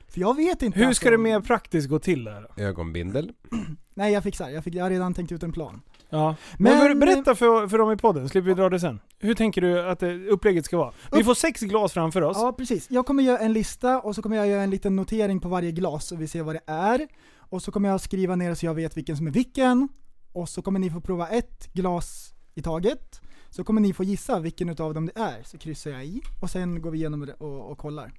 För 0.09 0.21
jag 0.21 0.37
vet 0.37 0.63
inte. 0.63 0.79
Hur 0.79 0.87
alltså 0.87 1.01
ska 1.01 1.11
det 1.11 1.17
om- 1.17 1.23
mer 1.23 1.41
praktiskt 1.41 1.89
gå 1.89 1.99
till 1.99 2.25
där? 2.25 2.47
Ögonbindel. 2.57 3.33
Nej 3.95 4.13
jag 4.13 4.23
fixar, 4.23 4.49
jag, 4.49 4.65
fick, 4.65 4.75
jag 4.75 4.85
har 4.85 4.91
redan 4.91 5.15
tänkt 5.15 5.33
ut 5.33 5.43
en 5.43 5.53
plan. 5.53 5.81
Ja. 6.13 6.37
Men, 6.59 6.79
Men- 6.79 6.99
berätta 7.01 7.35
för, 7.35 7.69
för 7.69 7.79
dem 7.79 7.93
i 7.93 7.97
podden, 7.97 8.29
slipper 8.29 8.49
vi 8.49 8.55
dra 8.55 8.69
det 8.69 8.81
sen. 8.81 9.01
Hur 9.19 9.35
tänker 9.35 9.61
du 9.61 9.89
att 9.89 9.99
det, 10.01 10.27
upplägget 10.29 10.65
ska 10.65 10.77
vara? 10.79 10.93
Vi 11.13 11.21
Upp- 11.21 11.25
får 11.27 11.35
sex 11.35 11.61
glas 11.61 11.93
framför 11.93 12.23
oss. 12.23 12.37
Ja 12.41 12.53
precis, 12.53 12.87
jag 12.91 13.07
kommer 13.07 13.23
göra 13.23 13.39
en 13.39 13.53
lista 13.53 14.01
och 14.01 14.15
så 14.15 14.23
kommer 14.23 14.37
jag 14.37 14.47
göra 14.47 14.63
en 14.63 14.71
liten 14.71 14.97
notering 14.97 15.41
på 15.41 15.49
varje 15.49 15.73
glas 15.73 16.07
så 16.07 16.17
vi 16.17 16.29
ser 16.29 16.43
vad 16.43 16.55
det 16.55 16.61
är. 16.67 17.09
Och 17.39 17.63
så 17.63 17.73
kommer 17.73 17.89
jag 17.89 18.01
skriva 18.01 18.37
ner 18.37 18.55
så 18.55 18.67
jag 18.67 18.75
vet 18.75 18.97
vilken 18.97 19.17
som 19.17 19.27
är 19.27 19.31
vilken. 19.31 19.89
Och 20.33 20.49
så 20.49 20.63
kommer 20.63 20.79
ni 20.81 20.91
få 20.91 21.01
prova 21.01 21.29
ett 21.29 21.73
glas 21.73 22.35
i 22.55 22.63
taget. 22.63 23.21
Så 23.51 23.65
kommer 23.65 23.81
ni 23.81 23.93
få 23.93 24.05
gissa 24.05 24.41
vilken 24.41 24.69
utav 24.69 24.95
dem 24.95 25.07
det 25.07 25.21
är, 25.21 25.43
så 25.45 25.59
kryssar 25.59 25.91
jag 25.91 26.05
i. 26.05 26.21
Och 26.43 26.51
sen 26.51 26.83
går 26.83 26.91
vi 26.91 26.99
igenom 26.99 27.27
det 27.27 27.33
och, 27.35 27.71
och 27.71 27.79
kollar. 27.79 28.13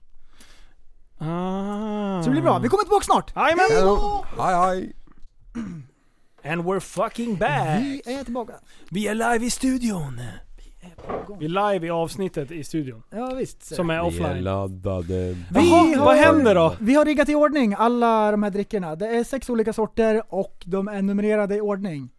Ah. 1.18 2.22
Så 2.22 2.26
det 2.30 2.32
blir 2.32 2.42
bra, 2.42 2.60
vi 2.60 2.70
kommer 2.70 2.84
tillbaka 2.84 3.04
snart! 3.04 3.36
Jajamän! 3.36 3.66
Hej 3.72 3.82
då! 3.82 4.26
Hej 4.38 4.56
hej! 4.56 4.94
And 6.46 6.62
we're 6.66 6.80
fucking 6.80 7.36
back! 7.38 7.80
Vi 7.82 8.02
är 8.06 8.24
tillbaka. 8.24 8.54
Vi 8.90 9.08
är 9.08 9.14
live 9.14 9.46
i 9.46 9.50
studion! 9.50 10.22
Vi 11.40 11.46
är 11.46 11.72
live 11.74 11.88
i 11.88 11.90
avsnittet 11.90 12.52
i 12.52 12.64
studion. 12.64 13.04
Ja 13.10 13.34
visst. 13.38 13.76
Som 13.76 13.90
är 13.90 13.94
Vi 13.94 14.00
är 14.00 14.08
offline. 14.08 14.44
laddade. 14.44 15.32
Vi 15.34 15.70
Jaha, 15.70 15.98
har- 15.98 16.06
vad 16.06 16.16
händer 16.16 16.56
då? 16.56 16.76
Vi 16.80 16.94
har 16.94 17.06
riggat 17.06 17.30
i 17.30 17.36
ordning 17.36 17.76
alla 17.78 18.32
de 18.32 18.44
här 18.44 18.50
drickorna. 18.50 18.96
Det 18.96 19.08
är 19.08 19.24
sex 19.24 19.50
olika 19.50 19.74
sorter 19.74 20.24
och 20.30 20.64
de 20.66 20.88
är 20.88 21.02
numrerade 21.02 21.56
i 21.56 21.62
ordning. 21.62 22.10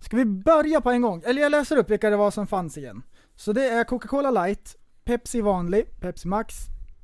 Ska 0.00 0.16
vi 0.16 0.24
börja 0.24 0.80
på 0.80 0.90
en 0.90 1.02
gång? 1.02 1.22
Eller 1.26 1.42
jag 1.42 1.50
läser 1.50 1.76
upp 1.76 1.90
vilka 1.90 2.10
det 2.10 2.16
var 2.16 2.30
som 2.30 2.46
fanns 2.46 2.78
igen. 2.78 3.02
Så 3.36 3.52
det 3.52 3.68
är 3.68 3.84
Coca-Cola 3.84 4.30
Light, 4.30 4.76
Pepsi 5.04 5.40
vanlig, 5.40 6.00
Pepsi 6.00 6.28
Max, 6.28 6.54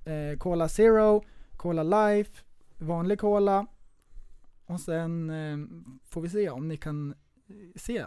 eh, 0.04 0.38
Cola 0.38 0.68
Zero, 0.68 1.22
Cola 1.56 1.82
Life, 1.82 2.30
vanlig 2.78 3.18
Cola 3.20 3.66
och 4.66 4.80
sen 4.80 5.30
eh, 5.30 5.56
får 6.10 6.20
vi 6.20 6.28
se 6.28 6.50
om 6.50 6.68
ni 6.68 6.76
kan 6.76 7.10
eh, 7.10 7.54
se 7.76 8.04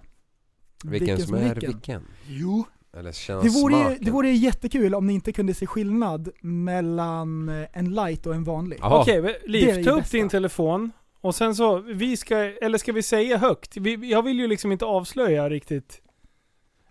Vilken 0.84 1.20
som 1.20 1.36
är 1.36 1.54
vilken. 1.54 1.72
vilken? 1.72 2.04
Jo, 2.28 2.66
Eller 2.98 3.12
känna 3.12 3.42
det 3.42 3.50
vore, 3.50 3.74
smaken. 3.76 3.98
det 4.06 4.12
vore 4.12 4.30
jättekul 4.32 4.96
om 4.96 5.08
ni 5.08 5.14
inte 5.14 5.32
kunde 5.32 5.54
se 5.54 5.66
skillnad 5.68 6.30
mellan 6.42 7.50
eh, 7.50 7.68
en 7.74 7.94
light 7.94 8.26
och 8.26 8.36
en 8.36 8.44
vanlig. 8.44 8.80
Okej, 8.84 9.40
Liv, 9.46 9.84
ta 9.84 9.92
upp 9.92 10.12
din 10.12 10.30
telefon. 10.30 10.92
Och 11.22 11.36
sen 11.36 11.56
så, 11.56 11.80
vi 11.80 12.18
ska, 12.18 12.36
eller 12.38 12.78
ska 12.78 12.92
vi 12.94 13.04
säga 13.04 13.38
högt? 13.38 13.78
Vi, 13.78 14.12
jag 14.12 14.24
vill 14.24 14.40
ju 14.40 14.48
liksom 14.48 14.72
inte 14.72 14.86
avslöja 14.86 15.50
riktigt. 15.50 16.02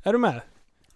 Är 0.03 0.13
du 0.13 0.19
med? 0.19 0.41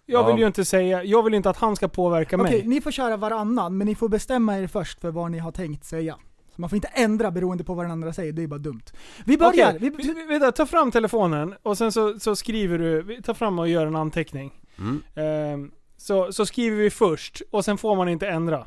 Jag 0.05 0.23
Ja. 0.23 0.27
vill 0.31 0.39
ju 0.41 0.47
inte 0.47 0.65
säga, 0.65 1.03
jag 1.03 1.23
vill 1.23 1.33
inte 1.33 1.49
att 1.49 1.57
han 1.57 1.75
ska 1.75 1.87
påverka 1.87 2.35
Okej, 2.41 2.51
mig. 2.59 2.67
ni 2.67 2.81
får 2.81 2.91
köra 2.91 3.17
varannan, 3.17 3.77
men 3.77 3.87
ni 3.87 3.95
får 3.95 4.09
bestämma 4.09 4.57
er 4.59 4.67
först 4.67 4.99
för 5.01 5.11
vad 5.11 5.31
ni 5.31 5.37
har 5.39 5.51
tänkt 5.51 5.85
säga. 5.85 6.17
Så 6.59 6.61
man 6.61 6.69
får 6.69 6.75
inte 6.77 6.87
ändra 6.87 7.31
beroende 7.31 7.63
på 7.63 7.73
vad 7.73 7.85
den 7.85 7.91
andra 7.91 8.13
säger, 8.13 8.33
det 8.33 8.43
är 8.43 8.47
bara 8.47 8.59
dumt. 8.59 8.81
Vi 9.25 9.37
börjar! 9.37 9.67
Okej, 9.75 9.79
Vi, 9.79 9.89
vi- 9.89 10.13
vi- 10.13 10.25
vänta, 10.25 10.51
ta 10.51 10.65
fram 10.65 10.91
telefonen 10.91 11.55
och 11.63 11.77
sen 11.77 11.91
så, 11.91 12.19
så 12.19 12.35
skriver 12.35 12.77
du, 12.77 13.21
ta 13.21 13.33
fram 13.33 13.59
och 13.59 13.67
gör 13.69 13.87
en 13.87 13.95
anteckning. 13.95 14.61
Mm. 14.77 15.01
Ehm, 15.15 15.71
så, 15.97 16.33
så 16.33 16.45
skriver 16.45 16.77
vi 16.77 16.89
först 16.89 17.41
och 17.51 17.65
sen 17.65 17.77
får 17.77 17.95
man 17.95 18.09
inte 18.09 18.27
ändra. 18.27 18.65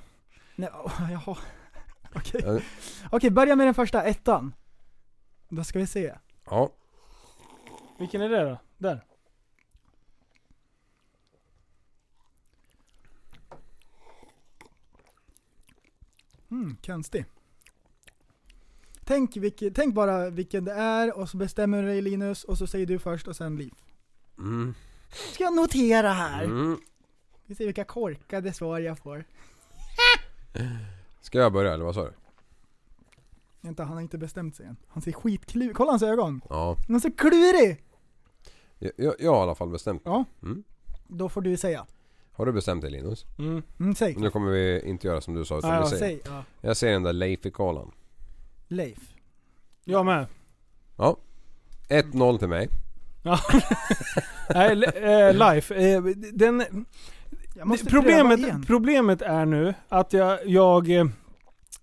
nej, 0.57 0.68
åh, 0.84 1.12
jaha. 1.12 1.36
Okej, 2.14 2.40
Ja. 2.45 2.61
Okej, 3.11 3.30
börja 3.30 3.57
med 3.57 3.66
den 3.66 3.74
första, 3.74 4.03
ettan. 4.03 4.55
Då 5.49 5.64
ska 5.64 5.78
vi 5.78 5.86
se. 5.86 6.14
Ja. 6.45 6.70
Vilken 7.99 8.20
är 8.22 8.28
det 8.28 8.45
då? 8.51 8.59
Där. 8.78 9.01
Mm, 16.51 16.76
konstig. 16.86 17.24
Tänk, 19.05 19.36
vilket, 19.36 19.74
tänk 19.74 19.94
bara 19.94 20.30
vilken 20.30 20.64
det 20.64 20.72
är 20.72 21.18
och 21.18 21.28
så 21.28 21.36
bestämmer 21.36 21.82
du 21.82 21.88
dig 21.88 22.03
Linus 22.03 22.44
och 22.44 22.59
så 22.59 22.66
säger 22.66 22.86
du 22.86 22.98
först 22.98 23.28
och 23.28 23.36
sen 23.36 23.57
Liv. 23.57 23.72
Mm. 24.38 24.74
Ska 25.32 25.44
jag 25.44 25.55
notera 25.55 26.12
här? 26.12 26.44
Mm. 26.44 26.78
Vi 27.46 27.55
ser 27.55 27.64
vilka 27.64 27.84
korkade 27.84 28.53
svar 28.53 28.80
jag 28.80 28.98
får. 28.98 29.24
Ska 31.20 31.38
jag 31.38 31.53
börja 31.53 31.74
eller 31.74 31.84
vad 31.84 31.94
sa 31.94 32.05
du? 32.05 32.12
Vänta, 33.61 33.84
han 33.84 33.92
har 33.92 34.00
inte 34.00 34.18
bestämt 34.18 34.57
sig 34.57 34.66
än. 34.66 34.76
Han 34.88 35.03
ser 35.03 35.12
skitklurig 35.12 35.76
Kolla 35.76 35.90
hans 35.90 36.03
ögon. 36.03 36.40
Ja. 36.50 36.76
Han 36.88 37.00
så 37.00 37.11
klurig! 37.11 37.84
Jag, 38.78 38.92
jag, 38.96 39.14
jag 39.18 39.30
har 39.30 39.38
i 39.38 39.42
alla 39.42 39.55
fall 39.55 39.68
bestämt. 39.68 40.03
Ja. 40.05 40.24
Mm. 40.42 40.64
Då 41.09 41.28
får 41.28 41.40
du 41.40 41.57
säga. 41.57 41.86
Har 42.32 42.46
du 42.46 42.53
bestämt 42.53 42.82
dig 42.82 42.90
Linus? 42.90 43.26
Mm. 43.38 43.62
Mm, 43.80 43.94
säg. 43.94 44.16
Nu 44.16 44.30
kommer 44.30 44.50
vi 44.50 44.82
inte 44.84 45.07
göra 45.07 45.20
som 45.20 45.34
du 45.34 45.44
sa 45.44 45.59
utan 45.59 45.70
Ja, 45.70 45.76
vi 45.76 45.82
ja, 45.82 45.88
säger. 45.88 46.20
Säg. 46.24 46.32
Ja. 46.32 46.44
Jag 46.61 46.76
säger 46.76 46.92
den 46.92 47.03
där 47.03 47.12
Leif-kolan. 47.12 47.92
Leif. 48.72 48.98
Jag 49.84 50.06
med. 50.06 50.26
Ja. 50.96 51.16
1-0 51.88 52.38
till 52.38 52.48
mig. 52.48 52.68
Ja. 53.22 53.38
Nej, 54.54 54.84
eh, 54.84 55.34
life. 55.54 55.74
Eh, 55.74 56.02
den, 56.32 56.86
Jag 57.56 57.66
måste 57.66 57.86
problemet, 57.86 58.66
problemet 58.66 59.22
är 59.22 59.46
nu 59.46 59.74
att 59.88 60.12
jag, 60.12 60.38
jag... 60.46 60.90
eh, 60.90 61.04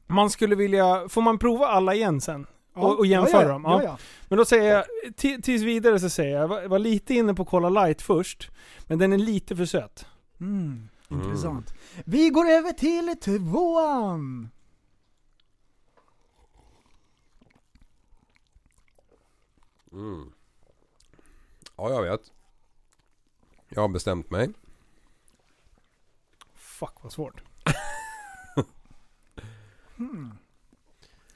Man 0.07 0.29
skulle 0.29 0.55
vilja... 0.55 1.09
Får 1.09 1.21
man 1.21 1.39
prova 1.39 1.67
alla 1.67 1.93
igen 1.95 2.21
sen? 2.21 2.45
Och, 2.75 2.99
och 2.99 3.05
jämföra 3.05 3.41
ja, 3.41 3.47
ja, 3.47 3.51
dem? 3.51 3.63
Ja, 3.63 3.83
ja. 3.83 3.97
Men 4.27 4.37
då 4.37 4.45
säger 4.45 4.73
jag, 4.75 4.85
ti- 5.17 5.41
tills 5.41 5.63
vidare 5.63 5.99
så 5.99 6.09
säger 6.09 6.31
jag, 6.33 6.41
jag 6.43 6.47
var, 6.47 6.67
var 6.67 6.79
lite 6.79 7.13
inne 7.13 7.33
på 7.33 7.45
Cola 7.45 7.69
Light 7.69 8.01
först. 8.01 8.49
Men 8.87 8.99
den 8.99 9.13
är 9.13 9.17
lite 9.17 9.55
för 9.55 9.65
söt. 9.65 10.05
Mm, 10.39 10.89
intressant. 11.09 11.73
Vi 12.05 12.29
går 12.29 12.49
över 12.49 12.71
till 12.71 13.15
tvåan. 13.21 14.49
Mm. 19.91 20.31
Ja, 21.75 21.89
jag 21.89 22.01
vet. 22.01 22.31
Jag 23.69 23.81
har 23.81 23.87
bestämt 23.87 24.31
mig. 24.31 24.49
Fuck 26.53 26.93
vad 27.01 27.11
svårt. 27.11 27.43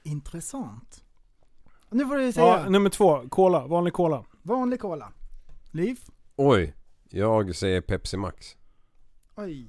Intressant. 0.03 1.03
Nu 1.89 2.07
får 2.07 2.17
du 2.17 2.31
säga. 2.31 2.45
Ja, 2.45 2.69
nummer 2.69 2.89
två, 2.89 3.29
Cola. 3.29 3.67
Vanlig 3.67 3.93
Cola. 3.93 4.25
Vanlig 4.41 4.79
cola. 4.79 5.11
Liv. 5.71 5.99
Oj. 6.35 6.73
Jag 7.09 7.55
säger 7.55 7.81
Pepsi 7.81 8.17
Max. 8.17 8.57
Oj. 9.35 9.67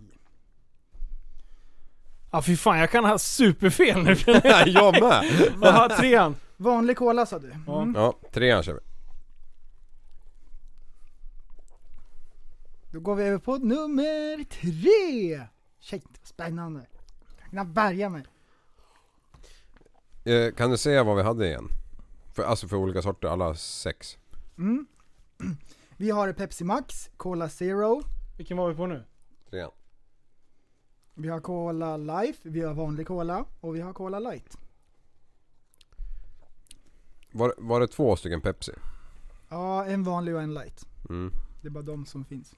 Ja 2.33 2.43
fy 2.43 2.57
fan, 2.57 2.79
jag 2.79 2.91
kan 2.91 3.05
ha 3.05 3.19
superfel 3.19 4.03
nu. 4.03 4.17
jag 4.67 5.01
med! 5.03 5.53
Jaha, 5.63 5.89
trean. 5.89 6.37
Vanlig 6.57 6.97
cola 6.97 7.27
sa 7.27 7.39
du. 7.39 7.55
Ja. 7.67 7.83
Mm. 7.83 7.95
Ja, 7.95 8.19
trean 8.33 8.63
kör 8.63 8.75
vi. 8.75 8.81
Då 12.93 13.01
går 13.01 13.15
vi 13.15 13.25
över 13.25 13.39
på 13.39 13.57
nummer 13.57 14.45
tre. 14.45 15.47
Shit, 15.81 16.05
vad 16.09 16.27
spännande. 16.29 16.87
Jag 17.45 17.51
kan 17.51 17.73
bärga 17.73 18.09
mig. 18.09 18.25
Eh, 20.25 20.53
kan 20.55 20.71
du 20.71 20.77
säga 20.77 21.05
vad 21.05 21.17
vi 21.17 21.23
hade 21.23 21.47
igen? 21.47 21.69
För, 22.35 22.43
alltså 22.43 22.69
för 22.69 22.77
olika 22.77 23.03
sorter, 23.03 23.29
alla 23.29 23.55
sex. 23.55 24.19
Mm. 24.59 24.87
Vi 25.97 26.11
har 26.11 26.33
Pepsi 26.33 26.65
Max, 26.65 26.95
Cola 27.17 27.49
Zero, 27.49 28.03
Vilken 28.37 28.57
var 28.57 28.69
vi 28.69 28.75
på 28.75 28.87
nu? 28.87 29.05
Trean. 29.51 29.71
vi 31.15 31.29
har 31.29 31.41
Cola 31.41 31.97
Life, 31.97 32.49
vi 32.49 32.61
har 32.61 32.75
vanlig 32.75 33.07
Cola 33.07 33.45
och 33.61 33.77
vi 33.77 33.81
har 33.81 33.93
Cola 33.93 34.19
Light. 34.19 34.59
Var, 37.37 37.55
var 37.59 37.81
det 37.81 37.87
två 37.89 38.17
stycken 38.17 38.41
Pepsi? 38.41 38.73
Ja, 39.49 39.85
en 39.85 40.03
vanlig 40.05 40.35
och 40.35 40.43
en 40.43 40.55
light. 40.55 40.87
Mm. 41.09 41.33
Det 41.63 41.69
är 41.69 41.71
bara 41.71 41.83
de 41.85 42.07
som 42.07 42.25
finns. 42.25 42.55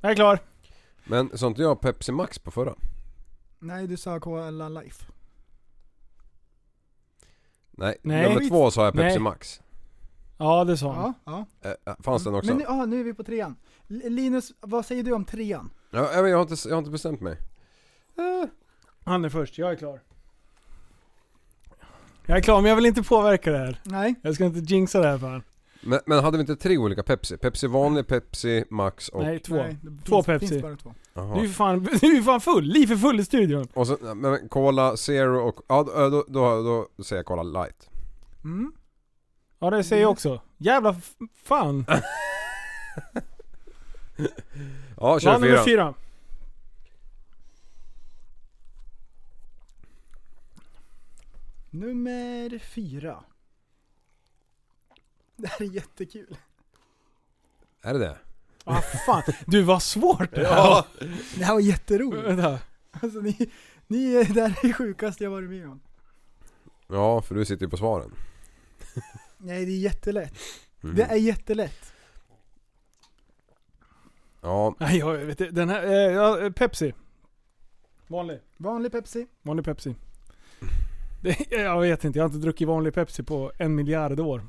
Jag 0.00 0.10
är 0.10 0.14
klar. 0.14 0.38
Men 1.04 1.38
sa 1.38 1.46
inte 1.46 1.62
jag 1.62 1.80
Pepsi 1.80 2.12
Max 2.12 2.38
på 2.38 2.50
förra? 2.50 2.74
Nej, 3.58 3.86
du 3.86 3.96
sa 3.96 4.20
Cola 4.20 4.68
Life. 4.68 5.06
Nej, 7.70 7.96
Nej. 8.02 8.28
nummer 8.28 8.48
två 8.48 8.70
sa 8.70 8.84
jag 8.84 8.92
Pepsi 8.94 9.04
Nej. 9.08 9.18
Max. 9.18 9.60
Ja, 10.38 10.64
det 10.64 10.76
sa 10.76 10.92
han. 10.92 11.14
Ja, 11.24 11.46
ja. 11.62 11.76
Eh, 11.86 11.96
fanns 12.02 12.24
den 12.24 12.34
också? 12.34 12.48
Men 12.50 12.58
nu, 12.58 12.64
ah, 12.68 12.86
nu 12.86 13.00
är 13.00 13.04
vi 13.04 13.14
på 13.14 13.24
trean. 13.24 13.56
L- 13.88 14.02
Linus, 14.04 14.52
vad 14.60 14.86
säger 14.86 15.02
du 15.02 15.12
om 15.12 15.24
trean? 15.24 15.70
Ja, 15.90 16.12
jag, 16.12 16.22
vet, 16.22 16.30
jag, 16.30 16.38
har 16.38 16.42
inte, 16.42 16.68
jag 16.68 16.74
har 16.74 16.78
inte 16.78 16.90
bestämt 16.90 17.20
mig. 17.20 17.38
Han 19.04 19.24
är 19.24 19.28
först, 19.28 19.58
jag 19.58 19.70
är 19.72 19.76
klar. 19.76 20.00
Jag 22.30 22.38
är 22.38 22.42
klar, 22.42 22.60
men 22.60 22.68
jag 22.68 22.76
vill 22.76 22.86
inte 22.86 23.02
påverka 23.02 23.52
det 23.52 23.58
här. 23.58 23.80
Nej. 23.82 24.14
Jag 24.22 24.34
ska 24.34 24.44
inte 24.44 24.58
jinxa 24.58 25.00
det 25.00 25.06
här 25.06 25.18
för. 25.18 25.42
Men, 25.80 26.00
men 26.06 26.24
hade 26.24 26.36
vi 26.36 26.40
inte 26.40 26.56
tre 26.56 26.78
olika 26.78 27.02
Pepsi? 27.02 27.36
Pepsi 27.36 27.66
vanlig, 27.66 28.06
Pepsi 28.06 28.64
Max 28.70 29.08
och... 29.08 29.22
Nej, 29.22 29.38
två. 29.38 29.54
Nej, 29.54 29.76
det 29.82 30.04
Två 30.04 30.22
finns, 30.22 30.26
Pepsi. 30.26 30.48
Finns 30.48 30.62
bara 30.62 30.76
två. 30.76 30.94
Jaha. 31.14 31.34
Du 31.34 31.40
är 31.40 31.44
ju 31.44 31.52
fan, 31.52 31.82
du 32.00 32.06
är 32.06 32.14
ju 32.14 32.22
fan 32.22 32.40
full. 32.40 32.64
Liv 32.64 32.92
är 32.92 32.96
full 32.96 33.20
i 33.20 33.24
studion. 33.24 33.68
Och 33.74 33.86
så, 33.86 33.96
men 34.14 34.48
Cola 34.48 34.96
Zero 34.96 35.48
och... 35.48 35.60
Ja, 35.68 35.82
då, 35.82 36.10
då, 36.10 36.24
då, 36.28 36.86
då 36.96 37.04
säger 37.04 37.18
jag 37.18 37.26
Cola 37.26 37.42
Light. 37.42 37.90
Mm. 38.44 38.72
Ja, 39.58 39.70
det 39.70 39.84
säger 39.84 40.02
jag 40.02 40.10
också. 40.10 40.40
Jävla 40.58 40.96
fan. 41.44 41.86
Ja, 44.96 45.20
kör 45.20 45.40
fyra. 45.40 45.64
fyra? 45.64 45.94
Nummer 51.70 52.58
fyra. 52.58 53.24
Det 55.36 55.48
här 55.48 55.62
är 55.62 55.70
jättekul. 55.70 56.36
Är 57.82 57.92
det 57.92 57.98
det? 57.98 58.18
Ah, 58.64 58.80
fan. 59.06 59.22
Du, 59.46 59.62
vad 59.62 59.82
svårt 59.82 60.30
det 60.34 60.46
här 60.46 60.56
Ja. 60.56 60.86
Det 61.34 61.44
här 61.44 61.52
var 61.54 61.60
jätteroligt. 61.60 62.26
Vänta. 62.26 62.58
Alltså 62.90 63.20
ni, 63.20 63.50
ni 63.86 64.14
är 64.14 64.34
det 64.34 64.40
här 64.40 64.58
är 64.62 64.68
det 64.68 64.72
sjukaste 64.72 65.24
jag 65.24 65.30
varit 65.30 65.50
med 65.50 65.68
om. 65.68 65.80
Ja, 66.86 67.22
för 67.22 67.34
du 67.34 67.44
sitter 67.44 67.66
ju 67.66 67.70
på 67.70 67.76
svaren. 67.76 68.14
Nej, 69.38 69.66
det 69.66 69.72
är 69.72 69.78
jättelätt. 69.78 70.34
Mhm. 70.80 70.94
Det 70.94 71.02
är 71.02 71.16
jättelätt. 71.16 71.92
Ja, 74.40 74.74
Nej, 74.80 74.98
jag 74.98 75.12
vet 75.12 75.40
inte. 75.40 75.54
Den 75.54 75.68
här, 75.68 75.84
eh, 75.84 75.92
ja, 75.92 76.40
eh, 76.40 76.50
Pepsi. 76.52 76.94
Vanlig. 78.06 78.40
Vanlig 78.56 78.92
Pepsi. 78.92 79.26
Vanlig 79.42 79.64
Pepsi. 79.64 79.94
Det, 81.20 81.50
jag 81.50 81.80
vet 81.80 82.04
inte, 82.04 82.18
jag 82.18 82.24
har 82.24 82.28
inte 82.28 82.38
druckit 82.38 82.68
vanlig 82.68 82.94
Pepsi 82.94 83.22
på 83.22 83.52
en 83.58 83.74
miljard 83.74 84.20
år. 84.20 84.46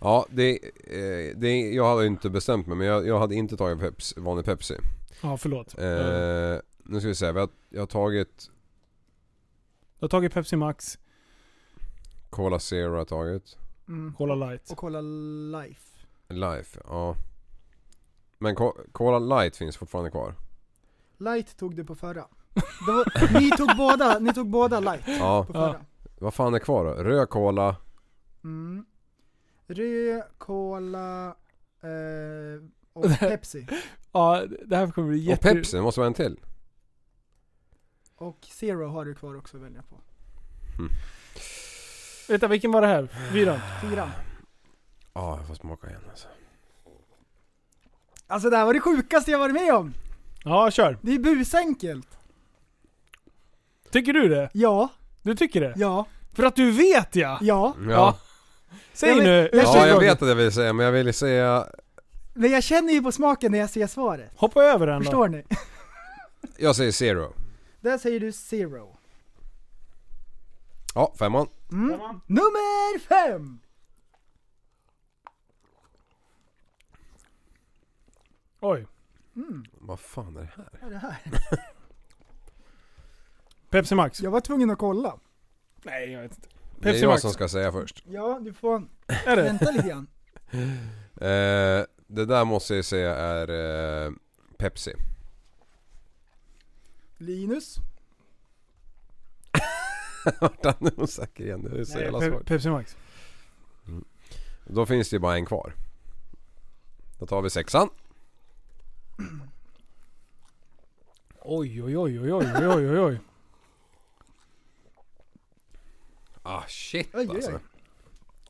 ja 0.00 0.26
det, 0.30 0.50
eh, 0.84 1.36
det, 1.36 1.60
jag 1.72 1.84
hade 1.88 2.06
inte 2.06 2.30
bestämt 2.30 2.66
mig 2.66 2.76
men 2.76 2.86
jag, 2.86 3.06
jag 3.06 3.18
hade 3.18 3.34
inte 3.34 3.56
tagit 3.56 3.80
Pepsi, 3.80 4.20
vanlig 4.20 4.44
Pepsi. 4.44 4.74
Ja, 5.22 5.36
förlåt. 5.36 5.78
Eh, 5.78 6.60
nu 6.84 7.00
ska 7.00 7.08
vi 7.08 7.14
se, 7.14 7.32
vi 7.32 7.40
har, 7.40 7.48
jag 7.68 7.80
har 7.82 7.86
tagit 7.86 8.50
Du 9.98 10.04
har 10.04 10.08
tagit 10.08 10.32
Pepsi 10.34 10.56
Max, 10.56 10.98
Cola 12.30 12.58
Zero 12.58 12.90
har 12.90 12.98
jag 12.98 13.08
tagit. 13.08 13.56
Mm. 13.88 14.14
Cola 14.18 14.34
Light. 14.34 14.70
Och 14.70 14.76
Cola 14.76 15.00
Life. 15.60 15.80
Life, 16.28 16.80
ja. 16.84 17.16
Men 18.38 18.54
Co- 18.54 18.76
Cola 18.92 19.18
Light 19.18 19.56
finns 19.56 19.76
fortfarande 19.76 20.10
kvar. 20.10 20.34
Light 21.18 21.56
tog 21.56 21.76
du 21.76 21.84
på 21.84 21.94
förra. 21.94 22.26
Det 22.54 22.92
var, 22.92 23.40
ni, 23.40 23.50
tog 23.50 23.76
båda, 23.76 24.18
ni 24.18 24.34
tog 24.34 24.48
båda 24.50 24.80
light 24.80 25.02
Ja, 25.06 25.44
på 25.46 25.52
förra. 25.52 25.80
vad 26.18 26.34
fan 26.34 26.54
är 26.54 26.58
kvar 26.58 26.84
då? 26.84 26.90
Röd 26.90 27.28
Cola, 27.28 27.76
Mm. 28.44 28.84
Röd, 29.66 30.22
Cola 30.38 31.26
eh, 31.82 32.62
och 32.92 33.04
Pepsi. 33.18 33.66
Ja, 34.12 34.42
det 34.66 34.76
här 34.76 34.86
kommer 34.90 35.08
bli 35.08 35.18
och 35.18 35.22
jätte... 35.22 35.48
Pepsi, 35.54 35.76
det 35.76 35.82
måste 35.82 36.00
vara 36.00 36.06
en 36.08 36.14
till. 36.14 36.40
Och 38.16 38.38
Zero 38.50 38.88
har 38.88 39.04
du 39.04 39.14
kvar 39.14 39.36
också 39.36 39.56
att 39.56 39.62
välja 39.62 39.82
på. 39.82 40.00
Vänta, 42.28 42.48
vilken 42.48 42.72
var 42.72 42.80
det 42.80 42.86
här? 42.86 43.06
Fyran? 43.32 43.58
Fyra. 43.82 44.12
Ja, 45.12 45.36
jag 45.38 45.46
får 45.46 45.54
smaka 45.54 45.88
igen 45.88 46.00
alltså. 46.10 46.28
Alltså 48.26 48.50
det 48.50 48.56
här 48.56 48.64
var 48.64 48.74
det 48.74 48.80
sjukaste 48.80 49.30
jag 49.30 49.38
varit 49.38 49.54
med 49.54 49.74
om. 49.74 49.94
Ja, 50.44 50.70
kör. 50.70 50.98
Det 51.02 51.14
är 51.14 51.18
busenkelt. 51.18 52.18
Tycker 53.94 54.12
du 54.12 54.28
det? 54.28 54.50
Ja, 54.52 54.88
Du 55.22 55.34
tycker 55.34 55.60
det? 55.60 55.72
ja, 55.76 56.06
För 56.32 56.42
att 56.42 56.56
du 56.56 56.70
vet 56.70 57.16
ja! 57.16 57.38
ja. 57.40 57.74
Ja, 57.88 58.18
Säg 58.92 59.08
Ja, 59.10 59.16
men- 59.16 59.24
nu! 59.24 59.50
jag 59.52 59.64
ja 59.64 59.86
jag 59.86 60.00
vet 60.00 60.22
att 60.22 60.28
jag 60.28 60.34
vill 60.34 60.52
säga 60.52 60.72
men 60.72 60.86
jag 60.86 60.92
vill 60.92 61.14
säga... 61.14 61.66
Men 62.34 62.50
jag 62.50 62.62
känner 62.62 62.92
ju 62.92 63.02
på 63.02 63.12
smaken 63.12 63.52
när 63.52 63.58
jag 63.58 63.70
ser 63.70 63.86
svaret. 63.86 64.30
Hoppa 64.36 64.62
över 64.64 64.86
den 64.86 64.98
då. 64.98 65.04
Förstår 65.04 65.28
ni? 65.28 65.44
Jag 66.58 66.76
säger 66.76 66.92
Zero. 66.92 67.32
Där 67.80 67.98
säger 67.98 68.20
du 68.20 68.32
Zero. 68.32 68.96
Ja, 70.94 71.14
femman. 71.18 71.46
Mm. 71.72 71.90
Nummer 72.26 72.98
fem! 72.98 73.60
Oj. 78.60 78.86
Vad 79.72 80.00
fan 80.00 80.36
är 80.36 80.40
det 80.40 80.50
här? 80.56 80.68
Vad 80.82 80.90
är 80.90 80.94
det 80.94 80.98
här? 80.98 81.18
Pepsi 83.74 83.94
Max. 83.94 84.20
Jag 84.20 84.30
var 84.30 84.40
tvungen 84.40 84.70
att 84.70 84.78
kolla. 84.78 85.18
Nej, 85.82 86.10
jag 86.12 86.22
vet 86.22 86.34
inte. 86.34 86.48
Det 86.78 86.88
är 86.88 86.92
Pepsi 86.92 87.02
jag 87.02 87.08
Max. 87.10 87.22
som 87.22 87.30
ska 87.30 87.48
säga 87.48 87.72
först. 87.72 88.04
Ja, 88.08 88.38
du 88.42 88.52
får 88.52 88.82
Är 89.06 89.36
det? 89.36 89.42
vänta 89.42 89.70
lite 89.70 89.88
grann. 89.88 90.06
Eh, 91.16 91.84
det 92.06 92.24
där 92.26 92.44
måste 92.44 92.74
jag 92.74 92.84
säga 92.84 93.16
är 93.16 93.48
eh, 94.06 94.12
Pepsi. 94.58 94.94
Linus. 97.18 97.76
Vart 100.40 100.64
han 100.64 100.90
osäker 100.96 101.44
igen? 101.44 101.62
Det 101.62 101.80
är 101.80 101.84
så 101.84 101.94
Nej, 101.94 102.02
jävla 102.04 102.18
Pe- 102.18 102.30
svårt. 102.30 102.46
Pepsi 102.46 102.70
Max. 102.70 102.96
Då 104.66 104.86
finns 104.86 105.10
det 105.10 105.16
ju 105.16 105.20
bara 105.20 105.36
en 105.36 105.46
kvar. 105.46 105.74
Då 107.18 107.26
tar 107.26 107.42
vi 107.42 107.50
sexan. 107.50 107.88
Oj, 111.40 111.82
oj, 111.82 111.98
oj, 111.98 112.20
oj, 112.20 112.32
oj, 112.32 112.46
oj, 112.56 112.66
oj, 112.68 112.88
oj, 112.90 112.98
oj. 113.00 113.20
Ah 116.46 116.62
shit 116.68 117.10
oj. 117.14 117.28
alltså. 117.30 117.60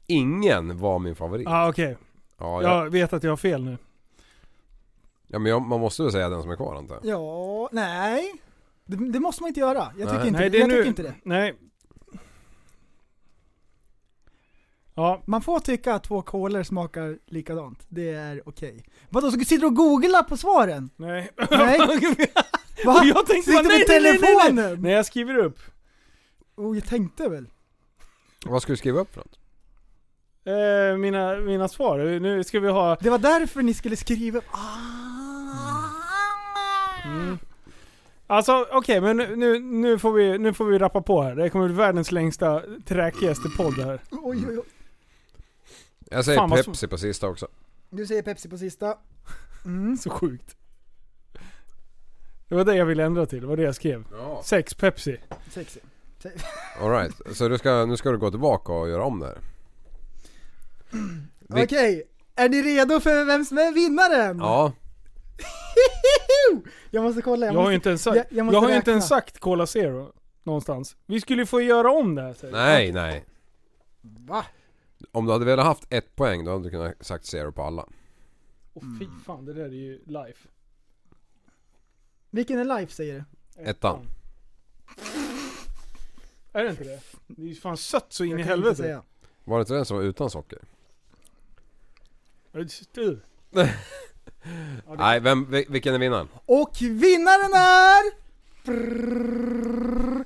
Ingen 0.07 0.79
var 0.79 0.99
min 0.99 1.17
favorit. 1.17 1.47
Ah, 1.49 1.69
okej. 1.69 1.97
Ja, 2.39 2.63
jag, 2.63 2.85
Jag 2.85 2.91
vet 2.91 3.13
att 3.13 3.23
jag 3.23 3.31
har 3.33 3.37
fel 3.37 3.65
nu. 3.65 3.79
ja 5.27 5.39
men 5.39 5.51
jag, 5.51 5.63
man 5.63 5.81
måste 5.81 6.03
väl 6.03 6.13
säga 6.13 6.29
den 6.29 6.43
som 6.43 6.51
är 6.51 6.57
kvar 6.57 6.75
antar 6.77 6.95
jag. 7.03 7.07
Ja, 7.07 7.69
nej. 7.73 8.33
Det, 8.85 9.13
det 9.13 9.21
måste 9.21 9.43
man 9.43 9.49
inte 9.49 9.61
göra. 9.61 9.93
Jag 9.99 10.09
tycker 10.09 10.19
Nej. 10.19 10.29
inte, 10.29 10.41
Nej, 10.41 10.51
det 10.51 10.57
är 10.59 10.61
jag 10.61 10.69
nu... 10.69 10.75
tycker 10.77 10.89
inte 10.89 11.03
det. 11.03 11.15
Nej. 11.23 11.55
Ja, 14.95 15.23
Man 15.27 15.43
får 15.43 15.61
tycka 15.61 15.95
att 15.95 16.05
två 16.05 16.23
kolor 16.23 16.63
smakar 16.63 17.19
likadant. 17.27 17.87
Det 17.89 18.11
är 18.11 18.49
okej. 18.49 18.85
Vadå, 19.09 19.31
så 19.31 19.37
du 19.37 19.45
sitter 19.45 19.67
och 19.67 19.75
googlar 19.77 20.23
på 20.23 20.37
svaren? 20.37 20.91
nej. 20.97 21.31
Nej. 21.51 21.79
Va? 22.85 23.03
Jag 23.05 23.27
tänkte 23.27 23.51
Sitter 23.51 23.53
bara, 23.53 23.63
med 23.63 23.85
nej, 23.89 24.03
nej, 24.03 24.03
nej, 24.03 24.13
nej. 24.13 24.19
telefonen? 24.21 24.83
Nej, 24.83 24.93
jag 24.93 25.07
skriver 25.07 25.37
upp. 25.39 25.59
Oh, 26.57 26.77
jag 26.77 26.87
tänkte 26.87 27.29
väl. 27.29 27.47
Vad 28.45 28.63
ska 28.63 28.73
du 28.73 28.77
skriva 28.77 29.01
upp 29.01 29.15
för 29.15 29.21
något? 29.21 29.39
Eh, 30.47 30.99
mina, 30.99 31.37
mina 31.37 31.69
svar. 31.69 31.99
Nu 32.21 32.45
ska 32.45 32.61
vi 32.61 32.69
ha... 32.71 32.97
Det 33.01 33.11
var 33.11 33.19
därför 33.19 33.63
ni 33.63 33.75
skulle 33.75 33.97
skriva... 33.97 34.41
Ah. 34.51 35.91
Mm. 37.05 37.39
Alltså 38.27 38.67
okej, 38.73 39.01
men 39.01 39.17
nu- 39.17 39.59
nu, 39.59 39.99
får 39.99 40.13
vi, 40.13 40.39
nu 40.39 40.53
får 40.55 40.65
vi 40.65 40.79
rappa 40.79 41.03
på 41.03 41.23
här. 41.23 41.35
Det 41.35 41.51
kommer 41.51 41.67
bli 41.67 41.75
världens 41.77 42.13
längsta, 42.13 42.63
träkigaste 42.87 43.49
podd 43.57 43.75
här. 43.79 44.01
Oj, 44.11 44.45
oj, 44.49 44.59
oj. 44.59 44.65
Jag 46.11 46.25
säger 46.25 46.39
Fan, 46.39 46.51
Pepsi 46.51 46.89
på 46.89 46.99
sista 46.99 47.29
också. 47.29 47.49
Du 47.91 48.07
säger 48.07 48.23
Pepsi 48.23 48.49
på 48.49 48.59
sista. 48.59 48.99
Mm. 49.65 49.97
Så 49.97 50.11
sjukt. 50.11 50.57
Det 52.49 52.55
var 52.55 52.65
det 52.65 52.75
jag 52.77 52.87
ville 52.87 53.05
ändra 53.05 53.27
till, 53.27 53.41
det 53.41 53.47
var 53.47 53.57
det 53.57 53.63
jag 53.63 53.75
skrev. 53.75 54.05
Ja. 54.13 54.43
Sex 54.45 54.75
Pepsi. 54.75 55.17
Sexy. 55.51 55.81
Alright, 56.81 57.37
så 57.37 57.49
du 57.49 57.59
ska, 57.59 57.85
nu 57.87 57.97
ska 57.97 58.11
du 58.11 58.19
gå 58.19 58.31
tillbaka 58.31 58.73
och 58.73 58.89
göra 58.89 59.05
om 59.05 59.21
det 59.21 59.27
här. 59.27 59.39
Okej, 61.63 62.03
är 62.37 62.49
ni 62.49 62.63
redo 62.63 63.01
för 63.01 63.25
vem 63.25 63.45
som 63.45 63.59
är 63.59 63.73
vinnaren? 63.73 64.39
Ja, 64.39 64.73
Jag 66.91 67.03
måste 67.05 67.23
kolla, 67.23 67.47
jag, 67.47 67.55
Jag 67.55 67.59
har 67.59 67.63
måste... 67.63 67.73
ju 67.73 67.75
inte 67.77 67.89
ens 67.89 68.03
sagt, 68.03 68.17
jag- 68.17 68.27
jag 68.31 68.55
jag, 68.55 68.61
har 68.61 68.71
ju 68.71 68.77
inte 68.77 68.91
ens 68.91 69.09
sagt 69.09 69.39
Cola 69.39 69.67
Zero 69.67 70.13
någonstans. 70.43 70.97
Vi 71.07 71.21
skulle 71.21 71.43
ju 71.43 71.47
få 71.47 71.61
göra 71.61 71.91
om 71.93 72.15
det 72.15 72.23
här. 72.23 72.35
säger 72.35 72.57
jag. 72.57 72.63
nej 72.65 72.93
nej. 72.93 73.25
Va? 74.01 74.45
Om 75.13 75.27
du 75.27 75.33
hade 75.33 75.45
velat 75.45 75.67
haft 75.67 75.87
ett 75.93 76.17
poäng 76.17 76.45
då 76.45 76.51
hade 76.53 76.65
du 76.65 76.71
kunnat 76.71 76.95
sagt 77.07 77.27
zero 77.27 77.53
på 77.53 77.63
alla. 77.63 77.87
Åh 78.75 78.83
fy 78.99 79.07
fan, 79.27 79.45
det 79.45 79.53
där 79.53 79.65
är 79.65 79.69
ju 79.69 80.03
life. 80.07 80.49
Vilken 82.31 82.59
är 82.59 82.81
life 82.81 82.93
säger 82.93 83.25
du? 83.57 83.63
Ettan. 83.63 84.09
Är 86.57 86.65
det 86.65 86.71
inte 86.71 86.85
det? 86.85 87.01
Det 87.27 87.43
är 87.43 87.47
ju 87.47 87.55
fan 87.55 87.77
sött 87.77 88.07
så 88.13 88.25
in 88.25 88.31
Jag 88.31 88.41
i 88.41 88.43
helvete. 88.43 89.03
Var 89.45 89.59
det 89.59 89.63
inte 89.63 89.75
den 89.75 89.85
som 89.85 89.97
var 89.97 90.05
utan 90.05 90.31
socker? 90.31 90.59
Du. 92.93 93.21
Nej, 94.99 95.21
vem, 95.21 95.51
vil- 95.51 95.67
vilken 95.69 95.95
är 95.95 95.99
vinnaren? 95.99 96.29
Och 96.47 96.77
vinnaren 96.81 97.53
är... 97.55 98.03
Brrrr. 98.65 100.25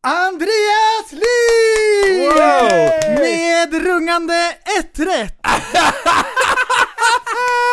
Andreas 0.00 1.12
Liv! 1.12 2.20
Wow! 2.20 3.18
Med 3.18 3.74
rungande 3.86 4.56
ett 4.80 4.98
rätt! 4.98 5.38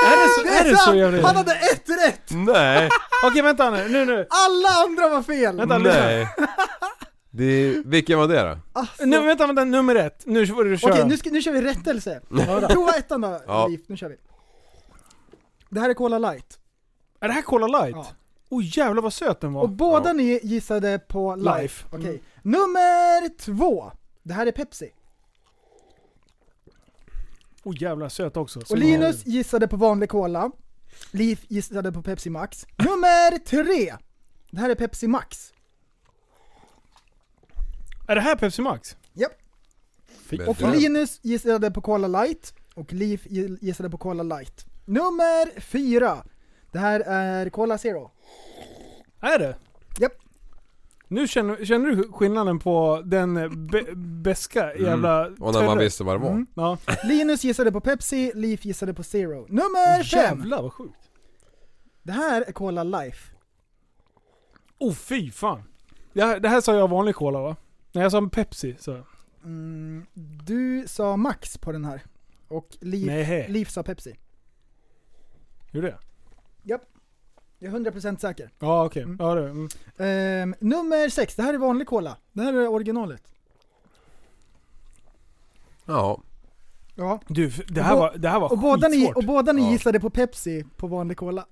Är 0.04 0.18
det 0.24 0.30
så, 0.30 0.42
är 0.64 0.72
det 0.72 0.78
så 0.78 0.96
jävla... 0.96 1.28
Han 1.28 1.36
hade 1.36 1.52
ett 1.54 1.90
rätt! 1.90 2.22
Nej! 2.32 2.90
Okej 3.26 3.42
vänta 3.42 3.70
nu, 3.70 3.88
nu, 3.90 4.06
nu. 4.06 4.28
Alla 4.30 4.70
andra 4.86 5.10
var 5.10 5.24
fel! 5.24 5.58
Vänta. 5.58 5.78
Nej. 5.78 6.28
Det, 7.32 7.76
vilken 7.86 8.20
var 8.20 8.28
det 8.28 8.42
då? 8.44 8.58
Alltså. 8.74 9.06
Nu, 9.06 9.22
vänta, 9.22 9.48
vänta, 9.48 9.64
nummer 9.64 9.96
ett. 9.96 10.24
Nu 10.26 10.48
får 10.48 10.64
du 10.64 10.78
köra. 10.78 10.92
Okej, 10.94 11.06
nu, 11.08 11.18
ska, 11.18 11.30
nu 11.30 11.42
kör 11.42 11.52
vi 11.52 11.62
rättelse. 11.62 12.22
Prova 12.70 12.92
ettan 12.98 13.22
då, 13.22 13.42
Ja. 13.48 13.68
Liv. 13.68 13.80
Nu 13.88 13.98
kör 13.98 14.10
vi. 14.10 14.16
Det 15.70 15.80
här 15.80 15.90
är 15.90 15.94
Cola 15.94 16.18
light. 16.20 16.60
Är 17.22 17.28
det 17.28 17.34
här 17.34 17.42
Cola 17.42 17.68
light? 17.68 17.96
Ja. 17.96 18.08
Oh 18.50 18.78
jävlar 18.78 19.02
vad 19.02 19.14
söt 19.14 19.42
den 19.42 19.54
var. 19.54 19.62
Och 19.62 19.70
båda 19.70 20.10
Ja. 20.10 20.14
ni 20.14 20.40
gissade 20.44 21.00
på 21.00 21.36
life. 21.36 21.62
Life. 21.62 21.86
Okej. 21.92 22.10
Mm. 22.10 22.20
Nummer 22.42 23.38
två. 23.38 23.92
Det 24.24 24.34
här 24.34 24.46
är 24.46 24.52
Pepsi. 24.52 24.90
Oh 27.64 27.82
jävlar 27.82 28.10
söt 28.10 28.38
också. 28.38 28.60
Och 28.60 28.78
Linus 28.78 29.26
gissade 29.26 29.68
på 29.68 29.76
vanlig 29.78 30.10
Cola. 30.10 30.52
Liv 31.12 31.40
gissade 31.48 31.92
på 31.92 32.02
Pepsi 32.02 32.30
Max. 32.30 32.66
Nummer 32.78 33.38
tre. 33.46 33.96
Det 34.52 34.60
här 34.62 34.70
är 34.70 34.76
Pepsi 34.76 35.08
Max. 35.08 35.54
Är 38.08 38.16
det 38.16 38.22
här 38.22 38.36
Pepsi 38.36 38.62
Max? 38.62 38.98
Japp. 39.14 39.32
Men 40.30 40.48
Och 40.48 40.62
Linus 40.82 41.20
gissade 41.24 41.72
på 41.72 41.82
Cola 41.82 42.08
light. 42.08 42.54
Och 42.76 42.94
Liv 42.94 43.22
gi- 43.26 43.58
gissade 43.62 43.90
på 43.90 43.98
Cola 43.98 44.24
light. 44.24 44.66
Nummer 44.86 45.60
fyra. 45.62 46.24
Det 46.72 46.80
här 46.80 47.00
är 47.00 47.50
Cola 47.50 47.78
Zero. 47.78 48.12
Är 49.22 49.40
det? 49.40 49.56
Japp. 51.14 51.22
Nu 51.22 51.28
känner, 51.28 51.66
känner 51.66 51.90
du 51.90 52.12
skillnaden 52.12 52.60
på 52.60 53.02
den 53.06 53.34
be, 53.68 53.84
beska 53.96 54.76
jävla 54.76 55.28
Mm. 55.28 55.44
Och 55.44 55.54
när 55.54 55.66
man 55.66 55.78
visste 55.78 56.04
vad 56.04 56.16
det 56.16 56.20
var. 56.20 56.32
Mm. 56.32 56.48
Ja. 56.56 56.78
Linus 57.04 57.44
gissade 57.44 57.72
på 57.72 57.82
Pepsi, 57.82 58.32
Liv 58.36 58.60
gissade 58.62 58.94
på 58.94 59.04
Zero. 59.04 59.46
Nummer 59.50 60.04
fem. 60.04 60.20
Jävlar 60.20 60.62
vad 60.62 60.74
sjukt. 60.74 61.10
Det 62.04 62.12
här 62.12 62.42
är 62.42 62.52
Cola 62.52 62.84
life. 62.84 63.34
Oh 64.80 64.94
fy 64.94 65.32
fan. 65.32 65.64
Det 66.14 66.24
här, 66.24 66.40
det 66.40 66.50
här 66.50 66.62
sa 66.62 66.76
jag 66.76 66.88
vanlig 66.88 67.16
cola 67.16 67.42
va? 67.42 67.56
Nej 67.92 68.02
jag 68.02 68.12
sa 68.12 68.30
Pepsi 68.32 68.76
så. 68.80 69.04
Mm, 69.44 70.06
du 70.46 70.84
sa 70.88 71.18
Max 71.18 71.58
på 71.58 71.72
den 71.72 71.86
här. 71.86 72.02
Och 72.48 72.78
Liv, 72.82 73.08
Nej. 73.08 73.46
Liv 73.50 73.66
sa 73.66 73.84
Pepsi. 73.84 74.16
Gjorde 75.72 75.88
jag? 75.88 76.00
Jag 77.64 77.74
är 77.74 77.80
100% 77.80 78.18
säker. 78.18 78.50
Ja 78.60 78.86
okej. 78.86 79.04
Mm. 79.04 79.18
Ja, 79.20 79.36
det, 79.36 79.50
mm. 79.50 79.70
Ehm, 79.98 80.56
nummer 80.60 81.10
sex, 81.10 81.36
det 81.36 81.44
här 81.44 81.54
är 81.54 81.58
vanlig 81.58 81.88
cola. 81.88 82.18
Det 82.34 82.42
här 82.42 82.54
är 82.54 82.68
originalet. 82.68 83.24
Ja. 85.86 86.22
Ja. 86.96 87.20
Du, 87.28 87.50
det 87.68 87.82
här 87.82 87.94
Och 87.94 88.00
var, 88.00 88.14
det 88.18 88.30
här 88.30 88.40
var 88.40 88.52
Och 88.52 88.58
båda 88.58 88.88
ni, 88.88 88.96
skitsvårt. 88.98 89.18
och 89.18 89.24
båda 89.24 89.52
ni 89.54 89.62
Ja. 89.66 89.72
gissade 89.72 90.00
på 90.00 90.10
Pepsi 90.10 90.66
på 90.78 90.88
vanlig 90.88 91.18
cola. 91.18 91.46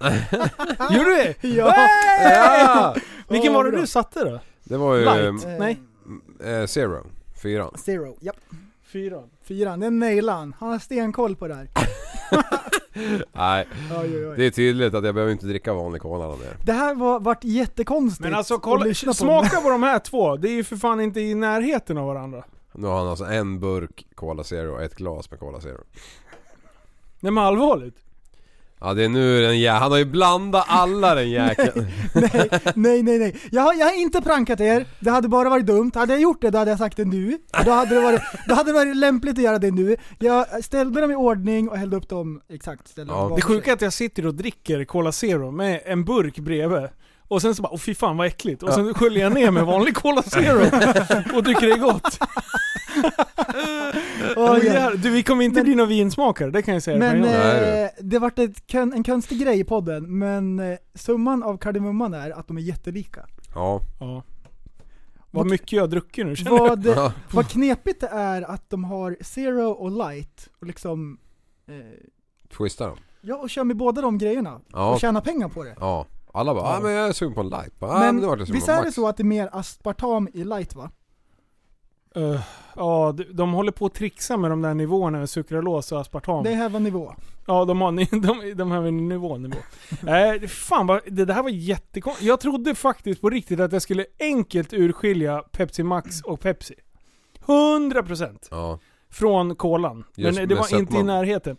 Gjorde 0.90 1.10
du 1.10 1.14
det? 1.16 1.48
Ja! 1.48 1.74
ja! 2.20 2.96
Vilken 3.28 3.52
var 3.54 3.64
det 3.64 3.70
bra. 3.70 3.80
du 3.80 3.86
satte 3.86 4.24
då? 4.24 4.40
Det 4.64 4.76
var 4.76 4.94
ju... 4.94 5.04
Light? 5.04 5.44
Ehm, 5.44 5.56
Nej. 5.58 5.80
Eh, 6.44 6.66
zero. 6.66 7.06
Fyran. 7.42 7.74
Zero, 7.78 8.16
japp. 8.20 8.36
Fyran. 8.82 9.30
Fyran, 9.42 9.80
den 9.80 9.98
nailade 9.98 10.38
han. 10.38 10.54
Han 10.58 10.70
har 10.70 10.78
stenkoll 10.78 11.36
på 11.36 11.48
det 11.48 11.54
här. 11.54 11.68
Nej, 13.32 13.66
Oj, 14.00 14.26
oj, 14.28 14.34
det 14.36 14.44
är 14.46 14.50
tydligt 14.50 14.94
att 14.94 15.04
jag 15.04 15.14
behöver 15.14 15.32
inte 15.32 15.46
dricka 15.46 15.74
vanlig 15.74 16.02
cola 16.02 16.28
mer. 16.28 16.56
Det 16.64 16.72
här 16.72 16.94
var, 16.94 17.20
vart 17.20 17.44
jättekonstigt 17.44 18.20
Men 18.24 18.34
alltså 18.34 18.54
att 18.54 18.62
kolla, 18.62 18.84
lyssna 18.84 19.10
på. 19.10 19.14
smaka 19.14 19.60
på 19.60 19.68
de 19.70 19.82
här 19.82 19.98
två. 19.98 20.36
Det 20.36 20.48
är 20.48 20.52
ju 20.52 20.64
för 20.64 20.76
fan 20.76 21.00
inte 21.00 21.20
i 21.20 21.34
närheten 21.34 21.98
av 21.98 22.06
varandra. 22.06 22.44
Nu 22.72 22.86
har 22.86 22.98
han 22.98 23.08
alltså 23.08 23.24
en 23.24 23.60
burk 23.60 24.06
Cola 24.14 24.44
Zero 24.44 24.72
och 24.72 24.82
ett 24.82 24.94
glas 24.94 25.30
med 25.30 25.40
Cola 25.40 25.60
Zero. 25.60 25.80
Nej 27.20 27.32
men 27.32 27.44
allvarligt. 27.44 27.96
Ja 28.84 28.94
det 28.94 29.04
är 29.04 29.08
nu 29.08 29.40
den 29.42 29.60
jä... 29.60 29.70
Han 29.72 29.90
har 29.90 29.98
ju 29.98 30.04
blandat 30.04 30.64
alla 30.68 31.14
den 31.14 31.30
jäkeln. 31.40 31.86
nej, 32.14 32.50
nej, 32.74 33.02
nej, 33.02 33.18
nej. 33.18 33.36
Jag 33.52 33.62
har, 33.62 33.74
jag 33.74 33.86
har 33.86 34.00
inte 34.00 34.22
prankat 34.22 34.60
er, 34.60 34.86
det 35.00 35.10
hade 35.10 35.28
bara 35.28 35.48
varit 35.50 35.66
dumt. 35.66 35.90
Hade 35.94 36.12
jag 36.12 36.22
gjort 36.22 36.40
det, 36.40 36.50
då 36.50 36.58
hade 36.58 36.70
jag 36.70 36.78
sagt 36.78 36.96
det 36.96 37.04
nu. 37.04 37.38
Då 37.64 37.70
hade 37.70 37.94
det 37.94 38.00
varit, 38.00 38.20
då 38.48 38.54
hade 38.54 38.68
det 38.68 38.74
varit 38.74 38.96
lämpligt 38.96 39.38
att 39.38 39.44
göra 39.44 39.58
det 39.58 39.70
nu. 39.70 39.96
Jag 40.18 40.64
ställde 40.64 41.00
dem 41.00 41.10
i 41.10 41.14
ordning 41.14 41.68
och 41.68 41.76
hällde 41.78 41.96
upp 41.96 42.08
dem 42.08 42.40
exakt. 42.48 42.88
Ställde 42.88 43.12
Ja. 43.12 43.18
dem 43.20 43.32
Det 43.36 43.42
sjuka 43.42 43.70
är 43.70 43.74
att 43.74 43.82
jag 43.82 43.92
sitter 43.92 44.26
och 44.26 44.34
dricker 44.34 44.84
Cola 44.84 45.12
Zero 45.12 45.50
med 45.50 45.80
en 45.84 46.04
burk 46.04 46.38
bredvid. 46.38 46.88
Och 47.34 47.42
sen 47.42 47.54
så 47.54 47.62
bara, 47.62 47.72
åh 47.72 47.78
fy 47.78 47.94
fan 47.94 48.16
vad 48.16 48.26
äckligt. 48.26 48.62
Och 48.62 48.72
sen 48.72 48.94
sköljer 48.94 49.22
jag 49.22 49.34
ner 49.34 49.50
med 49.50 49.64
vanlig 49.66 49.94
Cola 49.94 50.22
Zero. 50.22 50.60
och 51.38 51.44
tycker 51.44 51.66
det 51.66 51.72
är 51.72 51.78
gott. 51.78 52.18
Åh, 54.36 54.50
Åh, 54.50 54.58
ja. 54.66 54.90
Du 54.94 55.10
vi 55.10 55.22
kommer 55.22 55.44
inte 55.44 55.62
bli 55.62 55.74
några 55.74 55.88
vinsmakare, 55.88 56.50
det 56.50 56.62
kan 56.62 56.74
jag 56.74 56.82
säga 56.82 56.98
Men 56.98 57.24
eh, 57.24 57.88
det 58.00 58.18
vart 58.18 58.38
ett, 58.38 58.74
en 58.74 59.04
konstig 59.04 59.40
grej 59.40 59.60
i 59.60 59.64
podden, 59.64 60.18
men 60.18 60.58
eh, 60.60 60.78
summan 60.94 61.42
av 61.42 61.56
kardemumman 61.58 62.14
är 62.14 62.30
att 62.30 62.48
de 62.48 62.56
är 62.56 62.62
jättelika. 62.62 63.26
Ja. 63.54 63.80
Ja. 64.00 64.22
Vad 65.30 65.46
mycket 65.46 65.72
jag 65.72 65.90
druckit 65.90 66.26
nu 66.26 66.36
känner 66.36 66.50
jag. 66.56 66.68
Vad, 66.68 66.86
Ja. 66.86 67.12
vad 67.32 67.48
knepigt 67.48 68.00
det 68.00 68.06
är 68.08 68.42
att 68.42 68.70
de 68.70 68.84
har 68.84 69.16
zero 69.20 69.70
och 69.70 69.90
light, 69.90 70.48
och 70.60 70.66
liksom 70.66 71.18
eh, 71.68 71.74
Twista 72.56 72.86
dem. 72.86 72.96
Ja, 73.20 73.36
och 73.36 73.50
kör 73.50 73.64
med 73.64 73.76
båda 73.76 74.00
de 74.02 74.18
grejerna. 74.18 74.60
Ja. 74.72 74.92
Och 74.94 75.00
tjäna 75.00 75.20
pengar 75.20 75.48
på 75.48 75.64
det. 75.64 75.76
Ja. 75.80 76.06
Alla 76.34 76.54
bara, 76.54 76.64
ja 76.64 76.76
ah, 76.76 76.80
men 76.80 76.92
jag 76.92 77.08
är 77.08 77.12
sugen 77.12 77.34
på 77.34 77.40
en 77.40 77.48
light. 77.48 77.78
Bara, 77.80 77.90
ah, 77.90 77.98
men, 77.98 78.14
Men 78.14 78.22
då 78.22 78.28
vart 78.28 78.38
jag 78.38 78.46
sugen 78.48 78.56
visst 78.56 78.68
är 78.68 78.84
det 78.84 78.92
så 78.92 79.08
att 79.08 79.16
det 79.16 79.22
är 79.22 79.24
mer 79.24 79.48
aspartam 79.52 80.28
i 80.34 80.44
light 80.44 80.74
va? 80.74 80.90
Eh, 82.16 82.40
ja, 82.76 83.12
de, 83.16 83.24
de 83.24 83.52
håller 83.52 83.72
på 83.72 83.86
att 83.86 83.94
trixa 83.94 84.36
med 84.36 84.50
de 84.50 84.62
där 84.62 84.74
nivåerna 84.74 85.18
med 85.18 85.30
sukralos 85.30 85.92
och 85.92 86.00
aspartam. 86.00 86.44
Det 86.44 86.50
här 86.54 86.68
var 86.68 86.80
nivå. 86.80 87.14
Ja, 87.46 87.64
de 87.64 87.80
har 87.80 87.92
de, 88.20 88.54
de 88.54 88.70
har 88.70 88.84
en 88.84 89.08
nivå. 89.08 89.36
nivå. 89.38 89.56
Nej, 90.02 90.48
fan 90.48 90.86
vad, 90.86 91.00
det 91.06 91.24
där 91.24 91.42
var 91.42 91.50
jättekonstigt. 91.50 92.26
Jag 92.28 92.40
trodde 92.40 92.74
faktiskt 92.74 93.20
på 93.20 93.30
riktigt 93.30 93.60
att 93.60 93.72
jag 93.72 93.82
skulle 93.82 94.06
enkelt 94.20 94.72
urskilja 94.72 95.42
Pepsi 95.52 95.82
Max 95.82 96.20
och 96.20 96.40
Pepsi. 96.40 96.74
100% 97.46 98.38
Ja. 98.50 98.78
från 99.10 99.56
kolan. 99.56 100.04
Just 100.16 100.38
Men 100.38 100.48
det 100.48 100.54
med 100.54 100.62
var 100.62 100.78
inte 100.78 100.92
i 100.92 100.96
sötman. 100.96 101.06
närheten. 101.06 101.56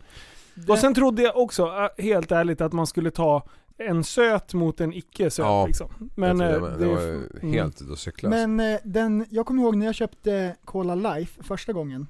Och 0.68 0.78
sen 0.78 0.94
trodde 0.94 1.22
jag 1.22 1.36
också, 1.36 1.66
äh, 1.66 2.04
helt 2.04 2.32
ärligt, 2.32 2.60
att 2.60 2.72
man 2.72 2.86
skulle 2.86 3.10
ta 3.10 3.42
en 3.78 4.04
söt 4.04 4.54
mot 4.54 4.80
en 4.80 4.92
icke-söt 4.92 5.44
Ja, 5.44 5.66
liksom. 5.66 6.10
Men 6.14 6.40
jag 6.40 6.50
eh, 6.52 6.58
tror 6.58 6.70
det, 6.70 6.76
det 6.76 6.94
var 6.94 7.02
ju 7.02 7.28
mm. 7.42 7.52
helt 7.52 7.80
och 7.80 7.98
cykla. 7.98 8.28
Men 8.28 8.60
eh, 8.60 8.78
den, 8.84 9.26
jag 9.30 9.46
kommer 9.46 9.62
ihåg 9.62 9.76
när 9.76 9.86
jag 9.86 9.94
köpte 9.94 10.56
Cola 10.64 10.94
Life 10.94 11.42
första 11.42 11.72
gången, 11.72 12.06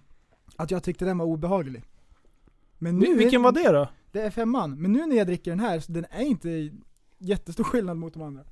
att 0.56 0.70
jag 0.70 0.82
tyckte 0.82 1.04
den 1.04 1.18
var 1.18 1.26
obehaglig. 1.26 1.84
Men 2.78 2.98
nu 2.98 3.06
Vil- 3.06 3.18
Vilken 3.18 3.42
var 3.42 3.52
det 3.52 3.72
då? 3.72 3.88
Det 4.12 4.20
är 4.20 4.30
femman, 4.30 4.82
men 4.82 4.92
nu 4.92 5.06
när 5.06 5.16
jag 5.16 5.26
dricker 5.26 5.50
den 5.50 5.60
här, 5.60 5.80
så 5.80 5.92
den 5.92 6.06
är 6.10 6.24
inte 6.24 6.70
jättestor 7.18 7.64
skillnad 7.64 7.96
mot 7.96 8.14
de 8.14 8.22
andra. 8.22 8.44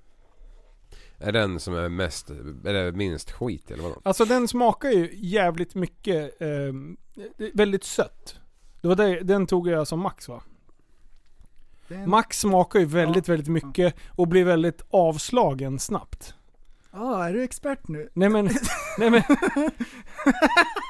Är 1.19 1.33
den 1.33 1.61
som 1.61 1.75
är 1.75 1.89
mest, 1.89 2.31
eller 2.65 2.93
minst 2.93 3.31
skit 3.31 3.71
eller 3.71 3.83
vadå? 3.83 4.01
Alltså 4.03 4.25
den 4.25 4.49
smakar 4.49 4.91
ju 4.91 5.11
jävligt 5.13 5.75
mycket, 5.75 6.41
eh, 6.41 7.49
väldigt 7.55 7.85
sött. 7.85 8.37
Det 8.81 8.89
var 8.89 8.97
det, 8.97 9.21
den 9.21 9.47
tog 9.47 9.69
jag 9.69 9.89
som 9.89 10.01
max 10.01 10.29
va? 10.29 10.43
Den, 11.89 12.11
Max 12.11 12.41
smakar 12.41 12.79
ju 12.81 12.85
väldigt, 12.87 13.29
väldigt 13.29 13.49
mycket 13.49 13.95
och 14.09 14.29
blir 14.29 14.45
väldigt 14.45 14.83
avslagen 14.91 15.79
snabbt. 15.79 16.35
ah, 16.91 17.25
är 17.25 17.33
du 17.33 17.43
expert 17.45 17.89
nu? 17.89 18.09
Nej 18.15 18.29
men, 18.29 18.45
nej 18.99 19.11
men, 19.11 19.23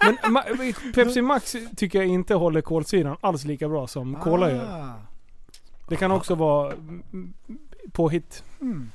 men 0.04 0.16
Ma- 0.34 0.92
Pepsi 0.94 1.22
Max 1.22 1.56
tycker 1.76 1.98
jag 1.98 2.08
inte 2.08 2.34
håller 2.34 2.60
kolsyran 2.60 3.16
alls 3.20 3.44
lika 3.44 3.68
bra 3.68 3.86
som 3.86 4.14
Cola 4.14 4.50
gör. 4.50 4.66
Ah. 4.70 4.92
Det 5.88 5.96
kan 5.96 6.10
också 6.10 6.34
vara 6.34 6.72
påhitt. 7.92 8.44
Mm. 8.60 8.90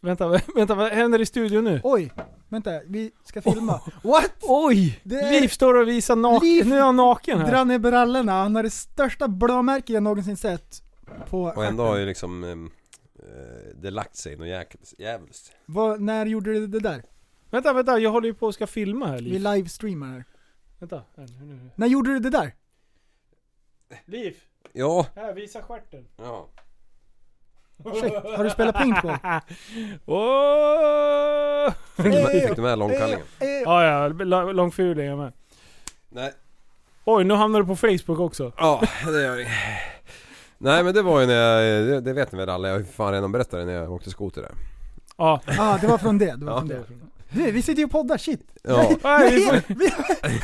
Vänta, 0.00 0.28
vänta, 0.54 0.74
vad 0.74 0.92
händer 0.92 1.20
i 1.20 1.26
studion 1.26 1.64
nu? 1.64 1.80
Oj, 1.84 2.12
vänta, 2.48 2.80
vi 2.86 3.12
ska 3.24 3.42
filma. 3.42 3.80
What? 4.02 4.32
Oj! 4.42 5.00
Det 5.04 5.14
är- 5.20 5.40
Liv 5.40 5.48
står 5.48 5.74
och 5.74 5.88
visar 5.88 6.16
naken. 6.16 6.48
Liv 6.48 6.66
Nu 6.68 6.76
är 6.76 6.80
han 6.82 6.96
naken 6.96 7.38
här. 7.38 7.50
Dra 7.50 7.64
ner 7.64 7.78
brallorna, 7.78 8.32
han 8.32 8.56
har 8.56 8.62
det 8.62 8.70
största 8.70 9.28
blåmärket 9.28 9.88
jag 9.90 10.02
någonsin 10.02 10.36
sett. 10.36 10.82
På 11.30 11.42
Och 11.42 11.64
ändå 11.64 11.82
har 11.84 11.96
ju 11.96 12.06
liksom 12.06 12.44
ehm, 12.44 12.70
eh, 13.18 13.74
det 13.74 13.90
lagt 13.90 14.16
sig 14.16 14.36
något 14.36 14.48
jäkligt 14.48 14.94
djävulskt. 14.98 15.52
Vad, 15.66 16.00
när 16.00 16.26
gjorde 16.26 16.52
du 16.52 16.66
det 16.66 16.80
där? 16.80 17.02
Vänta, 17.50 17.72
vänta, 17.72 17.98
jag 17.98 18.10
håller 18.10 18.28
ju 18.28 18.34
på 18.34 18.48
att 18.48 18.54
ska 18.54 18.66
filma 18.66 19.06
här 19.06 19.16
Vi 19.16 19.22
Liv. 19.22 19.40
livestreamar 19.40 20.06
här. 20.08 20.24
Vänta. 20.78 21.04
här, 21.16 21.26
nu, 21.40 21.54
nu. 21.54 21.70
När 21.76 21.86
gjorde 21.86 22.10
du 22.12 22.18
det 22.18 22.30
där? 22.30 22.54
Liv, 24.04 24.36
Ja, 24.72 25.06
här 25.16 25.34
visa 25.34 25.62
stjärten. 25.62 26.06
ja. 26.16 26.48
Shit, 28.00 28.14
har 28.36 28.44
du 28.44 28.50
spelat 28.50 28.74
paintball? 28.74 29.16
Åh! 30.06 31.72
Fick 31.96 32.04
du 32.04 32.10
med, 32.22 32.42
fick 32.48 32.56
du 32.56 32.62
med 32.62 32.78
långkallingen? 32.78 33.26
Ja, 33.64 33.84
ja, 33.84 34.08
lång- 34.08 34.52
långfuling 34.52 35.06
är 35.06 35.10
jag 35.10 35.18
med. 35.18 35.32
Nej. 36.08 36.32
Oj, 37.04 37.24
nu 37.24 37.34
hamnar 37.34 37.60
du 37.60 37.66
på 37.66 37.76
Facebook 37.76 38.18
också. 38.20 38.52
Ja, 38.56 38.82
det 39.06 39.22
gör 39.22 39.36
det. 39.36 39.48
Nej 40.58 40.84
men 40.84 40.94
det 40.94 41.02
var 41.02 41.20
ju 41.20 41.26
när 41.26 41.34
jag, 41.62 41.86
det, 41.86 42.00
det 42.00 42.12
vet 42.12 42.32
ni 42.32 42.38
väl 42.38 42.48
alla, 42.48 42.68
jag 42.68 42.74
har 42.74 42.80
ju 42.80 42.86
fan 42.86 43.12
redan 43.12 43.32
berättat 43.32 43.50
det 43.60 43.64
när 43.64 43.72
jag 43.72 43.92
åkte 43.92 44.10
skoter 44.10 44.42
där. 44.42 44.50
Ja. 45.16 45.40
ah, 45.58 45.78
det 45.80 45.86
var 45.86 45.98
från 45.98 46.18
det. 46.18 46.34
det, 46.36 46.44
var 46.44 46.52
Ja. 46.52 46.58
från 46.58 46.68
det. 46.68 46.82
Du, 47.32 47.50
vi 47.50 47.62
sitter 47.62 47.78
ju 47.78 47.84
och 47.84 47.90
poddar, 47.90 48.18
shit. 48.18 48.40
Ja. 48.62 48.90
Nej, 49.02 49.30
vi 49.34 49.40
får... 49.46 49.74
Vi, 49.74 49.90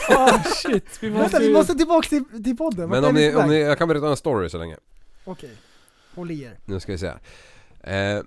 Ah, 0.16 0.38
shit. 0.44 0.98
Vi 1.00 1.08
vänta, 1.08 1.22
måste 1.22 1.38
vi 1.38 1.46
ju... 1.46 1.52
måste 1.52 1.74
tillbaka 1.74 2.08
till, 2.08 2.44
till 2.44 2.56
podden. 2.56 2.88
Men 2.88 3.04
om 3.04 3.14
vi 3.14 3.28
ni, 3.30 3.34
om 3.36 3.48
ni, 3.48 3.60
jag 3.60 3.78
kan 3.78 3.88
berätta 3.88 4.08
en 4.08 4.16
story 4.16 4.48
så 4.48 4.58
länge. 4.58 4.76
Okej, 5.24 5.50
håll 6.16 6.30
i 6.30 6.42
er. 6.42 6.58
Nu 6.64 6.80
ska 6.80 6.92
vi 6.92 6.98
se. 6.98 7.06
Eh, 7.80 8.20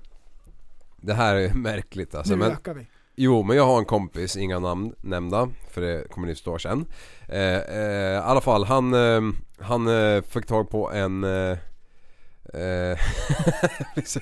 det 1.02 1.14
här 1.14 1.36
är 1.36 1.54
märkligt 1.54 2.16
alltså. 2.16 2.34
nu 2.34 2.40
Men, 2.40 2.52
ökar 2.52 2.74
vi. 2.74 2.88
jo 3.16 3.44
men 3.44 3.58
jag 3.58 3.66
har 3.66 3.80
en 3.80 3.86
kompis, 3.86 4.38
inga 4.38 4.60
namn 4.60 4.94
nämnda, 5.02 5.50
för 5.70 5.82
det 5.82 6.10
kommer 6.12 6.28
ni 6.28 6.34
förstå 6.34 6.60
sen. 6.60 6.86
Eh, 7.28 7.40
eh, 7.58 8.14
I 8.14 8.18
alla 8.24 8.42
fall, 8.42 8.64
han, 8.64 8.94
eh, 8.94 9.22
han 9.60 9.88
eh, 9.88 10.22
fick 10.22 10.46
tag 10.46 10.70
på 10.70 10.92
en 10.92 11.24
eh, 12.54 12.60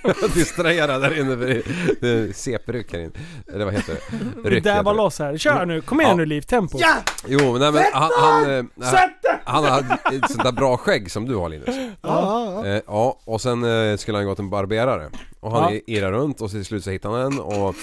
Eh, 0.04 0.34
distraherad 0.36 1.02
där 1.02 1.20
inne 1.20 1.38
för 1.38 1.45
det- 1.48 1.64
det 2.02 2.10
är 2.10 2.34
CP-ryck 2.34 2.94
här 2.94 2.99
inne. 2.99 3.12
Eller 3.54 3.66
vad 3.66 3.74
heter 3.74 3.94
det? 3.94 3.99
Vi 4.44 4.49
Ryck 4.49 4.66
heter 4.66 4.84
det. 4.84 4.94
loss 4.94 5.20
här. 5.20 5.38
Kör 5.38 5.66
nu, 5.66 5.82
kom 5.82 5.99
igen 6.02 6.10
Ja. 6.12 6.16
nu 6.18 6.26
Liv, 6.26 6.41
tempo. 6.41 6.78
Ja! 6.82 6.95
Jo 7.28 7.40
men 7.52 7.62
nej 7.62 7.72
men 7.72 7.84
han, 7.94 8.10
han, 8.20 8.44
eh, 8.58 8.64
Sätt 8.91 9.22
dig! 9.24 9.40
han 9.45 9.64
har 9.64 9.80
ett 9.80 10.32
sånt 10.32 10.44
där 10.44 10.52
bra 10.52 10.78
skägg 10.78 11.12
som 11.12 11.26
du 11.26 11.36
har 11.36 11.49
Linus. 11.49 11.68
Ja, 11.68 11.94
ja, 12.02 12.62
ja. 12.66 12.66
Eh, 12.76 12.82
ja, 12.88 13.20
och 13.26 13.41
sen 13.41 13.64
eh, 13.91 13.98
skulle 13.98 14.18
han 14.18 14.26
gå 14.28 14.36
till 14.36 14.44
en 14.44 14.49
barberare. 14.49 15.10
Och 15.40 15.52
han 15.52 15.74
Ja. 15.74 15.80
irrar 15.88 16.12
runt 16.12 16.41
och 16.41 16.52
till 16.52 16.66
slut 16.66 16.84
så 16.84 16.90
hittar 16.91 17.10
han 17.10 17.22
en 17.22 17.40
och 17.40 17.76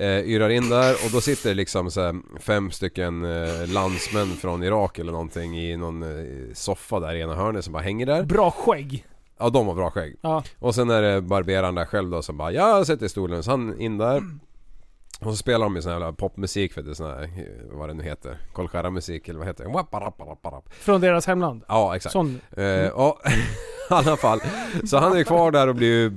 eh, 0.00 0.20
yrar 0.20 0.48
in 0.48 0.68
där 0.70 0.92
och 1.04 1.10
då 1.12 1.20
sitter 1.20 1.48
det 1.48 1.54
liksom 1.54 1.90
så 1.90 2.00
här, 2.02 2.14
fem 2.40 2.70
stycken 2.70 3.24
eh, 3.24 3.66
landsmän 3.68 4.36
från 4.40 4.62
Irak 4.62 4.98
eller 4.98 5.12
någonting 5.12 5.58
i 5.60 5.76
någon 5.76 6.02
eh, 6.02 6.26
soffa 6.54 7.00
där 7.00 7.14
i 7.14 7.20
ena 7.20 7.34
hörnet 7.34 7.64
som 7.64 7.72
bara 7.72 7.82
hänger 7.82 8.06
där. 8.06 8.22
Bra 8.22 8.50
skägg. 8.50 9.04
Ja, 9.38 9.50
de 9.50 9.66
har 9.66 9.74
bra 9.74 9.90
skägg. 9.90 10.16
Ja. 10.20 10.42
Och 10.58 10.74
sen 10.74 10.90
är 10.90 11.02
det 11.02 11.20
barberaren 11.20 11.74
där 11.74 11.84
själv 11.84 12.10
då 12.10 12.22
som 12.22 12.36
bara 12.36 12.52
ja, 12.52 12.76
jag 12.76 12.86
sätter 12.86 13.06
i 13.06 13.08
stolen. 13.08 13.42
Så 13.42 13.50
han 13.50 13.80
in 13.80 13.98
där. 13.98 14.22
Och 15.20 15.30
så 15.30 15.36
spelar 15.36 15.66
de 15.66 15.76
ju 15.76 15.82
sån 15.82 15.92
här 15.92 16.00
jävla 16.00 16.12
popmusik 16.12 16.72
för 16.72 16.82
det 16.82 16.90
är 16.90 16.94
sån 16.94 17.06
här, 17.06 17.30
vad 17.70 17.88
det 17.88 17.94
nu 17.94 18.02
heter. 18.02 18.38
Kolchara-musik 18.52 19.28
eller 19.28 19.38
vad 19.38 19.48
heter 19.48 19.64
det? 19.64 19.70
Wapparapparapparap. 19.70 20.74
Från 20.74 21.00
deras 21.00 21.26
hemland. 21.26 21.64
Ja, 21.68 21.96
exakt. 21.96 22.12
Sån. 22.12 22.40
Eh, 22.56 22.64
ja, 22.64 23.18
i 23.90 23.94
alla 23.94 24.16
fall. 24.16 24.40
Så 24.84 24.98
han 24.98 25.16
är 25.16 25.24
kvar 25.24 25.50
där 25.50 25.68
och 25.68 25.74
blir 25.74 25.88
ju 25.88 26.16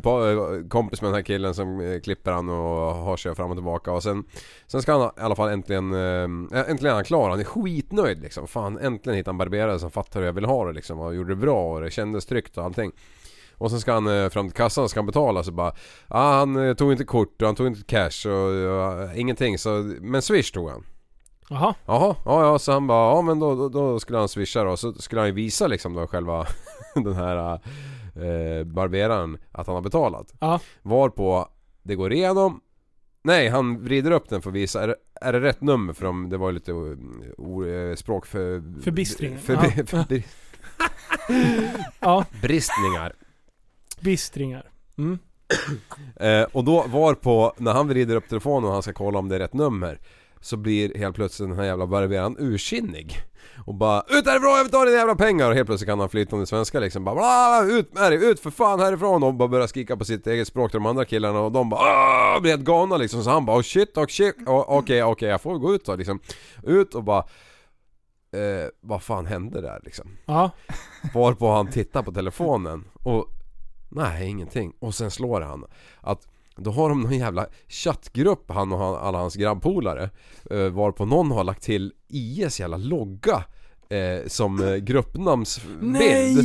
kompis 0.70 1.02
med 1.02 1.08
den 1.08 1.16
här 1.16 1.22
killen 1.22 1.54
som 1.54 1.80
eh, 1.82 2.00
klipper 2.00 2.32
han 2.32 2.50
och 2.50 2.96
har 2.96 3.18
sig 3.18 3.36
fram 3.36 3.52
och 3.52 3.58
tillbaka. 3.58 3.92
Och 3.92 4.04
sen, 4.04 4.24
sen 4.68 4.82
ska 4.82 4.92
han 4.92 5.12
i 5.18 5.22
alla 5.22 5.36
fall 5.36 5.50
äntligen, 5.50 5.94
eh, 5.94 6.24
äntligen 6.70 6.86
är 6.86 6.94
han 6.94 7.04
klar. 7.04 7.30
Han 7.30 7.40
är 7.40 7.44
skitnöjd 7.44 8.22
liksom. 8.22 8.48
Fan, 8.48 8.78
äntligen 8.78 9.18
hittade 9.18 9.34
han 9.34 9.38
barberare 9.38 9.80
som 9.80 9.92
fattar 9.92 10.20
hur 10.20 10.28
jag 10.28 10.34
vill 10.34 10.46
ha 10.46 10.66
det 10.66 10.74
liksom. 10.74 11.00
Och 11.00 11.16
gjorde 11.16 11.30
det 11.30 11.36
bra 11.36 11.74
och 11.74 11.82
det 11.82 11.92
kändes 11.92 12.26
tryggt 12.26 12.58
och 12.58 12.64
allting. 12.64 12.92
Och 13.62 13.72
sen 13.72 13.80
ska 13.80 13.94
han 13.94 14.08
eh, 14.08 14.30
fram 14.30 14.48
till 14.48 14.58
kassan 14.58 14.84
och 14.84 14.90
ska 14.90 15.00
han 15.00 15.06
betala 15.06 15.44
så 15.44 15.52
bara 15.52 15.74
ah, 16.08 16.40
han 16.40 16.68
eh, 16.68 16.74
tog 16.74 16.92
inte 16.92 17.04
kort 17.04 17.42
och 17.42 17.46
han 17.48 17.56
tog 17.56 17.68
inte 17.68 17.84
cash 17.84 18.30
och 18.30 18.54
ja, 18.54 19.14
ingenting 19.14 19.58
så 19.58 19.70
Men 20.00 20.22
swish 20.22 20.52
tog 20.52 20.70
han 20.70 20.84
Jaha. 21.50 21.76
Jaha, 21.86 22.16
ja 22.26 22.46
ja 22.46 22.60
så 22.60 22.72
han 22.72 22.88
bara, 22.88 23.16
ja 23.16 23.22
men 23.22 23.40
då, 23.40 23.56
då, 23.56 23.70
då 23.70 24.00
skulle 24.00 24.18
han 24.18 24.30
swisha 24.30 24.64
då. 24.64 24.78
Så 24.78 24.94
skulle 24.94 25.22
han 25.22 25.28
ju 25.28 25.34
visa 25.34 25.68
liksom 25.68 25.94
då 25.94 26.08
själva 26.08 26.46
den 26.96 27.14
här 27.14 27.54
eh, 28.16 28.64
barberaren 28.64 29.38
att 29.52 29.68
han 29.68 29.76
har 29.76 29.82
betalat. 29.82 30.34
Ja. 30.40 30.60
Varpå 30.82 31.50
det 31.84 31.96
går 31.96 32.14
igenom. 32.14 32.62
Nej, 33.24 33.50
han 33.50 33.84
vrider 33.84 34.12
upp 34.12 34.30
den 34.30 34.42
för 34.42 34.50
att 34.50 34.56
visa, 34.56 34.84
är 34.84 34.96
är 35.22 35.34
det 35.34 35.40
rätt 35.40 35.62
nummer? 35.62 35.94
För 35.94 36.06
de, 36.06 36.30
det 36.30 36.38
var 36.38 36.48
ju 36.48 36.54
lite 36.54 36.74
o, 36.74 36.96
o, 37.38 37.66
eh, 37.66 37.96
språk 37.96 38.26
för... 38.26 38.82
Förbistring. 38.82 39.38
För, 39.38 39.56
för, 39.56 39.86
för, 39.86 40.24
Ja, 42.00 42.26
bristningar. 42.42 43.14
Bistringar. 44.02 44.70
Mm. 44.98 45.20
Eh, 46.16 46.44
och 46.52 46.64
då 46.64 46.86
var 46.88 47.14
på 47.14 47.54
när 47.58 47.74
han 47.74 47.88
vrider 47.88 48.16
upp 48.16 48.30
telefonen 48.30 48.66
och 48.68 48.74
han 48.74 48.82
ska 48.82 48.94
kolla 48.94 49.20
om 49.20 49.30
det 49.30 49.36
är 49.36 49.40
rätt 49.40 49.54
nummer 49.54 50.00
Så 50.42 50.58
blir 50.58 50.98
helt 50.98 51.16
plötsligt 51.16 51.50
den 51.50 51.58
här 51.58 51.66
jävla 51.66 51.88
barberaren 51.88 52.36
ursinnig 52.40 53.18
Och 53.66 53.76
bara 53.76 54.02
ut 54.10 54.26
härifrån, 54.26 54.50
jag 54.58 54.64
vill 54.64 54.72
ta 54.72 54.86
dina 54.86 54.98
jävla 54.98 55.16
pengar! 55.16 55.50
Och 55.50 55.56
helt 55.56 55.68
plötsligt 55.68 55.90
kan 55.90 56.00
han 56.00 56.10
flytande 56.10 56.46
svenska 56.46 56.80
liksom 56.80 57.04
bara 57.04 57.16
"Bla, 57.16 57.64
ut 57.78 57.94
med 57.94 58.12
dig, 58.12 58.32
ut 58.32 58.40
för 58.40 58.52
fan 58.52 58.80
härifrån! 58.80 59.24
Och 59.24 59.34
bara 59.34 59.48
börjar 59.48 59.68
skrika 59.68 59.98
på 59.98 60.06
sitt 60.06 60.28
eget 60.28 60.48
språk 60.48 60.72
till 60.72 60.80
de 60.80 60.86
andra 60.86 61.06
killarna 61.06 61.40
och 61.40 61.52
de 61.52 61.70
bara 61.70 61.82
"Åh!" 62.36 62.42
blir 62.42 62.52
helt 62.52 62.64
galna 62.64 62.98
liksom 62.98 63.24
Så 63.24 63.30
han 63.30 63.46
bara 63.46 63.58
oh 63.58 63.62
shit, 63.62 63.98
oh 63.98 64.06
shit, 64.08 64.36
oh, 64.48 64.66
okej 64.68 65.04
okej 65.04 65.30
jag 65.30 65.42
får 65.42 65.58
gå 65.58 65.74
ut 65.76 65.86
då 65.86 65.96
liksom 65.96 66.20
Ut 66.64 66.96
och 66.96 67.04
bara 67.04 67.20
eh, 68.34 68.70
Vad 68.82 69.04
fan 69.04 69.26
hände 69.26 69.62
där 69.62 69.80
liksom? 69.84 70.18
Ja. 70.26 70.52
Varpå 71.14 71.52
han 71.52 71.68
tittar 71.68 72.04
på 72.04 72.12
telefonen 72.12 72.84
och 73.04 73.26
Nej, 73.92 74.28
ingenting. 74.28 74.74
Och 74.80 74.96
sen 74.96 75.12
slår 75.12 75.42
han. 75.42 75.66
Att 76.02 76.28
då 76.56 76.72
har 76.72 76.90
de 76.90 77.02
någon 77.02 77.18
jävla 77.18 77.46
chattgrupp 77.68 78.52
han 78.52 78.72
och 78.72 79.08
alla 79.08 79.18
hans 79.18 79.36
grabbpolare 79.36 80.10
eh, 80.52 80.68
Varpå 80.68 81.06
någon 81.06 81.32
har 81.32 81.44
lagt 81.44 81.64
till 81.64 81.94
IS 82.08 82.60
jävla 82.60 82.78
logga 82.78 83.44
eh, 83.90 84.28
Som 84.28 84.64
eh, 84.64 84.76
gruppnamnsbild! 84.76 86.40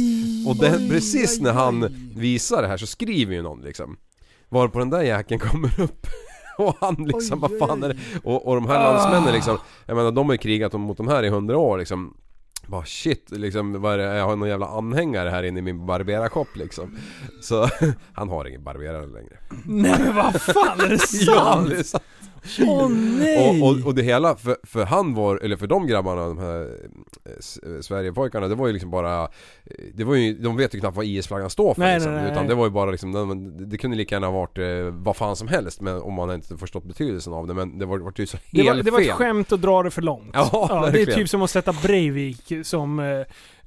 Och 0.48 0.56
den, 0.56 0.88
precis 0.88 1.40
när 1.40 1.52
han 1.52 1.94
visar 2.16 2.62
det 2.62 2.68
här 2.68 2.76
så 2.76 2.86
skriver 2.86 3.34
ju 3.34 3.42
någon 3.42 3.60
liksom. 3.60 3.96
Varpå 4.48 4.78
den 4.78 4.90
där 4.90 5.02
jäkeln 5.02 5.40
kommer 5.40 5.80
upp. 5.80 6.06
Och 6.58 6.76
han 6.80 6.94
liksom, 6.94 7.40
vad 7.40 7.58
fan 7.58 7.82
är 7.82 7.88
det? 7.88 7.96
Och, 8.24 8.48
och 8.48 8.54
de 8.54 8.66
här 8.66 8.92
landsmännen 8.92 9.34
liksom 9.34 9.58
Jag 9.86 9.96
menar 9.96 10.12
de 10.12 10.26
har 10.26 10.34
ju 10.34 10.38
krigat 10.38 10.72
mot 10.72 10.96
de 10.96 11.08
här 11.08 11.22
i 11.22 11.28
hundra 11.28 11.58
år 11.58 11.78
liksom 11.78 12.16
Bara 12.66 12.84
shit, 12.84 13.30
liksom, 13.30 13.82
vad 13.82 13.94
är 13.94 13.98
det? 13.98 14.04
jag 14.16 14.24
har 14.26 14.36
någon 14.36 14.48
jävla 14.48 14.66
anhängare 14.66 15.28
här 15.28 15.42
inne 15.42 15.58
i 15.58 15.62
min 15.62 15.86
barberarshop 15.86 16.56
liksom. 16.56 16.96
Så 17.42 17.68
han 18.12 18.28
har 18.28 18.44
ingen 18.48 18.64
barberare 18.64 19.06
längre. 19.06 19.36
Nej 19.64 19.96
men 20.00 20.14
vad 20.16 20.42
fan 20.42 20.80
är 20.80 20.88
det 20.88 20.98
Ja, 21.26 21.42
sant? 21.54 21.70
det 21.70 21.76
är 21.78 21.82
sant. 21.82 22.02
Åh 22.66 22.88
nej! 22.90 23.62
Och, 23.62 23.68
och, 23.70 23.86
och 23.86 23.94
det 23.94 24.02
hela, 24.02 24.36
för, 24.36 24.56
för 24.62 24.84
han 24.84 25.14
var, 25.14 25.36
eller 25.36 25.56
för 25.56 25.66
de 25.66 25.86
grabbarna, 25.86 26.26
de 26.28 26.38
här 26.38 26.60
eh, 26.62 27.32
S- 27.38 27.58
Sverigepojkarna, 27.80 28.48
det 28.48 28.54
var 28.54 28.66
ju 28.66 28.72
liksom 28.72 28.90
bara 28.90 29.22
eh, 29.22 29.28
Det 29.94 30.04
var 30.04 30.14
ju, 30.14 30.34
de 30.34 30.56
vet 30.56 30.74
ju 30.74 30.80
knappt 30.80 30.96
vad 30.96 31.04
IS-flaggan 31.06 31.50
står 31.50 31.74
för 31.74 31.80
Nej, 31.80 31.94
liksom, 31.94 32.12
nej, 32.12 32.22
nej, 32.22 32.32
Utan 32.32 32.46
det 32.46 32.54
var 32.54 32.64
ju 32.64 32.70
bara 32.70 32.90
liksom, 32.90 33.12
det, 33.12 33.66
det 33.66 33.78
kunde 33.78 33.96
lika 33.96 34.14
gärna 34.14 34.30
varit 34.30 34.58
eh, 34.58 34.64
vad 34.92 35.16
fan 35.16 35.36
som 35.36 35.48
helst 35.48 35.80
men 35.80 36.00
om 36.02 36.14
man 36.14 36.30
inte 36.34 36.56
förstått 36.56 36.84
betydelsen 36.84 37.32
av 37.32 37.46
det 37.46 37.54
men 37.54 37.78
det 37.78 37.86
var, 37.86 37.98
var 37.98 38.12
ju 38.16 38.26
så 38.26 38.36
det, 38.50 38.62
var, 38.62 38.74
helt 38.74 38.84
det 38.84 38.90
var 38.90 39.00
ett 39.00 39.06
fel. 39.06 39.14
skämt 39.16 39.52
att 39.52 39.62
dra 39.62 39.82
det 39.82 39.90
för 39.90 40.02
långt. 40.02 40.30
Ja, 40.32 40.68
det 40.70 40.74
är 40.76 40.92
verkligen. 40.92 41.18
typ 41.18 41.28
som 41.28 41.42
att 41.42 41.50
sätta 41.50 41.72
Breivik 41.72 42.52
som, 42.62 42.98
eh, 42.98 43.06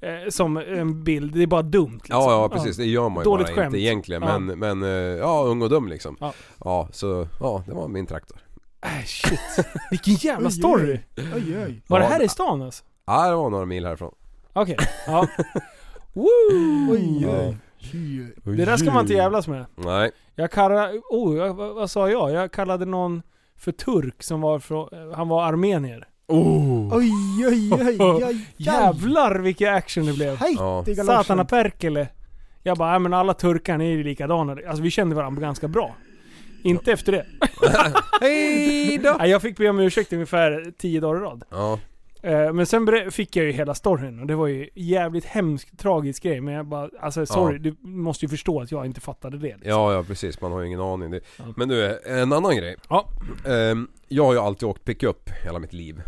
eh, 0.10 0.30
som 0.30 0.58
en 0.58 1.04
bild. 1.04 1.34
Det 1.34 1.44
är 1.44 1.48
bara 1.48 1.62
dumt 1.62 1.92
liksom. 2.04 2.16
Ja, 2.16 2.32
ja 2.32 2.50
precis, 2.50 2.78
det 2.78 2.86
gör 2.86 3.10
man 3.10 3.18
ju 3.18 3.24
Dåligt 3.24 3.48
bara 3.48 3.56
skämt. 3.56 3.66
inte 3.66 3.78
egentligen 3.80 4.22
Ja. 4.24 4.40
men, 4.40 4.60
men 4.60 4.84
eh, 4.84 4.90
ja, 5.18 5.44
ung 5.48 5.62
och 5.62 5.70
dum 5.70 5.88
liksom 5.88 6.18
Ja. 6.20 6.34
Ja, 6.64 6.88
så, 6.92 7.28
ja 7.40 7.64
det 7.68 7.74
var 7.74 7.88
min 7.88 8.06
traktor 8.06 8.38
Äh, 8.86 9.06
shit. 9.06 9.40
Vilken 9.92 10.14
jävla 10.14 10.50
story. 10.52 11.00
Oj 11.18 11.58
oj. 11.66 11.82
Var 11.88 12.00
det 12.00 12.06
här 12.06 12.24
i 12.24 12.30
stan 12.30 12.62
alltså? 12.62 12.84
Ja, 13.06 13.30
det 13.30 13.36
var 13.36 13.50
några 13.50 13.66
mil 13.66 13.86
härifrån 13.86 14.14
Okej, 14.54 14.78
ja. 15.08 15.28
Woo! 16.14 16.92
Oj 16.92 17.24
Ja. 17.24 17.30
oj. 18.46 18.56
Det 18.58 18.66
där 18.66 18.78
ska 18.78 18.92
man 18.92 19.02
inte 19.02 19.14
jävlas 19.14 19.48
med. 19.48 19.66
Nej, 19.76 20.12
Jag 20.36 20.52
kallade, 20.52 21.02
oh, 21.10 21.38
jag, 21.38 21.54
vad, 21.54 21.76
vad 21.76 21.92
sa 21.92 22.10
jag? 22.10 22.32
Jag 22.32 22.52
kallade 22.52 22.86
någon 22.86 23.22
för 23.58 23.72
turk 23.72 24.24
som 24.24 24.42
var 24.42 24.60
från, 24.60 24.90
han 25.16 25.28
var 25.28 25.44
armenier. 25.44 26.08
oh. 26.28 26.96
Oj 26.98 27.12
oj 27.48 27.72
oj 27.74 27.98
oj. 28.00 28.24
oj. 28.26 28.46
Jävlar 28.58 29.36
vilken 29.40 29.74
action 29.74 30.06
det 30.06 30.14
blev. 30.14 30.36
Hej 30.38 30.56
Ja. 30.58 30.86
Satana 31.06 31.46
perkele. 31.46 32.08
Jag 32.64 32.78
bara, 32.78 32.94
ja 32.94 33.00
men 33.00 33.14
alla 33.14 33.34
turkar 33.34 33.80
är 33.80 33.84
ju 33.84 34.04
likadana. 34.04 34.52
Alltså 34.68 34.84
vi 34.84 34.92
kände 34.92 35.16
varandra 35.16 35.42
ganska 35.42 35.68
bra. 35.68 35.96
Inte 36.64 36.92
efter 36.92 37.12
det. 37.12 37.26
Hej 38.22 38.98
då! 38.98 39.16
Nej, 39.20 39.30
jag 39.30 39.42
fick 39.42 39.58
be 39.58 39.70
om 39.70 39.80
ursäkt 39.80 40.14
ungefär 40.14 40.74
10 40.78 41.00
dagar 41.00 41.22
i 41.22 41.24
rad. 41.24 41.44
Ja, 41.50 41.80
Eh, 42.22 42.54
Men 42.54 42.66
sen 42.66 43.12
fick 43.12 43.36
jag 43.36 43.46
ju 43.46 43.52
hela 43.52 43.74
storyn 43.76 44.20
och 44.20 44.28
det 44.28 44.36
var 44.36 44.48
ju 44.48 44.70
jävligt 44.76 45.26
hemskt, 45.26 45.80
tragisk 45.80 46.24
grej. 46.24 46.42
Men 46.42 46.54
jag 46.54 46.66
bara, 46.66 46.90
alltså 47.00 47.26
sorry, 47.26 47.58
du 47.58 47.76
måste 47.82 48.26
ju 48.26 48.30
förstå 48.30 48.62
att 48.62 48.72
jag 48.72 48.86
inte 48.86 49.02
fattade 49.02 49.38
det. 49.38 49.48
Liksom. 49.48 49.70
ja, 49.70 49.94
ja 49.94 50.04
precis, 50.04 50.42
man 50.42 50.52
har 50.52 50.60
ju 50.62 50.68
ingen 50.68 50.80
aning 50.82 51.12
det. 51.12 51.20
Ja. 51.38 51.44
Men 51.58 51.70
du, 51.70 52.00
en 52.06 52.34
annan 52.34 52.56
grej 52.58 52.76
Ja. 52.90 53.06
Ehm, 53.48 53.88
Jag 54.08 54.26
har 54.26 54.34
ju 54.34 54.40
alltid 54.40 54.70
åkt 54.70 54.86
pickup 54.86 55.30
hela 55.44 55.60
mitt 55.60 55.74
liv 55.74 56.02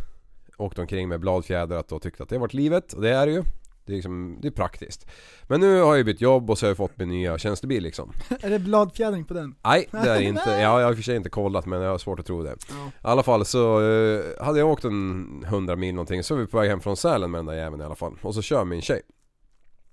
Åkt 0.58 0.80
omkring 0.80 1.10
med 1.10 1.20
bladfjädrat 1.20 1.92
och 1.92 2.02
tyckt 2.02 2.22
att 2.22 2.30
det 2.30 2.36
har 2.36 2.42
varit 2.42 2.54
livet, 2.54 2.94
och 2.94 3.02
det 3.02 3.10
är 3.10 3.26
det 3.26 3.32
ju 3.32 3.44
det 3.86 3.92
är, 3.94 3.96
liksom, 3.96 4.38
det 4.42 4.48
är 4.48 4.52
praktiskt 4.52 5.06
Men 5.48 5.60
nu 5.60 5.82
har 5.82 5.96
jag 5.96 6.06
bytt 6.06 6.22
jobb 6.22 6.50
och 6.50 6.58
så 6.58 6.66
har 6.66 6.70
jag 6.70 6.78
fått 6.78 6.98
min 6.98 7.10
nya 7.10 7.38
tjänstebil 7.38 7.84
liksom 7.84 8.12
Är 8.42 8.50
det 8.50 8.60
bladfjädring 8.60 9.26
på 9.26 9.34
den? 9.34 9.56
Nej, 9.64 9.88
det 9.92 9.98
är 9.98 10.16
det 10.20 10.24
inte. 10.24 10.50
Ja, 10.50 10.60
jag 10.60 10.70
har 10.86 10.90
i 10.90 10.94
och 10.94 10.98
för 10.98 11.04
sig 11.04 11.16
inte 11.16 11.30
kollat 11.30 11.66
men 11.66 11.82
jag 11.82 11.92
har 11.92 11.98
svårt 11.98 12.20
att 12.20 12.26
tro 12.26 12.44
det. 12.44 12.56
Ja. 12.70 12.88
I 12.88 12.92
alla 13.02 13.24
fall 13.24 13.46
så 13.46 13.82
eh, 13.92 14.22
hade 14.46 14.60
jag 14.60 14.70
åkt 14.70 14.84
en 14.86 15.44
100 15.48 15.76
mil 15.76 15.96
någonting 15.96 16.24
så 16.24 16.36
var 16.36 16.42
vi 16.42 16.48
på 16.48 16.58
väg 16.58 16.70
hem 16.70 16.80
från 16.82 16.98
Sälen 16.98 17.32
med 17.32 17.40
den 17.40 17.46
där 17.46 17.54
jäveln 17.54 17.82
i 17.82 17.86
alla 17.86 17.96
fall. 17.96 18.14
Och 18.22 18.36
så 18.36 18.42
kör 18.42 18.66
min 18.66 18.82
tjej. 18.82 19.02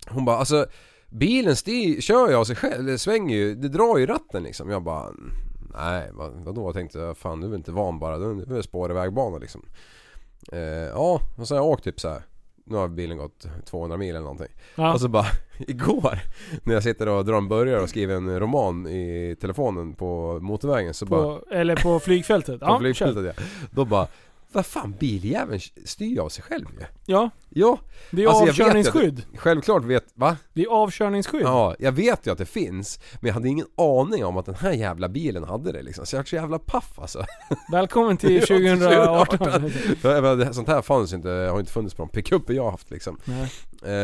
Hon 0.09 0.25
bara 0.25 0.37
alltså 0.37 0.67
bilen 1.11 1.55
sti- 1.55 2.01
kör 2.01 2.29
ju 2.29 2.35
av 2.35 2.45
sig 2.45 2.57
själv, 2.57 2.85
det 2.87 2.99
svänger 2.99 3.37
ju, 3.37 3.55
det 3.55 3.69
drar 3.69 3.99
ju 3.99 4.07
ratten 4.07 4.43
liksom. 4.43 4.71
Jag 4.71 4.83
bara 4.83 5.07
nej 5.75 6.11
vad, 6.13 6.33
vadå? 6.45 6.69
Jag 6.69 6.75
tänkte 6.75 6.99
jag, 6.99 7.17
fan 7.17 7.41
du 7.41 7.51
är 7.51 7.55
inte 7.57 7.73
van 7.73 7.99
bara, 7.99 8.19
du 8.19 8.57
är 8.59 8.63
spår 8.63 8.91
i 8.91 8.95
vägbana 8.95 9.39
liksom. 9.39 9.65
Eh, 10.53 10.59
ja, 10.89 11.21
och 11.39 11.49
så 11.49 11.55
har 11.55 11.63
jag 11.63 11.69
åkt 11.71 11.85
typ 11.85 12.01
så 12.01 12.09
här. 12.09 12.23
Nu 12.71 12.77
har 12.77 12.89
bilen 12.89 13.19
gått 13.19 13.47
200 13.65 13.97
mil 13.97 14.11
eller 14.11 14.21
någonting. 14.21 14.49
Ja. 14.75 14.93
Och 14.95 15.01
så 15.01 15.09
bara 15.09 15.27
igår 15.59 16.19
när 16.65 16.75
jag 16.75 16.83
sitter 16.83 17.09
och 17.09 17.25
drar 17.25 17.37
en 17.39 17.49
burgare 17.49 17.81
och 17.81 17.89
skriver 17.89 18.15
en 18.15 18.41
roman 18.41 18.87
i 18.87 19.37
telefonen 19.41 19.95
på 19.95 20.39
motorvägen 20.43 20.95
så 20.95 21.07
bara 21.07 21.23
på, 21.39 21.45
eller 21.51 21.77
på 21.77 22.01
flygfältet. 22.05 22.61
på 22.61 22.67
Ja, 22.67 22.79
flygfältet 22.79 23.35
ja. 23.37 23.45
Då 23.71 23.85
bara 23.85 24.07
vad 24.53 24.67
fan 24.67 24.95
biljäveln 25.01 25.61
styr 25.85 26.19
av 26.21 26.29
sig 26.29 26.45
själv 26.45 26.67
ju. 26.79 26.85
ja, 27.07 27.31
Ja, 27.51 27.79
det 28.11 28.23
är 28.25 28.29
Alltså, 28.29 28.45
jag 28.45 28.53
vet 28.53 28.61
avkörningsskydd. 28.61 29.23
självklart 29.37 29.85
vet, 29.85 30.05
va? 30.15 30.37
Det 30.55 30.63
är 30.63 30.69
avkörningsskydd. 30.69 31.43
Ja, 31.43 31.75
jag 31.79 31.93
vet 31.93 32.27
ju 32.27 32.31
att 32.33 32.39
det 32.39 32.47
finns 32.47 33.01
Men 33.21 33.27
jag 33.29 33.35
hade 33.35 33.49
ingen 33.49 33.67
aning 33.77 34.25
om 34.25 34.37
att 34.37 34.47
den 34.47 34.55
här 34.55 34.73
jävla 34.73 35.09
bilen 35.09 35.45
hade 35.45 35.73
det 35.73 35.83
liksom 35.83 36.07
Så 36.07 36.17
jag 36.17 36.21
är 36.23 36.27
så 36.27 36.35
jävla 36.37 36.59
paff 36.59 36.99
alltså 36.99 37.25
Välkommen 37.73 38.17
till 38.17 38.35
Ja, 38.35 38.47
till 38.47 38.57
2018. 38.77 39.39
2018. 39.39 39.71
För 40.01 40.15
jag 40.15 40.23
menar, 40.23 40.37
det- 40.37 40.55
Sånt 40.55 40.69
här 40.69 40.83
fanns 40.83 41.13
inte, 41.13 41.29
har 41.29 41.61
inte 41.61 41.73
funnits 41.73 41.95
på 41.95 42.03
de 42.03 42.09
pickuper 42.09 42.55
jag 42.55 42.65
har 42.65 42.71
haft 42.71 42.91
liksom 42.91 43.19
Nej. 43.25 43.43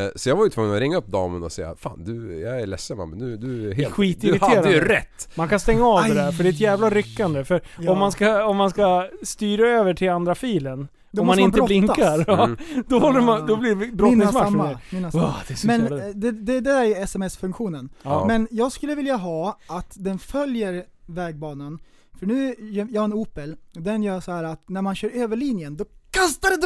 eh, 0.05 0.11
Så 0.17 0.29
jag 0.29 0.37
var 0.37 0.45
ju 0.45 0.51
tvungen 0.51 0.75
att 0.75 0.81
ringa 0.81 0.97
upp 0.97 1.07
damen 1.07 1.43
och 1.43 1.53
säga 1.53 1.75
Fan 1.79 2.05
du, 2.05 2.41
jag 2.41 2.61
är 2.61 2.67
ledsen 2.67 2.97
men 2.99 3.19
du, 3.19 3.37
du 3.37 3.71
är 3.71 3.75
helt... 3.75 4.21
Du 4.21 4.39
hade 4.41 4.71
ju 4.73 4.81
rätt! 4.81 5.29
Man 5.35 5.49
kan 5.49 5.61
stänga 5.61 5.87
av 5.87 6.03
det 6.05 6.15
där 6.15 6.27
Aj. 6.29 6.33
för 6.33 6.43
det 6.45 6.49
är 6.49 6.53
ett 6.53 6.61
jävla 6.61 6.91
ryckande. 6.91 7.45
För 7.45 7.63
Ja. 7.81 7.93
om, 7.93 7.99
man 7.99 8.13
ska, 8.13 8.45
om 8.45 8.57
man 8.57 8.71
ska 8.71 9.09
styra 9.23 9.69
över 9.69 9.95
till 9.95 10.11
andra 10.11 10.35
filen, 10.35 10.89
Då 11.15 11.21
om 11.21 11.27
man 11.27 11.37
man 11.37 11.45
inte 11.45 11.57
brottas. 11.57 11.69
blinkar, 11.69 12.45
Mm. 12.45 12.57
då, 12.89 12.99
håller 12.99 13.21
man, 13.21 13.47
då 13.47 13.57
blir 13.57 13.75
det 13.75 13.87
brottningsmatch. 13.93 14.81
Mina 14.91 15.09
det. 15.09 15.13
samma. 15.13 15.27
Åh, 15.27 15.37
det 15.49 15.65
Men 15.65 16.21
det, 16.21 16.33
det 16.33 16.61
där 16.61 16.85
är 16.85 17.03
sms-funktionen. 17.03 17.89
ja. 18.03 18.25
Men 18.27 18.49
jag 18.51 18.73
skulle 18.73 18.95
vilja 18.95 19.17
ha 19.17 19.59
att 19.67 19.93
den 19.95 20.19
följer 20.19 20.85
vägbanan. 21.07 21.79
För 22.19 22.27
nu, 22.27 22.55
jag 22.91 23.01
har 23.01 23.05
en 23.05 23.13
Opel, 23.13 23.57
den 23.73 24.03
gör 24.03 24.21
så 24.21 24.33
här 24.33 24.45
att 24.45 24.69
när 24.69 24.83
man 24.83 24.95
kör 24.95 25.11
över 25.11 25.37
linjen, 25.37 25.77
då 25.77 25.85
kastar 26.11 26.51
den 26.51 26.61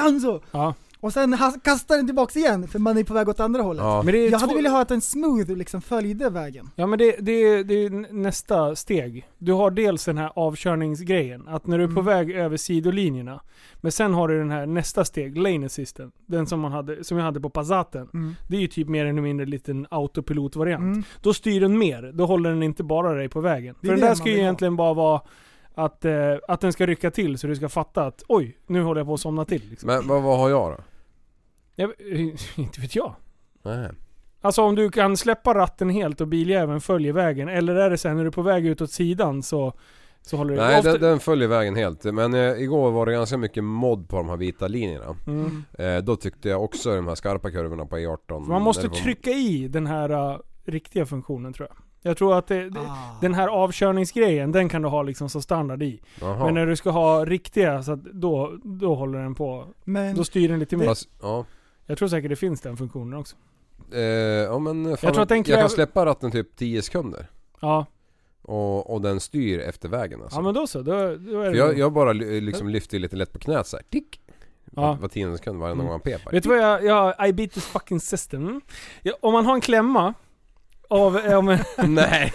hand 0.00 0.22
så! 0.22 0.42
ja. 0.50 0.74
Och 1.00 1.12
sen 1.12 1.36
kastar 1.64 1.96
den 1.96 2.06
tillbaks 2.06 2.36
igen, 2.36 2.68
för 2.68 2.78
man 2.78 2.98
är 2.98 3.04
på 3.04 3.14
väg 3.14 3.28
åt 3.28 3.40
andra 3.40 3.62
hållet. 3.62 3.82
Ja. 3.84 4.02
Men 4.02 4.12
det 4.14 4.18
är 4.26 4.30
Jag 4.30 4.38
hade 4.38 4.54
velat 4.54 4.72
ha 4.72 4.80
att 4.82 4.90
en 4.90 5.00
smooth 5.00 5.50
liksom 5.52 5.82
följde 5.82 6.30
vägen. 6.30 6.70
Ja 6.76 6.86
men 6.86 6.98
det, 6.98 7.16
det, 7.20 7.62
det 7.62 7.74
är 7.74 8.12
nästa 8.12 8.76
steg. 8.76 9.28
Du 9.38 9.52
har 9.52 9.70
dels 9.70 10.04
den 10.04 10.18
här 10.18 10.32
avkörningsgrejen, 10.36 11.48
att 11.48 11.66
när 11.66 11.78
du 11.78 11.84
är 11.84 11.88
på 11.88 12.00
Mm. 12.00 12.04
väg 12.04 12.30
över 12.30 12.56
sidolinjerna. 12.56 13.40
Men 13.80 13.92
sen 13.92 14.14
har 14.14 14.28
du 14.28 14.38
den 14.38 14.50
här 14.50 14.66
nästa 14.66 15.04
steg, 15.04 15.38
lane 15.38 15.66
assistant. 15.66 16.14
Den 16.26 16.46
som, 16.46 16.60
man 16.60 16.72
hade, 16.72 17.04
som 17.04 17.18
jag 17.18 17.24
hade 17.24 17.40
på 17.40 17.50
Passaten. 17.50 18.08
Mm. 18.14 18.34
Det 18.48 18.56
är 18.56 18.60
ju 18.60 18.66
typ 18.66 18.88
mer 18.88 19.06
eller 19.06 19.22
mindre 19.22 19.44
en 19.44 19.50
liten 19.50 19.86
autopilotvariant. 19.90 20.82
Mm. 20.82 21.02
Då 21.22 21.34
styr 21.34 21.60
den 21.60 21.78
mer, 21.78 22.10
då 22.14 22.26
håller 22.26 22.50
den 22.50 22.62
inte 22.62 22.82
bara 22.82 23.14
dig 23.14 23.28
på 23.28 23.40
vägen. 23.40 23.74
För 23.80 23.86
den 23.86 24.00
det 24.00 24.06
där 24.06 24.14
ska 24.14 24.26
ju 24.26 24.30
vill 24.34 24.40
ha. 24.40 24.44
egentligen 24.44 24.76
bara 24.76 24.94
vara 24.94 25.20
att, 25.74 26.04
eh, 26.04 26.12
att 26.48 26.60
den 26.60 26.72
ska 26.72 26.86
rycka 26.86 27.10
till 27.10 27.38
så 27.38 27.46
du 27.46 27.56
ska 27.56 27.68
fatta 27.68 28.06
att 28.06 28.22
oj, 28.28 28.56
nu 28.66 28.82
håller 28.82 29.00
jag 29.00 29.06
på 29.08 29.14
att 29.14 29.20
somna 29.20 29.44
till. 29.44 29.62
Liksom. 29.70 29.86
Men 29.86 30.06
vad, 30.08 30.22
vad 30.22 30.38
har 30.38 30.50
jag 30.50 30.70
då? 30.70 30.84
Jag, 31.80 31.92
inte 32.56 32.80
vet 32.80 32.96
jag. 32.96 33.14
Nej. 33.62 33.88
Alltså 34.40 34.62
om 34.62 34.74
du 34.74 34.90
kan 34.90 35.16
släppa 35.16 35.54
ratten 35.54 35.90
helt 35.90 36.20
och 36.20 36.28
biljäveln 36.28 36.80
följer 36.80 37.12
vägen, 37.12 37.48
eller 37.48 37.74
är 37.74 37.90
det 37.90 37.98
sen 37.98 38.16
när 38.16 38.22
du 38.24 38.28
är 38.28 38.32
på 38.32 38.42
väg 38.42 38.66
ut 38.66 38.80
åt 38.80 38.90
sidan 38.90 39.42
så, 39.42 39.72
så 40.22 40.36
håller 40.36 40.54
du... 40.54 40.60
Nej 40.60 40.78
ofta- 40.78 40.92
den, 40.92 41.00
den 41.00 41.20
följer 41.20 41.48
vägen 41.48 41.76
helt. 41.76 42.04
Men 42.04 42.34
eh, 42.34 42.40
igår 42.62 42.90
var 42.90 43.06
det 43.06 43.12
ganska 43.12 43.36
mycket 43.36 43.64
mod 43.64 44.08
på 44.08 44.16
de 44.16 44.28
här 44.28 44.36
vita 44.36 44.68
linjerna. 44.68 45.16
Mm. 45.26 45.64
Eh, 45.78 45.96
då 45.98 46.16
tyckte 46.16 46.48
jag 46.48 46.64
också 46.64 46.96
de 46.96 47.06
här 47.08 47.14
skarpa 47.14 47.50
kurvorna 47.50 47.86
på 47.86 47.96
E18. 47.96 48.16
För 48.26 48.38
man 48.52 48.62
måste 48.62 48.88
var- 48.88 48.94
trycka 48.94 49.30
i 49.30 49.68
den 49.68 49.86
här 49.86 50.32
uh, 50.32 50.38
riktiga 50.64 51.06
funktionen 51.06 51.52
tror 51.52 51.68
jag. 51.70 51.76
Jag 52.02 52.16
tror 52.16 52.38
att 52.38 52.46
det, 52.46 52.70
det, 52.70 52.80
Ah. 52.80 53.18
den 53.20 53.34
här 53.34 53.48
avkörningsgrejen, 53.48 54.52
den 54.52 54.68
kan 54.68 54.82
du 54.82 54.88
ha 54.88 55.02
liksom 55.02 55.28
som 55.28 55.42
standard 55.42 55.82
i. 55.82 56.00
Jaha. 56.20 56.44
Men 56.44 56.54
när 56.54 56.66
du 56.66 56.76
ska 56.76 56.90
ha 56.90 57.24
riktiga, 57.24 57.82
så 57.82 57.92
att 57.92 58.04
då, 58.04 58.52
då 58.64 58.94
håller 58.94 59.18
den 59.18 59.34
på. 59.34 59.66
Men 59.84 60.16
Då 60.16 60.24
styr 60.24 60.48
den 60.48 60.58
lite 60.58 60.76
mer. 60.76 60.86
Fast, 60.86 61.08
ja. 61.22 61.44
Jag 61.90 61.98
tror 61.98 62.08
säkert 62.08 62.30
det 62.30 62.36
finns 62.36 62.60
den 62.60 62.76
funktionen 62.76 63.18
också. 63.18 63.36
Eh, 63.92 64.00
ja 64.00 64.58
men 64.58 64.84
fan, 64.84 64.96
Jag 65.02 65.14
tror 65.14 65.22
att 65.22 65.28
den 65.28 65.38
jag 65.38 65.46
kräver- 65.46 65.60
kan 65.60 65.70
släppa 65.70 66.06
ratten 66.06 66.30
typ 66.30 66.56
10 66.56 66.82
sekunder. 66.82 67.26
Ja, 67.60 67.86
Och, 68.42 68.90
och 68.94 69.00
den 69.00 69.20
styr 69.20 69.58
efter 69.58 69.88
vägen 69.88 70.22
alltså. 70.22 70.38
ja 70.38 70.42
men 70.42 70.54
då 70.54 70.66
så. 70.66 70.82
Då, 70.82 70.92
då 70.92 71.40
är 71.40 71.50
det 71.50 71.56
jag, 71.56 71.78
jag 71.78 71.92
bara 71.92 72.12
liksom 72.12 72.68
lyfter 72.68 72.98
lite 72.98 73.16
lätt 73.16 73.32
på 73.32 73.38
knät 73.38 73.66
så 73.66 73.76
här. 73.76 73.84
Tick! 73.90 74.20
Ja. 74.76 74.98
Var, 75.00 75.08
tionde 75.08 75.38
sekund 75.38 75.58
varje 75.60 75.72
Mm. 75.72 75.84
gång 75.86 75.92
man 75.92 76.00
pepar. 76.00 76.32
Vet 76.32 76.42
du 76.42 76.48
vad 76.48 76.58
jag, 76.58 76.84
jag 76.84 77.28
I 77.28 77.32
beat 77.32 77.52
this 77.52 77.64
fucking 77.66 78.00
system. 78.00 78.60
Ja, 79.02 79.12
om 79.20 79.32
man 79.32 79.46
har 79.46 79.54
en 79.54 79.60
klämma 79.60 80.14
av, 80.88 81.18
eh, 81.18 81.38
om, 81.38 81.46
Nej! 81.88 82.32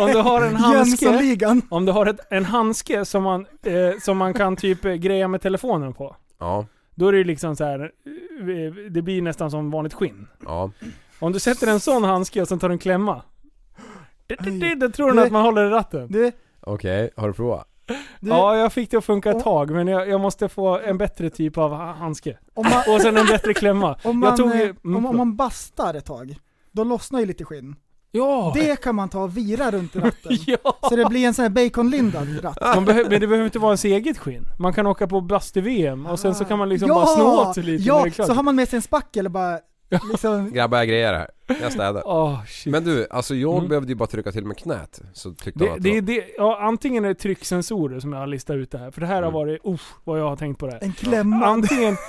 om 0.00 0.06
du 0.12 0.18
har 0.18 0.42
en 0.42 0.56
handske, 0.56 1.60
om 1.68 1.84
du 1.84 1.92
har 1.92 2.06
ett, 2.06 2.20
en 2.30 2.44
handske 2.44 3.04
som 3.04 3.22
man, 3.22 3.46
eh, 3.62 3.98
som 4.00 4.16
man 4.18 4.34
kan 4.34 4.56
typ 4.56 4.84
eh, 4.84 4.92
greja 4.92 5.28
med 5.28 5.40
telefonen 5.42 5.92
på. 5.94 6.16
Ja, 6.38 6.66
Då 7.00 7.08
är 7.08 7.12
det 7.12 7.18
ju 7.18 7.24
liksom 7.24 7.56
så 7.56 7.64
här. 7.64 7.80
eh, 7.80 8.74
det 8.90 9.02
blir 9.02 9.22
nästan 9.22 9.50
som 9.50 9.70
vanligt 9.70 9.94
skinn. 9.94 10.26
ja. 10.44 10.70
Om 11.18 11.32
du 11.32 11.38
sätter 11.38 11.66
en 11.66 11.80
sån 11.80 12.04
handske 12.04 12.42
och 12.42 12.48
sen 12.48 12.58
tar 12.58 12.68
du 12.68 12.72
en 12.72 12.78
klämma. 12.78 13.22
Det 14.26 14.36
tror 14.90 15.08
den 15.08 15.18
att 15.18 15.32
man 15.32 15.42
håller 15.44 15.66
i 15.66 15.70
ratten. 15.70 16.08
Du, 16.10 16.32
Okej, 16.60 17.10
har 17.16 17.28
du 17.28 17.34
provat? 17.34 17.68
du 18.20 18.28
Ja, 18.28 18.56
jag 18.56 18.72
fick 18.72 18.90
det 18.90 18.96
att 18.96 19.04
funka 19.04 19.30
ett 19.30 19.44
tag, 19.44 19.70
men 19.70 19.88
jag, 19.88 20.08
jag 20.08 20.20
måste 20.20 20.48
få 20.48 20.78
en 20.78 20.98
bättre 20.98 21.30
typ 21.30 21.58
av 21.58 21.70
ha- 21.70 21.92
handske. 21.92 22.38
om, 22.54 22.66
man, 22.70 22.94
Och 22.94 23.00
sen 23.02 23.16
en 23.16 23.26
bättre 23.26 23.54
klämma. 23.54 23.96
om, 24.04 24.18
man, 24.18 24.28
jag 24.28 24.36
tog 24.36 24.54
ju... 24.54 24.62
eh, 24.68 24.74
om, 24.84 25.06
om 25.06 25.16
man 25.16 25.36
bastar 25.36 25.94
ett 25.94 26.06
tag, 26.06 26.36
då 26.72 26.84
lossnar 26.84 27.20
ju 27.20 27.26
lite 27.26 27.44
skinn. 27.44 27.76
Ja! 28.12 28.52
Det 28.56 28.80
kan 28.82 28.94
man 28.94 29.08
ta 29.08 29.22
och 29.22 29.36
vira 29.36 29.70
runt 29.70 29.96
ratten. 29.96 30.32
ja. 30.46 30.76
Så 30.88 30.96
det 30.96 31.04
blir 31.04 31.26
en 31.26 31.34
sån 31.34 31.42
här 31.42 31.50
baconlindad 31.50 32.44
ratt. 32.44 32.58
Man 32.60 32.86
behö- 32.88 33.02
men 33.10 33.20
det 33.20 33.26
behöver 33.26 33.44
inte 33.44 33.58
vara 33.58 33.70
ens 33.70 33.84
eget 33.84 34.18
skinn. 34.18 34.46
Man 34.58 34.72
kan 34.72 34.86
åka 34.86 35.06
på 35.06 35.20
bastu-VM 35.20 36.06
och 36.06 36.18
sen 36.20 36.34
så 36.34 36.44
kan 36.44 36.58
man 36.58 36.68
liksom 36.68 36.88
ja! 36.88 36.94
bara 36.94 37.06
snå 37.06 37.40
åt 37.48 37.54
sig 37.54 37.64
lite 37.64 37.84
Ja, 37.84 38.06
så 38.12 38.32
har 38.32 38.42
man 38.42 38.56
med 38.56 38.68
sig 38.68 38.76
en 38.76 38.82
spackel 38.82 39.26
och 39.26 39.32
bara 39.32 39.58
liksom... 40.10 40.50
Grabbar 40.52 40.78
jag 40.78 40.88
grejer 40.88 41.12
här, 41.14 41.28
jag 41.60 41.72
städar. 41.72 42.46
Shit. 42.46 42.72
Men 42.72 42.84
du, 42.84 43.06
alltså 43.10 43.34
jag 43.34 43.56
Mm. 43.56 43.68
behövde 43.68 43.88
ju 43.92 43.94
bara 43.96 44.06
trycka 44.06 44.32
till 44.32 44.44
med 44.46 44.56
knät 44.58 45.00
så 45.12 45.32
tyckte 45.34 45.64
Det, 45.64 45.74
det, 45.78 45.90
det, 45.90 46.00
det, 46.00 46.24
ja, 46.36 46.58
antingen 46.62 47.04
är 47.04 47.08
det 47.08 47.14
trycksensorer 47.14 48.00
som 48.00 48.12
jag 48.12 48.20
har 48.20 48.26
listat 48.26 48.56
ut 48.56 48.70
det 48.70 48.78
här, 48.78 48.90
för 48.90 49.00
det 49.00 49.06
här 49.06 49.14
har 49.14 49.22
Mm. 49.22 49.32
varit, 49.34 49.66
usch 49.66 49.80
vad 50.04 50.20
jag 50.20 50.28
har 50.28 50.36
tänkt 50.36 50.58
på 50.58 50.66
det 50.66 50.72
här. 50.72 50.80
En 50.82 50.92
klämma. 50.92 51.46
Antingen 51.46 51.96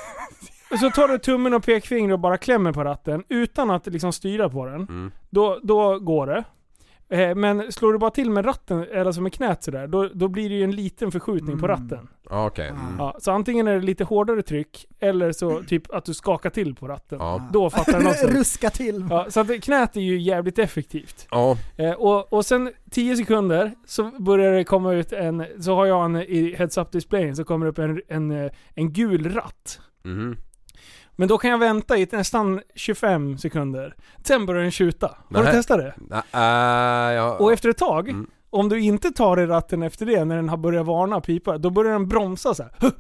så 0.80 0.90
tar 0.90 1.08
du 1.08 1.18
tummen 1.18 1.54
och 1.54 1.64
pekfingret 1.64 2.14
och 2.14 2.20
bara 2.20 2.38
klämmer 2.38 2.72
på 2.72 2.84
ratten 2.84 3.24
utan 3.30 3.70
att 3.72 3.88
liksom 3.88 4.14
styra 4.14 4.50
på 4.50 4.66
den. 4.66 4.76
Mm. 4.82 5.12
Då, 5.30 5.60
då 5.64 6.00
går 6.00 6.28
det. 6.28 6.44
Eh, 7.18 7.36
Men 7.36 7.72
slår 7.72 7.94
du 7.94 8.00
bara 8.00 8.12
till 8.12 8.30
med 8.32 8.46
ratten, 8.46 8.86
eller 8.92 9.12
som 9.12 9.24
med 9.24 9.34
knät 9.34 9.64
sådär, 9.64 9.88
då, 9.88 10.10
då 10.14 10.28
blir 10.28 10.50
det 10.50 10.56
ju 10.56 10.64
en 10.64 10.76
liten 10.76 11.12
förskjutning 11.12 11.60
på 11.60 11.66
Mm. 11.66 11.78
ratten. 11.82 12.08
Ja 12.30 12.46
okej. 12.46 12.68
Mm. 12.70 12.82
Ja, 12.98 13.16
så 13.20 13.32
antingen 13.32 13.68
är 13.68 13.74
det 13.74 13.82
lite 13.82 14.04
hårdare 14.04 14.42
tryck, 14.42 14.86
eller 15.00 15.32
så 15.32 15.64
typ 15.64 15.94
att 15.94 16.06
du 16.06 16.14
skakar 16.14 16.50
till 16.50 16.76
på 16.76 16.88
ratten. 16.88 17.18
Ja. 17.22 17.50
Då 17.54 17.70
fattar 17.70 17.94
den 18.00 18.08
också. 18.08 18.28
Ruska 18.38 18.70
till. 18.70 19.06
Ja, 19.10 19.26
så 19.30 19.40
att 19.40 19.62
knät 19.64 19.96
är 19.98 20.02
ju 20.02 20.20
jävligt 20.22 20.60
effektivt. 20.60 21.28
Ja. 21.32 21.58
Eh, 21.78 21.92
och, 21.92 22.34
och 22.34 22.46
sen 22.46 22.72
10 22.92 23.16
sekunder 23.18 23.72
så 23.86 24.04
börjar 24.20 24.52
det 24.52 24.64
komma 24.64 24.94
ut 24.94 25.14
en, 25.14 25.46
så 25.60 25.76
har 25.76 25.86
jag 25.86 26.06
en 26.06 26.16
i 26.16 26.56
heads-up 26.58 26.92
displayen 26.92 27.36
så 27.36 27.44
kommer 27.44 27.66
det 27.66 27.70
upp 27.70 27.80
en, 27.80 28.02
en, 28.08 28.32
eh, 28.46 28.52
en 28.76 28.94
gul 28.94 29.30
ratt. 29.34 29.80
Mhm. 30.04 30.38
Men 31.22 31.28
då 31.28 31.38
kan 31.38 31.50
jag 31.52 31.58
vänta 31.58 31.98
i 31.98 32.08
nästan 32.12 32.62
25 32.76 33.38
sekunder. 33.38 33.96
Sen 34.24 34.46
börjar 34.46 34.62
den 34.62 34.72
tjuta. 34.72 35.18
Har 35.34 35.44
du 35.44 35.52
testat 35.52 35.78
det? 35.78 35.94
Nej, 35.98 36.22
äh, 36.34 37.16
ja. 37.16 37.38
Och 37.40 37.54
efter 37.54 37.70
ett 37.70 37.78
tag, 37.78 38.10
Mm. 38.10 38.28
om 38.50 38.70
du 38.70 38.80
inte 38.80 39.12
tar 39.12 39.40
i 39.40 39.46
ratten 39.46 39.84
efter 39.84 40.06
det, 40.06 40.26
när 40.26 40.36
den 40.36 40.50
har 40.50 40.58
börjat 40.58 40.86
varna 40.86 41.16
och 41.16 41.24
pipa, 41.24 41.58
då 41.58 41.70
börjar 41.70 41.92
den 41.92 42.08
bromsa 42.08 42.54
så 42.54 42.64
här. 42.64 42.92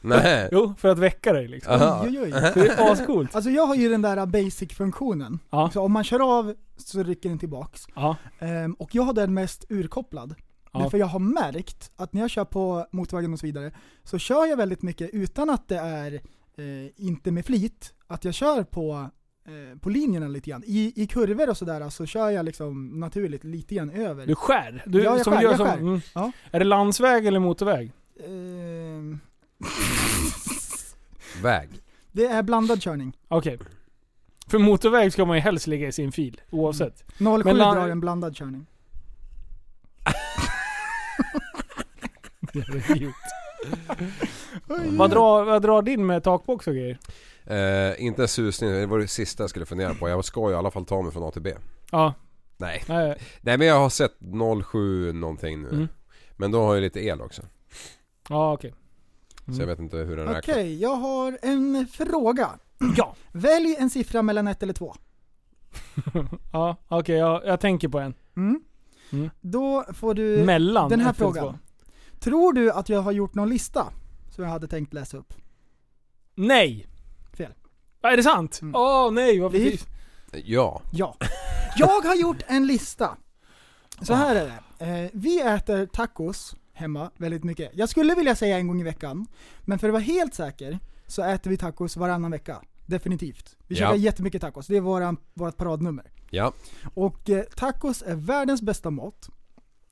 Nej. 0.00 0.48
Jo, 0.52 0.74
för 0.78 0.88
att 0.88 0.98
väcka 0.98 1.32
dig 1.32 1.48
liksom. 1.48 1.72
Aha. 1.72 2.02
Oj, 2.04 2.20
oj, 2.20 2.32
oj. 2.34 2.50
Det 2.54 2.68
är 2.68 2.92
ascoolt. 2.92 3.34
Alltså 3.34 3.50
jag 3.50 3.66
har 3.66 3.74
ju 3.74 3.88
den 3.88 4.02
där 4.02 4.26
basic-funktionen. 4.26 5.38
Ja. 5.50 5.70
Så 5.72 5.82
om 5.82 5.92
man 5.92 6.04
kör 6.04 6.38
av 6.38 6.54
så 6.76 7.02
rycker 7.02 7.28
den 7.28 7.38
tillbaks. 7.38 7.86
Ja. 7.94 8.16
Ehm, 8.38 8.72
och 8.74 8.94
jag 8.94 9.02
har 9.02 9.12
den 9.12 9.34
mest 9.34 9.64
urkopplad. 9.68 10.34
Ja. 10.72 10.78
Därför 10.80 10.98
jag 10.98 11.06
har 11.06 11.18
märkt 11.18 11.90
att 11.96 12.12
när 12.12 12.20
jag 12.20 12.30
kör 12.30 12.44
på 12.44 12.86
motorvägen 12.92 13.32
och 13.32 13.38
så 13.38 13.46
vidare, 13.46 13.72
så 14.04 14.18
kör 14.18 14.46
jag 14.46 14.56
väldigt 14.56 14.82
mycket 14.82 15.10
utan 15.12 15.50
att 15.50 15.68
det 15.68 15.78
är, 15.78 16.20
eh, 16.60 16.90
inte 17.06 17.30
med 17.30 17.46
flit, 17.46 17.94
att 18.06 18.24
jag 18.24 18.34
kör 18.34 18.62
på, 18.64 19.10
eh, 19.46 19.78
på 19.78 19.90
linjerna 19.90 20.28
lite 20.28 20.50
grann. 20.50 20.62
I, 20.66 20.92
i 20.96 21.06
kurvor 21.06 21.48
och 21.50 21.56
sådär 21.56 21.90
så 21.90 22.06
kör 22.06 22.30
jag 22.30 22.44
liksom 22.44 23.00
naturligt 23.00 23.44
lite 23.44 23.74
grann 23.74 23.90
över. 23.90 24.26
Du 24.26 24.34
skär. 24.34 24.82
Du, 24.86 25.02
Ja, 25.02 25.16
jag 25.16 25.24
som 25.24 25.32
skär, 25.32 25.42
gör 25.42 25.48
jag 25.50 25.56
som, 25.56 25.66
skär. 25.66 25.76
Mm. 25.78 26.00
Ja. 26.14 26.32
Är 26.50 26.58
det 26.58 26.64
landsväg 26.64 27.26
eller 27.26 27.38
motorväg? 27.38 27.92
Ehm, 28.26 29.18
Väg. 31.42 31.68
det 32.12 32.26
är 32.26 32.42
blandad 32.42 32.82
körning. 32.82 33.16
Okej. 33.28 33.58
För 34.46 34.58
motorväg 34.58 35.12
ska 35.12 35.24
man 35.24 35.36
ju 35.36 35.40
helst 35.42 35.66
ligga 35.66 35.88
i 35.88 35.92
sin 35.92 36.12
fil, 36.12 36.40
oavsett. 36.50 37.04
07 37.18 37.24
Men 37.24 37.42
drar 37.56 37.88
en 37.88 38.00
blandad 38.00 38.36
körning. 38.36 38.66
Jävla 42.54 42.94
idiot. 42.96 43.14
vad, 44.66 45.10
drar, 45.10 45.44
vad 45.44 45.62
drar 45.62 45.82
din 45.82 46.06
med 46.06 46.24
takbox 46.24 46.66
och 46.66 46.74
grejer? 46.74 46.98
Eh, 47.44 48.04
inte 48.04 48.22
en 48.22 48.28
susning, 48.28 48.70
det 48.70 48.86
var 48.86 48.98
det 48.98 49.08
sista 49.08 49.42
jag 49.42 49.50
skulle 49.50 49.66
fundera 49.66 49.94
på. 49.94 50.08
Jag 50.08 50.24
ska 50.24 50.40
ju 50.48 50.50
i 50.50 50.54
alla 50.54 50.70
fall 50.70 50.84
ta 50.84 51.02
mig 51.02 51.12
från 51.12 51.22
A 51.22 51.30
till 51.30 51.42
B. 51.42 51.54
Ja. 51.90 52.14
Nej. 52.56 52.82
Nej. 52.88 53.18
Nej 53.40 53.58
men 53.58 53.66
jag 53.66 53.78
har 53.80 53.90
sett 53.90 54.12
07 54.64 55.12
någonting 55.12 55.62
nu. 55.62 55.68
Mm. 55.68 55.88
Men 56.36 56.50
då 56.50 56.62
har 56.62 56.74
jag 56.74 56.82
lite 56.82 57.00
el 57.04 57.20
också. 57.20 57.42
Ja, 58.28 58.52
okej. 58.52 58.74
Mm. 59.44 59.56
Så 59.56 59.62
jag 59.62 59.66
vet 59.66 59.78
inte 59.78 59.96
hur 59.96 60.16
den 60.16 60.28
Okej, 60.28 60.36
räknar. 60.36 60.62
jag 60.62 60.96
har 60.96 61.38
en 61.42 61.86
fråga. 61.92 62.48
Ja. 62.96 63.14
Välj 63.32 63.76
en 63.78 63.90
siffra 63.90 64.22
mellan 64.22 64.46
ett 64.48 64.62
eller 64.62 64.72
två. 64.72 64.94
Ja, 66.52 66.76
okej. 66.88 67.16
jag, 67.16 67.46
jag 67.46 67.60
tänker 67.60 67.88
på 67.88 67.98
en. 67.98 68.14
Mm. 68.36 68.60
Mm. 69.12 69.30
Då 69.40 69.84
får 69.94 70.14
du 70.14 70.44
Mellan 70.44 70.88
den 70.90 71.00
här 71.00 71.12
frågan. 71.12 71.58
Tror 72.20 72.52
du 72.52 72.70
att 72.72 72.88
jag 72.88 73.02
har 73.02 73.12
gjort 73.12 73.34
någon 73.34 73.48
lista 73.48 73.86
som 74.40 74.44
jag 74.44 74.52
hade 74.52 74.68
tänkt 74.68 74.92
läsa 74.94 75.16
upp? 75.16 75.34
Nej! 76.34 76.86
Fel. 77.32 77.52
Är 78.02 78.16
det 78.16 78.22
sant? 78.22 78.58
Mm. 78.62 78.74
Åh 78.74 79.10
nej, 79.12 79.40
vad 79.40 79.52
precis. 79.52 79.86
Ja. 80.44 80.82
Ja. 80.92 81.16
Jag 81.76 82.00
har 82.00 82.14
gjort 82.14 82.42
en 82.46 82.66
lista. 82.66 83.16
Så 84.02 84.14
här 84.14 84.34
är 84.36 84.44
det. 84.78 84.84
Eh, 85.04 85.10
vi 85.12 85.40
äter 85.40 85.86
tacos 85.86 86.56
hemma 86.72 87.10
väldigt 87.16 87.44
mycket. 87.44 87.70
Jag 87.74 87.88
skulle 87.88 88.14
vilja 88.14 88.34
säga 88.36 88.58
en 88.58 88.66
gång 88.66 88.80
i 88.80 88.84
veckan, 88.84 89.26
men 89.60 89.78
för 89.78 89.88
att 89.88 89.92
vara 89.92 90.02
helt 90.02 90.34
säker 90.34 90.78
så 91.06 91.22
äter 91.22 91.50
vi 91.50 91.56
tacos 91.56 91.96
varannan 91.96 92.30
vecka. 92.30 92.62
Definitivt. 92.86 93.56
Vi 93.66 93.74
Ja. 93.74 93.78
käkar 93.78 93.94
jättemycket 93.94 94.40
tacos, 94.40 94.66
det 94.66 94.76
är 94.76 94.80
våran, 94.80 95.16
vårt 95.34 95.56
paradnummer. 95.56 96.10
Ja. 96.30 96.52
Och 96.94 97.30
eh, 97.30 97.42
tacos 97.44 98.02
är 98.02 98.14
världens 98.16 98.62
bästa 98.62 98.90
mat. 98.90 99.28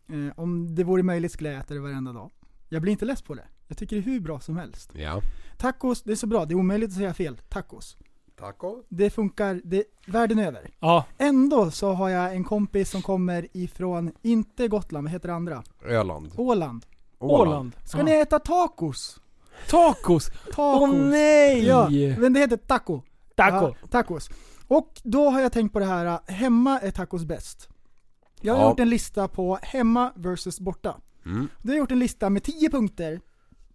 Eh, 0.09 0.39
om 0.41 0.75
det 0.75 0.85
vore 0.85 1.03
möjligt 1.03 1.33
skulle 1.33 1.51
jag 1.53 1.59
äta 1.61 1.75
det 1.75 1.81
varenda 1.81 2.13
dag. 2.13 2.31
Jag 2.69 2.83
blir 2.83 2.93
inte 2.93 3.05
less 3.05 3.23
på 3.23 3.35
det. 3.35 3.45
Jag 3.69 3.79
tycker 3.79 3.97
det 3.97 4.03
är 4.03 4.05
hur 4.05 4.21
bra 4.21 4.41
som 4.41 4.57
helst. 4.57 4.91
Ja. 4.95 5.23
Tacos, 5.59 6.03
det 6.03 6.13
är 6.13 6.17
så 6.17 6.27
bra. 6.27 6.45
Det 6.45 6.53
är 6.55 6.57
omöjligt 6.57 6.91
att 6.91 6.97
säga 6.97 7.15
fel. 7.15 7.37
Tacos. 7.49 7.97
Taco. 8.39 8.83
Det 8.89 9.11
funkar 9.11 9.61
det, 9.65 9.85
världen 10.07 10.39
över. 10.39 10.71
Ja. 10.81 11.05
Ändå 11.19 11.71
så 11.71 11.93
har 11.93 12.09
jag 12.09 12.35
en 12.35 12.45
kompis 12.45 12.91
som 12.91 13.03
kommer 13.03 13.47
ifrån, 13.53 14.13
inte 14.23 14.69
Gotland, 14.69 15.05
vad 15.05 15.13
heter 15.13 15.29
det 15.29 15.35
andra? 15.35 15.63
Öland. 15.85 16.33
Åland. 16.37 16.87
Åland. 17.19 17.73
Ska 17.85 17.99
Ja. 17.99 18.05
ni 18.05 18.13
äta 18.13 18.39
tacos? 18.39 19.21
Tacos! 19.71 20.27
Tacos. 20.27 20.59
Åh 20.59 20.93
nej! 20.95 21.67
Ja, 21.67 21.89
men 22.19 22.33
det 22.33 22.41
heter 22.41 22.57
taco. 22.57 23.03
Taco. 23.37 23.75
Ja, 23.83 23.89
tacos. 23.91 24.31
Och 24.69 25.01
då 25.05 25.31
har 25.31 25.41
jag 25.41 25.53
tänkt 25.53 25.73
på 25.73 25.79
det 25.79 25.85
här, 25.87 26.07
äh, 26.07 26.19
hemma 26.35 26.81
är 26.81 26.91
tacos 26.91 27.25
bäst. 27.25 27.69
Jag 28.41 28.55
har 28.55 28.63
Ja. 28.63 28.69
gjort 28.71 28.81
en 28.81 28.91
lista 28.91 29.29
på 29.29 29.59
hemma 29.63 30.13
versus 30.17 30.61
borta. 30.61 30.97
Mm. 31.27 31.49
Då 31.63 31.69
har 31.69 31.75
jag 31.75 31.79
gjort 31.79 31.93
en 31.93 31.99
lista 31.99 32.31
med 32.31 32.43
10 32.43 32.71
punkter 32.71 33.21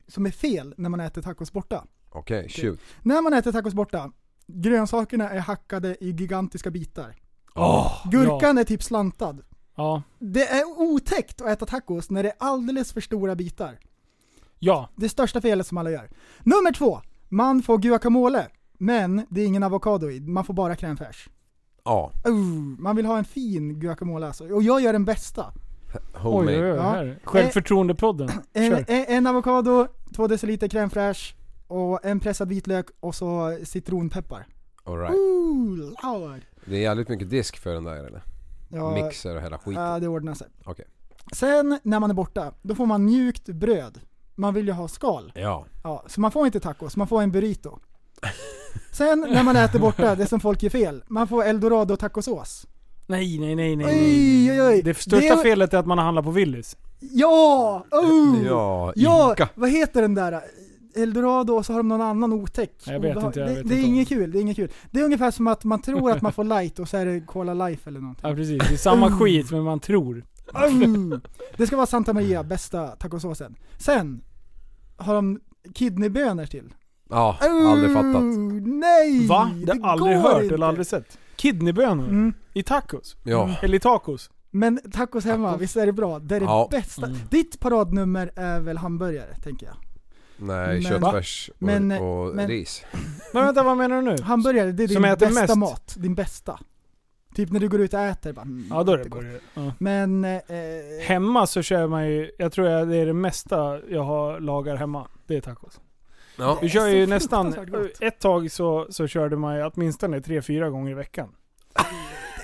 som 0.07 0.25
är 0.25 0.31
fel 0.31 0.73
när 0.77 0.89
man 0.89 0.99
äter 0.99 1.21
tacos 1.21 1.51
borta. 1.51 1.85
Okej, 2.09 2.49
shoot. 2.49 2.80
När 3.01 3.21
man 3.21 3.34
äter 3.34 3.51
tacos 3.51 3.73
borta, 3.73 4.11
grönsakerna 4.47 5.30
är 5.30 5.39
hackade 5.39 5.97
i 6.03 6.11
gigantiska 6.11 6.71
bitar. 6.71 7.15
Åh, 7.55 8.07
Gurkan 8.11 8.57
är 8.57 8.63
typ 8.63 8.84
slantad. 8.84 9.41
Ja. 9.75 10.03
Det 10.19 10.47
är 10.47 10.65
otäckt 10.65 11.41
att 11.41 11.47
äta 11.47 11.65
tacos 11.65 12.09
när 12.09 12.23
det 12.23 12.30
är 12.30 12.35
alldeles 12.38 12.93
för 12.93 13.01
stora 13.01 13.35
bitar. 13.35 13.80
Ja. 14.59 14.89
Det 14.95 15.09
största 15.09 15.41
felet 15.41 15.67
som 15.67 15.77
alla 15.77 15.91
gör. 15.91 16.09
Nummer 16.43 16.73
två. 16.73 17.01
Man 17.30 17.61
får 17.61 17.77
guacamole, 17.77 18.47
men 18.77 19.25
det 19.30 19.41
är 19.41 19.45
ingen 19.45 19.63
avokado 19.63 20.09
i. 20.09 20.19
Man 20.19 20.45
får 20.45 20.53
bara 20.53 20.75
crème 20.75 20.97
fraîche. 20.97 21.30
Ja. 21.85 22.11
Uh, 22.27 22.35
man 22.80 22.95
vill 22.95 23.05
ha 23.05 23.17
en 23.17 23.25
fin 23.25 23.80
guacamole 23.80 24.27
alltså. 24.27 24.53
Och 24.53 24.63
jag 24.63 24.81
gör 24.81 24.93
den 24.93 25.05
bästa. 25.05 25.53
Oj, 25.94 26.20
Homemade. 26.22 26.57
oj, 26.57 26.72
oj. 26.72 26.78
Ja. 26.78 26.82
Här. 26.91 27.20
Självförtroendepodden. 27.24 28.30
En, 28.53 28.70
Kör. 28.72 28.86
en, 28.88 29.06
en 29.07 29.28
avokado, 29.28 29.88
två 30.15 30.28
deciliter 30.28 30.68
crème 30.68 30.90
fraîche 30.90 31.34
och 31.68 32.06
en 32.06 32.20
pressad 32.20 32.49
vitlök 32.49 32.86
och 32.99 33.15
så 33.15 33.57
citronpeppar. 33.64 34.45
Alright. 34.84 35.15
Ooh, 35.15 35.78
lord. 35.78 36.41
Det 36.65 36.76
är 36.76 36.82
jävligt 36.82 37.10
mycket 37.10 37.30
disk 37.30 37.57
för 37.57 37.74
den 37.74 37.84
där 37.84 38.03
eller? 38.03 38.24
Ja, 38.70 38.91
Mixer 38.91 39.36
och 39.36 39.41
hela 39.41 39.57
skiten. 39.57 39.84
Ja, 39.84 39.99
det 39.99 40.07
ordnar 40.07 40.34
sig. 40.34 40.48
Okej. 40.65 40.86
Sen 41.32 41.80
när 41.84 41.99
man 41.99 42.10
är 42.10 42.14
borta, 42.14 42.53
då 42.61 42.76
får 42.76 42.86
man 42.86 43.06
mjukt 43.06 43.45
bröd. 43.45 43.99
Man 44.36 44.53
vill 44.53 44.68
ju 44.68 44.74
ha 44.74 44.88
skal. 44.88 45.32
Ja. 45.36 45.65
Ja, 45.84 46.03
så 46.07 46.22
man 46.22 46.32
får 46.32 46.45
inte 46.45 46.60
tacos, 46.60 46.98
man 46.98 47.07
får 47.07 47.22
en 47.22 47.32
burrito. 47.32 47.80
Sen 48.91 49.20
när 49.30 49.44
man 49.44 49.56
äter 49.56 49.80
borta, 49.80 50.15
det 50.15 50.26
som 50.26 50.40
folk 50.40 50.64
gör 50.64 50.70
fel, 50.70 51.03
man 51.07 51.28
får 51.28 51.44
eldorado 51.44 51.95
tacosås. 51.98 52.68
Nej, 53.07 53.39
nej, 53.39 53.55
nej, 53.55 53.75
nej. 53.75 53.85
Oj, 53.85 54.51
oj, 54.51 54.61
oj. 54.67 54.81
Det 54.81 54.93
största 54.97 55.35
Det- 55.35 55.41
felet 55.41 55.73
är 55.73 55.77
att 55.77 55.85
man 55.85 55.97
har 55.97 56.05
handlat 56.05 56.25
på 56.25 56.31
Willys. 56.31 56.77
Ja! 56.99 57.85
Oh! 57.91 58.38
Ja, 58.45 58.93
Ja, 58.95 59.34
Ica. 59.34 59.49
vad 59.55 59.69
heter 59.69 60.01
den 60.01 60.15
där? 60.15 60.41
Eldorado 60.95 61.53
och 61.53 61.65
så 61.65 61.73
har 61.73 61.80
de 61.80 61.88
någon 61.88 62.01
annan 62.01 62.34
otäck. 62.34 62.71
Jag 62.85 62.99
vet 62.99 63.15
inte, 63.23 63.39
jag 63.39 63.49
det, 63.49 63.55
vet 63.55 63.67
det 63.69 63.75
är 63.75 63.77
inte 63.77 63.88
om- 63.88 63.93
inget 63.95 64.07
kul, 64.07 64.31
det 64.31 64.39
är 64.39 64.41
inget 64.41 64.55
kul. 64.55 64.71
Det 64.91 64.99
är 64.99 65.03
ungefär 65.03 65.31
som 65.31 65.47
att 65.47 65.63
man 65.63 65.81
tror 65.81 66.11
att 66.11 66.21
man 66.21 66.34
får 66.34 66.43
light 66.43 66.80
och 66.80 66.89
så 66.89 66.97
är 66.97 67.05
det 67.05 67.21
Cola 67.21 67.53
Life 67.67 67.89
eller 67.89 67.99
någonting. 67.99 68.30
Ja 68.30 68.35
precis, 68.35 68.59
det 68.69 68.73
är 68.73 68.77
samma 68.77 69.07
Mm. 69.07 69.19
skit 69.19 69.51
men 69.51 69.63
man 69.63 69.80
tror. 69.80 70.25
Oh! 70.53 71.17
Det 71.57 71.67
ska 71.67 71.75
vara 71.75 71.85
Santa 71.85 72.13
Maria, 72.13 72.43
bästa 72.43 72.88
tacosåsen. 72.88 73.55
Sen 73.77 74.21
har 74.97 75.15
de 75.15 75.39
kidneybönor 75.73 76.45
till. 76.45 76.73
Ja, 77.09 77.38
aldrig 77.41 77.93
fattat. 77.93 78.15
Oh, 78.15 78.61
nej! 78.67 79.27
Va? 79.27 79.51
Det 79.65 79.71
har 79.71 79.80
jag 79.80 79.85
aldrig 79.89 80.17
hört 80.17 80.43
inte. 80.43 80.55
eller 80.55 80.65
aldrig 80.67 80.88
sett. 80.88 81.17
Kidneybönor? 81.44 82.03
Mm. 82.07 82.34
I 82.53 82.64
tacos? 82.64 83.18
Ja. 83.24 83.56
Eller 83.61 83.76
i 83.76 83.80
tacos? 83.80 84.30
Men 84.52 84.80
tacos 84.91 85.26
hemma, 85.26 85.48
Tacos. 85.48 85.61
visst 85.61 85.76
är 85.78 85.86
det 85.86 85.91
bra? 85.91 86.20
Det 86.20 86.36
är 86.36 86.40
det 86.40 86.45
Ja. 86.45 86.68
bästa. 86.72 87.06
Mm. 87.06 87.18
Ditt 87.30 87.60
paradnummer 87.60 88.32
är 88.36 88.60
väl 88.60 88.78
hamburgare, 88.78 89.36
tänker 89.44 89.65
jag. 89.65 89.76
Nej, 90.38 90.68
Men- 90.74 90.82
köttfärs 90.84 91.49
och, 91.56 91.61
Men- 91.64 91.91
och 91.91 92.36
men- 92.36 92.48
ris. 92.48 92.84
Men 93.34 93.45
vänta, 93.45 93.64
vad 93.64 93.78
menar 93.78 93.95
du 93.95 94.02
nu? 94.02 94.22
Hamburgare, 94.22 94.72
det 94.72 94.84
är 94.84 94.88
Som 94.88 95.02
din 95.03 95.11
bästa 95.11 95.30
mest? 95.41 95.56
mat. 95.56 95.95
Din 95.98 96.15
bästa. 96.15 96.60
Typ 97.36 97.52
när 97.52 97.60
du 97.60 97.70
går 97.70 97.82
ut 97.82 97.94
och 97.94 97.99
äter. 97.99 98.34
Bara, 98.34 98.41
mm, 98.41 98.65
Ja, 98.70 98.84
då 98.84 98.91
är 98.91 98.98
det 98.98 99.10
burgare. 99.10 99.40
Ja. 99.53 99.72
Men... 99.80 100.26
Eh, 100.26 100.40
Hemma 101.07 101.48
så 101.48 101.61
kör 101.61 101.88
man 101.88 102.07
ju, 102.10 102.32
jag 102.38 102.52
tror 102.52 102.68
jag, 102.68 102.88
det 102.88 102.95
är 102.98 103.06
det 103.06 103.14
mesta 103.14 103.80
jag 103.90 104.03
har, 104.03 104.40
lagar 104.40 104.76
hemma. 104.76 105.07
Det 105.28 105.36
är 105.36 105.41
tacos. 105.41 105.80
Ja. 106.38 106.57
Vi 106.61 106.68
är 106.68 106.72
kör 106.72 106.88
ju 106.88 107.05
nästan, 107.07 107.55
ett 108.01 108.19
tag 108.19 108.51
så, 108.51 108.88
så 108.89 109.07
körde 109.07 109.35
man 109.35 109.55
ju 109.55 109.65
åtminstone 109.73 110.22
tre 110.22 110.41
fyra 110.41 110.69
gånger 110.69 110.91
i 110.91 110.93
veckan. 110.93 111.30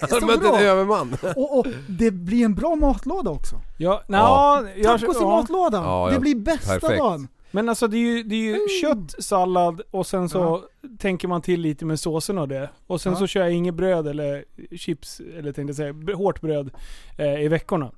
det 0.02 0.06
är 0.16 0.20
så 0.20 0.26
Men 0.26 0.40
bra. 0.40 0.60
en 0.60 0.66
överman. 0.66 1.18
Och, 1.36 1.60
och 1.60 1.68
det 1.90 2.12
blir 2.12 2.46
en 2.46 2.56
bra 2.56 2.76
matlåda 2.76 3.32
också. 3.32 3.56
Ja, 3.78 4.04
na, 4.08 4.18
Ja. 4.18 4.64
jag, 4.76 5.00
Tacos 5.00 5.18
i 5.18 5.20
ja. 5.22 5.30
matlådan. 5.30 5.84
Ja, 5.84 6.10
det 6.14 6.20
blir 6.20 6.36
bästa 6.36 6.74
Perfekt. 6.80 6.98
dagen. 7.00 7.28
Men 7.52 7.70
alltså 7.70 7.88
det 7.88 7.98
är 7.98 8.00
ju, 8.00 8.24
det 8.24 8.36
är 8.36 8.40
ju 8.58 8.68
kött, 8.82 9.16
sallad 9.24 9.82
och 9.92 10.08
sen 10.08 10.30
så 10.30 10.64
tänker 11.00 11.28
man 11.28 11.42
till 11.42 11.62
lite 11.62 11.86
med 11.86 12.00
såsen 12.00 12.38
och 12.38 12.48
det. 12.48 12.70
Och 12.88 13.02
sen 13.02 13.14
Ja. 13.14 13.20
så 13.20 13.28
kör 13.28 13.42
jag 13.42 13.52
inget 13.52 13.74
bröd 13.76 14.08
eller 14.08 14.46
chips, 14.78 15.22
eller 15.38 15.52
tänkte 15.52 15.74
säga, 15.74 15.94
hårt 16.16 16.42
bröd 16.42 16.70
eh, 17.18 17.42
i 17.42 17.48
veckorna. 17.48 17.92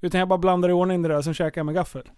Utan 0.00 0.18
jag 0.18 0.28
bara 0.28 0.38
blandar 0.38 0.68
i 0.68 0.72
ordning 0.72 1.02
det 1.02 1.08
där, 1.08 1.22
sen 1.22 1.34
käkar 1.34 1.58
jag 1.58 1.66
med 1.66 1.74
gaffel. 1.74 2.10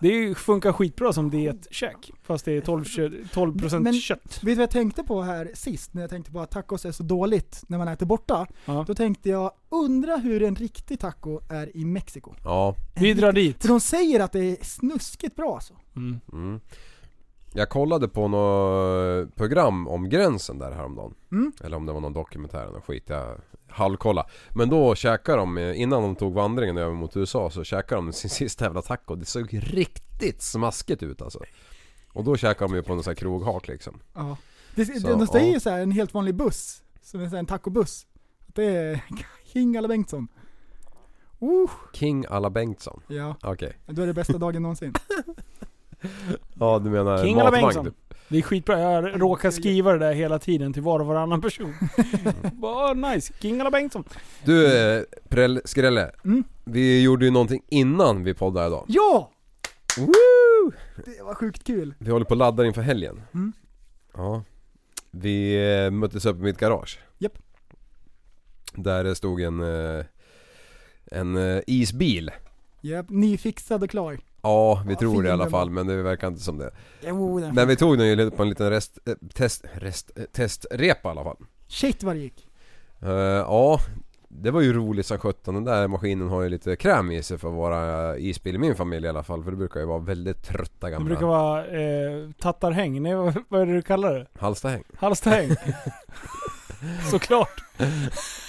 Det 0.00 0.34
funkar 0.34 0.72
skitbra 0.72 1.12
som 1.12 1.30
dietkäk. 1.30 2.10
Fast 2.22 2.44
det 2.44 2.52
är 2.52 2.60
12, 2.60 2.84
kö- 2.84 3.08
12% 3.32 3.80
Men- 3.80 3.94
kött. 3.94 4.20
Vet 4.24 4.40
du 4.42 4.54
vad 4.54 4.62
jag 4.62 4.70
tänkte 4.70 5.02
på 5.02 5.22
här 5.22 5.50
sist? 5.54 5.94
När 5.94 6.00
jag 6.02 6.10
tänkte 6.10 6.32
på 6.32 6.40
att 6.40 6.50
tacos 6.50 6.84
är 6.84 6.92
så 6.92 7.02
dåligt 7.02 7.62
när 7.68 7.78
man 7.78 7.88
äter 7.88 8.06
borta. 8.06 8.46
Ja. 8.64 8.84
Då 8.86 8.94
tänkte 8.94 9.28
jag, 9.28 9.52
undra 9.68 10.16
hur 10.16 10.42
en 10.42 10.54
riktig 10.56 11.00
taco 11.00 11.40
är 11.50 11.76
i 11.76 11.84
Mexiko. 11.84 12.34
Ja. 12.44 12.76
Vi 12.94 13.14
drar 13.14 13.32
dit. 13.32 13.62
För 13.62 13.68
de 13.68 13.80
säger 13.80 14.20
att 14.20 14.32
det 14.32 14.40
är 14.44 14.64
snuskigt 14.64 15.36
bra 15.36 15.54
alltså. 15.54 15.74
Mm. 15.96 16.20
Mm. 16.32 16.60
Jag 17.56 17.68
kollade 17.68 18.08
på 18.08 18.28
något 18.28 19.36
program 19.36 19.88
om 19.88 20.08
gränsen 20.08 20.58
där 20.58 20.72
häromdagen. 20.72 21.14
Mm. 21.32 21.52
Eller 21.64 21.76
om 21.76 21.86
det 21.86 21.92
var 21.92 22.00
någon 22.00 22.12
dokumentär 22.12 22.66
eller 22.66 22.80
skit. 22.80 23.04
Jag 23.06 23.40
halvkolla. 23.74 24.26
Men 24.54 24.68
då 24.68 24.94
käkade 24.94 25.38
de, 25.38 25.58
eh, 25.58 25.80
innan 25.80 26.02
de 26.02 26.16
tog 26.16 26.32
vandringen 26.32 26.78
över 26.78 26.94
mot 26.94 27.16
USA 27.16 27.50
så 27.50 27.64
käkade 27.64 28.00
de 28.00 28.12
sin 28.12 28.30
sista 28.40 28.64
jävla 28.64 28.82
taco. 28.82 29.14
Det 29.14 29.24
såg 29.24 29.48
riktigt 29.62 30.42
smaskigt 30.42 31.02
ut 31.02 31.22
alltså. 31.22 31.40
Och 32.12 32.24
då 32.24 32.36
käkade 32.36 32.72
de 32.72 32.76
ju 32.76 32.82
på 32.82 32.94
någon 32.94 33.04
sån 33.04 33.10
här 33.10 33.16
kroghak 33.16 33.68
liksom. 33.68 34.00
Ja. 34.14 34.36
Det, 34.74 34.86
Så, 34.86 35.08
de 35.08 35.26
säger 35.26 35.46
ja. 35.46 35.52
ju 35.52 35.60
så 35.60 35.70
här, 35.70 35.80
en 35.80 35.90
helt 35.92 36.14
vanlig 36.14 36.34
buss, 36.34 36.82
som 37.02 37.20
är 37.20 37.24
så 37.24 37.30
här 37.30 37.38
en 37.38 37.46
tacobuss. 37.46 38.06
Det 38.46 38.64
är 38.64 39.00
King 39.52 39.76
alla 39.76 39.88
Bengtsson. 39.88 40.28
Uh, 41.42 41.70
King 41.92 42.26
alla 42.28 42.50
Bengtsson. 42.50 43.00
ja, 43.06 43.36
Okej. 43.42 43.78
då 43.86 44.02
är 44.02 44.06
det 44.06 44.14
bästa 44.14 44.38
dagen 44.38 44.62
någonsin. 44.62 44.94
Ja 46.54 46.78
du 46.78 46.90
menar 46.90 47.24
King 47.24 47.36
matvagn 47.36 47.84
typ. 47.84 47.94
Det 48.28 48.38
är 48.38 48.42
skitbra, 48.42 48.80
jag 48.80 49.20
råkar 49.20 49.50
skriva 49.50 49.92
det 49.92 49.98
där 49.98 50.12
hela 50.12 50.38
tiden 50.38 50.72
till 50.72 50.82
var 50.82 51.00
och 51.00 51.06
varannan 51.06 51.40
person. 51.40 51.74
Bara 52.52 52.94
nice, 52.94 53.32
King 53.40 53.60
alla 53.60 53.70
Bengtsson. 53.70 54.04
Du 54.44 54.78
eh, 54.78 55.02
Prell 55.28 55.60
Skrälle. 55.64 56.10
Mm. 56.24 56.44
Vi 56.64 57.02
gjorde 57.02 57.24
ju 57.24 57.30
någonting 57.30 57.62
innan 57.68 58.24
vi 58.24 58.34
poddade 58.34 58.66
idag. 58.66 58.84
Ja! 58.88 59.30
Woo! 59.98 60.72
Det 61.04 61.22
var 61.22 61.34
sjukt 61.34 61.64
kul. 61.64 61.94
Vi 61.98 62.10
håller 62.10 62.24
på 62.24 62.34
att 62.34 62.38
ladda 62.38 62.66
inför 62.66 62.82
helgen. 62.82 63.22
Mm. 63.34 63.52
Ja. 64.14 64.42
Vi 65.10 65.54
eh, 65.84 65.90
möttes 65.90 66.26
upp 66.26 66.36
i 66.38 66.42
mitt 66.42 66.58
garage. 66.58 66.98
Japp. 67.18 67.38
Där 68.74 69.04
det 69.04 69.14
stod 69.14 69.40
en, 69.40 69.60
eh, 69.60 70.04
en 71.06 71.36
eh, 71.36 71.62
isbil. 71.66 72.30
Japp, 72.80 73.10
nyfixad 73.10 73.82
och 73.82 73.90
klar. 73.90 74.18
Ja, 74.44 74.82
vi 74.86 74.92
Ja, 74.92 74.98
tror 74.98 75.22
det 75.22 75.28
i 75.28 75.32
alla 75.32 75.50
fall 75.50 75.70
men 75.70 75.86
det 75.86 76.02
verkar 76.02 76.28
inte 76.28 76.40
som 76.42 76.58
det. 76.58 76.70
Jo, 77.06 77.40
den 77.40 77.54
Men 77.54 77.68
vi 77.68 77.76
tog 77.76 77.98
den 77.98 78.06
ju 78.06 78.30
på 78.30 78.42
en 78.42 78.48
liten 78.48 78.70
rest, 78.70 78.98
eh, 79.06 79.14
test, 79.34 79.64
rest, 79.72 80.10
eh, 80.16 80.24
testrepa 80.24 81.08
i 81.08 81.10
alla 81.10 81.24
fall. 81.24 81.36
Shit 81.68 82.02
vad 82.02 82.16
det 82.16 82.20
gick. 82.20 82.48
Eh, 83.02 83.10
ja, 83.10 83.78
det 84.28 84.50
var 84.50 84.60
ju 84.60 84.72
roligt 84.72 85.06
som 85.06 85.18
sjutton. 85.18 85.54
Den 85.54 85.64
där 85.64 85.88
maskinen 85.88 86.28
har 86.28 86.42
ju 86.42 86.48
lite 86.48 86.76
kräm 86.76 87.10
i 87.10 87.22
sig 87.22 87.38
för 87.38 87.48
att 87.48 87.54
vara 87.54 88.18
isbil 88.18 88.54
i 88.54 88.58
min 88.58 88.76
familj 88.76 89.06
i 89.06 89.08
alla 89.08 89.22
fall. 89.22 89.44
För 89.44 89.50
det 89.50 89.56
brukar 89.56 89.80
ju 89.80 89.86
vara 89.86 89.98
väldigt 89.98 90.42
trötta 90.42 90.86
Det 90.86 90.90
gamla 90.92 91.06
brukar 91.06 91.26
vara 91.26 91.66
eh, 91.66 92.30
tattarhäng, 92.40 93.02
nej 93.02 93.14
vad, 93.14 93.34
vad 93.48 93.60
är 93.62 93.66
det 93.66 93.72
du 93.72 93.82
kallar 93.82 94.14
det? 94.14 94.26
halstahäng. 94.38 94.84
Halstahäng. 94.96 95.50
Såklart. 97.10 97.60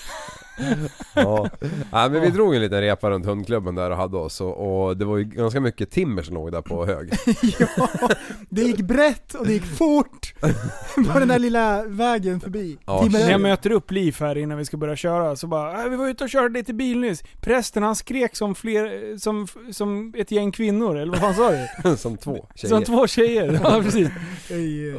Ja. 1.13 1.49
Nej 1.91 2.09
men 2.09 2.21
vi 2.21 2.29
drog 2.29 2.55
en 2.55 2.61
liten 2.61 2.81
repa 2.81 3.09
runt 3.09 3.25
hundklubben 3.25 3.75
där 3.75 3.91
och 3.91 3.97
hade 3.97 4.17
oss 4.17 4.41
och, 4.41 4.85
och 4.87 4.97
det 4.97 5.05
var 5.05 5.17
ju 5.17 5.23
ganska 5.23 5.59
mycket 5.59 5.91
timmer 5.91 6.23
som 6.23 6.35
låg 6.35 6.51
där 6.51 6.61
på 6.61 6.85
hög. 6.85 7.09
ja, 7.59 8.09
det 8.49 8.61
gick 8.61 8.81
brett 8.81 9.33
och 9.33 9.45
det 9.47 9.53
gick 9.53 9.65
fort. 9.65 10.33
på 11.13 11.19
den 11.19 11.27
där 11.27 11.39
lilla 11.39 11.83
vägen 11.83 12.39
förbi. 12.39 12.77
Ja, 12.85 13.01
Timmer- 13.03 13.19
När 13.19 13.31
jag 13.31 13.41
möter 13.41 13.71
upp 13.71 13.91
Liv 13.91 14.17
här 14.19 14.37
innan 14.37 14.57
vi 14.57 14.65
ska 14.65 14.77
börja 14.77 14.95
köra 14.95 15.35
så 15.35 15.47
bara 15.47 15.83
äh, 15.83 15.89
vi 15.89 15.95
var 15.95 16.07
ute 16.07 16.23
och 16.23 16.29
körde 16.29 16.53
lite 16.59 16.73
bil 16.73 16.99
nyss. 16.99 17.23
Prästen 17.41 17.83
han 17.83 17.95
skrek 17.95 18.35
som 18.35 18.55
fler, 18.55 19.17
som, 19.17 19.47
som 19.71 20.13
ett 20.17 20.31
gäng 20.31 20.51
kvinnor, 20.51 20.97
eller 20.97 21.11
vad 21.11 21.21
fan 21.21 21.33
sa 21.33 21.51
du? 21.51 21.97
som 21.97 22.17
två 22.17 22.47
tjejer. 22.55 22.69
Som 22.75 22.83
två 22.83 23.07
tjejer. 23.07 23.59
Ja 23.63 23.81
precis. 23.83 24.09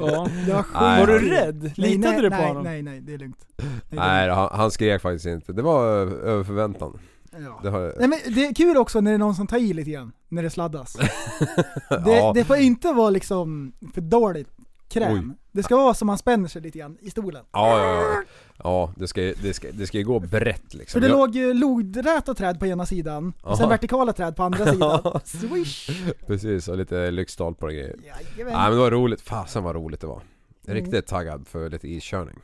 Ja. 0.00 0.06
Var 0.48 0.64
Nej. 0.80 1.00
Var 1.00 1.06
du 1.06 1.18
rädd? 1.30 1.62
Nej, 1.62 1.90
Litade 1.90 2.14
nej, 2.14 2.22
du 2.22 2.30
på 2.30 2.36
nej, 2.36 2.46
honom? 2.48 2.62
Nej, 2.64 2.82
nej, 2.82 3.00
det 3.00 3.14
är 3.14 3.18
lugnt. 3.18 3.38
Det 3.56 3.96
är 3.96 4.00
Nej 4.00 4.26
lugnt. 4.26 4.38
han, 4.38 4.60
han 4.60 4.70
skrek 4.70 5.02
faktiskt 5.02 5.26
inte. 5.26 5.45
Det 5.52 5.62
var 5.62 5.86
ö- 5.86 6.20
över 6.22 6.44
förväntan. 6.44 6.98
Ja. 7.32 7.60
Det 7.62 7.70
har, 7.70 7.94
Nej, 7.98 8.08
men 8.08 8.34
det 8.34 8.46
är 8.46 8.54
kul 8.54 8.76
också 8.76 9.00
när 9.00 9.10
det 9.10 9.14
är 9.14 9.18
någon 9.18 9.34
som 9.34 9.46
tar 9.46 9.58
i 9.58 9.72
lite 9.72 9.90
grann, 9.90 10.12
när 10.28 10.42
det 10.42 10.50
sladdas. 10.50 10.96
Det, 12.04 12.16
ja, 12.16 12.32
det 12.34 12.44
får 12.44 12.56
inte 12.56 12.92
vara 12.92 13.10
liksom 13.10 13.72
för 13.94 14.00
dåligt 14.00 14.48
kräm. 14.88 15.12
Oj. 15.30 15.36
Det 15.52 15.62
ska 15.62 15.76
vara 15.76 15.94
som 15.94 16.06
man 16.06 16.18
spänner 16.18 16.48
sig 16.48 16.62
lite 16.62 16.78
grann 16.78 16.96
i 17.00 17.10
stolen. 17.10 17.44
ja, 17.52 17.78
ja, 17.78 17.94
ja. 18.02 18.22
Ja, 18.64 18.92
det 18.96 19.08
ska, 19.08 19.20
det 19.20 19.54
ska, 19.54 19.68
det 19.72 19.86
ska 19.86 19.98
ju 19.98 20.04
gå 20.04 20.20
brett 20.20 20.74
liksom. 20.74 21.00
För 21.00 21.08
det 21.08 21.12
Jag- 21.12 21.18
låg 21.18 21.34
ju 21.34 21.54
lodräta 21.54 22.34
träd 22.34 22.58
på 22.58 22.66
ena 22.66 22.86
sidan, 22.86 23.32
och 23.42 23.58
sen 23.58 23.68
vertikala 23.68 24.12
träd 24.12 24.36
på 24.36 24.42
andra 24.42 24.66
sidan. 24.72 25.20
Swish! 25.24 25.90
Precis, 26.26 26.68
och 26.68 26.76
lite 26.76 27.10
lyktstolpar 27.10 27.66
och 27.66 27.72
grejer. 27.72 27.96
Jajamän. 28.04 28.54
Nej 28.54 28.62
men 28.62 28.70
det 28.70 28.76
var 28.78 28.90
roligt. 28.90 29.20
Fasen 29.20 29.64
vad 29.64 29.74
roligt 29.74 30.00
det 30.00 30.06
var. 30.06 30.22
Mm. 30.66 30.74
Riktigt 30.84 31.06
taggad 31.06 31.46
för 31.48 31.70
lite 31.70 31.88
iskörning. 31.88 32.34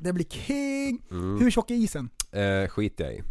Det 0.00 0.12
blir 0.12 0.24
king! 0.24 1.02
Mm. 1.10 1.38
Hur 1.40 1.50
tjock 1.50 1.70
är 1.70 1.74
isen? 1.74 2.10
Eh, 2.32 2.68
skiter 2.68 3.04
jag 3.04 3.14
i. 3.14 3.22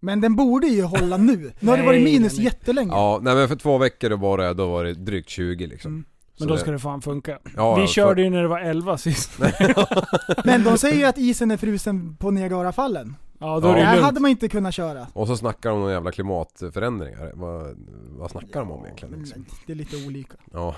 Men 0.00 0.20
den 0.20 0.36
borde 0.36 0.66
ju 0.66 0.82
hålla 0.82 1.16
nu. 1.16 1.52
Nu 1.60 1.70
har 1.70 1.76
det 1.76 1.82
varit 1.82 2.04
minus 2.04 2.38
jättelänge. 2.38 2.90
Ja, 2.92 3.20
nej 3.22 3.34
men 3.34 3.48
för 3.48 3.56
två 3.56 3.78
veckor 3.78 4.10
då 4.10 4.16
var 4.16 4.38
det, 4.38 4.54
då 4.54 4.70
var 4.70 4.84
det 4.84 4.94
drygt 4.94 5.28
20 5.28 5.66
liksom. 5.66 5.92
Mm. 5.92 6.04
Men 6.38 6.48
då 6.48 6.56
ska 6.56 6.70
det 6.70 6.78
fan 6.78 7.02
funka. 7.02 7.38
Ja, 7.56 7.74
vi 7.74 7.80
ja, 7.80 7.86
körde 7.86 8.14
för- 8.14 8.22
ju 8.22 8.30
när 8.30 8.42
det 8.42 8.48
var 8.48 8.60
11 8.60 8.98
sist. 8.98 9.30
Men 10.44 10.64
de 10.64 10.78
säger 10.78 10.96
ju 10.98 11.04
att 11.04 11.18
isen 11.18 11.50
är 11.50 11.56
frusen 11.56 12.16
på 12.16 12.30
Niagarafallen. 12.30 13.16
Ja 13.38 13.60
då 13.60 13.68
Ja. 13.68 13.72
är 13.72 13.76
Det 13.76 13.84
här 13.84 14.00
hade 14.02 14.20
man 14.20 14.30
inte 14.30 14.48
kunnat 14.48 14.74
köra. 14.74 15.06
Och 15.12 15.26
så 15.26 15.36
snackar 15.36 15.70
de 15.70 15.82
om 15.82 15.90
jävla 15.90 16.12
klimatförändringar. 16.12 17.32
Vad, 17.34 17.76
vad 18.18 18.30
snackar 18.30 18.60
de 18.60 18.70
om 18.70 18.84
egentligen 18.84 19.18
liksom? 19.18 19.44
Det 19.66 19.72
är 19.72 19.76
lite 19.76 20.06
olika. 20.06 20.36
Ja. 20.52 20.76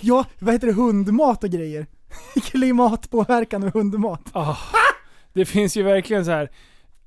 Ja, 0.00 0.24
vad 0.38 0.54
heter 0.54 0.66
det? 0.66 0.72
Hundmat 0.72 1.44
och 1.44 1.50
grejer. 1.50 1.86
Klimatpåverkan 2.44 3.62
och 3.62 3.72
hundmat. 3.72 4.20
Ah, 4.32 4.56
det 5.32 5.44
finns 5.44 5.76
ju 5.76 5.82
verkligen 5.82 6.24
så 6.24 6.30
här. 6.30 6.50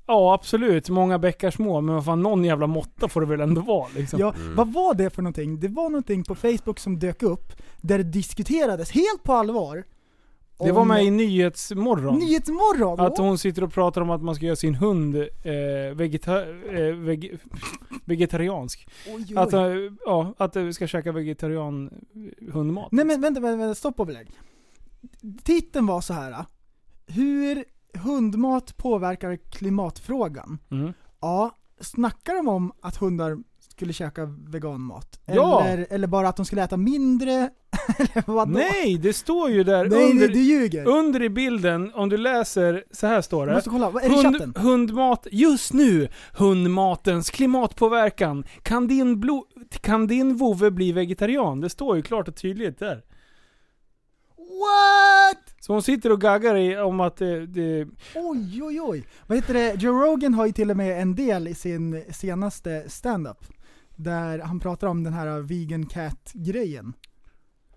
Ja 0.06 0.34
absolut, 0.34 0.88
många 0.88 1.18
bäckar 1.18 1.50
små, 1.50 1.80
men 1.80 1.94
vad 1.94 2.04
fan 2.04 2.22
någon 2.22 2.44
jävla 2.44 2.66
måtta 2.66 3.08
får 3.08 3.20
det 3.20 3.26
väl 3.26 3.40
ändå 3.40 3.60
vara 3.60 3.88
liksom. 3.96 4.20
Ja, 4.20 4.34
vad 4.56 4.72
var 4.72 4.94
det 4.94 5.10
för 5.10 5.22
någonting? 5.22 5.60
Det 5.60 5.68
var 5.68 5.90
någonting 5.90 6.24
på 6.24 6.34
Facebook 6.34 6.78
som 6.78 6.98
dök 6.98 7.22
upp, 7.22 7.52
där 7.80 7.98
det 7.98 8.04
diskuterades 8.04 8.90
helt 8.90 9.22
på 9.22 9.32
allvar. 9.32 9.84
det 10.58 10.72
var 10.72 10.84
med 10.84 11.04
i 11.04 11.10
Nyhetsmorgon. 11.10 12.18
Nyhetsmorgon! 12.18 13.00
Att 13.00 13.18
hon 13.18 13.38
sitter 13.38 13.64
och 13.64 13.72
pratar 13.72 14.00
om 14.00 14.10
att 14.10 14.22
man 14.22 14.34
ska 14.34 14.44
göra 14.46 14.56
sin 14.56 14.74
hund 14.74 15.16
eh, 15.16 15.94
vegeta 15.94 16.42
eh, 16.48 16.94
veg 16.94 17.38
vegetariansk. 18.04 18.88
Oj, 19.06 19.26
oj. 19.28 19.36
Att, 19.36 19.52
eh, 19.52 19.62
ja, 20.04 20.34
att 20.36 20.56
vi 20.56 20.72
ska 20.72 20.86
käka 20.86 21.12
vegetarian 21.12 21.90
hundmat. 22.52 22.92
Nej 22.92 23.04
men 23.04 23.20
vänta, 23.20 23.40
vänta, 23.40 23.56
vänta, 23.56 23.74
stopp 23.74 24.00
och 24.00 24.06
belägg. 24.06 24.28
Titeln 25.44 25.86
var 25.86 26.00
så 26.00 26.12
här. 26.12 26.44
Hur 27.06 27.64
hundmat 27.98 28.76
påverkar 28.76 29.36
klimatfrågan? 29.36 30.58
Mm. 30.70 30.92
Ja, 31.20 31.56
snackar 31.80 32.34
de 32.34 32.48
om 32.48 32.72
att 32.82 32.96
hundar 32.96 33.38
skulle 33.68 33.92
käka 33.92 34.24
veganmat? 34.24 35.20
Ja. 35.26 35.64
Eller, 35.64 35.86
eller 35.90 36.06
bara 36.06 36.28
att 36.28 36.36
de 36.36 36.46
skulle 36.46 36.62
äta 36.64 36.76
mindre? 36.76 37.32
eller 37.98 38.26
vadå? 38.26 38.50
Nej, 38.52 38.98
det 38.98 39.12
står 39.12 39.50
ju 39.50 39.64
där 39.64 39.84
Nej, 39.88 40.10
under, 40.10 40.28
du, 40.28 40.40
ljuger. 40.40 40.86
under 40.88 41.22
i 41.22 41.28
bilden, 41.30 41.92
om 41.94 42.08
du 42.08 42.16
läser, 42.16 42.84
så 42.90 43.06
här 43.06 43.20
står 43.20 43.46
det. 43.46 43.54
måste 43.54 43.70
kolla, 43.70 43.86
är 43.86 43.92
det 44.08 44.14
Hund, 44.14 44.36
chatten? 44.36 44.54
hundmat, 44.56 45.26
just 45.32 45.72
nu, 45.72 46.08
hundmatens 46.32 47.30
klimatpåverkan. 47.30 48.44
Kan 48.62 48.86
din, 48.88 49.20
blo, 49.20 49.46
kan 49.80 50.06
din 50.06 50.36
vovve 50.36 50.70
bli 50.70 50.92
vegetarian? 50.92 51.60
Det 51.60 51.70
står 51.70 51.96
ju 51.96 52.02
klart 52.02 52.28
och 52.28 52.36
tydligt 52.36 52.78
där. 52.78 53.02
What? 54.58 55.54
Så 55.60 55.72
hon 55.72 55.82
sitter 55.82 56.12
och 56.12 56.20
gaggar 56.20 56.56
i 56.56 56.76
om 56.78 57.00
att 57.00 57.16
det, 57.16 57.46
det 57.46 57.86
Oj, 58.14 58.62
oj, 58.62 58.80
oj. 58.80 59.04
Vad 59.26 59.38
heter 59.38 59.54
det? 59.54 59.74
Joe 59.74 59.92
Rogan 59.92 60.34
har 60.34 60.46
ju 60.46 60.52
till 60.52 60.70
och 60.70 60.76
med 60.76 61.02
en 61.02 61.14
del 61.14 61.48
i 61.48 61.54
sin 61.54 62.04
senaste 62.12 62.84
stand-up. 62.90 63.44
Där 63.96 64.38
han 64.38 64.60
pratar 64.60 64.86
om 64.86 65.04
den 65.04 65.12
här 65.12 65.40
vegan 65.40 65.86
cat-grejen. 65.86 66.92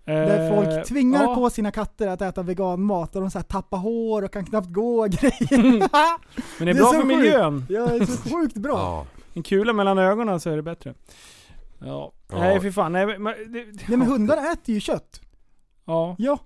Där 0.04 0.50
Eh, 0.50 0.56
folk 0.56 0.86
tvingar 0.86 1.22
ja. 1.22 1.34
på 1.34 1.50
sina 1.50 1.70
katter 1.70 2.08
att 2.08 2.22
äta 2.22 2.42
veganmat 2.42 3.16
och 3.16 3.22
de 3.22 3.30
så 3.30 3.38
här 3.38 3.44
tappar 3.44 3.78
hår 3.78 4.24
och 4.24 4.32
kan 4.32 4.44
knappt 4.44 4.68
gå 4.68 5.00
och 5.00 5.10
grejer. 5.10 5.62
Men 6.58 6.66
det 6.66 6.70
är 6.70 6.74
bra 6.74 6.84
så 6.86 6.92
för 6.92 7.02
sjukt. 7.02 7.06
miljön. 7.16 7.66
Ja, 7.68 7.86
det 7.86 7.96
är 7.96 8.06
så 8.06 8.30
sjukt 8.30 8.56
bra. 8.56 8.78
Ja. 8.78 9.06
En 9.34 9.42
kula 9.42 9.72
mellan 9.72 9.98
ögonen 9.98 10.40
så 10.40 10.50
är 10.50 10.56
det 10.56 10.62
bättre. 10.62 10.94
Ja. 11.78 12.12
Ja. 12.28 12.38
Nej 12.38 12.60
fy 12.60 12.72
fan. 12.72 12.92
Nej, 12.92 13.06
men, 13.18 13.34
det, 13.52 13.64
Nej 13.88 13.98
men 13.98 14.02
hundar 14.02 14.52
äter 14.52 14.74
ju 14.74 14.80
kött. 14.80 15.20
Ja. 15.84 16.16
Ja, 16.18 16.38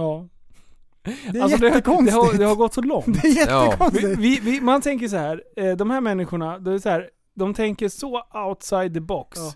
Ja. 0.00 0.28
det 1.02 1.38
är 1.38 1.42
Alltså, 1.42 1.58
det, 1.58 1.68
det, 1.68 1.74
jättekonstigt. 1.74 2.16
har, 2.16 2.38
det 2.38 2.44
har 2.44 2.54
gått 2.54 2.74
så 2.74 2.80
långt. 2.80 3.06
Det 3.22 3.28
är 3.28 3.36
jättekonstigt. 3.36 4.18
vi, 4.18 4.40
vi, 4.40 4.60
man 4.60 4.80
tänker 4.80 5.08
så 5.08 5.16
här, 5.16 5.42
eh, 5.56 5.76
de 5.76 5.90
här 5.90 6.00
människorna, 6.00 6.58
det 6.58 6.72
är 6.72 6.78
så 6.78 6.88
här, 6.88 7.10
de 7.34 7.54
tänker 7.54 7.88
så 7.88 8.22
outside 8.48 8.94
the 8.94 9.00
box. 9.00 9.38
Ja. 9.38 9.52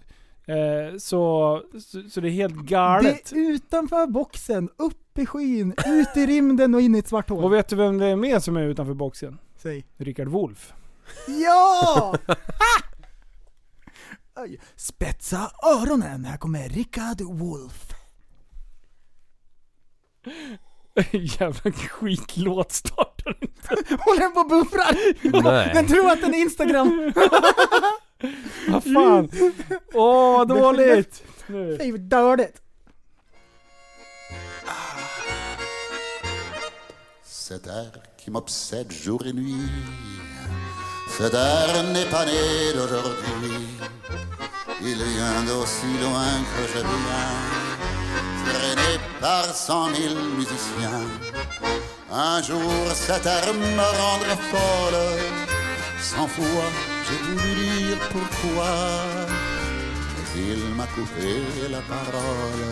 Eh, 0.55 0.97
så, 0.99 1.63
så, 1.81 2.03
så 2.11 2.21
det 2.21 2.29
är 2.29 2.31
helt 2.31 2.55
galet. 2.55 3.31
Det 3.31 3.39
är 3.39 3.51
utanför 3.51 4.07
boxen, 4.07 4.69
upp 4.77 5.19
i 5.19 5.27
skyn, 5.27 5.75
ut 5.87 6.17
i 6.17 6.27
rymden 6.27 6.75
och 6.75 6.81
in 6.81 6.95
i 6.95 6.99
ett 6.99 7.09
svart 7.09 7.29
hål. 7.29 7.45
Och 7.45 7.53
vet 7.53 7.69
du 7.69 7.77
vem 7.77 7.99
det 7.99 8.07
är 8.07 8.17
mer 8.17 8.39
som 8.39 8.57
är 8.57 8.63
utanför 8.63 8.95
boxen? 8.95 9.39
Säg. 9.57 9.85
Rickard 9.97 10.29
Wolff. 10.29 10.73
Ja! 11.27 12.15
Spetsa 14.77 15.51
öronen, 15.83 16.25
här 16.25 16.37
kommer 16.37 16.69
Rickard 16.69 17.21
Wolff. 17.21 17.95
Jävla 21.13 21.73
skitlåt 21.73 22.73
startar 22.73 23.37
inte. 23.41 23.95
Håller 24.05 24.21
den 24.21 24.33
på 24.33 24.41
och 24.41 24.49
buffrar? 24.49 25.43
Nej. 25.43 25.71
Den 25.75 25.87
tror 25.87 26.11
att 26.11 26.21
den 26.21 26.35
är 26.35 26.39
Instagram. 26.39 27.13
Vad 28.69 28.85
fan. 28.85 29.29
Åh, 29.95 30.37
vad 30.37 30.49
dåligt. 30.49 31.23
Fy 31.79 31.99
dåligt. 31.99 32.61
Cet 37.25 37.67
air 37.67 37.93
qui 38.17 38.31
m'obsède 38.31 38.91
jour 38.91 39.27
et 39.27 39.35
nuit, 39.35 39.69
cet 41.19 41.35
air 41.35 41.83
n'est 41.93 42.11
pas 42.11 42.25
né 42.25 42.73
d'aujourd'hui. 42.75 43.69
Il 44.81 44.97
vient 44.97 45.43
d'aussi 45.47 45.87
loin 46.01 46.43
que 46.53 46.63
je 46.73 46.79
viens, 46.79 48.04
traîné 48.51 48.93
par 49.21 49.47
cent 49.67 49.89
mille 49.89 50.19
musiciens. 50.39 51.07
Un 52.13 52.43
jour 52.43 52.73
cet 52.95 53.27
air 53.27 53.53
me 53.55 53.89
rendrait 54.03 54.43
folle, 54.53 55.05
cent 56.01 56.29
fois 56.29 56.69
j'ai 57.07 57.21
voulu 57.27 57.53
dire 57.55 57.99
pourquoi, 58.13 58.73
mais 60.35 60.43
il 60.55 60.63
m'a 60.77 60.87
coupé 60.95 61.31
la 61.71 61.83
parole. 61.95 62.65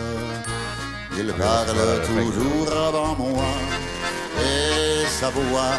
Il 1.15 1.31
parle 1.33 2.01
toujours 2.09 2.71
avant 2.89 3.15
moi 3.15 3.53
et 4.41 5.05
sa 5.07 5.29
voix 5.29 5.77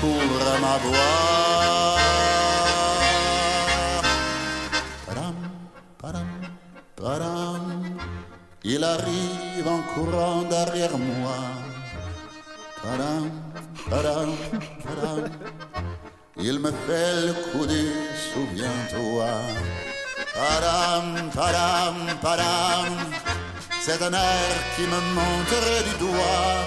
couvre 0.00 0.48
ma 0.60 0.76
voix. 0.84 1.66
Il 8.68 8.82
arrive 8.82 9.68
en 9.68 9.80
courant 9.94 10.42
derrière 10.42 10.98
moi. 10.98 11.38
Padam, 12.82 13.30
padam, 13.88 14.30
padam, 14.84 15.30
il 16.36 16.58
me 16.58 16.72
fait 16.86 17.14
le 17.26 17.32
coup 17.50 17.66
du 17.66 17.84
souviens-toi. 18.28 19.30
Padam, 20.34 21.30
padam, 21.30 21.96
padam, 22.20 22.92
c'est 23.80 24.02
un 24.02 24.12
air 24.12 24.56
qui 24.74 24.82
me 24.82 25.00
monterait 25.18 25.84
du 25.88 25.94
doigt. 26.04 26.58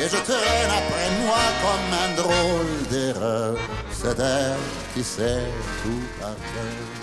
Et 0.00 0.08
je 0.08 0.16
traîne 0.28 0.72
après 0.80 1.08
moi 1.22 1.42
comme 1.62 1.90
un 2.04 2.10
drôle 2.22 2.88
d'erreur. 2.90 3.56
Cet 3.92 4.18
air 4.18 4.56
qui 4.94 5.04
sait 5.04 5.44
tout 5.82 6.04
par 6.18 6.34
cœur. 6.52 7.01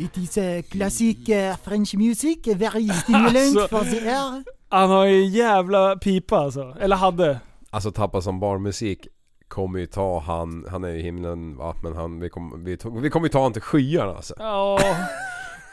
It 0.00 0.18
is 0.18 0.38
a 0.38 0.62
classic 0.70 1.16
uh, 1.28 1.56
French 1.64 1.94
music, 1.94 2.46
very 2.46 2.88
stimulant 2.88 3.36
Alltså. 3.56 3.68
for 3.68 3.84
the 3.84 4.08
air. 4.08 4.44
Han 4.68 4.90
har 4.90 5.04
ju 5.04 5.24
jävla 5.24 5.96
pipa 5.96 6.38
alltså. 6.38 6.76
Eller 6.80 6.96
hade. 6.96 7.40
Alltså 7.70 7.90
Tappa 7.92 8.20
som 8.22 8.40
barnmusik 8.40 9.06
kommer 9.48 9.78
ju 9.78 9.86
ta 9.86 10.18
han, 10.20 10.66
han 10.70 10.84
är 10.84 10.88
i 10.88 11.02
himlen 11.02 11.56
va, 11.56 11.74
men 11.82 11.96
han, 11.96 12.20
vi 12.20 12.28
kommer 12.30 12.56
vi, 12.56 12.76
tog- 12.76 13.00
vi 13.00 13.10
kommer 13.10 13.26
ju 13.26 13.30
ta 13.30 13.42
han 13.42 13.52
till 13.52 13.62
skyarna 13.62 14.12
alltså. 14.16 14.34
Ja. 14.38 14.78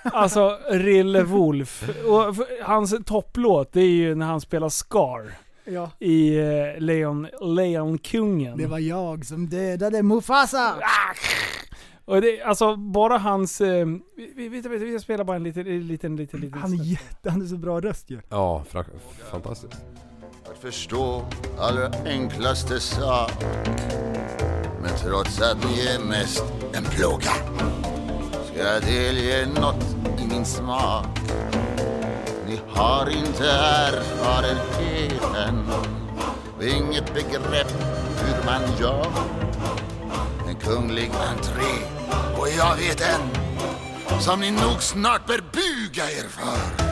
Alltså 0.03 0.57
Rille 0.69 1.23
Wolf. 1.23 1.89
Och 2.07 2.35
hans 2.63 2.95
topplåt 3.05 3.73
det 3.73 3.81
är 3.81 3.89
ju 3.89 4.15
när 4.15 4.25
han 4.25 4.41
spelar 4.41 4.69
Scar. 4.69 5.31
Ja. 5.65 5.91
I 5.99 6.37
eh, 6.37 6.45
Leon, 6.79 7.27
Leonkungen. 7.41 8.57
Det 8.57 8.65
var 8.67 8.79
jag 8.79 9.25
som 9.25 9.47
dödade 9.47 10.03
Mufasa. 10.03 10.75
Och 12.07 12.21
det, 12.21 12.41
alltså 12.41 12.75
bara 12.75 13.17
hans... 13.17 13.61
Eh, 13.61 13.85
vi, 14.15 14.33
vi, 14.35 14.61
vi, 14.61 14.77
vi, 14.77 14.99
spelar 14.99 15.23
bara 15.23 15.35
en 15.35 15.43
liten, 15.43 15.87
liten, 15.87 16.15
liten, 16.15 16.41
liten 16.41 16.61
Han 16.61 16.73
är 16.73 16.83
jätte, 16.83 17.29
han 17.29 17.41
är 17.41 17.45
så 17.45 17.57
bra 17.57 17.79
röst 17.79 18.09
ju. 18.09 18.21
Ja, 18.29 18.63
fra, 18.69 18.85
fantastiskt. 19.31 19.73
Att 20.51 20.57
förstå 20.57 21.25
allra 21.59 21.91
enklaste 22.05 22.79
sak 22.79 23.31
Men 24.81 24.91
trots 24.97 25.41
att 25.41 25.63
ni 25.63 25.85
är 25.85 25.99
mest 26.07 26.43
en 26.73 26.83
plåga 26.83 27.31
Ska 28.51 28.57
jag 28.57 28.81
delge 28.81 29.47
något 29.61 29.95
i 30.19 30.27
min 30.27 30.45
smak 30.45 31.19
Ni 32.47 32.59
har 32.67 33.09
inte 33.09 33.49
erfarenheten 33.49 35.65
och 36.57 36.63
Inget 36.63 37.13
begrepp 37.13 37.71
hur 38.21 38.45
man 38.45 38.61
gör 38.79 39.07
kunglig 40.61 41.09
entré 41.29 41.73
och 42.37 42.47
jag 42.57 42.75
vet 42.75 43.01
en 43.01 43.29
Som 44.21 44.39
ni 44.39 44.51
nog 44.51 44.81
snart 44.83 45.25
bör 45.27 45.37
buga 45.51 46.03
er 46.03 46.27
för 46.29 46.87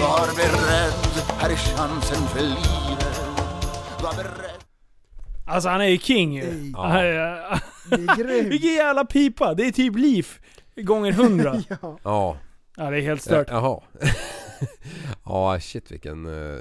var 0.00 0.36
beredd, 0.36 1.24
här 1.38 1.50
är 1.50 1.56
chansen 1.56 2.26
för 2.28 2.40
livet. 2.40 3.20
Var 4.02 4.14
beredd. 4.16 4.60
Alltså 5.46 5.68
han 5.68 5.80
är 5.80 5.84
ju 5.86 5.98
king 5.98 6.34
ju. 6.34 6.42
Är- 6.42 7.60
Det 7.90 7.96
är 7.96 8.16
grymt. 8.24 8.48
Vilken 8.52 8.72
jävla 8.74 9.04
pipa! 9.04 9.54
Det 9.54 9.66
är 9.66 9.72
typ 9.72 9.96
liv 9.96 10.26
gånger 10.76 11.12
hundra. 11.12 11.62
ja. 11.68 11.98
Ja. 12.02 12.36
Ja 12.76 12.90
det 12.90 12.96
är 12.96 13.00
helt 13.02 13.22
stört. 13.22 13.46
Jaha. 13.50 13.80
ja 15.24 15.60
shit 15.60 15.90
vilken 15.92 16.26
eh, 16.26 16.60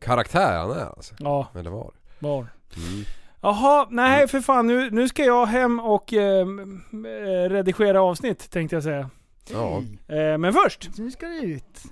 karaktär 0.00 0.58
han 0.58 0.70
är 0.70 0.84
alltså. 0.96 1.14
Ja, 1.18 1.48
Eller 1.54 1.70
var. 1.70 1.92
var. 2.18 2.46
Mm. 2.76 3.04
Jaha, 3.40 3.86
nej 3.90 4.28
för 4.28 4.40
fan 4.40 4.66
nu, 4.66 4.90
nu 4.90 5.08
ska 5.08 5.24
jag 5.24 5.46
hem 5.46 5.80
och 5.80 6.12
eh, 6.12 6.40
eh, 6.40 7.48
redigera 7.50 8.02
avsnitt 8.02 8.50
tänkte 8.50 8.76
jag 8.76 8.82
säga. 8.82 9.10
Ja. 9.52 9.82
Eh, 10.16 10.38
men 10.38 10.52
först. 10.52 10.88
Nu 10.98 11.10
ska 11.10 11.26
det 11.26 11.38
ut. 11.38 11.82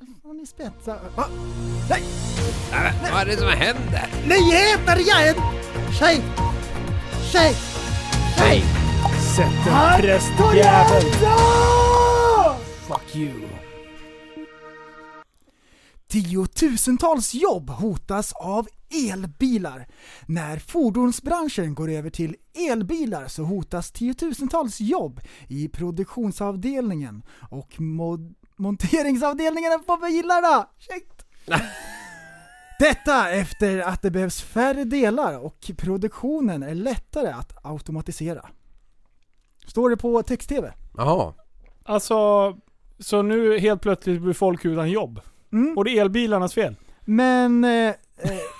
Nu 0.00 0.06
får 0.22 0.34
ni 0.34 0.46
spetsa. 0.46 0.96
Va? 1.16 1.24
Vad 3.12 3.22
är 3.22 3.26
det 3.26 3.36
som 3.36 3.48
händer? 3.48 4.06
Nyheter 4.28 5.00
igen! 5.00 5.34
Tjej! 5.98 6.20
Tjej! 7.32 7.54
Hej! 8.36 8.64
Sätt 9.36 9.66
en 9.66 10.00
prästjävel. 10.00 11.04
Ja! 11.22 12.56
Fuck 12.88 13.16
you. 13.16 13.32
Tiotusentals 16.14 17.34
jobb 17.34 17.70
hotas 17.70 18.32
av 18.32 18.68
elbilar. 19.10 19.86
När 20.26 20.58
fordonsbranschen 20.58 21.74
går 21.74 21.90
över 21.90 22.10
till 22.10 22.36
elbilar 22.70 23.26
så 23.26 23.42
hotas 23.42 23.90
tiotusentals 23.90 24.80
jobb 24.80 25.20
i 25.48 25.68
produktionsavdelningen 25.68 27.22
och 27.50 27.80
mod- 27.80 28.34
monteringsavdelningarna 28.56 29.78
på 29.78 29.96
bilarna. 29.96 30.68
Shit. 30.78 31.24
Detta 32.78 33.30
efter 33.30 33.78
att 33.78 34.02
det 34.02 34.10
behövs 34.10 34.42
färre 34.42 34.84
delar 34.84 35.38
och 35.38 35.70
produktionen 35.76 36.62
är 36.62 36.74
lättare 36.74 37.28
att 37.28 37.66
automatisera. 37.66 38.48
Står 39.66 39.90
det 39.90 39.96
på 39.96 40.22
text-tv. 40.22 40.72
Jaha. 40.96 41.34
Alltså, 41.84 42.16
så 42.98 43.22
nu 43.22 43.58
helt 43.58 43.82
plötsligt 43.82 44.22
blir 44.22 44.32
folk 44.32 44.64
utan 44.64 44.90
jobb. 44.90 45.20
Mm. 45.54 45.78
Och 45.78 45.84
det 45.84 45.90
är 45.98 46.00
elbilarnas 46.00 46.54
fel. 46.54 46.76
Men 47.04 47.64
eh, 47.64 47.70
eh, 47.70 47.94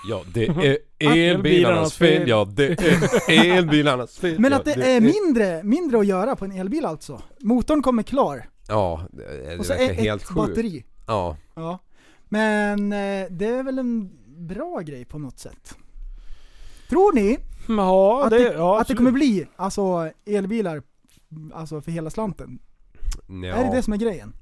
Ja 0.08 0.22
det 0.34 0.46
är 0.46 0.78
elbilarnas 0.98 1.94
fel. 1.94 2.28
Ja 2.28 2.44
det 2.44 2.80
är 3.28 3.28
elbilarnas 3.58 4.18
fel. 4.18 4.38
Men 4.38 4.52
att 4.52 4.64
det 4.64 4.72
är 4.96 5.00
mindre, 5.00 5.62
mindre 5.62 5.98
att 5.98 6.06
göra 6.06 6.36
på 6.36 6.44
en 6.44 6.52
elbil 6.52 6.84
alltså. 6.84 7.22
Motorn 7.40 7.82
kommer 7.82 8.02
klar. 8.02 8.48
Ja, 8.68 9.00
det, 9.12 9.46
det 9.46 9.58
Och 9.58 9.66
så 9.66 9.72
verkar 9.72 9.92
ett, 9.92 10.00
helt 10.00 10.22
sjukt. 10.24 10.36
batteri. 10.36 10.84
Ja. 11.06 11.36
Ja. 11.54 11.78
Men 12.28 12.92
eh, 12.92 13.26
det 13.30 13.46
är 13.46 13.62
väl 13.62 13.78
en 13.78 14.10
bra 14.26 14.80
grej 14.80 15.04
på 15.04 15.18
något 15.18 15.38
sätt. 15.38 15.76
Tror 16.88 17.12
ni 17.12 17.38
Ja, 17.68 18.24
att 18.24 18.30
det, 18.30 18.42
ja, 18.42 18.80
att 18.80 18.88
det 18.88 18.94
kommer 18.94 19.10
bli 19.10 19.46
alltså, 19.56 20.10
elbilar 20.26 20.82
alltså, 21.54 21.80
för 21.80 21.90
hela 21.90 22.10
slanten? 22.10 22.58
Ja. 23.28 23.48
Är 23.48 23.64
det 23.64 23.76
det 23.76 23.82
som 23.82 23.92
är 23.92 23.96
grejen? 23.96 24.32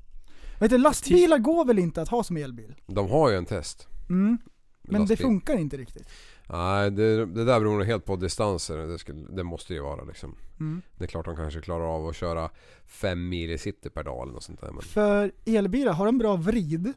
Vet 0.63 0.71
du, 0.71 0.79
lastbilar 0.79 1.39
går 1.39 1.65
väl 1.65 1.79
inte 1.79 2.03
att 2.03 2.09
ha 2.09 2.23
som 2.25 2.37
elbil? 2.37 2.75
De 2.87 3.11
har 3.11 3.31
ju 3.31 3.37
en 3.37 3.47
test. 3.47 3.89
Mm. 4.09 4.39
Men 4.83 4.93
det 4.93 4.99
Lastbil. 4.99 5.17
funkar 5.27 5.57
inte 5.57 5.77
riktigt. 5.77 6.09
Nej, 6.49 6.91
det, 6.91 7.27
det 7.27 7.45
där 7.45 7.61
beror 7.61 7.77
nog 7.79 7.87
helt 7.87 8.05
på 8.05 8.17
distanser. 8.17 8.77
Det, 8.77 8.99
skulle, 8.99 9.27
det 9.31 9.45
måste 9.45 9.75
ju 9.75 9.81
vara 9.81 10.05
liksom. 10.05 10.35
Mm. 10.61 10.83
Det 10.99 11.05
är 11.05 11.09
klart 11.09 11.25
de 11.25 11.37
kanske 11.37 11.61
klarar 11.61 11.85
av 11.97 12.09
att 12.09 12.17
köra 12.17 12.51
fem 12.87 13.29
mil 13.29 13.51
i 13.51 13.59
city 13.59 13.91
per 13.91 14.03
dag 14.05 14.23
eller 14.23 14.33
något 14.33 14.43
sånt 14.43 14.61
där. 14.61 14.71
Men 14.73 14.83
För 14.83 15.33
elbilar, 15.47 15.93
har 15.93 16.07
de 16.07 16.19
bra 16.19 16.37
vrid? 16.37 16.93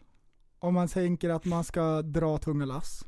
Om 0.60 0.74
man 0.74 0.88
tänker 0.88 1.30
att 1.30 1.46
man 1.46 1.64
ska 1.64 2.02
dra 2.02 2.38
tunga 2.38 2.66
lass. 2.66 3.06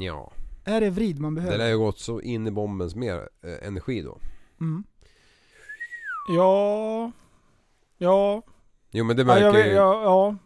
ja. 0.00 0.32
Är 0.64 0.80
det 0.80 0.90
vrid 0.90 1.18
man 1.20 1.34
Det 1.34 1.40
behöver? 1.40 1.58
lär 1.58 1.68
ju 1.68 1.78
gått 1.78 1.98
så 1.98 2.20
in 2.20 2.46
i 2.46 2.50
bombens 2.50 2.94
mer 2.94 3.28
eh, 3.42 3.66
energi 3.68 4.02
då. 4.02 4.18
Mm. 4.60 4.84
Ja... 6.36 7.12
Ja... 7.98 8.42
Jo 8.90 9.04
men 9.04 9.16
det 9.16 9.22
Ja, 9.22 9.38
jag 9.38 9.52
märker 9.54 9.68
vet, 9.68 9.76
ja, 9.76 10.02
ja. 10.02 10.36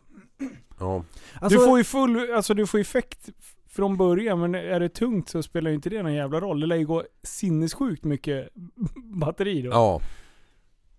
Ja. 0.79 1.05
Alltså, 1.41 1.59
du 1.59 1.65
får 1.67 1.79
ju 1.79 1.85
full... 1.85 2.31
Alltså 2.35 2.55
du 2.55 2.67
får 2.67 2.79
effekt 2.79 3.29
från 3.69 3.97
början, 3.97 4.41
men 4.41 4.55
är 4.55 4.81
det 4.81 4.89
tungt 4.89 5.29
så 5.29 5.43
spelar 5.43 5.71
ju 5.71 5.75
inte 5.75 5.91
det 5.91 6.03
någon 6.03 6.15
jävla 6.15 6.41
roll. 6.41 6.61
Det 6.61 6.67
lär 6.67 6.77
ju 6.77 6.87
gå 6.87 7.05
sinnessjukt 7.23 8.05
mycket 8.05 8.49
batteri 8.97 9.63
då. 9.63 9.71
Ja. 9.71 10.01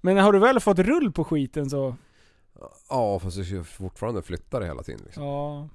Men 0.01 0.18
har 0.18 0.34
du 0.34 0.39
väl 0.39 0.59
fått 0.59 0.80
rull 0.80 1.11
på 1.11 1.23
skiten 1.23 1.69
så... 1.69 1.95
Ja 2.89 3.19
fast 3.19 3.38
du 3.38 3.45
ska 3.45 3.63
fortfarande 3.63 4.22
flytta 4.22 4.59
det 4.59 4.65
hela 4.65 4.84
tiden 4.84 5.01
liksom. 5.05 5.23
Ja. 5.23 5.69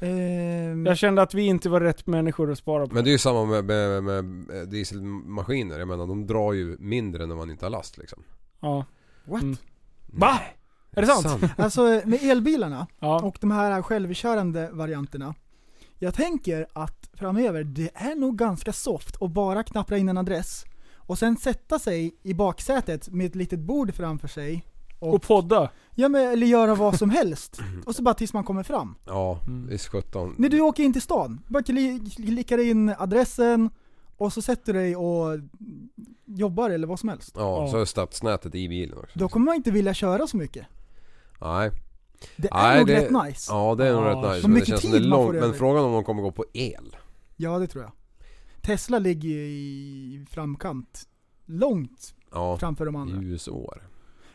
ehm, 0.00 0.86
Jag 0.86 0.98
kände 0.98 1.22
att 1.22 1.34
vi 1.34 1.42
inte 1.46 1.68
var 1.68 1.80
rätt 1.80 2.06
människor 2.06 2.50
att 2.52 2.58
spara 2.58 2.86
på. 2.86 2.94
Men 2.94 3.04
det 3.04 3.10
är 3.10 3.12
ju 3.12 3.18
samma 3.18 3.44
med, 3.44 3.64
med, 3.64 4.04
med 4.04 4.68
dieselmaskiner. 4.68 5.78
Jag 5.78 5.88
menar 5.88 6.06
de 6.06 6.26
drar 6.26 6.52
ju 6.52 6.76
mindre 6.78 7.26
när 7.26 7.34
man 7.36 7.50
inte 7.50 7.64
har 7.64 7.70
last 7.70 7.98
liksom. 7.98 8.22
Ja. 8.60 8.84
What? 9.24 9.42
Mm. 9.42 9.56
Va? 10.06 10.40
Är 10.98 11.00
det 11.02 11.06
sant? 11.28 11.52
Alltså 11.58 11.82
med 12.04 12.18
elbilarna 12.22 12.86
Ja. 13.00 13.20
och 13.22 13.36
de 13.40 13.50
här 13.50 13.82
självkörande 13.82 14.70
varianterna. 14.72 15.34
Jag 15.98 16.14
tänker 16.14 16.66
att 16.72 17.10
framöver, 17.14 17.64
det 17.64 17.90
är 17.94 18.14
nog 18.14 18.36
ganska 18.38 18.72
soft 18.72 19.22
att 19.22 19.30
bara 19.30 19.62
knappra 19.62 19.98
in 19.98 20.08
en 20.08 20.18
adress 20.18 20.64
och 20.96 21.18
sen 21.18 21.36
sätta 21.36 21.78
sig 21.78 22.14
i 22.22 22.34
baksätet 22.34 23.08
med 23.08 23.26
ett 23.26 23.34
litet 23.34 23.58
bord 23.60 23.94
framför 23.94 24.28
sig 24.28 24.64
Och 24.98 25.22
podda. 25.22 25.70
Ja 25.94 26.08
men, 26.08 26.28
eller 26.32 26.46
göra 26.46 26.74
vad 26.74 26.98
som 26.98 27.10
helst. 27.10 27.60
Och 27.86 27.94
så 27.94 28.02
bara 28.02 28.14
tills 28.14 28.32
man 28.32 28.44
kommer 28.44 28.62
fram. 28.62 28.94
Ja, 29.06 29.38
Mm. 29.46 29.66
visst 29.68 29.88
17. 29.88 30.34
När 30.38 30.48
du 30.48 30.60
åker 30.60 30.82
in 30.82 30.92
till 30.92 31.02
stan, 31.02 31.40
bara 31.48 31.62
kli- 31.62 32.14
klickar 32.26 32.58
in 32.58 32.94
adressen 32.98 33.70
och 34.16 34.32
så 34.32 34.42
sätter 34.42 34.72
du 34.72 34.78
dig 34.78 34.96
och 34.96 35.38
jobbar 36.24 36.70
eller 36.70 36.86
vad 36.86 37.00
som 37.00 37.08
helst. 37.08 37.32
Ja, 37.36 37.64
Ja. 37.64 37.70
så 37.70 37.78
är 37.80 37.84
stadsnätet 37.84 38.54
i 38.54 38.68
bilen 38.68 38.98
också. 38.98 39.18
Då 39.18 39.28
kommer 39.28 39.46
man 39.46 39.54
inte 39.54 39.70
vilja 39.70 39.94
köra 39.94 40.26
så 40.26 40.36
mycket. 40.36 40.66
Nej. 41.40 41.70
Det 42.36 42.48
är 42.48 42.54
Nej, 42.54 42.78
nog 42.78 42.86
det- 42.86 42.94
rätt 43.04 43.24
nice. 43.26 43.52
Ja 43.52 43.74
det 43.74 43.88
är 43.88 43.92
nog 43.92 44.04
rätt 44.04 44.30
nice. 44.32 44.40
så 44.42 44.48
Men 44.48 44.60
det 44.60 44.66
känns 44.66 44.80
som 44.82 44.90
det 44.90 44.96
är 44.96 45.00
långt. 45.00 45.34
Men 45.34 45.54
frågan 45.54 45.84
om 45.84 45.92
de 45.92 46.04
kommer 46.04 46.22
gå 46.22 46.32
på 46.32 46.44
el. 46.52 46.96
Ja 47.36 47.58
det 47.58 47.66
tror 47.66 47.84
jag. 47.84 47.92
Tesla 48.62 48.98
ligger 48.98 49.28
ju 49.28 49.44
i 49.46 50.26
framkant. 50.30 51.08
Långt 51.46 52.14
Ja, 52.32 52.56
framför 52.58 52.86
de 52.86 52.96
andra. 52.96 53.22
ljusår. 53.22 53.82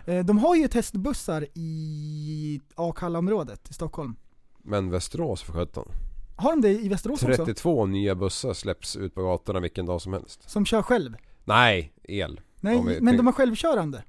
Eh, 0.06 0.26
De 0.26 0.38
har 0.38 0.56
ju 0.56 0.68
testbussar 0.68 1.46
i 1.54 2.62
Akalla-området 2.76 3.70
i 3.70 3.74
Stockholm. 3.74 4.16
Men 4.58 4.90
Västerås 4.90 5.42
för 5.42 5.54
17. 5.54 5.92
Har 6.36 6.50
de 6.52 6.62
det 6.62 6.70
i 6.72 6.90
Västerås 6.90 7.24
också? 7.24 7.36
32 7.46 7.86
nya 7.86 8.16
bussar 8.16 8.54
släpps 8.54 8.96
ut 8.96 9.16
på 9.16 9.22
gatorna 9.24 9.60
vilken 9.60 9.86
dag 9.86 10.02
som 10.02 10.14
helst. 10.14 10.50
Som 10.50 10.66
kör 10.66 10.82
själv? 10.82 11.14
Nej, 11.44 11.94
el. 12.04 12.42
Nej, 12.60 13.00
men 13.02 13.18
de 13.18 13.28
är 13.28 13.32
självkörande. 13.32 14.04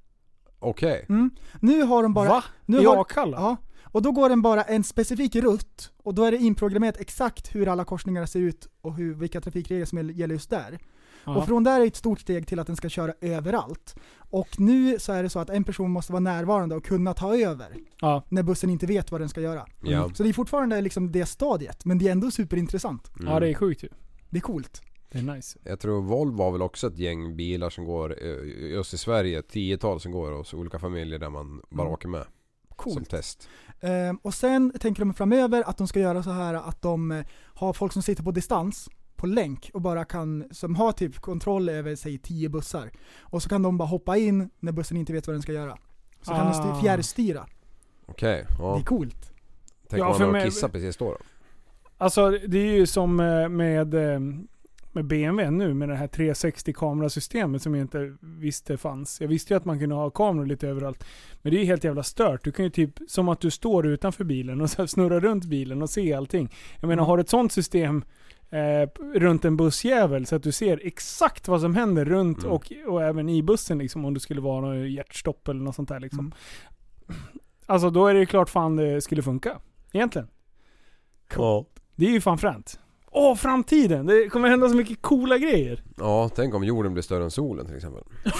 Okej. 0.64 1.06
Mm. 1.08 1.30
Nu 1.60 1.82
har 1.82 2.02
de 2.02 2.14
bara... 2.14 2.28
Va? 2.28 2.44
Nu 2.66 2.80
I 2.80 2.84
har, 2.84 3.00
Akalla? 3.00 3.36
Ja. 3.36 3.56
Och 3.82 4.02
då 4.02 4.12
går 4.12 4.28
den 4.28 4.42
bara 4.42 4.62
en 4.62 4.84
specifik 4.84 5.36
rutt 5.36 5.90
och 6.02 6.14
då 6.14 6.24
är 6.24 6.30
det 6.30 6.36
inprogrammerat 6.36 7.00
exakt 7.00 7.54
hur 7.54 7.68
alla 7.68 7.84
korsningar 7.84 8.26
ser 8.26 8.40
ut 8.40 8.68
och 8.80 8.94
hur, 8.94 9.14
vilka 9.14 9.40
trafikregler 9.40 9.86
som 9.86 10.10
gäller 10.10 10.34
just 10.34 10.50
där. 10.50 10.78
Ja. 11.24 11.36
Och 11.36 11.46
från 11.46 11.64
där 11.64 11.74
är 11.76 11.80
det 11.80 11.86
ett 11.86 11.96
stort 11.96 12.20
steg 12.20 12.46
till 12.46 12.58
att 12.58 12.66
den 12.66 12.76
ska 12.76 12.88
köra 12.88 13.12
överallt. 13.20 13.96
Och 14.16 14.60
nu 14.60 14.98
så 14.98 15.12
är 15.12 15.22
det 15.22 15.30
så 15.30 15.38
att 15.38 15.50
en 15.50 15.64
person 15.64 15.90
måste 15.90 16.12
vara 16.12 16.20
närvarande 16.20 16.74
och 16.74 16.84
kunna 16.84 17.14
ta 17.14 17.36
över 17.36 17.76
Ja. 18.00 18.22
när 18.28 18.42
bussen 18.42 18.70
inte 18.70 18.86
vet 18.86 19.12
vad 19.12 19.20
den 19.20 19.28
ska 19.28 19.40
göra. 19.40 19.66
Ja. 19.82 20.10
Så 20.14 20.22
det 20.22 20.28
är 20.28 20.32
fortfarande 20.32 20.80
liksom 20.80 21.12
det 21.12 21.26
stadiet, 21.26 21.84
men 21.84 21.98
det 21.98 22.08
är 22.08 22.12
ändå 22.12 22.30
superintressant. 22.30 23.10
Mm. 23.16 23.32
ja, 23.32 23.40
det 23.40 23.48
är 23.48 23.54
sjukt 23.54 23.82
ju. 23.84 23.88
Det 24.30 24.36
är 24.38 24.40
coolt. 24.40 24.82
Det 25.14 25.18
är 25.20 25.34
nice. 25.34 25.58
Jag 25.64 25.80
tror 25.80 26.02
Volvo 26.02 26.42
har 26.42 26.50
väl 26.52 26.62
också 26.62 26.86
ett 26.86 26.98
gäng 26.98 27.36
bilar 27.36 27.70
som 27.70 27.84
går, 27.84 28.16
eh, 28.22 28.70
just 28.70 28.94
i 28.94 28.98
Sverige, 28.98 29.42
tiotal 29.42 30.00
som 30.00 30.12
går 30.12 30.32
hos 30.32 30.54
olika 30.54 30.78
familjer 30.78 31.18
där 31.18 31.30
man 31.30 31.62
bara 31.70 31.82
Mm. 31.82 31.92
åker 31.94 32.08
med. 32.08 32.24
Som 32.68 32.76
Coolt. 32.76 33.10
test. 33.10 33.48
Ehm, 33.80 34.16
och 34.22 34.34
sen 34.34 34.72
tänker 34.80 35.00
de 35.00 35.14
framöver 35.14 35.62
att 35.66 35.78
de 35.78 35.88
ska 35.88 36.00
göra 36.00 36.22
så 36.22 36.30
här 36.30 36.54
att 36.54 36.82
de 36.82 37.12
eh, 37.12 37.24
har 37.54 37.72
folk 37.72 37.92
som 37.92 38.02
sitter 38.02 38.22
på 38.22 38.30
distans, 38.30 38.88
på 39.16 39.26
länk 39.26 39.70
och 39.74 39.80
bara 39.80 40.04
kan, 40.04 40.44
som 40.50 40.74
har 40.74 40.92
typ 40.92 41.18
kontroll 41.20 41.68
över 41.68 41.96
säg 41.96 42.18
10 42.18 42.48
bussar. 42.48 42.90
Och 43.18 43.42
så 43.42 43.48
kan 43.48 43.62
de 43.62 43.78
bara 43.78 43.88
hoppa 43.88 44.16
in 44.16 44.50
när 44.60 44.72
bussen 44.72 44.96
inte 44.96 45.12
vet 45.12 45.26
vad 45.26 45.34
den 45.34 45.42
ska 45.42 45.52
göra. 45.52 45.78
Så 46.22 46.30
kan 46.30 46.46
de 46.46 46.50
Ah. 46.50 46.52
styr, 46.52 46.82
fjärrstyra. 46.82 47.46
Okej, 48.06 48.46
Det 48.48 48.56
ja. 48.58 48.78
är 48.78 48.82
coolt. 48.84 49.32
Tänk 49.88 50.02
Ja, 50.02 50.08
om 50.08 50.14
för 50.18 50.26
man 50.26 50.34
har 50.34 50.44
kissat 50.44 50.72
precis 50.72 50.96
då, 50.96 51.04
då. 51.10 51.18
Alltså 51.98 52.30
det 52.30 52.58
är 52.58 52.72
ju 52.76 52.86
som 52.86 53.20
eh, 53.20 53.48
med, 53.48 53.94
med 54.94 55.04
BMW 55.04 55.50
nu 55.50 55.74
med 55.74 55.88
det 55.88 55.96
här 55.96 56.06
360 56.06 56.72
kamerasystemet 56.72 57.62
som 57.62 57.74
jag 57.74 57.84
inte 57.84 58.16
visste 58.20 58.76
fanns. 58.76 59.20
Jag 59.20 59.28
visste 59.28 59.54
ju 59.54 59.56
att 59.58 59.64
man 59.64 59.78
kunde 59.78 59.94
ha 59.94 60.10
kameror 60.10 60.46
lite 60.46 60.68
överallt. 60.68 61.04
Men 61.42 61.52
det 61.52 61.58
är 61.58 61.60
ju 61.60 61.66
helt 61.66 61.84
jävla 61.84 62.02
stört. 62.02 62.44
Du 62.44 62.52
kan 62.52 62.64
ju 62.64 62.70
typ, 62.70 62.98
som 63.08 63.28
att 63.28 63.40
du 63.40 63.50
står 63.50 63.86
utanför 63.86 64.24
bilen 64.24 64.60
och 64.60 64.70
så 64.70 64.86
snurrar 64.86 65.20
runt 65.20 65.44
bilen 65.44 65.82
och 65.82 65.90
ser 65.90 66.16
allting. 66.16 66.50
Jag 66.80 66.88
menar 66.88 67.02
Mm. 67.02 67.06
har 67.06 67.16
du 67.16 67.20
ett 67.20 67.28
sånt 67.28 67.52
system 67.52 68.04
eh, 68.50 68.88
runt 69.14 69.44
en 69.44 69.56
bussjävel 69.56 70.26
så 70.26 70.36
att 70.36 70.42
du 70.42 70.52
ser 70.52 70.80
exakt 70.86 71.48
vad 71.48 71.60
som 71.60 71.74
händer 71.74 72.04
runt 72.04 72.38
Mm. 72.38 72.52
och, 72.52 72.72
och 72.86 73.02
även 73.02 73.28
i 73.28 73.42
bussen 73.42 73.78
liksom 73.78 74.04
om 74.04 74.14
det 74.14 74.20
skulle 74.20 74.40
vara 74.40 74.60
något 74.60 74.90
hjärtstopp 74.90 75.48
eller 75.48 75.60
något 75.60 75.74
sånt 75.74 75.88
där 75.88 76.00
liksom. 76.00 76.20
Mm. 76.20 76.32
Alltså 77.66 77.90
då 77.90 78.06
är 78.06 78.14
det 78.14 78.26
klart 78.26 78.48
fan 78.50 78.76
det 78.76 79.00
skulle 79.00 79.22
funka. 79.22 79.58
Egentligen. 79.92 80.28
Ja. 81.36 81.66
Det 81.96 82.06
är 82.06 82.10
ju 82.10 82.20
fan 82.20 82.38
fränt. 82.38 82.80
Åh, 83.16 83.34
framtiden! 83.36 84.06
Det 84.06 84.28
kommer 84.28 84.48
hända 84.48 84.68
så 84.68 84.74
mycket 84.76 85.02
coola 85.02 85.38
grejer. 85.38 85.82
Ja, 85.96 86.30
tänk 86.34 86.54
om 86.54 86.64
jorden 86.64 86.92
blir 86.92 87.02
större 87.02 87.24
än 87.24 87.30
solen 87.30 87.66
till 87.66 87.76
exempel. 87.76 88.02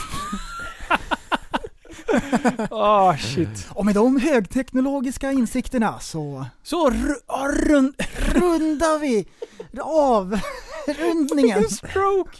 Ah 2.70 3.16
shit. 3.16 3.68
Och 3.74 3.84
med 3.86 3.94
de 3.94 4.20
högteknologiska 4.20 5.32
insikterna 5.32 5.98
så 6.00 6.46
Så 6.62 6.90
ru- 6.90 7.14
ah, 7.26 7.48
rund... 7.48 7.94
rundar 8.34 8.98
vi 8.98 9.26
av 9.80 10.38
rundningen. 10.86 11.64
Stroke! 11.68 12.38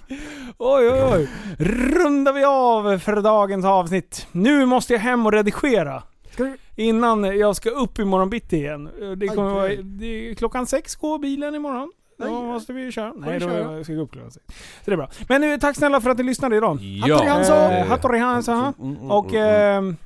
Oj 0.59 0.89
oj 0.90 1.02
oj. 1.12 1.28
Rundar 1.59 2.32
vi 2.32 2.44
av 2.44 2.98
för 2.98 3.23
dagens 3.23 3.65
avsnitt. 3.65 4.27
Nu 4.32 4.66
måste 4.66 4.93
jag 4.93 5.01
hem 5.01 5.27
och 5.27 5.32
redigera. 5.32 6.02
Ska 6.32 6.44
du, 6.44 6.56
Innan 6.77 7.24
jag 7.39 7.56
ska 7.56 7.70
upp 7.70 7.98
imorgon 7.98 8.31
bitti 8.31 8.56
igen. 8.56 8.85
Det 9.16 9.28
kommer 9.28 9.61
Aj, 9.65 9.77
vara, 9.77 9.82
det 9.82 10.31
är 10.31 10.35
klockan 10.35 10.66
sex 10.66 10.97
går 10.97 11.19
bilen 11.19 11.55
imorgon. 11.55 11.93
Då 12.19 12.43
måste 12.43 12.73
vi 12.73 12.93
köra. 12.93 13.12
Nej, 13.16 13.32
vi 13.32 13.39
då 13.39 13.47
ska 13.85 13.93
jag 13.93 13.99
gå 13.99 14.05
upp 14.05 14.12
klockan 14.12 14.31
sex. 14.31 14.47
Så 14.49 14.55
det 14.85 14.93
är 14.93 14.97
bra. 14.97 15.09
Men 15.28 15.41
nu, 15.41 15.59
tack 15.59 15.77
snälla 15.77 16.01
för 16.01 16.11
att 16.11 16.19
ni 16.19 16.24
lyssnade 16.24 16.57
idag. 16.57 16.78
Hattori 17.03 17.28
Hansson! 17.28 17.57
Eh, 17.73 17.86
Hattori 17.86 18.19
Hansson. 18.19 18.74
Mm, 18.78 18.97
mm, 18.97 19.11
Och... 19.11 19.35
mm, 19.35 19.47
mm. 19.47 19.89
ehm, 19.89 19.97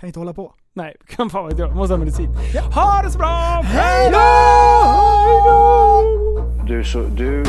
kan 0.00 0.06
inte 0.06 0.18
hålla 0.18 0.32
på. 0.32 0.54
Nej, 0.72 0.96
kan 1.06 1.30
fan 1.30 1.48
vet 1.48 1.58
jag. 1.58 1.76
Måste 1.76 1.94
ha 1.94 1.98
medicin. 1.98 2.28
Ha 2.74 3.02
det 3.04 3.10
så 3.10 3.18
bra! 3.18 3.60
Hej 3.64 4.12
Du, 6.68 6.84
så, 6.84 6.98
du 7.02 7.44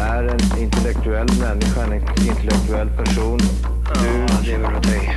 är 0.00 0.22
en 0.24 0.62
intellektuell 0.62 1.26
människa, 1.40 1.82
en 1.84 1.92
intellektuell 2.28 2.88
person. 2.88 3.38
Du 3.94 4.46
lever 4.50 4.74
av 4.74 4.82
dig. 4.82 5.16